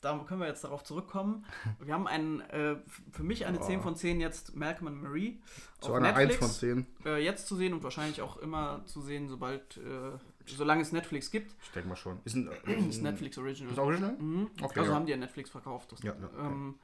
da 0.00 0.16
können 0.26 0.40
wir 0.40 0.46
jetzt 0.46 0.62
darauf 0.62 0.84
zurückkommen. 0.84 1.44
Wir 1.80 1.94
haben 1.94 2.06
einen, 2.06 2.40
äh, 2.40 2.76
für 3.12 3.22
mich 3.22 3.46
eine 3.46 3.60
10 3.60 3.80
von 3.80 3.96
10 3.96 4.20
jetzt 4.20 4.54
Malcolm 4.54 4.88
and 4.88 5.02
Marie 5.02 5.40
So 5.80 5.94
eine 5.94 6.14
1 6.14 6.36
von 6.36 6.48
10. 6.48 6.86
Äh, 7.04 7.24
jetzt 7.24 7.46
zu 7.46 7.56
sehen 7.56 7.72
und 7.72 7.82
wahrscheinlich 7.82 8.22
auch 8.22 8.36
immer 8.36 8.84
zu 8.86 9.00
sehen, 9.00 9.28
sobald, 9.28 9.78
äh, 9.78 10.18
solange 10.46 10.82
es 10.82 10.92
Netflix 10.92 11.30
gibt. 11.30 11.54
Ich 11.62 11.70
denke 11.70 11.88
mal 11.88 11.96
schon. 11.96 12.20
Ist 12.24 12.36
ein, 12.36 12.48
ist 12.88 13.02
Netflix 13.02 13.38
Original. 13.38 13.72
Ist 13.72 13.78
Original? 13.78 14.16
Mhm. 14.18 14.50
Okay, 14.60 14.80
also 14.80 14.90
ja. 14.90 14.96
haben 14.96 15.06
die 15.06 15.12
ja 15.12 15.18
Netflix 15.18 15.50
verkauft. 15.50 15.92
Das, 15.92 16.02
Ja, 16.02 16.12
ja, 16.12 16.26
okay. 16.26 16.46
ähm, 16.46 16.74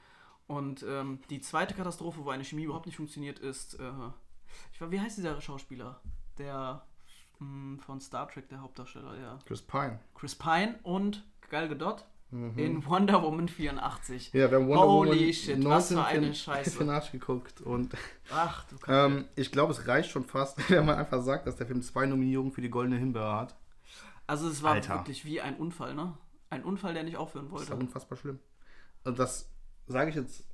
und 0.47 0.85
ähm, 0.89 1.21
die 1.31 1.41
zweite 1.41 1.75
Katastrophe, 1.75 2.25
wo 2.25 2.31
eine 2.31 2.45
Chemie 2.45 2.65
überhaupt 2.65 2.87
nicht 2.87 2.97
funktioniert, 2.97 3.39
ist, 3.39 3.79
äh, 3.79 3.91
ich 4.73 4.81
war, 4.81 4.91
wie 4.91 5.01
heißt 5.01 5.17
dieser 5.17 5.41
Schauspieler? 5.41 6.01
Der 6.39 6.85
mh, 7.39 7.83
von 7.83 8.01
Star 8.01 8.29
Trek, 8.29 8.49
der 8.49 8.61
Hauptdarsteller, 8.61 9.15
der 9.17 9.39
Chris 9.47 9.63
Pine. 9.63 10.01
Chris 10.15 10.35
Pine 10.35 10.79
und 10.83 11.25
Gal 11.51 11.69
Gadot 11.69 12.05
in 12.33 12.85
Wonder 12.87 13.23
Woman 13.23 13.47
84. 13.49 14.33
Mhm. 14.33 14.41
Ja, 14.41 14.51
wir 14.51 14.59
haben 14.59 14.69
Wonder 14.69 14.87
Holy 14.89 15.11
Woman 15.21 15.33
shit, 15.33 15.65
was 15.65 15.89
für 15.89 16.05
eine 16.05 16.27
1984 16.27 16.43
Scheiße. 16.43 17.11
geguckt 17.13 17.61
und 17.61 17.95
Ach, 18.31 18.65
du 18.69 18.77
kannst. 18.81 19.17
ähm, 19.19 19.25
ich 19.37 19.53
glaube, 19.53 19.73
es 19.73 19.87
reicht 19.87 20.11
schon 20.11 20.25
fast, 20.25 20.59
wenn 20.71 20.87
man 20.87 20.97
einfach 20.99 21.23
sagt, 21.23 21.47
dass 21.47 21.57
der 21.57 21.67
Film 21.67 21.83
zwei 21.83 22.07
Nominierungen 22.07 22.53
für 22.53 22.63
die 22.63 22.71
Goldene 22.71 22.97
Himbeere 22.99 23.33
hat. 23.37 23.55
Also 24.27 24.49
es 24.49 24.63
war 24.63 24.73
Alter. 24.73 24.95
wirklich 24.95 25.25
wie 25.25 25.41
ein 25.41 25.57
Unfall, 25.57 25.95
ne? 25.95 26.17
Ein 26.49 26.65
Unfall, 26.65 26.95
der 26.95 27.03
nicht 27.03 27.17
aufhören 27.17 27.49
Das 27.51 27.63
ist 27.63 27.71
wollte. 27.71 27.83
unfassbar 27.85 28.17
schlimm. 28.19 28.39
Und 29.05 29.19
das 29.19 29.51
sage 29.87 30.11
ich 30.11 30.17
jetzt 30.17 30.45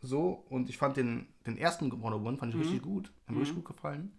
so 0.00 0.44
und 0.48 0.68
ich 0.68 0.78
fand 0.78 0.96
den, 0.96 1.28
den 1.46 1.56
ersten 1.56 1.90
Wonder 2.02 2.18
Woman 2.20 2.36
fand 2.36 2.50
ich 2.52 2.56
Mhm. 2.56 2.62
richtig 2.62 2.82
gut. 2.82 3.12
Hat 3.26 3.34
mir 3.34 3.40
richtig 3.40 3.56
gut 3.56 3.66
gefallen. 3.76 4.12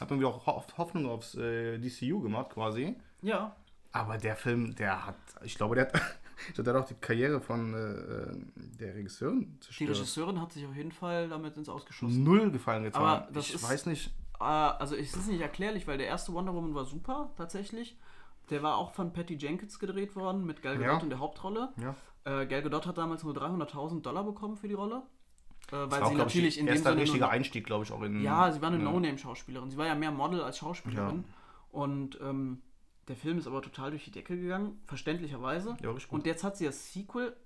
Hab 0.00 0.10
irgendwie 0.10 0.26
auch 0.26 0.46
Ho 0.46 0.64
Hoffnung 0.76 1.06
aufs 1.06 1.34
äh, 1.34 1.78
DCU 1.78 2.20
gemacht 2.20 2.50
quasi. 2.50 2.94
Ja, 3.22 3.56
Aber 3.92 4.18
der 4.18 4.36
Film, 4.36 4.74
der 4.74 5.06
hat, 5.06 5.16
ich 5.42 5.56
glaube, 5.56 5.74
der 5.74 5.86
hat, 5.86 5.92
der 6.58 6.74
hat 6.74 6.82
auch 6.82 6.86
die 6.86 6.94
Karriere 6.94 7.40
von 7.40 7.74
äh, 7.74 8.58
der 8.78 8.94
Regisseurin 8.94 9.40
die 9.54 9.60
zerstört. 9.60 9.90
Regisseurin 9.90 10.40
hat 10.40 10.52
sich 10.52 10.66
auf 10.66 10.76
jeden 10.76 10.92
Fall 10.92 11.28
damit 11.28 11.56
ins 11.56 11.68
Ausgeschossen. 11.68 12.22
Null 12.22 12.50
gefallen 12.50 12.84
getan. 12.84 13.02
Aber 13.02 13.28
das 13.32 13.48
ich 13.48 13.54
ist- 13.56 13.68
weiß 13.68 13.86
nicht. 13.86 14.10
Äh, 14.40 14.44
also 14.44 14.94
es 14.94 15.14
ist 15.16 15.28
nicht 15.28 15.40
erklärlich, 15.40 15.86
weil 15.86 15.98
der 15.98 16.06
erste 16.06 16.32
Wonder 16.32 16.54
Woman 16.54 16.74
war 16.74 16.84
super, 16.84 17.30
tatsächlich. 17.36 17.98
Der 18.50 18.62
war 18.62 18.76
auch 18.78 18.92
von 18.92 19.12
Patty 19.12 19.34
Jenkins 19.34 19.78
gedreht 19.78 20.16
worden, 20.16 20.46
mit 20.46 20.62
Gal 20.62 20.78
Gadot 20.78 20.98
Ja. 20.98 21.02
in 21.02 21.10
der 21.10 21.18
Hauptrolle. 21.18 21.70
Ja. 21.76 21.94
Äh, 22.24 22.46
Gal 22.46 22.62
Gadot 22.62 22.86
hat 22.86 22.96
damals 22.98 23.22
nur 23.24 23.34
300.000 23.34 24.02
Dollar 24.02 24.24
bekommen 24.24 24.56
für 24.56 24.68
die 24.68 24.74
Rolle. 24.74 25.02
Äh, 25.70 25.72
weil 25.72 26.00
War 26.00 26.08
sie 26.08 26.14
natürlich 26.14 26.54
ich, 26.56 26.60
in 26.60 26.66
dem 26.66 26.76
Sinne 26.78 26.96
richtiger 26.96 27.26
nur, 27.26 27.30
Einstieg, 27.32 27.66
glaube 27.66 27.84
ich, 27.84 27.92
auch 27.92 28.00
in. 28.02 28.22
Ja, 28.22 28.50
sie 28.52 28.62
war 28.62 28.68
eine 28.68 28.78
ja. 28.78 28.84
No-Name-Schauspielerin. 28.90 29.70
Sie 29.70 29.76
war 29.76 29.86
ja 29.86 29.94
mehr 29.94 30.10
Model 30.10 30.40
als 30.42 30.58
Schauspielerin. 30.58 31.24
Und 31.70 32.18
ähm, 32.22 32.62
der 33.08 33.16
Film 33.16 33.38
ist 33.38 33.46
aber 33.46 33.62
total 33.62 33.90
durch 33.90 34.04
die 34.04 34.10
Decke 34.10 34.38
gegangen, 34.38 34.80
verständlicherweise. 34.86 35.76
Ja. 35.82 35.94
Und 36.08 36.26
jetzt 36.26 36.44
hat 36.44 36.56
sie 36.56 36.66
das 36.66 36.92
Sequel, 36.92 37.36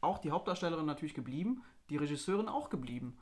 auch 0.00 0.18
die 0.18 0.30
Hauptdarstellerin 0.30 0.86
natürlich 0.86 1.14
geblieben, 1.14 1.62
die 1.90 1.96
Regisseurin 1.96 2.48
auch 2.48 2.70
geblieben. 2.70 3.18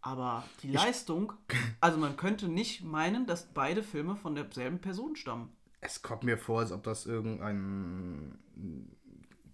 Aber 0.00 0.44
die 0.62 0.72
Leistung, 0.72 1.32
also 1.80 1.98
man 1.98 2.16
könnte 2.16 2.48
nicht 2.48 2.82
meinen, 2.82 3.26
dass 3.26 3.46
beide 3.54 3.82
Filme 3.84 4.16
von 4.16 4.34
derselben 4.34 4.80
Person 4.80 5.14
stammen. 5.14 5.52
Es 5.80 6.02
kommt 6.02 6.24
mir 6.24 6.38
vor, 6.38 6.60
als 6.60 6.72
ob 6.72 6.82
das 6.82 7.06
irgendein 7.06 8.38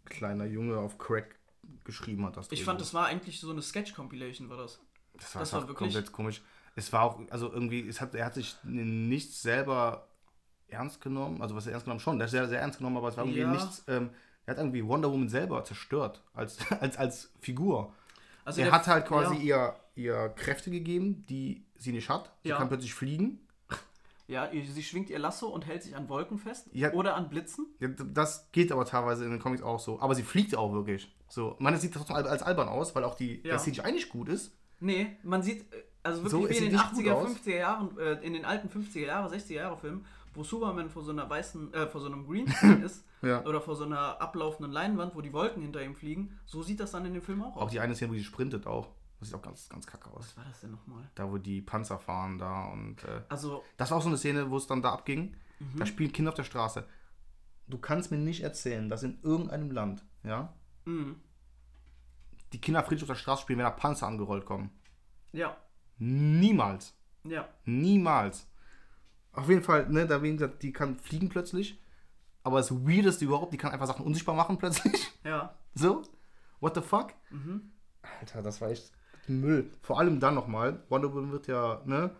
kleiner 0.06 0.46
Junge 0.46 0.78
auf 0.78 0.98
Crack 0.98 1.38
geschrieben 1.84 2.24
hat. 2.24 2.36
Das 2.36 2.50
Ich 2.50 2.64
fand, 2.64 2.80
das 2.80 2.94
war 2.94 3.06
eigentlich 3.06 3.40
so 3.40 3.50
eine 3.50 3.62
Sketch-Compilation, 3.62 4.48
war 4.48 4.56
das. 4.56 4.80
das 5.14 5.34
war, 5.34 5.40
das 5.40 5.52
war 5.52 5.60
wirklich- 5.68 5.76
komplett 5.92 6.12
komisch. 6.12 6.42
Es 6.74 6.92
war 6.92 7.02
auch, 7.02 7.20
also 7.30 7.52
irgendwie, 7.52 7.86
es 7.88 8.00
hat, 8.00 8.14
er 8.14 8.24
hat 8.26 8.34
sich 8.34 8.56
nichts 8.62 9.42
selber 9.42 10.08
ernst 10.68 11.00
genommen. 11.00 11.40
Also 11.42 11.54
was 11.56 11.66
er 11.66 11.72
ernst 11.72 11.84
genommen 11.86 12.00
schon, 12.00 12.18
der 12.18 12.26
ist 12.26 12.32
sehr, 12.32 12.48
sehr 12.48 12.60
ernst 12.60 12.78
genommen, 12.78 12.96
aber 12.96 13.08
es 13.08 13.16
war 13.16 13.24
irgendwie 13.24 13.40
Ja. 13.40 13.50
nichts. 13.50 13.84
Ähm, 13.88 14.10
er 14.46 14.52
hat 14.52 14.58
irgendwie 14.58 14.86
Wonder 14.86 15.10
Woman 15.12 15.28
selber 15.28 15.64
zerstört 15.64 16.22
als, 16.34 16.58
als, 16.80 16.96
als 16.96 17.32
Figur. 17.40 17.92
Also 18.44 18.62
er 18.62 18.72
hat 18.72 18.86
halt 18.86 19.06
quasi 19.06 19.36
ja, 19.36 19.74
ihr, 19.94 20.04
ihr 20.04 20.28
Kräfte 20.30 20.70
gegeben, 20.70 21.26
die 21.28 21.66
sie 21.76 21.92
nicht 21.92 22.08
hat. 22.08 22.32
Sie 22.42 22.48
Ja. 22.50 22.56
kann 22.56 22.68
plötzlich 22.68 22.94
fliegen. 22.94 23.40
ja, 24.26 24.48
sie 24.50 24.82
schwingt 24.82 25.10
ihr 25.10 25.18
Lasso 25.18 25.48
und 25.48 25.66
hält 25.66 25.82
sich 25.82 25.94
an 25.96 26.08
Wolken 26.08 26.38
fest 26.38 26.68
Ja. 26.72 26.92
oder 26.92 27.14
an 27.14 27.28
Blitzen. 27.28 27.66
Ja, 27.78 27.88
das 27.88 28.50
geht 28.52 28.72
aber 28.72 28.86
teilweise 28.86 29.24
in 29.26 29.30
den 29.32 29.40
Comics 29.40 29.62
auch 29.62 29.78
so. 29.80 30.00
Aber 30.00 30.14
sie 30.14 30.22
fliegt 30.22 30.56
auch 30.56 30.72
wirklich. 30.72 31.14
So, 31.28 31.56
man 31.58 31.74
das 31.74 31.82
sieht 31.82 31.92
trotzdem 31.92 32.16
al- 32.16 32.26
als 32.26 32.42
albern 32.42 32.68
aus, 32.68 32.94
weil 32.94 33.04
auch 33.04 33.16
die 33.16 33.36
Ja. 33.42 33.50
der 33.50 33.58
CGI 33.58 33.82
eigentlich 33.82 34.08
gut 34.08 34.30
ist. 34.30 34.56
Nee, 34.80 35.16
man 35.24 35.42
sieht, 35.42 35.70
äh, 35.74 35.82
also 36.02 36.22
wirklich 36.22 36.30
So, 36.30 36.48
wie 36.48 36.56
in 36.56 36.70
den 36.70 36.72
nicht 36.72 36.92
gut 36.94 37.04
80er, 37.04 37.12
aus. 37.12 37.28
50er 37.28 37.56
Jahren, 37.56 37.98
äh, 37.98 38.12
in 38.24 38.32
den 38.32 38.46
alten 38.46 38.68
50er 38.70 39.04
Jahre, 39.06 39.28
60er 39.28 39.54
Jahre 39.56 39.76
Filmen, 39.76 40.06
wo 40.38 40.44
Superman 40.44 40.88
vor 40.88 41.02
so 41.02 41.10
einer 41.10 41.28
weißen, 41.28 41.74
äh, 41.74 41.86
vor 41.88 42.00
so 42.00 42.06
einem 42.06 42.26
Greenscreen 42.26 42.82
ist 42.84 43.04
Ja. 43.22 43.44
oder 43.44 43.60
vor 43.60 43.74
so 43.76 43.84
einer 43.84 44.20
ablaufenden 44.20 44.72
Leinwand, 44.72 45.14
wo 45.14 45.20
die 45.20 45.32
Wolken 45.32 45.62
hinter 45.62 45.82
ihm 45.82 45.94
fliegen, 45.96 46.38
so 46.46 46.62
sieht 46.62 46.80
das 46.80 46.92
dann 46.92 47.04
in 47.04 47.12
dem 47.14 47.22
Film 47.22 47.42
auch 47.42 47.56
Auch 47.56 47.62
aus. 47.62 47.70
die 47.72 47.80
eine 47.80 47.94
Szene, 47.94 48.12
wo 48.12 48.14
sie 48.16 48.24
sprintet 48.24 48.66
auch. 48.66 48.88
Das 49.18 49.28
sieht 49.28 49.36
auch 49.36 49.42
ganz, 49.42 49.68
ganz 49.68 49.84
kacke 49.86 50.08
aus. 50.10 50.28
Was 50.28 50.36
war 50.36 50.44
das 50.44 50.60
denn 50.60 50.70
nochmal? 50.70 51.10
Da, 51.16 51.28
wo 51.30 51.38
die 51.38 51.60
Panzer 51.60 51.98
fahren 51.98 52.38
da 52.38 52.66
und. 52.66 53.02
Äh, 53.04 53.22
Also, 53.28 53.64
das 53.76 53.90
war 53.90 53.98
auch 53.98 54.02
so 54.02 54.08
eine 54.08 54.16
Szene, 54.16 54.48
wo 54.50 54.56
es 54.56 54.66
dann 54.68 54.80
da 54.80 54.92
abging. 54.92 55.34
Mhm. 55.58 55.76
Da 55.78 55.86
spielen 55.86 56.12
Kinder 56.12 56.28
auf 56.30 56.36
der 56.36 56.44
Straße. 56.44 56.86
Du 57.66 57.78
kannst 57.78 58.12
mir 58.12 58.18
nicht 58.18 58.42
erzählen, 58.44 58.88
dass 58.88 59.02
in 59.02 59.18
irgendeinem 59.22 59.72
Land, 59.72 60.04
ja, 60.22 60.54
mh, 60.84 61.16
die 62.52 62.60
Kinder 62.60 62.82
friedlich 62.84 63.02
auf 63.02 63.08
der 63.08 63.14
Straße 63.16 63.42
spielen, 63.42 63.58
wenn 63.58 63.64
da 63.66 63.70
Panzer 63.70 64.06
angerollt 64.06 64.46
kommen. 64.46 64.70
ja, 65.32 65.56
Niemals. 65.98 66.94
ja. 67.24 67.48
Niemals. 67.64 68.46
Auf 69.38 69.48
jeden 69.48 69.62
Fall, 69.62 69.88
ne, 69.88 70.06
da 70.06 70.22
wie 70.22 70.32
gesagt, 70.32 70.62
die 70.62 70.72
kann 70.72 70.96
fliegen 70.98 71.28
plötzlich. 71.28 71.80
Aber 72.42 72.58
das 72.58 72.72
Weirdeste 72.86 73.24
überhaupt, 73.24 73.52
die 73.52 73.56
kann 73.56 73.72
einfach 73.72 73.86
Sachen 73.86 74.04
unsichtbar 74.04 74.34
machen 74.34 74.58
plötzlich. 74.58 74.94
Ja, 75.24 75.54
So? 75.74 76.02
What 76.60 76.74
the 76.74 76.80
fuck? 76.80 77.12
Mhm. 77.30 77.70
Alter, 78.20 78.42
das 78.42 78.60
war 78.60 78.70
echt 78.70 78.90
Müll. 79.26 79.70
Vor 79.82 79.98
allem 80.00 80.18
dann 80.20 80.34
nochmal, 80.34 80.82
Wonder 80.88 81.12
Woman 81.12 81.30
wird 81.32 81.46
ja, 81.46 81.82
ne, 81.84 82.10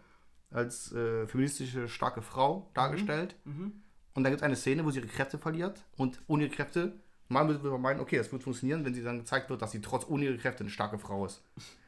als 0.51 0.93
äh, 0.93 1.27
feministische, 1.27 1.89
starke 1.89 2.23
Frau 2.23 2.71
dargestellt. 2.75 3.35
Mhm. 3.45 3.73
Und 4.15 4.25
dann 4.25 4.33
gibt 4.33 4.41
es 4.43 4.45
eine 4.45 4.57
Szene, 4.57 4.85
wo 4.85 4.91
sie 4.91 4.99
ihre 5.01 5.09
Kräfte 5.09 5.39
verliert. 5.39 5.85
Und 5.97 6.21
ohne 6.27 6.45
ihre 6.45 6.55
Kräfte, 6.55 6.93
mal 7.29 7.49
würde 7.49 7.69
man 7.71 7.81
meinen, 7.81 8.01
okay, 8.01 8.17
das 8.19 8.31
wird 8.31 8.43
funktionieren, 8.43 8.85
wenn 8.85 8.95
sie 8.95 9.03
dann 9.03 9.19
gezeigt 9.19 9.49
wird, 9.51 9.63
dass 9.63 9.73
sie 9.73 9.81
trotz 9.81 10.07
ohne 10.09 10.25
ihre 10.27 10.37
Kräfte 10.39 10.61
eine 10.65 10.71
starke 10.71 10.99
Frau 10.99 11.25
ist. 11.27 11.43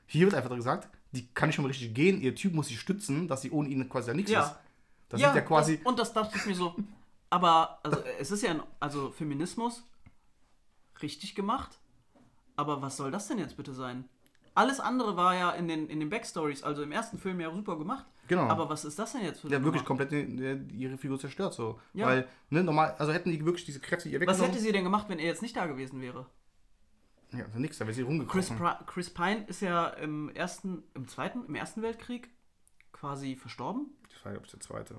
Hier 0.06 0.26
wird 0.26 0.34
einfach 0.34 0.54
gesagt, 0.56 0.88
die 1.12 1.26
kann 1.34 1.48
nicht 1.48 1.56
schon 1.56 1.62
mal 1.64 1.68
richtig 1.68 1.94
gehen, 1.94 2.20
ihr 2.20 2.34
Typ 2.34 2.54
muss 2.54 2.68
sie 2.68 2.76
stützen, 2.76 3.28
dass 3.28 3.42
sie 3.42 3.50
ohne 3.50 3.68
ihn 3.68 3.88
quasi 3.88 4.08
ja 4.08 4.14
nichts 4.14 4.30
Ja. 4.32 4.42
ist. 4.42 4.56
Das 5.10 5.20
ist 5.20 5.26
ja 5.34 5.40
quasi. 5.42 5.76
Das, 5.78 5.86
und 5.86 5.98
das 5.98 6.12
dachte 6.12 6.36
ich 6.38 6.46
mir 6.46 6.54
so. 6.54 6.74
Aber 7.28 7.78
also, 7.82 7.98
äh, 8.00 8.14
es 8.18 8.30
ist 8.30 8.42
ja 8.42 8.50
ein, 8.50 8.62
also 8.80 9.10
Feminismus 9.10 9.82
richtig 11.02 11.34
gemacht. 11.34 11.78
Aber 12.56 12.82
was 12.82 12.96
soll 12.96 13.10
das 13.10 13.28
denn 13.28 13.38
jetzt 13.38 13.56
bitte 13.56 13.72
sein? 13.72 14.08
Alles 14.54 14.80
andere 14.80 15.16
war 15.16 15.34
ja 15.34 15.50
in 15.52 15.68
den, 15.68 15.88
in 15.88 16.00
den 16.00 16.10
Backstories, 16.10 16.62
also 16.62 16.82
im 16.82 16.92
ersten 16.92 17.18
Film 17.18 17.40
ja 17.40 17.52
super 17.54 17.78
gemacht. 17.78 18.04
Genau. 18.28 18.42
Aber 18.48 18.68
was 18.68 18.84
ist 18.84 18.98
das 18.98 19.12
denn 19.12 19.22
jetzt 19.22 19.40
für 19.40 19.48
Ja, 19.48 19.62
wirklich 19.62 19.82
Nummer? 19.82 19.86
komplett 20.04 20.12
die- 20.12 20.76
ihre 20.76 20.98
Figur 20.98 21.18
zerstört 21.18 21.54
so. 21.54 21.80
Ja. 21.94 22.06
Weil, 22.06 22.28
ne, 22.50 22.62
normal, 22.62 22.94
also 22.98 23.12
hätten 23.12 23.30
die 23.30 23.44
wirklich 23.44 23.64
diese 23.64 23.80
Kräfte 23.80 24.08
ihr 24.08 24.16
Was 24.16 24.22
weggenommen. 24.22 24.50
hätte 24.50 24.60
sie 24.62 24.72
denn 24.72 24.84
gemacht, 24.84 25.08
wenn 25.08 25.18
er 25.18 25.26
jetzt 25.26 25.42
nicht 25.42 25.56
da 25.56 25.66
gewesen 25.66 26.00
wäre? 26.00 26.26
Ja, 27.32 27.44
also 27.44 27.58
nix, 27.60 27.78
da 27.78 27.86
wäre 27.86 27.94
sie 27.94 28.02
Chris, 28.02 28.08
rumgekrochen. 28.50 28.58
Pri- 28.58 28.84
Chris 28.86 29.10
Pine 29.14 29.44
ist 29.46 29.62
ja 29.62 29.86
im 29.88 30.28
ersten, 30.30 30.82
im 30.94 31.06
zweiten, 31.08 31.44
im 31.46 31.54
ersten 31.54 31.80
Weltkrieg 31.82 32.28
quasi 32.92 33.36
verstorben. 33.36 33.86
Das 34.12 34.24
war, 34.24 34.32
glaube 34.32 34.46
ich, 34.46 34.50
der 34.52 34.60
zweite. 34.60 34.96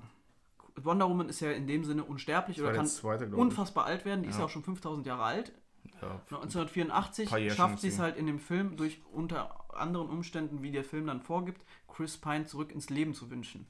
Wonder 0.76 1.08
Woman 1.08 1.28
ist 1.28 1.40
ja 1.40 1.50
in 1.50 1.66
dem 1.66 1.84
Sinne 1.84 2.04
unsterblich 2.04 2.58
oder 2.60 2.70
der 2.70 2.78
kann 2.78 2.86
zweite, 2.86 3.26
ich. 3.26 3.32
unfassbar 3.32 3.84
alt 3.84 4.04
werden. 4.04 4.22
Die 4.22 4.30
ist 4.30 4.38
ja 4.38 4.44
auch 4.46 4.50
schon 4.50 4.62
5000 4.62 5.06
Jahre 5.06 5.24
alt. 5.24 5.52
Ja. 6.00 6.12
1984 6.30 7.28
Paar 7.28 7.38
Jährchen 7.38 7.56
schafft 7.56 7.80
sie 7.80 7.88
es 7.88 7.98
halt 7.98 8.16
in 8.16 8.26
dem 8.26 8.38
Film 8.38 8.76
durch 8.76 9.02
unter 9.12 9.70
anderen 9.74 10.08
Umständen, 10.08 10.62
wie 10.62 10.70
der 10.72 10.84
Film 10.84 11.06
dann 11.06 11.20
vorgibt, 11.20 11.64
Chris 11.88 12.16
Pine 12.16 12.46
zurück 12.46 12.72
ins 12.72 12.88
Leben 12.90 13.14
zu 13.14 13.30
wünschen. 13.30 13.66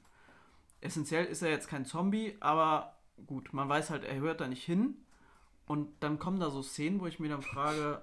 essentiell 0.81 1.25
ist 1.25 1.41
er 1.41 1.49
jetzt 1.49 1.67
kein 1.67 1.85
Zombie, 1.85 2.35
aber 2.39 2.97
gut, 3.27 3.53
man 3.53 3.67
weiß 3.69 3.89
halt, 3.89 4.03
er 4.03 4.15
hört 4.15 4.41
da 4.41 4.47
nicht 4.47 4.63
hin. 4.63 4.95
Und 5.65 5.89
dann 6.01 6.19
kommen 6.19 6.39
da 6.39 6.49
so 6.49 6.61
Szenen, 6.61 6.99
wo 6.99 7.07
ich 7.07 7.19
mir 7.19 7.29
dann 7.29 7.41
frage, 7.41 8.01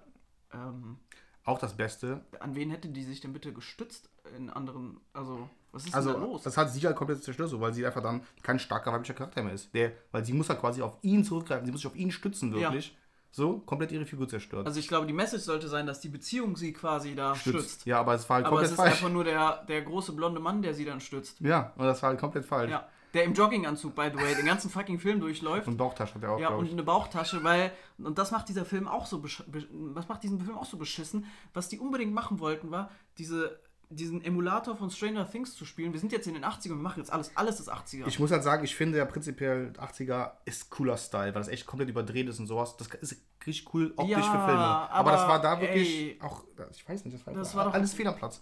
ähm, 0.52 0.98
Auch 1.44 1.58
das 1.58 1.76
Beste. 1.76 2.24
an 2.40 2.54
wen 2.54 2.70
hätte 2.70 2.88
die 2.88 3.02
sich 3.04 3.20
denn 3.20 3.32
bitte 3.32 3.52
gestützt 3.52 4.08
in 4.36 4.48
anderen, 4.50 5.00
also 5.12 5.48
was 5.72 5.86
ist 5.86 5.94
Also, 5.94 6.12
denn 6.12 6.20
da 6.20 6.26
los? 6.26 6.42
das 6.42 6.56
hat 6.56 6.70
sie 6.72 6.80
halt 6.86 6.96
komplett 6.96 7.22
zerstört, 7.22 7.48
so, 7.50 7.60
weil 7.60 7.72
sie 7.74 7.84
einfach 7.86 8.02
dann 8.02 8.22
kein 8.42 8.58
starker 8.58 8.92
weiblicher 8.92 9.14
Charakter 9.14 9.42
mehr 9.42 9.54
ist. 9.54 9.72
Der, 9.74 9.92
weil 10.12 10.24
sie 10.24 10.32
muss 10.32 10.48
halt 10.48 10.60
quasi 10.60 10.82
auf 10.82 10.96
ihn 11.02 11.24
zurückgreifen, 11.24 11.66
sie 11.66 11.72
muss 11.72 11.80
sich 11.82 11.90
auf 11.90 11.96
ihn 11.96 12.10
stützen, 12.10 12.52
wirklich. 12.52 12.96
So, 13.32 13.58
komplett 13.60 13.92
ihre 13.92 14.04
Figur 14.06 14.28
zerstört. 14.28 14.66
Also 14.66 14.80
ich 14.80 14.88
glaube, 14.88 15.06
die 15.06 15.12
Message 15.12 15.44
sollte 15.44 15.68
sein, 15.68 15.86
dass 15.86 16.00
die 16.00 16.08
Beziehung 16.08 16.56
sie 16.56 16.72
quasi 16.72 17.14
da 17.14 17.36
stützt. 17.36 17.86
Ja, 17.86 18.00
aber 18.00 18.14
es 18.14 18.28
war 18.28 18.36
halt 18.36 18.46
Aber 18.46 18.56
komplett 18.56 18.66
es 18.66 18.70
ist 18.72 18.76
falsch. 18.76 18.92
einfach 18.94 19.08
nur 19.08 19.22
der, 19.22 19.64
der 19.68 19.82
große 19.82 20.12
blonde 20.14 20.40
Mann, 20.40 20.62
der 20.62 20.74
sie 20.74 20.84
dann 20.84 21.00
stützt. 21.00 21.40
Ja, 21.40 21.72
und 21.76 21.84
das 21.84 22.02
war 22.02 22.10
halt 22.10 22.18
komplett 22.18 22.44
falsch. 22.44 22.72
Ja. 22.72 22.88
Der 23.14 23.22
im 23.24 23.34
Jogginganzug, 23.34 23.94
by 23.94 24.10
the 24.12 24.20
way, 24.20 24.34
den 24.34 24.46
ganzen 24.46 24.68
fucking 24.70 24.98
Film 24.98 25.20
durchläuft. 25.20 25.68
Und 25.68 25.76
Bauchtasche 25.76 26.14
hat 26.14 26.22
er 26.24 26.30
auch, 26.32 26.40
Ja, 26.40 26.48
und 26.50 26.70
eine 26.70 26.82
Bauchtasche, 26.82 27.42
weil, 27.44 27.72
und 27.98 28.18
das 28.18 28.32
macht 28.32 28.48
dieser 28.48 28.64
Film 28.64 28.88
auch 28.88 29.06
so, 29.06 29.22
was 29.22 30.08
macht 30.08 30.22
diesen 30.24 30.40
Film 30.40 30.56
auch 30.56 30.64
so 30.66 30.76
beschissen? 30.76 31.24
Was 31.54 31.68
die 31.68 31.78
unbedingt 31.78 32.12
machen 32.12 32.40
wollten, 32.40 32.70
war, 32.72 32.90
diese, 33.18 33.60
diesen 33.90 34.22
Emulator 34.24 34.76
von 34.76 34.88
Stranger 34.90 35.28
Things 35.28 35.54
zu 35.54 35.64
spielen. 35.64 35.92
Wir 35.92 35.98
sind 36.00 36.12
jetzt 36.12 36.26
in 36.28 36.34
den 36.34 36.44
80ern, 36.44 36.68
wir 36.68 36.76
machen 36.76 37.00
jetzt 37.00 37.12
alles, 37.12 37.36
alles 37.36 37.58
ist 37.58 37.68
80er. 37.72 38.06
Ich 38.06 38.18
muss 38.20 38.30
halt 38.30 38.42
sagen, 38.44 38.64
ich 38.64 38.76
finde 38.76 38.98
ja 38.98 39.04
prinzipiell 39.04 39.72
80er 39.76 40.30
ist 40.44 40.70
cooler 40.70 40.96
Style, 40.96 41.34
weil 41.34 41.40
das 41.42 41.48
echt 41.48 41.66
komplett 41.66 41.88
überdreht 41.88 42.28
ist 42.28 42.38
und 42.38 42.46
sowas. 42.46 42.76
Das 42.76 42.86
ist 43.00 43.16
richtig 43.46 43.74
cool 43.74 43.92
optisch 43.96 44.16
Ja, 44.16 44.22
für 44.22 44.46
Filme. 44.46 44.60
Aber, 44.60 44.92
aber 44.94 45.10
das 45.12 45.26
war 45.28 45.40
da 45.42 45.60
wirklich 45.60 46.12
ey. 46.12 46.18
auch, 46.22 46.44
ich 46.70 46.88
weiß 46.88 47.04
nicht, 47.04 47.14
das 47.16 47.26
war, 47.26 47.34
Das 47.34 47.54
war 47.56 47.64
doch- 47.64 47.74
alles 47.74 47.92
fehl 47.92 48.06
am 48.06 48.16
Platz. 48.16 48.40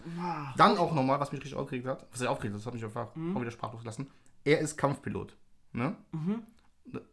Dann 0.57 0.77
auch 0.77 0.93
nochmal, 0.93 1.19
was 1.19 1.33
mich 1.33 1.41
richtig 1.41 1.59
aufgeregt 1.59 1.87
hat, 1.87 2.07
was 2.13 2.21
ich 2.21 2.29
aufgeregt 2.29 2.53
hat, 2.55 2.61
das 2.61 2.67
hat 2.67 2.75
mich 2.75 2.85
einfach 2.85 3.15
Mhm. 3.17 3.37
auch 3.37 3.41
wieder 3.41 3.51
sprachlos 3.51 3.81
gelassen. 3.81 4.11
Er 4.45 4.59
ist 4.61 4.77
Kampfpilot. 4.77 5.35
Ne? 5.73 5.97
Mhm. 6.13 6.43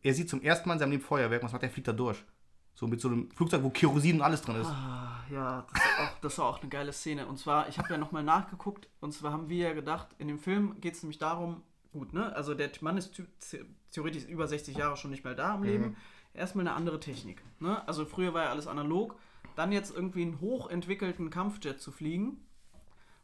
Er 0.04 0.14
sieht 0.14 0.30
zum 0.30 0.42
ersten 0.42 0.68
Mal 0.68 0.76
in 0.76 0.80
seinem 0.80 0.92
Leben 0.92 1.04
Feuerwerk 1.04 1.42
und 1.42 1.48
was 1.48 1.54
macht 1.54 1.64
er? 1.64 1.70
fliegt 1.70 1.88
da 1.88 1.94
durch. 1.94 2.24
So 2.78 2.88
mit 2.88 2.99
so 2.99 3.07
einem 3.07 3.32
Flugzeug, 3.32 3.63
wo 3.63 3.69
Kerosin 3.69 4.17
und 4.17 4.21
alles 4.21 4.41
drin 4.41 4.57
ist. 4.57 4.67
Ah, 4.67 5.23
ja, 5.32 5.65
das, 5.73 5.82
ist 5.82 5.99
auch, 5.99 6.19
das 6.21 6.38
war 6.39 6.45
auch 6.47 6.59
eine 6.59 6.69
geile 6.69 6.91
Szene. 6.91 7.26
Und 7.26 7.39
zwar, 7.39 7.69
ich 7.69 7.78
habe 7.80 7.89
ja 7.89 7.97
nochmal 7.97 8.23
nachgeguckt, 8.23 8.89
und 8.99 9.13
zwar 9.13 9.32
haben 9.32 9.47
wir 9.47 9.67
ja 9.69 9.73
gedacht, 9.73 10.09
in 10.17 10.28
dem 10.28 10.39
Film 10.39 10.80
geht 10.82 10.93
es 10.95 11.01
nämlich 11.03 11.17
darum, 11.17 11.63
gut, 11.93 12.13
ne? 12.13 12.36
Also 12.36 12.53
der 12.53 12.69
Mann 12.82 12.97
ist 12.97 13.15
the- 13.39 13.63
theoretisch 13.91 14.26
über 14.26 14.45
60 14.47 14.76
Jahre 14.76 14.97
schon 14.97 15.11
nicht 15.11 15.23
mehr 15.23 15.36
da 15.36 15.53
am 15.55 15.63
Leben. 15.63 15.95
Erstmal 16.34 16.67
eine 16.67 16.76
andere 16.76 16.99
Technik. 16.99 17.41
Ne? 17.61 17.88
Also 17.88 18.03
früher 18.05 18.34
war 18.34 18.43
ja 18.43 18.49
alles 18.49 18.67
analog. 18.67 19.15
Dann 19.55 19.71
jetzt 19.71 19.95
irgendwie 19.95 20.23
einen 20.23 20.41
hochentwickelten 20.41 21.30
Kampfjet 21.30 21.80
zu 21.80 21.93
fliegen, 21.93 22.45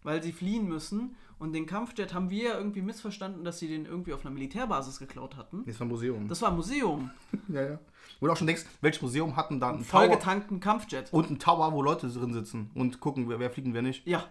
weil 0.01 0.23
sie 0.23 0.31
fliehen 0.31 0.65
müssen. 0.69 1.17
Und 1.41 1.53
den 1.53 1.65
Kampfjet 1.65 2.13
haben 2.13 2.29
wir 2.29 2.43
ja 2.49 2.55
irgendwie 2.55 2.83
missverstanden, 2.83 3.43
dass 3.43 3.57
sie 3.57 3.67
den 3.67 3.87
irgendwie 3.87 4.13
auf 4.13 4.21
einer 4.21 4.29
Militärbasis 4.29 4.99
geklaut 4.99 5.35
hatten. 5.37 5.65
Das 5.65 5.79
war 5.79 5.87
ein 5.87 5.89
Museum. 5.89 6.27
Das 6.27 6.39
war 6.43 6.49
ein 6.49 6.55
Museum. 6.55 7.09
ja, 7.47 7.63
ja. 7.63 7.79
Wo 8.19 8.27
du 8.27 8.31
auch 8.31 8.37
schon 8.37 8.45
denkst, 8.45 8.63
welches 8.81 9.01
Museum 9.01 9.35
hat 9.35 9.49
denn 9.49 9.59
da 9.59 9.71
einen 9.71 9.83
Vollgetankten 9.83 10.59
Kampfjet. 10.59 11.11
und 11.11 11.29
einen 11.29 11.39
Tower, 11.39 11.73
wo 11.73 11.81
Leute 11.81 12.07
drin 12.09 12.31
sitzen 12.31 12.69
und 12.75 12.99
gucken, 12.99 13.27
wer, 13.27 13.39
wer 13.39 13.49
fliegt 13.49 13.67
und 13.67 13.73
wer 13.73 13.81
nicht. 13.81 14.05
Ja. 14.05 14.23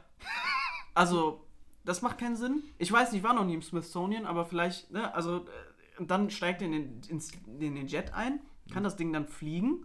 Also, 0.94 1.44
das 1.84 2.00
macht 2.00 2.18
keinen 2.18 2.36
Sinn. 2.36 2.62
Ich 2.78 2.92
weiß 2.92 3.10
nicht, 3.10 3.22
ich 3.22 3.28
war 3.28 3.34
noch 3.34 3.44
nie 3.44 3.54
im 3.54 3.62
Smithsonian, 3.62 4.24
aber 4.24 4.44
vielleicht, 4.44 4.92
ne, 4.92 5.12
also, 5.12 5.38
äh, 5.38 6.04
dann 6.06 6.30
steigt 6.30 6.62
er 6.62 6.68
in 6.68 7.00
den, 7.08 7.20
in 7.58 7.74
den 7.74 7.88
Jet 7.88 8.14
ein, 8.14 8.38
kann 8.72 8.84
das 8.84 8.94
Ding 8.94 9.12
dann 9.12 9.26
fliegen 9.26 9.84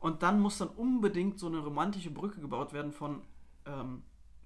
und 0.00 0.24
dann 0.24 0.40
muss 0.40 0.58
dann 0.58 0.70
unbedingt 0.70 1.38
so 1.38 1.46
eine 1.46 1.60
romantische 1.60 2.10
Brücke 2.10 2.40
gebaut 2.40 2.72
werden 2.72 2.90
von, 2.90 3.22
ähm, 3.64 4.02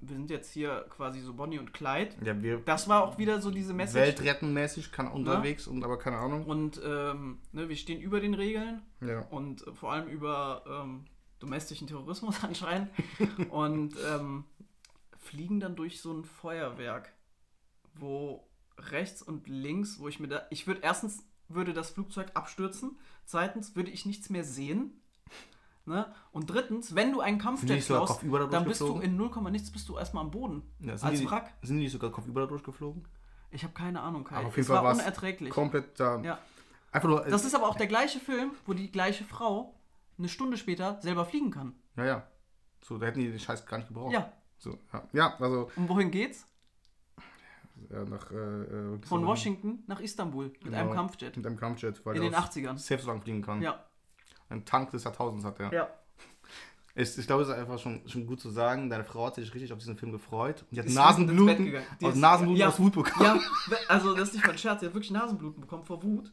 wir 0.09 0.17
sind 0.17 0.31
jetzt 0.31 0.53
hier 0.53 0.87
quasi 0.91 1.21
so 1.21 1.35
Bonnie 1.35 1.59
und 1.59 1.73
Clyde. 1.73 2.15
Ja, 2.25 2.41
wir 2.43 2.59
Das 2.59 2.89
war 2.89 3.03
auch 3.05 3.19
wieder 3.19 3.41
so 3.41 3.51
diese 3.51 3.75
Message. 3.75 3.95
Weltrettenmäßig 4.19 4.93
kann 4.93 5.09
unterwegs 5.09 5.67
und 5.67 5.85
aber 5.85 5.99
keine 5.99 6.19
Ahnung. 6.19 6.47
Und 6.47 6.81
ähm, 6.85 7.39
ne, 7.53 7.69
wir 7.69 7.77
stehen 7.77 8.01
über 8.01 8.21
den 8.21 8.35
Regeln 8.35 8.83
Ja. 9.01 9.21
und 9.31 9.67
äh, 9.67 9.73
vor 9.73 9.93
allem 9.93 10.09
über 10.09 10.65
ähm, 10.69 11.05
domestischen 11.39 11.87
Terrorismus 11.87 12.37
anscheinend 12.45 12.91
und 13.51 13.95
ähm, 14.09 14.45
fliegen 15.19 15.61
dann 15.61 15.77
durch 15.77 16.01
so 16.01 16.13
ein 16.13 16.25
Feuerwerk, 16.25 17.13
wo 17.95 18.47
rechts 18.79 19.23
und 19.23 19.49
links, 19.49 19.99
wo 19.99 20.09
ich 20.09 20.21
mir 20.21 20.29
da, 20.29 20.43
ich 20.51 20.67
würde 20.67 20.81
erstens 20.83 21.25
würde 21.49 21.73
das 21.73 21.91
Flugzeug 21.91 22.29
abstürzen, 22.35 22.99
zweitens 23.25 23.77
würde 23.77 23.91
ich 23.91 24.05
nichts 24.07 24.31
mehr 24.31 24.45
sehen. 24.45 25.01
Ne? 25.87 26.13
Und 26.33 26.51
drittens, 26.51 26.95
wenn 26.95 27.13
du 27.13 27.21
einen 27.21 27.39
Sind 27.41 27.63
die 27.63 27.67
Kampfjet 27.69 27.87
klaust, 27.87 28.13
kopfüber 28.15 28.41
da 28.41 28.47
dann 28.47 28.65
bist 28.65 28.81
du 28.81 28.99
in 28.99 29.17
0, 29.17 29.31
nichts 29.51 29.71
bist 29.71 29.89
du 29.89 29.97
erstmal 29.97 30.25
am 30.25 30.31
Boden. 30.33 30.63
Ja, 30.81 30.97
sind 30.97 31.09
als 31.09 31.21
die, 31.21 31.31
Wrack. 31.31 31.55
Sind 31.63 31.77
die 31.77 31.85
nicht 31.85 31.93
sogar 31.93 32.11
kopfüber 32.11 32.41
da 32.43 32.47
durchgeflogen? 32.49 33.07
Ich 33.51 33.63
habe 33.63 33.73
keine 33.73 34.01
Ahnung, 34.01 34.25
Kai. 34.25 34.37
Aber 34.37 34.49
auf 34.49 34.57
jeden 34.57 34.67
Fall 34.67 34.83
war 34.83 34.93
unerträglich. 34.93 35.51
Komplett 35.51 35.99
da. 36.01 36.21
Ja. 36.23 36.39
Einfach 36.91 37.09
nur. 37.09 37.21
Das 37.23 37.45
ist 37.45 37.55
aber 37.55 37.69
auch 37.69 37.77
der 37.77 37.87
gleiche 37.87 38.19
Film, 38.19 38.53
wo 38.67 38.73
die 38.73 38.91
gleiche 38.91 39.25
Frau 39.25 39.79
eine 40.19 40.29
Stunde 40.29 40.57
später 40.57 41.01
selber 41.01 41.25
fliegen 41.25 41.51
kann. 41.51 41.75
ja, 41.97 42.05
ja. 42.05 42.27
So, 42.83 42.99
da 42.99 43.07
hätten 43.07 43.19
die 43.21 43.29
den 43.31 43.39
Scheiß 43.41 43.67
gar 43.67 43.79
nicht 43.79 43.89
gebraucht. 43.89 44.13
Ja. 44.13 44.33
So, 44.59 44.79
ja. 44.93 45.09
ja, 45.13 45.37
also 45.41 45.71
Und 45.77 45.89
wohin 45.89 46.11
geht's? 46.11 46.47
ja, 47.91 48.05
nach. 48.05 48.31
Äh, 48.31 48.37
äh, 48.37 48.99
Von 49.03 49.27
Washington 49.27 49.83
nach 49.87 50.01
Istanbul 50.01 50.47
mit 50.47 50.61
Genau. 50.63 50.77
einem 50.79 50.93
Kampfjet. 50.93 51.37
Mit 51.37 51.47
einem 51.47 51.57
Kampfjet, 51.57 52.05
weil 52.07 52.17
In 52.17 52.23
er 52.23 52.31
den 52.31 52.35
aus 52.37 52.45
80ern. 52.51 52.79
safe 52.79 53.03
so 53.03 53.09
lang 53.09 53.23
fliegen 53.23 53.43
kann. 53.43 53.61
Ja. 53.63 53.85
Ein 54.49 54.65
Tank 54.65 54.91
des 54.91 55.05
Jahrtausends 55.05 55.45
hat 55.45 55.59
er. 55.61 55.73
Ja. 55.73 55.89
Ich, 56.95 57.19
ich 57.19 57.27
glaube, 57.27 57.43
es 57.43 57.49
ist 57.49 57.55
einfach 57.55 57.79
schon, 57.79 58.01
schon 58.09 58.27
gut 58.27 58.41
zu 58.41 58.49
sagen, 58.49 58.89
deine 58.89 59.05
Frau 59.05 59.27
hat 59.27 59.35
sich 59.35 59.53
richtig 59.53 59.71
auf 59.73 59.79
diesen 59.79 59.97
Film 59.99 60.13
gefreut. 60.13 60.63
Und 60.63 60.73
die 60.77 60.79
hat 60.81 60.87
Ist 60.87 60.95
Nasenbluten. 60.95 61.75
Die 62.01 62.07
aus 62.07 62.15
ist- 62.15 62.21
Nasenbluten 62.21 62.61
ja. 62.61 62.69
aus 62.69 62.79
Wut 62.79 62.95
bekommen. 62.95 63.25
Ja, 63.25 63.77
also 63.89 64.15
das 64.15 64.29
ist 64.29 64.35
nicht 64.37 64.47
mein 64.47 64.57
Scherz, 64.57 64.81
sie 64.81 64.87
hat 64.87 64.95
wirklich 64.95 65.11
Nasenbluten 65.11 65.61
bekommen 65.61 65.85
vor 65.85 66.03
Wut. 66.03 66.33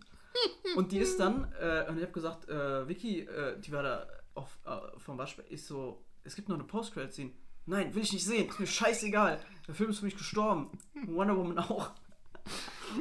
Und 0.76 0.91
die 0.91 0.99
ist 0.99 1.20
dann, 1.20 1.51
äh, 1.61 1.86
und 1.89 1.97
ich 1.97 2.03
habe 2.03 2.14
gesagt, 2.14 2.47
äh, 2.49 2.88
Vicky, 2.88 3.22
äh, 3.22 3.59
die 3.59 3.72
war 3.72 3.84
da 3.84 4.07
auf, 4.36 4.57
äh, 4.66 4.99
vom 4.99 5.18
Waschbär, 5.18 5.49
ist 5.51 5.68
so, 5.68 6.01
es 6.24 6.34
gibt 6.36 6.47
noch 6.49 6.55
eine 6.55 6.64
Post-Credit-Scene. 6.64 7.32
Nein, 7.66 7.93
will 7.93 8.01
ich 8.03 8.14
nicht 8.14 8.26
sehen, 8.26 8.47
ist 8.49 8.59
mir 8.59 8.66
scheißegal. 8.66 9.39
Der 9.68 9.76
Film 9.76 9.89
ist 9.89 9.99
für 9.99 10.05
mich 10.05 10.18
gestorben. 10.18 10.70
Wonder 11.07 11.36
Woman 11.38 11.59
auch. 11.59 11.91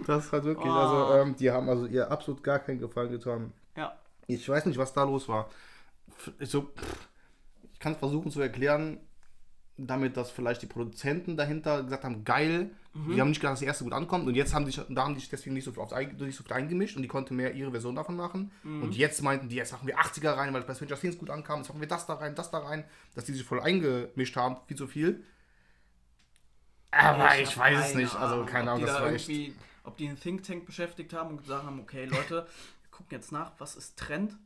Das 0.07 0.27
ist 0.27 0.33
halt 0.33 0.45
wirklich, 0.45 0.67
Oh. 0.71 0.75
also 0.75 1.15
ähm, 1.15 1.37
die 1.37 1.51
haben 1.51 1.69
also 1.69 1.87
ihr 1.87 2.11
absolut 2.11 2.43
gar 2.43 2.59
keinen 2.59 2.79
Gefallen 2.81 3.11
getan. 3.11 3.53
Ja. 3.77 3.97
Ich 4.27 4.49
weiß 4.49 4.67
nicht, 4.67 4.79
was 4.79 4.93
da 4.93 5.05
los 5.05 5.29
war. 5.29 5.51
Ich, 6.39 6.49
so, 6.51 6.63
pff, 6.63 7.09
ich 7.73 7.79
kann 7.79 7.97
versuchen 7.97 8.31
zu 8.31 8.41
erklären, 8.41 9.01
damit, 9.77 10.17
dass 10.17 10.31
vielleicht 10.31 10.63
die 10.63 10.67
Produzenten 10.67 11.37
dahinter 11.37 11.83
gesagt 11.83 12.05
haben, 12.05 12.25
geil, 12.25 12.71
Mhm. 12.95 13.15
die 13.15 13.21
haben 13.21 13.29
nicht 13.29 13.41
gedacht, 13.41 13.55
dass 13.55 13.61
die 13.61 13.67
erste 13.67 13.85
gut 13.85 13.95
ankommt 13.95 14.27
und 14.27 14.35
jetzt 14.35 14.53
haben 14.53 14.67
die, 14.67 14.79
da 14.91 15.05
haben 15.05 15.15
die 15.15 15.21
sich 15.21 15.31
deswegen 15.31 15.55
nicht 15.55 15.65
so 15.65 15.73
viel, 15.73 15.83
aufs, 15.83 15.95
nicht 15.95 16.37
so 16.37 16.45
viel 16.45 16.53
eingemischt 16.53 16.95
und 16.97 17.03
die 17.03 17.09
konnten 17.09 17.37
mehr 17.37 17.55
ihre 17.55 17.71
Version 17.71 17.95
davon 17.95 18.17
machen. 18.17 18.53
Mhm. 18.63 18.83
Und 18.83 18.97
jetzt 18.97 19.23
meinten 19.23 19.49
die, 19.49 19.57
jetzt 19.57 19.73
machen 19.73 19.87
wir 19.87 19.99
80er 19.99 20.37
rein, 20.37 20.53
weil 20.53 20.61
es 20.61 20.67
bei 20.67 20.75
Stranger 20.75 21.01
Things 21.01 21.17
gut 21.17 21.31
ankam, 21.31 21.61
jetzt 21.61 21.69
machen 21.69 21.81
wir 21.81 21.89
das 21.89 22.07
da 22.07 22.15
rein, 22.15 22.35
das 22.35 22.51
da 22.51 22.59
rein, 22.59 22.85
dass 23.15 23.25
die 23.25 23.33
sich 23.33 23.45
voll 23.45 23.61
eingemischt 23.61 24.37
haben, 24.37 24.57
viel 24.67 24.77
zu 24.77 24.87
viel. 24.87 25.25
Aber 26.91 27.39
ich, 27.39 27.57
hab 27.57 27.65
weiß 27.65 27.89
es 27.89 27.95
nicht, 27.95 28.15
also 28.15 28.45
keine 28.45 28.65
ob 28.65 28.77
Ahnung, 28.77 28.81
die 28.81 28.87
das 28.87 28.97
da 28.97 29.03
war 29.05 29.13
echt. 29.13 29.31
Ob 29.85 29.97
die 29.97 30.07
einen 30.09 30.21
Think 30.21 30.45
Tank 30.45 30.67
beschäftigt 30.67 31.13
haben 31.15 31.31
und 31.31 31.39
gesagt 31.39 31.65
haben, 31.65 31.81
okay, 31.81 32.05
Leute, 32.05 32.47
gucken 32.93 33.09
jetzt 33.11 33.33
nach, 33.33 33.53
was 33.59 33.75
ist 33.75 33.99
Trend, 33.99 34.37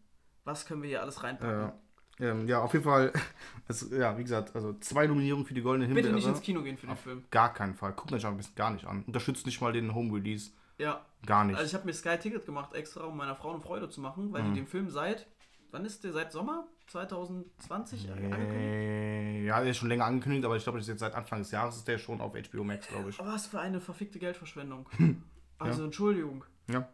was 0.44 0.64
können 0.64 0.80
wir 0.82 0.88
hier 0.88 1.02
alles 1.02 1.22
reinpacken. 1.22 1.72
Ja, 2.18 2.30
ähm, 2.30 2.48
ja, 2.48 2.60
auf 2.62 2.72
jeden 2.72 2.84
Fall, 2.86 3.12
es, 3.68 3.90
ja, 3.90 4.16
wie 4.16 4.22
gesagt, 4.22 4.54
also 4.56 4.72
zwei 4.80 5.06
Nominierungen 5.06 5.44
für 5.44 5.52
die 5.52 5.60
Goldene 5.60 5.86
Bitte 5.86 6.08
Himbeere. 6.08 6.14
nicht 6.14 6.26
ins 6.28 6.40
Kino 6.40 6.62
gehen 6.62 6.78
für 6.78 6.86
den 6.86 6.96
Film. 6.96 7.24
Gar 7.30 7.52
keinen 7.52 7.74
Fall. 7.74 7.92
Guckt 7.92 8.12
euch 8.14 8.24
am 8.24 8.38
besten 8.38 8.54
gar 8.54 8.70
nicht 8.70 8.86
an. 8.86 9.04
Unterstützt 9.06 9.44
nicht 9.44 9.60
mal 9.60 9.72
den 9.74 9.94
Home 9.94 10.14
Release. 10.14 10.52
Ja, 10.78 11.04
Gar 11.26 11.44
nicht. 11.44 11.56
also 11.56 11.66
ich 11.68 11.74
habe 11.74 11.84
mir 11.86 11.92
Sky 11.94 12.16
Ticket 12.18 12.46
gemacht, 12.46 12.74
extra 12.74 13.04
um 13.04 13.16
meiner 13.16 13.34
Frau 13.36 13.50
eine 13.52 13.60
Freude 13.60 13.88
zu 13.90 14.00
machen, 14.00 14.28
Mhm. 14.28 14.32
weil 14.32 14.42
die 14.44 14.52
den 14.54 14.66
Film 14.66 14.88
seit, 14.90 15.26
wann 15.72 15.84
ist 15.84 16.04
der, 16.04 16.12
seit 16.12 16.32
Sommer 16.32 16.66
2020 16.88 18.10
angekündigt? 18.10 18.52
äh, 18.54 19.44
ja, 19.44 19.60
der 19.60 19.70
ist 19.70 19.78
schon 19.78 19.88
länger 19.88 20.04
angekündigt, 20.04 20.44
aber 20.44 20.56
ich 20.56 20.62
glaube, 20.62 20.78
das 20.78 20.86
ist 20.86 20.90
jetzt 20.92 21.00
seit 21.00 21.14
Anfang 21.14 21.40
des 21.40 21.50
Jahres 21.50 21.76
ist 21.76 21.88
der 21.88 21.98
schon 21.98 22.20
auf 22.20 22.32
HBO 22.34 22.64
Max, 22.64 22.86
glaube 22.88 23.10
ich. 23.10 23.18
Oh, 23.20 23.26
was 23.26 23.46
für 23.46 23.58
eine 23.60 23.80
verfickte 23.80 24.18
Geldverschwendung. 24.18 24.88
Also 25.58 25.84
Entschuldigung. 25.84 26.44
Ja. 26.70 26.86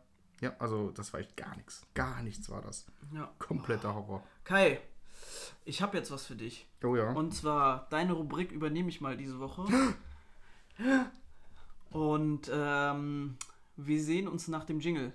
Ja, 0.42 0.52
also 0.58 0.90
das 0.90 1.12
war 1.12 1.20
echt 1.20 1.36
gar 1.36 1.56
nichts. 1.56 1.86
Gar 1.94 2.20
nichts 2.22 2.50
war 2.50 2.60
das. 2.60 2.84
Ja. 3.14 3.32
Kompletter 3.38 3.94
Horror. 3.94 4.24
Kai, 4.42 4.80
ich 5.64 5.80
habe 5.80 5.96
jetzt 5.96 6.10
was 6.10 6.26
für 6.26 6.34
dich. 6.34 6.66
Oh 6.82 6.96
ja. 6.96 7.12
Und 7.12 7.32
zwar, 7.32 7.86
deine 7.90 8.12
Rubrik 8.12 8.50
übernehme 8.50 8.88
ich 8.88 9.00
mal 9.00 9.16
diese 9.16 9.38
Woche. 9.38 9.64
Und 11.90 12.50
ähm, 12.52 13.36
wir 13.76 14.02
sehen 14.02 14.26
uns 14.26 14.48
nach 14.48 14.64
dem 14.64 14.80
Jingle. 14.80 15.12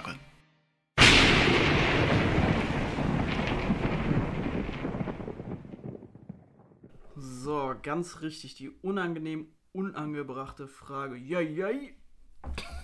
Frage. 0.00 0.18
So, 7.16 7.74
ganz 7.82 8.20
richtig, 8.20 8.54
die 8.54 8.70
unangenehm 8.70 9.48
unangebrachte 9.72 10.68
Frage. 10.68 11.16
Jai, 11.16 11.94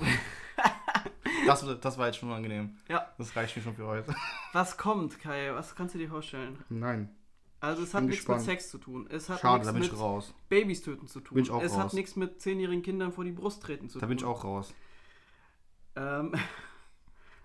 Das, 1.47 1.62
das 1.81 1.99
war 1.99 2.07
jetzt 2.07 2.17
schon 2.17 2.31
unangenehm. 2.31 2.79
Ja, 2.89 3.07
Das 3.19 3.37
reicht 3.37 3.55
mir 3.55 3.62
schon 3.62 3.75
für 3.75 3.87
heute. 3.87 4.15
was 4.55 4.79
kommt, 4.79 5.19
Kai? 5.21 5.53
Was 5.55 5.75
kannst 5.77 5.95
du 5.95 5.99
dir 5.99 6.09
vorstellen? 6.09 6.59
Nein. 6.71 7.15
Also 7.61 7.83
es 7.83 7.93
hat 7.95 8.05
nichts 8.05 8.21
gespannt. 8.21 8.41
mit 8.41 8.47
Sex 8.47 8.71
zu 8.71 8.79
tun. 8.79 9.07
Es 9.11 9.29
hat 9.29 9.41
Schade, 9.41 9.59
nichts 9.59 9.73
da 9.73 9.79
ich 9.79 9.91
mit 9.93 10.01
raus. 10.01 10.35
Babys 10.49 10.83
töten 10.83 11.07
zu 11.07 11.21
tun. 11.21 11.35
Bin 11.35 11.45
ich 11.45 11.51
auch 11.51 11.62
es 11.62 11.73
raus. 11.73 11.79
hat 11.85 11.93
nichts 11.95 12.17
mit 12.17 12.41
zehnjährigen 12.41 12.83
Kindern 12.83 13.12
vor 13.12 13.25
die 13.25 13.33
Brust 13.33 13.62
treten 13.62 13.89
zu 13.91 13.99
Da 13.99 14.07
tun. 14.07 14.09
bin 14.11 14.19
ich 14.19 14.25
auch 14.25 14.43
raus. 14.45 14.73
Ähm, 15.97 16.33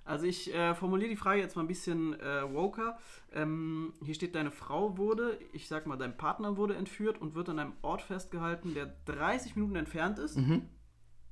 also 0.10 0.26
ich 0.26 0.54
äh, 0.54 0.74
formuliere 0.74 1.10
die 1.10 1.16
Frage 1.16 1.40
jetzt 1.40 1.56
mal 1.56 1.62
ein 1.62 1.68
bisschen 1.68 2.20
äh, 2.20 2.52
woker. 2.52 2.98
Ähm, 3.32 3.94
hier 4.04 4.16
steht, 4.16 4.34
deine 4.34 4.50
Frau 4.52 4.98
wurde, 4.98 5.40
ich 5.54 5.68
sag 5.68 5.86
mal, 5.86 5.98
dein 5.98 6.18
Partner 6.18 6.58
wurde 6.58 6.76
entführt 6.76 7.20
und 7.22 7.36
wird 7.36 7.48
an 7.50 7.60
einem 7.60 7.74
Ort 7.84 8.02
festgehalten, 8.02 8.74
der 8.74 8.88
30 9.06 9.56
Minuten 9.56 9.76
entfernt 9.76 10.18
ist. 10.18 10.38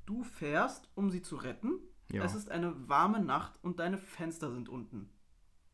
Du 0.06 0.24
fährst, 0.24 0.90
um 0.96 1.10
sie 1.10 1.22
zu 1.24 1.36
retten. 1.38 1.80
Ja. 2.12 2.24
Es 2.24 2.36
ist 2.36 2.50
eine 2.50 2.88
warme 2.88 3.20
Nacht 3.20 3.60
und 3.64 3.80
deine 3.80 3.98
Fenster 3.98 4.52
sind 4.52 4.70
unten. 4.70 5.10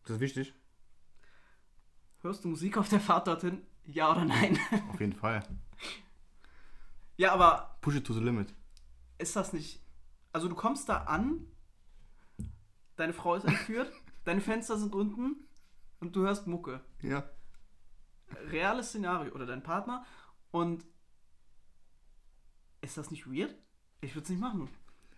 Das 0.03 0.15
ist 0.15 0.21
wichtig. 0.21 0.53
Hörst 2.21 2.45
du 2.45 2.47
Musik 2.47 2.77
auf 2.77 2.87
der 2.87 3.01
Fahrt 3.01 3.27
dorthin? 3.27 3.61
Ja 3.85 4.11
oder 4.11 4.23
nein? 4.23 4.57
Auf 4.93 4.99
jeden 5.01 5.13
Fall. 5.13 5.43
ja, 7.17 7.33
aber 7.33 7.77
Push 7.81 7.97
it 7.97 8.07
to 8.07 8.13
the 8.13 8.21
limit. 8.21 8.53
ist 9.17 9.35
das 9.35 9.51
nicht. 9.51 9.83
Also 10.31 10.47
du 10.47 10.55
kommst 10.55 10.87
da 10.87 10.99
an, 11.03 11.45
deine 12.95 13.13
Frau 13.13 13.35
ist 13.35 13.45
entführt, 13.45 13.91
deine 14.25 14.41
Fenster 14.41 14.77
sind 14.77 14.93
unten 14.95 15.47
und 15.99 16.15
du 16.15 16.21
hörst 16.21 16.47
Mucke. 16.47 16.81
Ja. 17.01 17.23
Reales 18.49 18.89
Szenario 18.89 19.33
oder 19.33 19.45
dein 19.45 19.63
Partner 19.63 20.05
und 20.51 20.85
ist 22.81 22.97
das 22.97 23.11
nicht 23.11 23.27
weird? 23.27 23.55
Ich 24.01 24.13
würde 24.15 24.23
es 24.23 24.29
nicht 24.29 24.41
machen. 24.41 24.69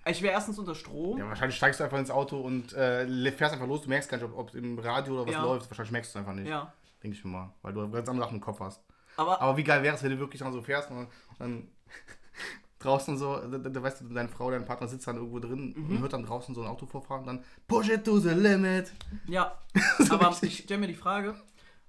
Ich 0.07 0.21
wäre 0.21 0.33
erstens 0.33 0.59
unter 0.59 0.75
Strom. 0.75 1.17
Ja, 1.17 1.27
wahrscheinlich 1.27 1.55
steigst 1.57 1.79
du 1.79 1.83
einfach 1.83 1.97
ins 1.97 2.11
Auto 2.11 2.39
und 2.39 2.73
äh, 2.73 3.31
fährst 3.31 3.53
einfach 3.53 3.67
los. 3.67 3.81
Du 3.81 3.89
merkst 3.89 4.07
gar 4.09 4.17
nicht, 4.17 4.25
ob, 4.25 4.37
ob 4.37 4.53
im 4.53 4.77
Radio 4.77 5.15
oder 5.15 5.25
was 5.25 5.33
Ja. 5.33 5.41
läuft. 5.43 5.69
Wahrscheinlich 5.69 5.91
merkst 5.91 6.13
du 6.13 6.19
es 6.19 6.21
einfach 6.23 6.35
nicht. 6.35 6.47
Ja. 6.47 6.71
Denke 7.01 7.17
ich 7.17 7.25
mir 7.25 7.31
mal. 7.31 7.53
Weil 7.63 7.73
du 7.73 7.89
ganz 7.89 8.07
andere 8.07 8.25
Sachen 8.27 8.35
im 8.35 8.41
Kopf 8.41 8.59
hast. 8.59 8.83
Aber, 9.17 9.41
Aber 9.41 9.57
wie 9.57 9.63
geil 9.63 9.81
wäre 9.81 9.95
es, 9.95 10.03
wenn 10.03 10.11
du 10.11 10.19
wirklich 10.19 10.39
dann 10.41 10.53
so 10.53 10.61
fährst 10.61 10.91
und 10.91 11.07
dann 11.39 11.71
draußen 12.85 13.17
so, 13.17 13.35
da, 13.37 13.57
da 13.57 13.83
weißt 13.83 14.01
du, 14.01 14.05
deine 14.13 14.29
Frau, 14.29 14.49
dein 14.51 14.65
Partner 14.65 14.87
sitzt 14.87 15.07
dann 15.07 15.17
irgendwo 15.17 15.39
drin 15.39 15.73
Mhm. 15.75 15.89
und 15.91 15.99
hört 16.01 16.13
dann 16.13 16.23
draußen 16.23 16.55
so 16.55 16.61
ein 16.61 16.67
Auto 16.67 16.85
vorfahren 16.85 17.21
und 17.21 17.27
dann 17.27 17.43
push 17.67 17.89
it 17.89 18.05
to 18.05 18.19
the 18.19 18.29
limit. 18.29 18.93
ja. 19.27 19.57
Aber 20.09 20.35
ich 20.41 20.59
stelle 20.59 20.79
mir 20.79 20.87
die 20.87 20.93
Frage, 20.95 21.35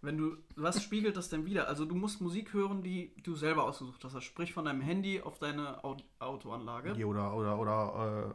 wenn 0.02 0.18
du, 0.18 0.36
was 0.56 0.82
spiegelt 0.82 1.16
das 1.16 1.28
denn 1.28 1.46
wieder? 1.46 1.68
Also 1.68 1.84
du 1.84 1.94
musst 1.94 2.20
Musik 2.20 2.52
hören, 2.52 2.82
die 2.82 3.14
du 3.22 3.34
selber 3.34 3.64
ausgesucht 3.64 3.96
hast. 4.04 4.14
Also 4.14 4.20
sprich 4.20 4.52
von 4.52 4.64
deinem 4.64 4.80
Handy 4.80 5.20
auf 5.20 5.38
deine 5.38 5.82
Au- 5.84 5.96
Autoanlage. 6.18 6.94
Ja, 6.96 7.06
oder, 7.06 7.34
oder, 7.34 7.58
oder, 7.58 8.34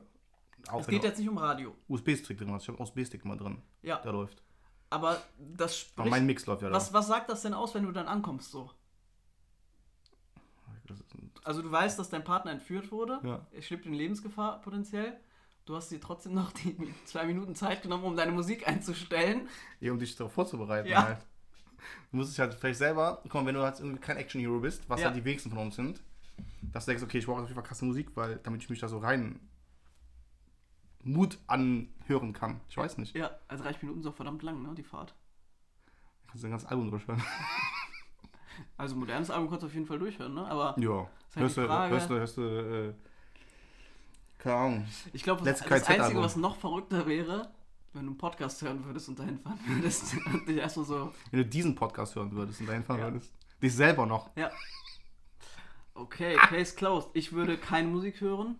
äh, 0.72 0.78
Es 0.80 0.88
geht 0.88 1.04
jetzt 1.04 1.20
nicht 1.20 1.30
um 1.30 1.38
Radio. 1.38 1.74
USB-Stick 1.88 2.38
drin. 2.38 2.48
Ich 2.60 2.68
habe 2.68 2.78
einen 2.78 2.88
USB-Stick 2.88 3.24
immer 3.26 3.38
drin. 3.38 3.62
Ja. 3.84 3.98
Der 3.98 4.12
läuft. 4.12 4.42
Aber 4.90 5.18
das 5.38 5.62
Aber 5.62 5.70
spricht, 6.04 6.10
mein 6.10 6.26
Mix 6.26 6.46
läuft 6.46 6.62
ja 6.64 6.70
da. 6.70 6.76
was, 6.76 6.94
was 6.94 7.08
sagt 7.08 7.30
das 7.30 7.42
denn 7.44 7.54
aus, 7.54 7.74
wenn 7.74 7.84
du 7.86 7.92
dann 7.94 8.08
ankommst 8.08 8.52
so? 8.52 8.70
Also 11.44 11.62
du 11.62 11.72
weißt, 11.72 11.98
dass 11.98 12.10
dein 12.10 12.24
Partner 12.24 12.52
entführt 12.52 12.92
wurde. 12.92 13.20
Ja. 13.24 13.46
Er 13.52 13.62
schleppt 13.62 13.86
in 13.86 13.94
Lebensgefahr 13.94 14.62
potenziell. 14.62 15.20
Du 15.66 15.76
hast 15.76 15.90
dir 15.92 16.00
trotzdem 16.00 16.34
noch 16.34 16.52
die 16.52 16.76
zwei 17.06 17.26
Minuten 17.26 17.56
Zeit 17.56 17.82
genommen, 17.82 18.04
um 18.04 18.16
deine 18.16 18.32
Musik 18.32 18.68
einzustellen. 18.68 19.48
Ja, 19.80 19.92
um 19.92 20.00
dich 20.00 20.16
darauf 20.16 20.34
vorzubereiten 20.34 20.90
Ja. 20.90 21.04
halt. 21.04 21.26
Du 22.12 22.18
musst 22.18 22.32
dich 22.32 22.40
halt 22.40 22.54
vielleicht 22.54 22.78
selber, 22.80 23.24
mal, 23.34 23.46
wenn 23.46 23.56
du 23.56 23.62
halt 23.62 23.80
irgendwie 23.80 24.00
kein 24.00 24.18
Action-Hero 24.18 24.60
bist, 24.60 24.88
was 24.88 25.00
Ja. 25.02 25.08
halt 25.08 25.16
die 25.16 25.26
wenigsten 25.26 25.50
von 25.50 25.60
uns 25.60 25.76
sind, 25.76 26.02
dass 26.62 26.86
du 26.86 26.92
denkst, 26.92 27.04
okay, 27.04 27.18
ich 27.18 27.26
brauche 27.26 27.42
auf 27.42 27.48
jeden 27.48 27.56
Fall 27.56 27.64
krasse 27.64 27.86
Musik, 27.86 28.12
weil 28.16 28.38
damit 28.44 28.62
ich 28.62 28.70
mich 28.70 28.80
da 28.80 28.88
so 28.88 29.00
rein 29.00 29.40
Mut 31.04 31.40
anhören 31.48 32.34
kann. 32.34 32.62
Ich 32.70 32.78
weiß 32.78 32.98
nicht. 33.00 33.16
Ja, 33.16 33.32
also 33.48 33.64
30 33.64 33.82
Minuten 33.82 34.02
ist 34.02 34.06
auch 34.08 34.16
verdammt 34.16 34.44
lang, 34.44 34.62
ne, 34.62 34.76
die 34.76 34.84
Fahrt. 34.84 35.16
Kannst 36.28 36.44
du 36.44 36.48
ein 36.48 36.52
ganzes 36.52 36.70
Album 36.70 36.92
durchhören. 36.92 37.22
Also 38.78 38.96
modernes 38.96 39.30
Album 39.30 39.50
kannst 39.50 39.64
du 39.64 39.68
auf 39.68 39.74
jeden 39.74 39.86
Fall 39.86 40.00
durchhören, 40.00 40.34
ne? 40.34 40.46
Aber 40.50 40.76
Ja. 40.80 41.02
ist 41.30 41.36
halt 41.36 41.44
Hörst 41.44 41.58
die 41.58 41.62
du, 41.62 41.68
Frage. 41.68 41.94
hörst 41.94 42.10
du, 42.10 42.14
hörst 42.16 42.38
du, 42.38 42.42
äh, 42.42 42.94
keine 44.38 44.56
Ahnung. 44.56 44.86
ich 45.14 45.24
glaube, 45.24 45.44
das, 45.44 45.60
das 45.64 45.88
Einzige, 45.88 46.20
was 46.22 46.36
noch 46.36 46.56
verrückter 46.58 47.06
wäre, 47.06 47.52
wenn 47.94 48.04
du 48.06 48.12
einen 48.12 48.18
Podcast 48.18 48.62
hören 48.62 48.84
würdest 48.86 49.10
und 49.10 49.20
dahin 49.20 49.38
fahren 49.40 49.60
würdest 49.68 50.16
und 50.34 50.48
dich 50.48 50.58
erstmal 50.58 50.86
so, 50.86 51.14
Wenn 51.30 51.40
du 51.42 51.46
diesen 51.46 51.76
Podcast 51.76 52.16
hören 52.16 52.32
würdest 52.32 52.62
und 52.62 52.68
dahin 52.68 52.84
fahren 52.84 53.00
Ja. 53.00 53.06
würdest. 53.06 53.32
Dich 53.62 53.76
selber 53.76 54.06
noch. 54.06 54.30
ja. 54.36 54.50
Okay, 55.94 56.36
case 56.36 56.76
closed. 56.76 57.10
Ich 57.14 57.34
würde 57.34 57.58
keine 57.58 57.88
Musik 57.90 58.22
hören, 58.22 58.56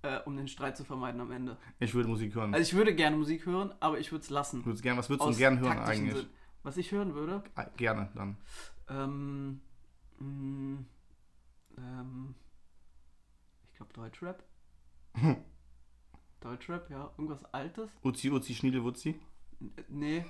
äh, 0.00 0.18
um 0.24 0.36
den 0.36 0.48
Streit 0.48 0.76
zu 0.76 0.84
vermeiden 0.84 1.20
am 1.20 1.30
Ende. 1.30 1.58
Ich 1.78 1.92
würde 1.94 2.08
Musik 2.08 2.34
hören. 2.34 2.54
Also 2.54 2.62
ich 2.62 2.74
würde 2.74 2.94
gerne 2.94 3.16
Musik 3.16 3.44
hören, 3.46 3.72
aber 3.80 3.98
ich 4.00 4.10
würde 4.12 4.22
es 4.22 4.30
lassen. 4.30 4.64
würdest 4.64 4.82
gern, 4.82 4.96
was 4.96 5.08
würdest 5.10 5.24
du 5.26 5.28
Aus 5.28 5.36
denn 5.36 5.56
gern 5.56 5.60
hören 5.60 5.78
eigentlich? 5.78 6.14
Sinn. 6.16 6.30
Was 6.62 6.76
ich 6.78 6.90
hören 6.90 7.14
würde, 7.14 7.42
Ah, 7.54 7.66
Gerne 7.76 8.08
dann. 8.14 8.36
Ähm, 8.92 9.60
mh, 10.18 10.84
ähm, 11.78 12.34
ich 13.70 13.76
glaube 13.76 13.92
Deutschrap. 13.94 14.42
Deutschrap, 16.40 16.90
ja, 16.90 17.10
irgendwas 17.16 17.44
Altes. 17.54 17.90
Uzi, 18.02 18.30
Uzi, 18.30 18.54
Schniedel, 18.54 18.82
Wutzi. 18.82 19.20
N- 19.60 19.72
Nee. 19.88 20.24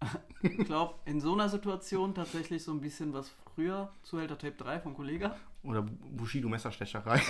ich 0.42 0.58
glaube, 0.66 0.94
in 1.06 1.20
so 1.20 1.32
einer 1.32 1.48
Situation 1.48 2.14
tatsächlich 2.14 2.62
so 2.62 2.70
ein 2.72 2.80
bisschen 2.82 3.14
was 3.14 3.30
früher, 3.30 3.90
Zuhälter 4.02 4.36
Tape 4.36 4.52
3 4.56 4.80
von 4.80 4.92
Kollega. 4.94 5.34
Oder 5.62 5.82
Bushido 5.82 6.48
Messerstecherei. 6.50 7.20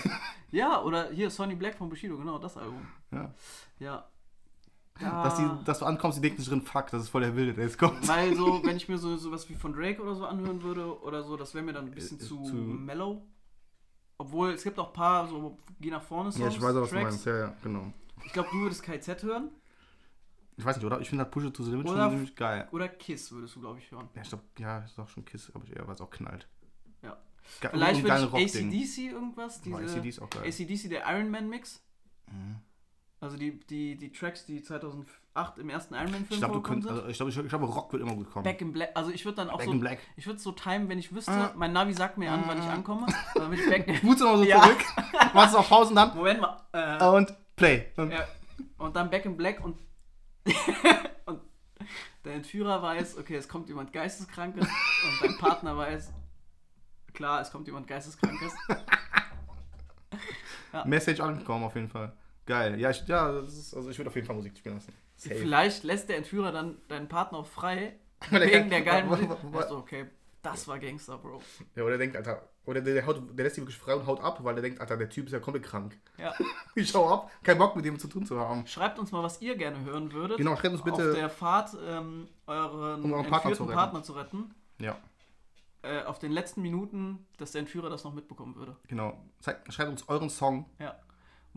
Ja, 0.50 0.82
oder 0.82 1.10
hier 1.10 1.30
Sonny 1.30 1.54
Black 1.54 1.76
von 1.76 1.88
Bushido, 1.88 2.16
genau, 2.18 2.38
das 2.38 2.56
Album. 2.56 2.86
ja. 3.12 3.32
Ja. 3.78 4.08
Dass, 5.00 5.36
die, 5.36 5.46
dass 5.64 5.78
du 5.80 5.84
ankommst, 5.84 6.16
die 6.18 6.22
denken 6.22 6.38
sich 6.38 6.48
drin, 6.48 6.62
fuck, 6.62 6.86
das 6.90 7.02
ist 7.02 7.08
voll 7.10 7.20
der 7.20 7.36
Wilde, 7.36 7.52
der 7.54 7.64
jetzt 7.64 7.78
kommt. 7.78 8.06
Weil 8.08 8.34
so, 8.34 8.60
wenn 8.64 8.76
ich 8.76 8.88
mir 8.88 8.96
so 8.98 9.16
sowas 9.16 9.48
wie 9.50 9.54
von 9.54 9.72
Drake 9.74 10.00
oder 10.00 10.14
so 10.14 10.24
anhören 10.24 10.62
würde 10.62 11.00
oder 11.02 11.22
so, 11.22 11.36
das 11.36 11.52
wäre 11.54 11.64
mir 11.64 11.72
dann 11.74 11.86
ein 11.86 11.90
bisschen 11.90 12.18
Ist 12.18 12.28
zu, 12.28 12.42
zu- 12.42 12.54
mellow. 12.54 13.22
Obwohl, 14.18 14.50
es 14.52 14.62
gibt 14.62 14.78
auch 14.78 14.88
ein 14.88 14.92
paar 14.94 15.26
so 15.28 15.58
Geh 15.78 15.90
nach 15.90 16.02
vorne 16.02 16.32
Songs, 16.32 16.42
Ja, 16.42 16.48
ich 16.48 16.62
weiß 16.62 16.74
auch, 16.76 16.82
was 16.82 16.88
du 16.90 16.94
meinst. 16.96 17.26
Ja, 17.26 17.38
ja, 17.38 17.54
genau. 17.62 17.92
Ich 18.24 18.32
glaube, 18.32 18.48
du 18.50 18.60
würdest 18.60 18.82
KZ 18.82 19.22
hören 19.24 19.50
Ich 20.56 20.64
weiß 20.64 20.76
nicht, 20.76 20.86
oder? 20.86 20.98
Ich 21.00 21.08
finde 21.10 21.24
halt 21.24 21.30
Push 21.32 21.44
It 21.44 21.54
to 21.54 21.62
the 21.62 21.70
Limit 21.72 21.86
Oder- 21.88 22.04
schon 22.04 22.10
ziemlich 22.12 22.34
geil. 22.34 22.66
oder 22.72 22.88
Kiss 22.88 23.30
würdest 23.32 23.54
du, 23.56 23.60
glaube 23.60 23.78
ich, 23.78 23.90
hören. 23.90 24.08
Ja, 24.14 24.22
ich 24.22 24.28
glaube, 24.30 24.44
ja, 24.58 24.78
ist 24.78 24.98
auch 24.98 25.08
schon 25.08 25.26
Kiss, 25.26 25.52
aber 25.54 25.64
ich 25.64 25.76
eher, 25.76 25.86
weil 25.86 25.94
es 25.94 26.00
auch 26.00 26.08
knallt. 26.10 26.48
Ja. 27.02 27.18
Ge 27.60 27.70
Vielleicht 27.70 28.02
würde 28.02 28.40
ich. 28.42 28.56
ACDC 28.56 28.98
irgendwas, 29.12 29.60
diese 29.60 29.76
ACDC 29.76 30.06
ist 30.08 30.22
auch 30.22 30.30
geil. 30.30 30.44
ACDC, 30.48 30.88
der 30.88 31.04
Iron 31.14 31.30
Man 31.30 31.50
Mix. 31.50 31.82
Mhm. 32.32 32.56
Also 33.18 33.36
die, 33.38 33.58
die, 33.66 33.96
die 33.96 34.12
Tracks, 34.12 34.44
die 34.44 34.62
2008 34.62 35.58
im 35.58 35.70
ersten 35.70 35.94
Iron 35.94 36.10
Man 36.10 36.26
Film 36.26 36.28
Ich 36.30 36.38
glaube, 36.38 36.60
du 36.60 36.74
sind. 36.82 36.86
also 36.88 37.06
ich 37.08 37.16
glaube, 37.16 37.30
ich, 37.30 37.38
ich 37.38 37.48
glaube, 37.48 37.64
Rock 37.64 37.92
wird 37.92 38.02
immer 38.02 38.14
gut 38.14 38.30
kommen. 38.30 38.44
Back 38.44 38.60
in 38.60 38.72
Black, 38.72 38.90
also 38.94 39.10
ich 39.10 39.24
würde 39.24 39.36
dann 39.36 39.48
auch 39.50 39.56
Back 39.58 39.66
so, 39.66 39.72
in 39.72 39.80
Black. 39.80 39.98
ich 40.16 40.26
würde 40.26 40.36
es 40.36 40.42
so 40.42 40.52
timen, 40.52 40.88
wenn 40.90 40.98
ich 40.98 41.14
wüsste, 41.14 41.32
Ah. 41.32 41.52
mein 41.56 41.72
Navi 41.72 41.94
sagt 41.94 42.18
mir 42.18 42.30
an, 42.30 42.44
wann 42.46 42.58
ich 42.58 42.64
ankomme, 42.64 43.06
damit 43.34 43.60
ich 43.60 43.68
Back 43.70 43.86
Gut 44.02 44.20
immer 44.20 44.36
so 44.36 44.44
Ja. 44.44 44.60
zurück. 44.62 44.84
Machst 45.32 45.54
du 45.54 45.58
auf 45.58 45.68
Pause 45.68 45.90
und 45.90 45.96
dann 45.96 46.14
Moment 46.14 46.40
mal, 46.42 46.60
äh, 46.72 47.04
und 47.08 47.34
Play. 47.56 47.86
Und 47.96 48.10
Ja, 48.12 48.26
und 48.78 48.94
dann 48.94 49.08
Back 49.08 49.24
in 49.24 49.36
Black 49.36 49.64
und, 49.64 49.78
und 51.24 51.40
der 52.26 52.34
Entführer 52.34 52.82
weiß, 52.82 53.16
okay, 53.16 53.36
es 53.36 53.48
kommt 53.48 53.68
jemand 53.68 53.94
Geisteskrankes 53.94 54.66
und 54.66 55.22
dein 55.30 55.38
Partner 55.38 55.74
weiß, 55.76 56.12
klar, 57.14 57.40
es 57.40 57.50
kommt 57.50 57.66
jemand 57.66 57.86
Geisteskrankes. 57.86 58.52
Message 60.84 61.20
angekommen 61.20 61.64
auf 61.64 61.74
jeden 61.74 61.88
Fall. 61.88 62.12
Geil. 62.46 62.78
Ja, 62.80 62.90
ich, 62.90 63.06
ja 63.06 63.38
ist, 63.40 63.74
also 63.74 63.90
ich 63.90 63.98
würde 63.98 64.08
auf 64.08 64.14
jeden 64.14 64.26
Fall 64.26 64.36
Musik 64.36 64.56
spielen 64.56 64.76
lassen. 64.76 64.92
Safe. 65.16 65.34
Vielleicht 65.34 65.82
lässt 65.84 66.08
der 66.08 66.16
Entführer 66.18 66.52
dann 66.52 66.78
deinen 66.88 67.08
Partner 67.08 67.38
auch 67.38 67.46
frei, 67.46 67.98
wegen 68.30 68.50
kann- 68.50 68.70
der 68.70 68.82
geilen 68.82 69.08
Musik. 69.08 69.30
Also, 69.52 69.78
okay, 69.78 70.06
das 70.42 70.68
war 70.68 70.78
Gangster, 70.78 71.18
Bro. 71.18 71.40
Ja, 71.74 71.82
oder 71.82 71.90
der 71.92 71.98
denkt, 71.98 72.16
Alter, 72.16 72.48
oder 72.66 72.80
der, 72.80 72.94
der, 72.94 73.06
haut, 73.06 73.20
der 73.36 73.44
lässt 73.44 73.56
die 73.56 73.62
wirklich 73.62 73.78
frei 73.78 73.94
und 73.94 74.06
haut 74.06 74.20
ab, 74.20 74.38
weil 74.44 74.54
der 74.54 74.62
denkt, 74.62 74.80
Alter, 74.80 74.96
der 74.96 75.08
Typ 75.08 75.26
ist 75.26 75.32
ja 75.32 75.40
komplett 75.40 75.64
krank. 75.64 75.98
Ja. 76.18 76.32
Ich 76.76 76.90
schau 76.90 77.08
ab, 77.08 77.30
kein 77.42 77.56
Bock 77.58 77.74
mit 77.74 77.84
dem 77.86 77.98
zu 77.98 78.06
tun 78.06 78.26
zu 78.26 78.38
haben. 78.38 78.66
Schreibt 78.66 78.98
uns 78.98 79.10
mal, 79.10 79.22
was 79.22 79.40
ihr 79.40 79.56
gerne 79.56 79.80
hören 79.84 80.12
würdet. 80.12 80.36
Genau, 80.36 80.54
schreibt 80.56 80.74
uns 80.74 80.82
bitte- 80.82 81.08
Auf 81.10 81.14
der 81.16 81.30
Fahrt, 81.30 81.76
ähm, 81.88 82.28
euren 82.46 83.02
Um 83.02 83.12
euren 83.14 83.26
Partner 83.26 83.54
zu 83.54 83.64
retten. 83.64 83.74
Partner 83.74 84.02
zu 84.02 84.12
retten. 84.12 84.54
Ja, 84.78 84.98
Äh, 85.82 86.02
auf 86.02 86.18
den 86.18 86.32
letzten 86.32 86.60
Minuten, 86.62 87.26
dass 87.38 87.52
der 87.52 87.60
Entführer 87.60 87.88
das 87.88 88.04
noch 88.04 88.12
mitbekommen 88.12 88.54
würde. 88.56 88.76
genau. 88.88 89.18
Schreibt 89.68 89.88
uns 89.88 90.06
euren 90.08 90.28
Song 90.28 90.66
Ja. 90.78 90.96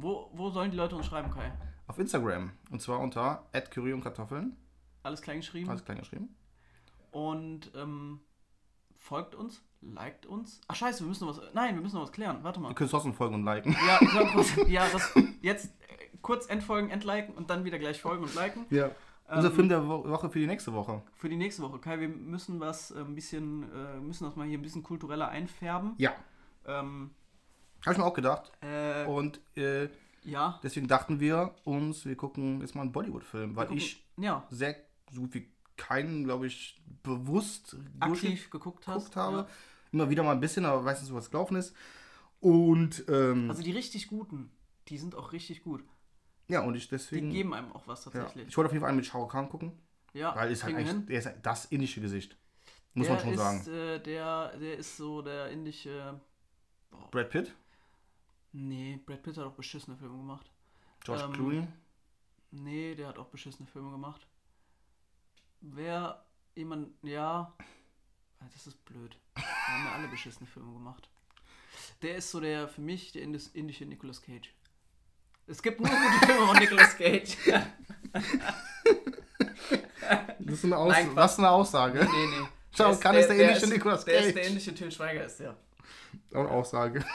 Wo, 0.02 0.30
wo 0.34 0.50
sollen 0.50 0.72
die 0.72 0.78
Leute 0.78 0.96
uns 0.96 1.06
schreiben, 1.06 1.32
Kai? 1.32 1.52
auf 1.90 1.98
Instagram. 1.98 2.52
Und 2.70 2.82
zwar 2.82 3.00
unter 3.00 3.44
Curry 3.72 3.94
und 3.94 4.02
Kartoffeln. 4.02 4.56
Alles 5.04 5.22
klein 5.22 5.38
geschrieben. 5.38 5.70
Alles 5.70 5.84
klein 5.84 5.98
geschrieben. 5.98 6.36
Und 7.12 7.72
ähm, 7.76 8.20
folgt 8.96 9.34
uns, 9.34 9.64
liked 9.82 10.28
uns. 10.28 10.62
Ach 10.68 10.76
scheiße, 10.76 11.04
wir 11.04 11.08
müssen 11.08 11.26
noch 11.26 11.36
was. 11.36 11.54
Nein, 11.54 11.74
wir 11.74 11.82
müssen 11.82 11.96
noch 11.96 12.04
was 12.04 12.12
klären. 12.12 12.44
Warte 12.44 12.60
mal. 12.60 12.70
Ihr 12.70 12.76
könnt 12.76 12.92
trotzdem 12.92 13.14
folgen 13.14 13.36
und 13.36 13.44
liken. 13.44 13.76
Ja, 13.88 13.98
glaub, 13.98 14.36
was, 14.36 14.56
ja 14.68 14.88
das, 14.88 15.16
jetzt 15.42 15.74
äh, 15.88 16.18
kurz 16.22 16.46
entfolgen, 16.46 16.92
entliken 16.92 17.34
und 17.34 17.50
dann 17.50 17.66
wieder 17.66 17.80
gleich 17.80 18.00
folgen 18.00 18.24
und 18.24 18.36
liken. 18.36 18.68
Ja. 18.70 18.92
Unser 19.28 19.50
Ähm, 19.50 19.56
Film 19.56 19.70
der 19.70 19.88
Wo 19.88 20.08
Woche 20.08 20.30
für 20.30 20.40
die 20.40 20.48
nächste 20.48 20.74
Woche. 20.74 21.02
Für 21.14 21.30
die 21.30 21.38
nächste 21.38 21.64
Woche. 21.64 21.80
Kai, 21.80 22.00
wir 22.00 22.10
müssen 22.10 22.60
was 22.60 22.92
äh, 22.92 23.00
ein 23.00 23.16
bisschen, 23.16 23.64
äh, 23.74 24.00
müssen 24.00 24.26
das 24.26 24.36
mal 24.36 24.46
hier 24.48 24.60
ein 24.60 24.62
bisschen 24.64 24.84
kultureller 24.84 25.30
einfärben. 25.30 25.94
Ja. 25.98 26.14
Ähm, 26.68 27.12
Habe 27.86 27.94
ich 27.94 27.98
mir 27.98 28.06
auch 28.06 28.14
gedacht. 28.14 28.52
äh, 28.62 29.06
Und 29.06 29.40
äh, 29.56 29.90
ja. 30.24 30.60
deswegen 30.64 30.88
dachten 30.88 31.20
wir 31.20 31.56
uns, 31.64 32.06
wir 32.06 32.16
gucken 32.16 32.62
jetzt 32.62 32.76
mal 32.76 32.82
einen 32.82 32.92
Bollywood-Film, 32.92 33.56
weil 33.56 33.68
gucken- 33.68 33.78
ich 33.78 34.06
ja, 34.18 34.46
sehr 34.50 34.76
so 35.12 35.34
wie 35.34 35.50
keinen, 35.78 36.26
glaube 36.26 36.48
ich, 36.48 36.82
bewusst 37.04 37.78
aktiv 38.00 38.50
geguckt 38.50 38.86
durchgeguckt 38.88 39.16
habe. 39.16 39.38
Ja. 39.38 39.48
Immer 39.92 40.10
wieder 40.10 40.24
mal 40.24 40.34
ein 40.34 40.40
bisschen, 40.42 40.66
aber 40.66 40.84
weiß 40.84 41.02
nicht, 41.02 41.14
was 41.14 41.32
gelaufen 41.32 41.56
ist. 41.56 41.74
Und 42.42 43.06
ähm, 43.10 43.50
Also 43.50 43.64
die 43.64 43.72
richtig 43.72 44.08
guten, 44.08 44.52
die 44.88 44.98
sind 44.98 45.16
auch 45.16 45.32
richtig 45.32 45.64
gut. 45.64 45.84
ja, 46.48 46.62
und 46.62 46.76
ich 46.76 46.86
Die 46.86 46.92
deswegen. 46.92 47.32
geben 47.32 47.54
einem 47.54 47.72
auch 47.72 47.88
was 47.88 48.06
ja. 48.06 48.12
tatsächlich. 48.12 48.48
Ich 48.50 48.58
wollte 48.58 48.68
auf 48.68 48.74
jeden 48.74 48.82
Fall 48.82 48.90
einen 48.90 48.98
mit 48.98 49.06
Shao 49.06 49.28
Kahn 49.28 49.50
gucken, 49.50 49.72
Ja, 50.14 50.36
weil 50.36 50.52
ist 50.52 50.64
halt 50.64 50.76
eigentlich, 50.76 50.90
hin. 50.90 51.06
der 51.08 51.20
ist 51.20 51.26
halt 51.26 51.38
das 51.46 51.66
indische 51.66 52.02
Gesicht. 52.02 52.38
Muss 52.94 53.08
der 53.08 53.16
man 53.16 53.24
schon 53.24 53.34
ist, 53.34 53.40
sagen. 53.40 53.68
Äh, 53.74 54.00
der, 54.02 54.58
der 54.58 54.78
ist 54.78 54.98
so 54.98 55.22
der 55.22 55.50
indische. 55.50 56.20
Brad 57.12 57.30
Pitt, 57.30 57.54
Nee, 58.52 59.00
Brad 59.06 59.22
Pitt 59.24 59.38
hat 59.38 59.46
auch 59.46 59.54
beschissene 59.54 59.96
Filme 59.98 60.18
gemacht. 60.18 60.52
George 61.04 61.24
Ähm, 61.24 61.34
Clooney. 61.34 61.68
Nee, 62.52 62.96
der 62.96 63.08
hat 63.10 63.18
auch 63.20 63.28
beschissene 63.28 63.68
Filme 63.68 63.92
gemacht. 63.92 64.26
Wer 65.62 66.24
jemand, 66.56 66.90
ja, 67.04 67.54
ah, 68.40 68.46
das 68.54 68.66
ist 68.68 68.84
blöd. 68.86 69.18
Wir 69.36 69.44
haben 69.68 69.86
ja 69.86 69.92
alle 69.94 70.08
beschissene 70.08 70.48
Filme 70.48 70.74
gemacht. 70.74 71.10
Der 72.02 72.16
ist 72.16 72.32
so 72.32 72.40
der, 72.40 72.68
für 72.68 72.82
mich, 72.82 73.12
der 73.12 73.22
indis, 73.24 73.48
indische 73.50 73.86
Nicolas 73.86 74.22
Cage. 74.22 74.54
Es 75.48 75.62
gibt 75.62 75.80
nur 75.80 75.90
gute 75.90 76.26
Filme 76.26 76.48
von 76.48 76.58
Nicolas 76.58 76.98
Cage. 76.98 77.38
Das 80.40 80.54
ist 80.58 80.66
eine, 80.66 80.78
Aus 80.78 80.92
Nein, 80.94 81.16
was 81.16 81.34
ist 81.34 81.40
eine 81.40 81.50
Aussage. 81.52 82.00
nee, 82.00 82.28
nee. 82.40 82.48
Schau, 82.76 82.96
kann 82.96 83.16
es 83.16 83.28
der 83.28 83.36
indische 83.36 83.66
ist, 83.66 83.72
Nicolas 83.74 84.06
Der 84.06 84.20
ist 84.20 84.26
Cage. 84.28 84.34
der 84.36 84.48
indische 84.48 84.74
Till 84.76 84.92
Schweiger, 84.92 85.26
ist 85.26 85.40
der. 85.40 85.52
Auch 86.34 86.40
eine 86.40 86.50
Aussage. 86.50 87.06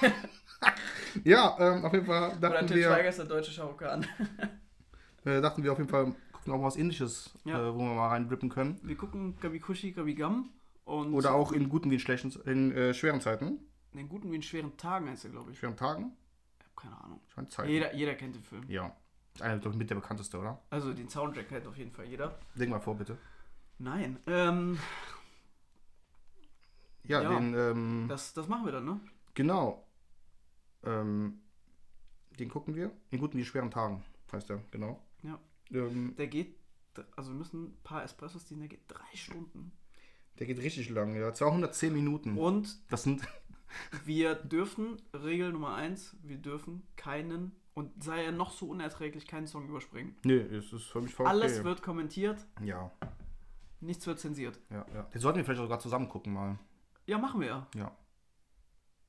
ja, 1.24 1.56
ähm, 1.58 1.84
auf 1.84 1.92
jeden 1.92 2.06
Fall 2.06 2.30
Oder 2.36 2.50
dachten 2.50 2.66
Till 2.66 2.82
Schweiger 2.82 3.02
wir, 3.02 3.08
ist 3.10 3.18
der 3.18 3.26
deutsche 3.26 3.50
Shao 3.52 3.74
Kahn. 3.76 4.06
äh, 5.24 5.40
dachten 5.40 5.62
wir 5.62 5.72
auf 5.72 5.78
jeden 5.78 5.90
Fall, 5.90 6.14
gucken 6.32 6.52
auch 6.52 6.58
mal 6.58 6.66
was 6.66 6.76
Indisches, 6.76 7.32
Ja. 7.44 7.58
äh, 7.68 7.74
wo 7.74 7.78
wir 7.78 7.94
mal 7.94 8.08
reinrippen 8.08 8.48
können. 8.48 8.78
Wir 8.82 8.96
gucken 8.96 9.36
Gabi 9.40 9.60
Kushi, 9.60 9.92
Gabi 9.92 10.14
Gam. 10.14 10.50
Und 10.84 11.14
Oder 11.14 11.32
auch 11.34 11.52
in 11.52 11.68
guten 11.70 11.90
wie 11.90 11.94
in 11.94 12.00
schlechten, 12.00 12.30
in 12.44 12.72
äh, 12.72 12.92
schweren 12.92 13.20
Zeiten. 13.20 13.58
in 13.92 14.08
guten 14.08 14.30
wie 14.30 14.36
in 14.36 14.42
schweren 14.42 14.76
Tagen 14.76 15.08
heißt 15.08 15.24
er, 15.24 15.30
glaube 15.30 15.50
ich. 15.52 15.58
Schweren 15.58 15.76
Tagen. 15.76 16.12
Ich 16.58 16.64
habe 16.66 16.88
keine 16.90 17.04
Ahnung. 17.04 17.20
Schweren 17.32 17.48
Zeiten. 17.48 17.70
Jeder, 17.70 17.94
jeder 17.94 18.14
kennt 18.16 18.34
den 18.36 18.42
Film. 18.42 18.64
Ja. 18.68 18.94
Einer 19.40 19.56
doch 19.58 19.74
mit 19.74 19.88
der 19.90 19.94
bekannteste, 19.96 20.38
oder? 20.38 20.60
Also 20.70 20.92
den 20.92 21.08
Soundtrack 21.08 21.48
kennt 21.48 21.66
auf 21.66 21.76
jeden 21.76 21.90
Fall 21.90 22.04
jeder. 22.04 22.38
Leg 22.54 22.68
mal 22.68 22.80
vor, 22.80 22.96
bitte. 22.96 23.16
Nein. 23.78 24.18
Ähm, 24.26 24.78
Ja, 27.04 27.22
Ja. 27.22 27.28
den, 27.30 27.54
ähm, 27.54 28.06
das, 28.08 28.32
das 28.34 28.46
machen 28.48 28.64
wir 28.66 28.72
dann, 28.72 28.84
ne? 28.84 29.00
genau. 29.34 29.83
Ähm, 30.84 31.40
den 32.38 32.48
gucken 32.48 32.74
wir. 32.74 32.90
In 33.10 33.18
guten 33.20 33.38
wie 33.38 33.44
schweren 33.44 33.70
Tagen, 33.70 34.02
heißt 34.32 34.48
der, 34.48 34.62
genau. 34.70 35.00
Ja. 35.22 35.38
Ähm, 35.70 36.14
Der 36.18 36.26
geht, 36.26 36.56
also 37.16 37.30
wir 37.32 37.38
müssen 37.38 37.64
ein 37.68 37.76
paar 37.84 38.02
Espressos 38.04 38.44
dienen, 38.44 38.60
der 38.60 38.68
geht 38.68 38.82
drei 38.88 39.16
Stunden. 39.16 39.72
der 40.38 40.46
geht 40.46 40.58
richtig 40.58 40.90
lang, 40.90 41.14
ja. 41.14 41.32
210 41.32 41.92
Minuten. 41.92 42.36
Und 42.38 42.76
Das 42.90 43.02
sind, 43.04 43.22
wir 44.04 44.34
dürfen, 44.34 45.00
Regel 45.14 45.52
Nummer 45.52 45.74
eins, 45.74 46.16
wir 46.22 46.38
dürfen 46.38 46.82
keinen, 46.96 47.52
und 47.74 48.02
sei 48.02 48.24
er 48.24 48.32
noch 48.32 48.52
so 48.52 48.66
unerträglich, 48.68 49.26
keinen 49.26 49.46
Song 49.46 49.68
überspringen. 49.68 50.16
nee, 50.24 50.34
es 50.34 50.72
ist 50.72 50.84
für 50.84 51.00
mich 51.00 51.14
voll 51.14 51.26
Alles 51.26 51.54
okay. 51.56 51.64
wird 51.64 51.82
kommentiert, 51.82 52.44
Ja, 52.62 52.90
nichts 53.80 54.06
wird 54.06 54.18
zensiert. 54.18 54.58
ja, 54.70 54.84
ja. 54.92 55.02
Den 55.04 55.20
sollten 55.20 55.38
wir 55.38 55.44
vielleicht 55.44 55.60
sogar 55.62 55.78
zusammen 55.78 56.08
gucken 56.08 56.32
mal. 56.32 56.58
Ja, 57.06 57.18
machen 57.18 57.40
wir 57.40 57.66
ja. 57.74 57.96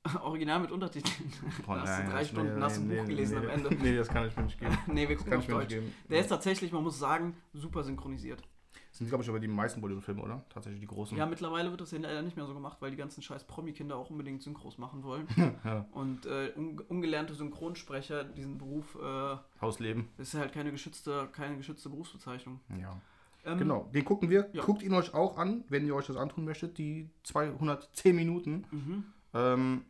Original 0.24 0.60
mit 0.60 0.72
Untertiteln. 0.72 1.32
Boah, 1.66 1.76
Da 1.76 1.82
hast 1.82 1.98
du 2.00 2.02
nein, 2.04 2.12
drei 2.12 2.20
das- 2.20 2.28
Stunden, 2.30 2.56
nee, 2.56 2.62
hast 2.62 2.78
du 2.78 2.82
ein 2.82 2.88
nee, 2.88 2.96
Buch 2.96 3.04
nee, 3.04 3.10
gelesen 3.10 3.38
am 3.38 3.50
Ende. 3.50 3.76
Nee, 3.76 3.96
das 3.98 4.08
kann 4.08 4.28
ich 4.28 4.36
mir 4.38 4.44
nicht 4.44 4.60
geben. 4.60 4.78
nee, 4.88 5.10
wir 5.10 5.16
gucken 5.16 5.34
auf 5.34 5.48
Deutsch. 5.48 5.76
Der 6.10 6.20
ist 6.20 6.28
tatsächlich, 6.28 6.72
man 6.72 6.84
muss 6.84 7.00
sagen, 7.00 7.36
super 7.54 7.84
synchronisiert. 7.84 8.42
Das 8.90 9.00
sind, 9.00 9.10
glaube 9.10 9.24
ich, 9.26 9.30
aber 9.30 9.42
die 9.42 9.50
meisten 9.50 9.82
Bollywood-Filme, 9.82 10.22
oder? 10.22 10.46
Tatsächlich 10.48 10.80
die 10.80 10.88
großen. 10.88 11.18
Ja, 11.18 11.26
mittlerweile 11.26 11.70
wird 11.70 11.82
das 11.82 11.92
ja 11.92 12.00
leider 12.00 12.22
nicht 12.22 12.38
mehr 12.38 12.46
so 12.46 12.54
gemacht, 12.54 12.78
weil 12.80 12.92
die 12.92 12.98
ganzen 12.98 13.22
scheiß 13.22 13.44
Promi-Kinder 13.46 13.98
auch 13.98 14.10
unbedingt 14.10 14.42
Synchros 14.42 14.78
machen 14.78 15.04
wollen. 15.04 15.28
Ja. 15.66 15.86
Und 15.92 16.26
äh, 16.26 16.54
un 16.56 16.80
ungelernte 16.88 17.34
Synchronsprecher, 17.34 18.24
diesen 18.24 18.58
Beruf, 18.58 18.96
äh, 19.02 19.36
Hausleben. 19.60 20.08
das 20.18 20.30
ist 20.34 20.40
halt 20.40 20.54
keine 20.54 20.72
geschützte, 20.72 21.28
keine 21.34 21.58
geschützte 21.58 21.90
Berufsbezeichnung. 21.90 22.62
Ja. 22.80 22.96
Ähm, 23.44 23.58
Genau, 23.60 23.90
den 23.94 24.06
gucken 24.06 24.30
wir. 24.30 24.50
ja. 24.54 24.64
Guckt 24.64 24.82
ihn 24.82 24.94
euch 24.94 25.14
auch 25.14 25.38
an, 25.38 25.66
wenn 25.68 25.86
ihr 25.86 25.94
euch 25.94 26.08
das 26.08 26.16
antun 26.16 26.46
möchtet, 26.46 26.78
die 26.78 27.10
210 27.24 28.16
Minuten. 28.16 28.66
Mhm, 28.72 29.04
Ähm, 29.34 29.82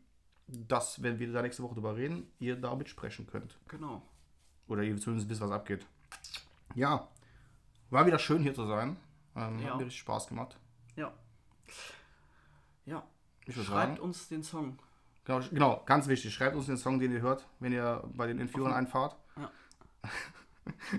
dass, 0.47 1.01
wenn 1.01 1.19
wir 1.19 1.31
da 1.31 1.41
nächste 1.41 1.63
Woche 1.63 1.75
drüber 1.75 1.95
reden, 1.95 2.31
ihr 2.39 2.55
da 2.55 2.75
mitsprechen 2.75 3.27
könnt. 3.27 3.57
genau. 3.67 4.01
Oder 4.67 4.81
ihr 4.81 4.97
zumindest 4.97 5.29
wisst, 5.29 5.41
was 5.41 5.51
abgeht. 5.51 5.85
Ja, 6.73 7.07
war 7.91 8.05
wieder 8.07 8.17
schön 8.17 8.41
hier 8.41 8.55
zu 8.55 8.65
sein. 8.65 8.97
Ähm, 9.35 9.59
Ja. 9.59 9.69
Hat 9.69 9.77
mir 9.77 9.85
richtig 9.85 9.99
Spaß 9.99 10.27
gemacht. 10.27 10.57
Ja. 10.95 11.13
Ja. 12.85 13.03
Schreibt 13.47 13.67
sagen. 13.67 13.99
uns 13.99 14.27
den 14.27 14.41
Song. 14.41 14.79
Genau, 15.25 15.39
genau, 15.51 15.83
ganz 15.85 16.07
wichtig. 16.07 16.33
Schreibt 16.33 16.55
uns 16.55 16.65
den 16.65 16.77
Song, 16.77 16.99
den 16.99 17.11
ihr 17.11 17.21
hört, 17.21 17.47
wenn 17.59 17.73
ihr 17.73 18.03
bei 18.13 18.27
den 18.27 18.39
Entführern 18.39 18.73
einfahrt. 18.73 19.15
Ja. 19.37 19.51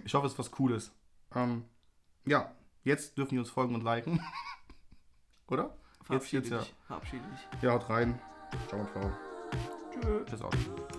Ich 0.04 0.14
hoffe, 0.14 0.26
es 0.26 0.34
ist 0.34 0.38
was 0.38 0.52
Cooles. 0.52 0.92
Ähm, 1.34 1.64
ja, 2.24 2.54
jetzt 2.84 3.18
dürfen 3.18 3.32
wir 3.32 3.40
uns 3.40 3.50
folgen 3.50 3.74
und 3.74 3.82
liken. 3.82 4.20
Oder? 5.48 5.76
Jetzt 5.98 6.06
Verabschiede 6.06 6.42
geht's 6.42 6.50
ja. 6.52 6.58
dich. 6.60 6.74
Verabschiede 6.86 7.24
dich. 7.24 7.62
Ja, 7.62 7.72
haut 7.72 7.90
rein. 7.90 8.20
Ciao 8.68 8.80
und 8.82 8.92
ciao. 8.92 9.25
Tschö. 10.00 10.24
Tschüss. 10.24 10.95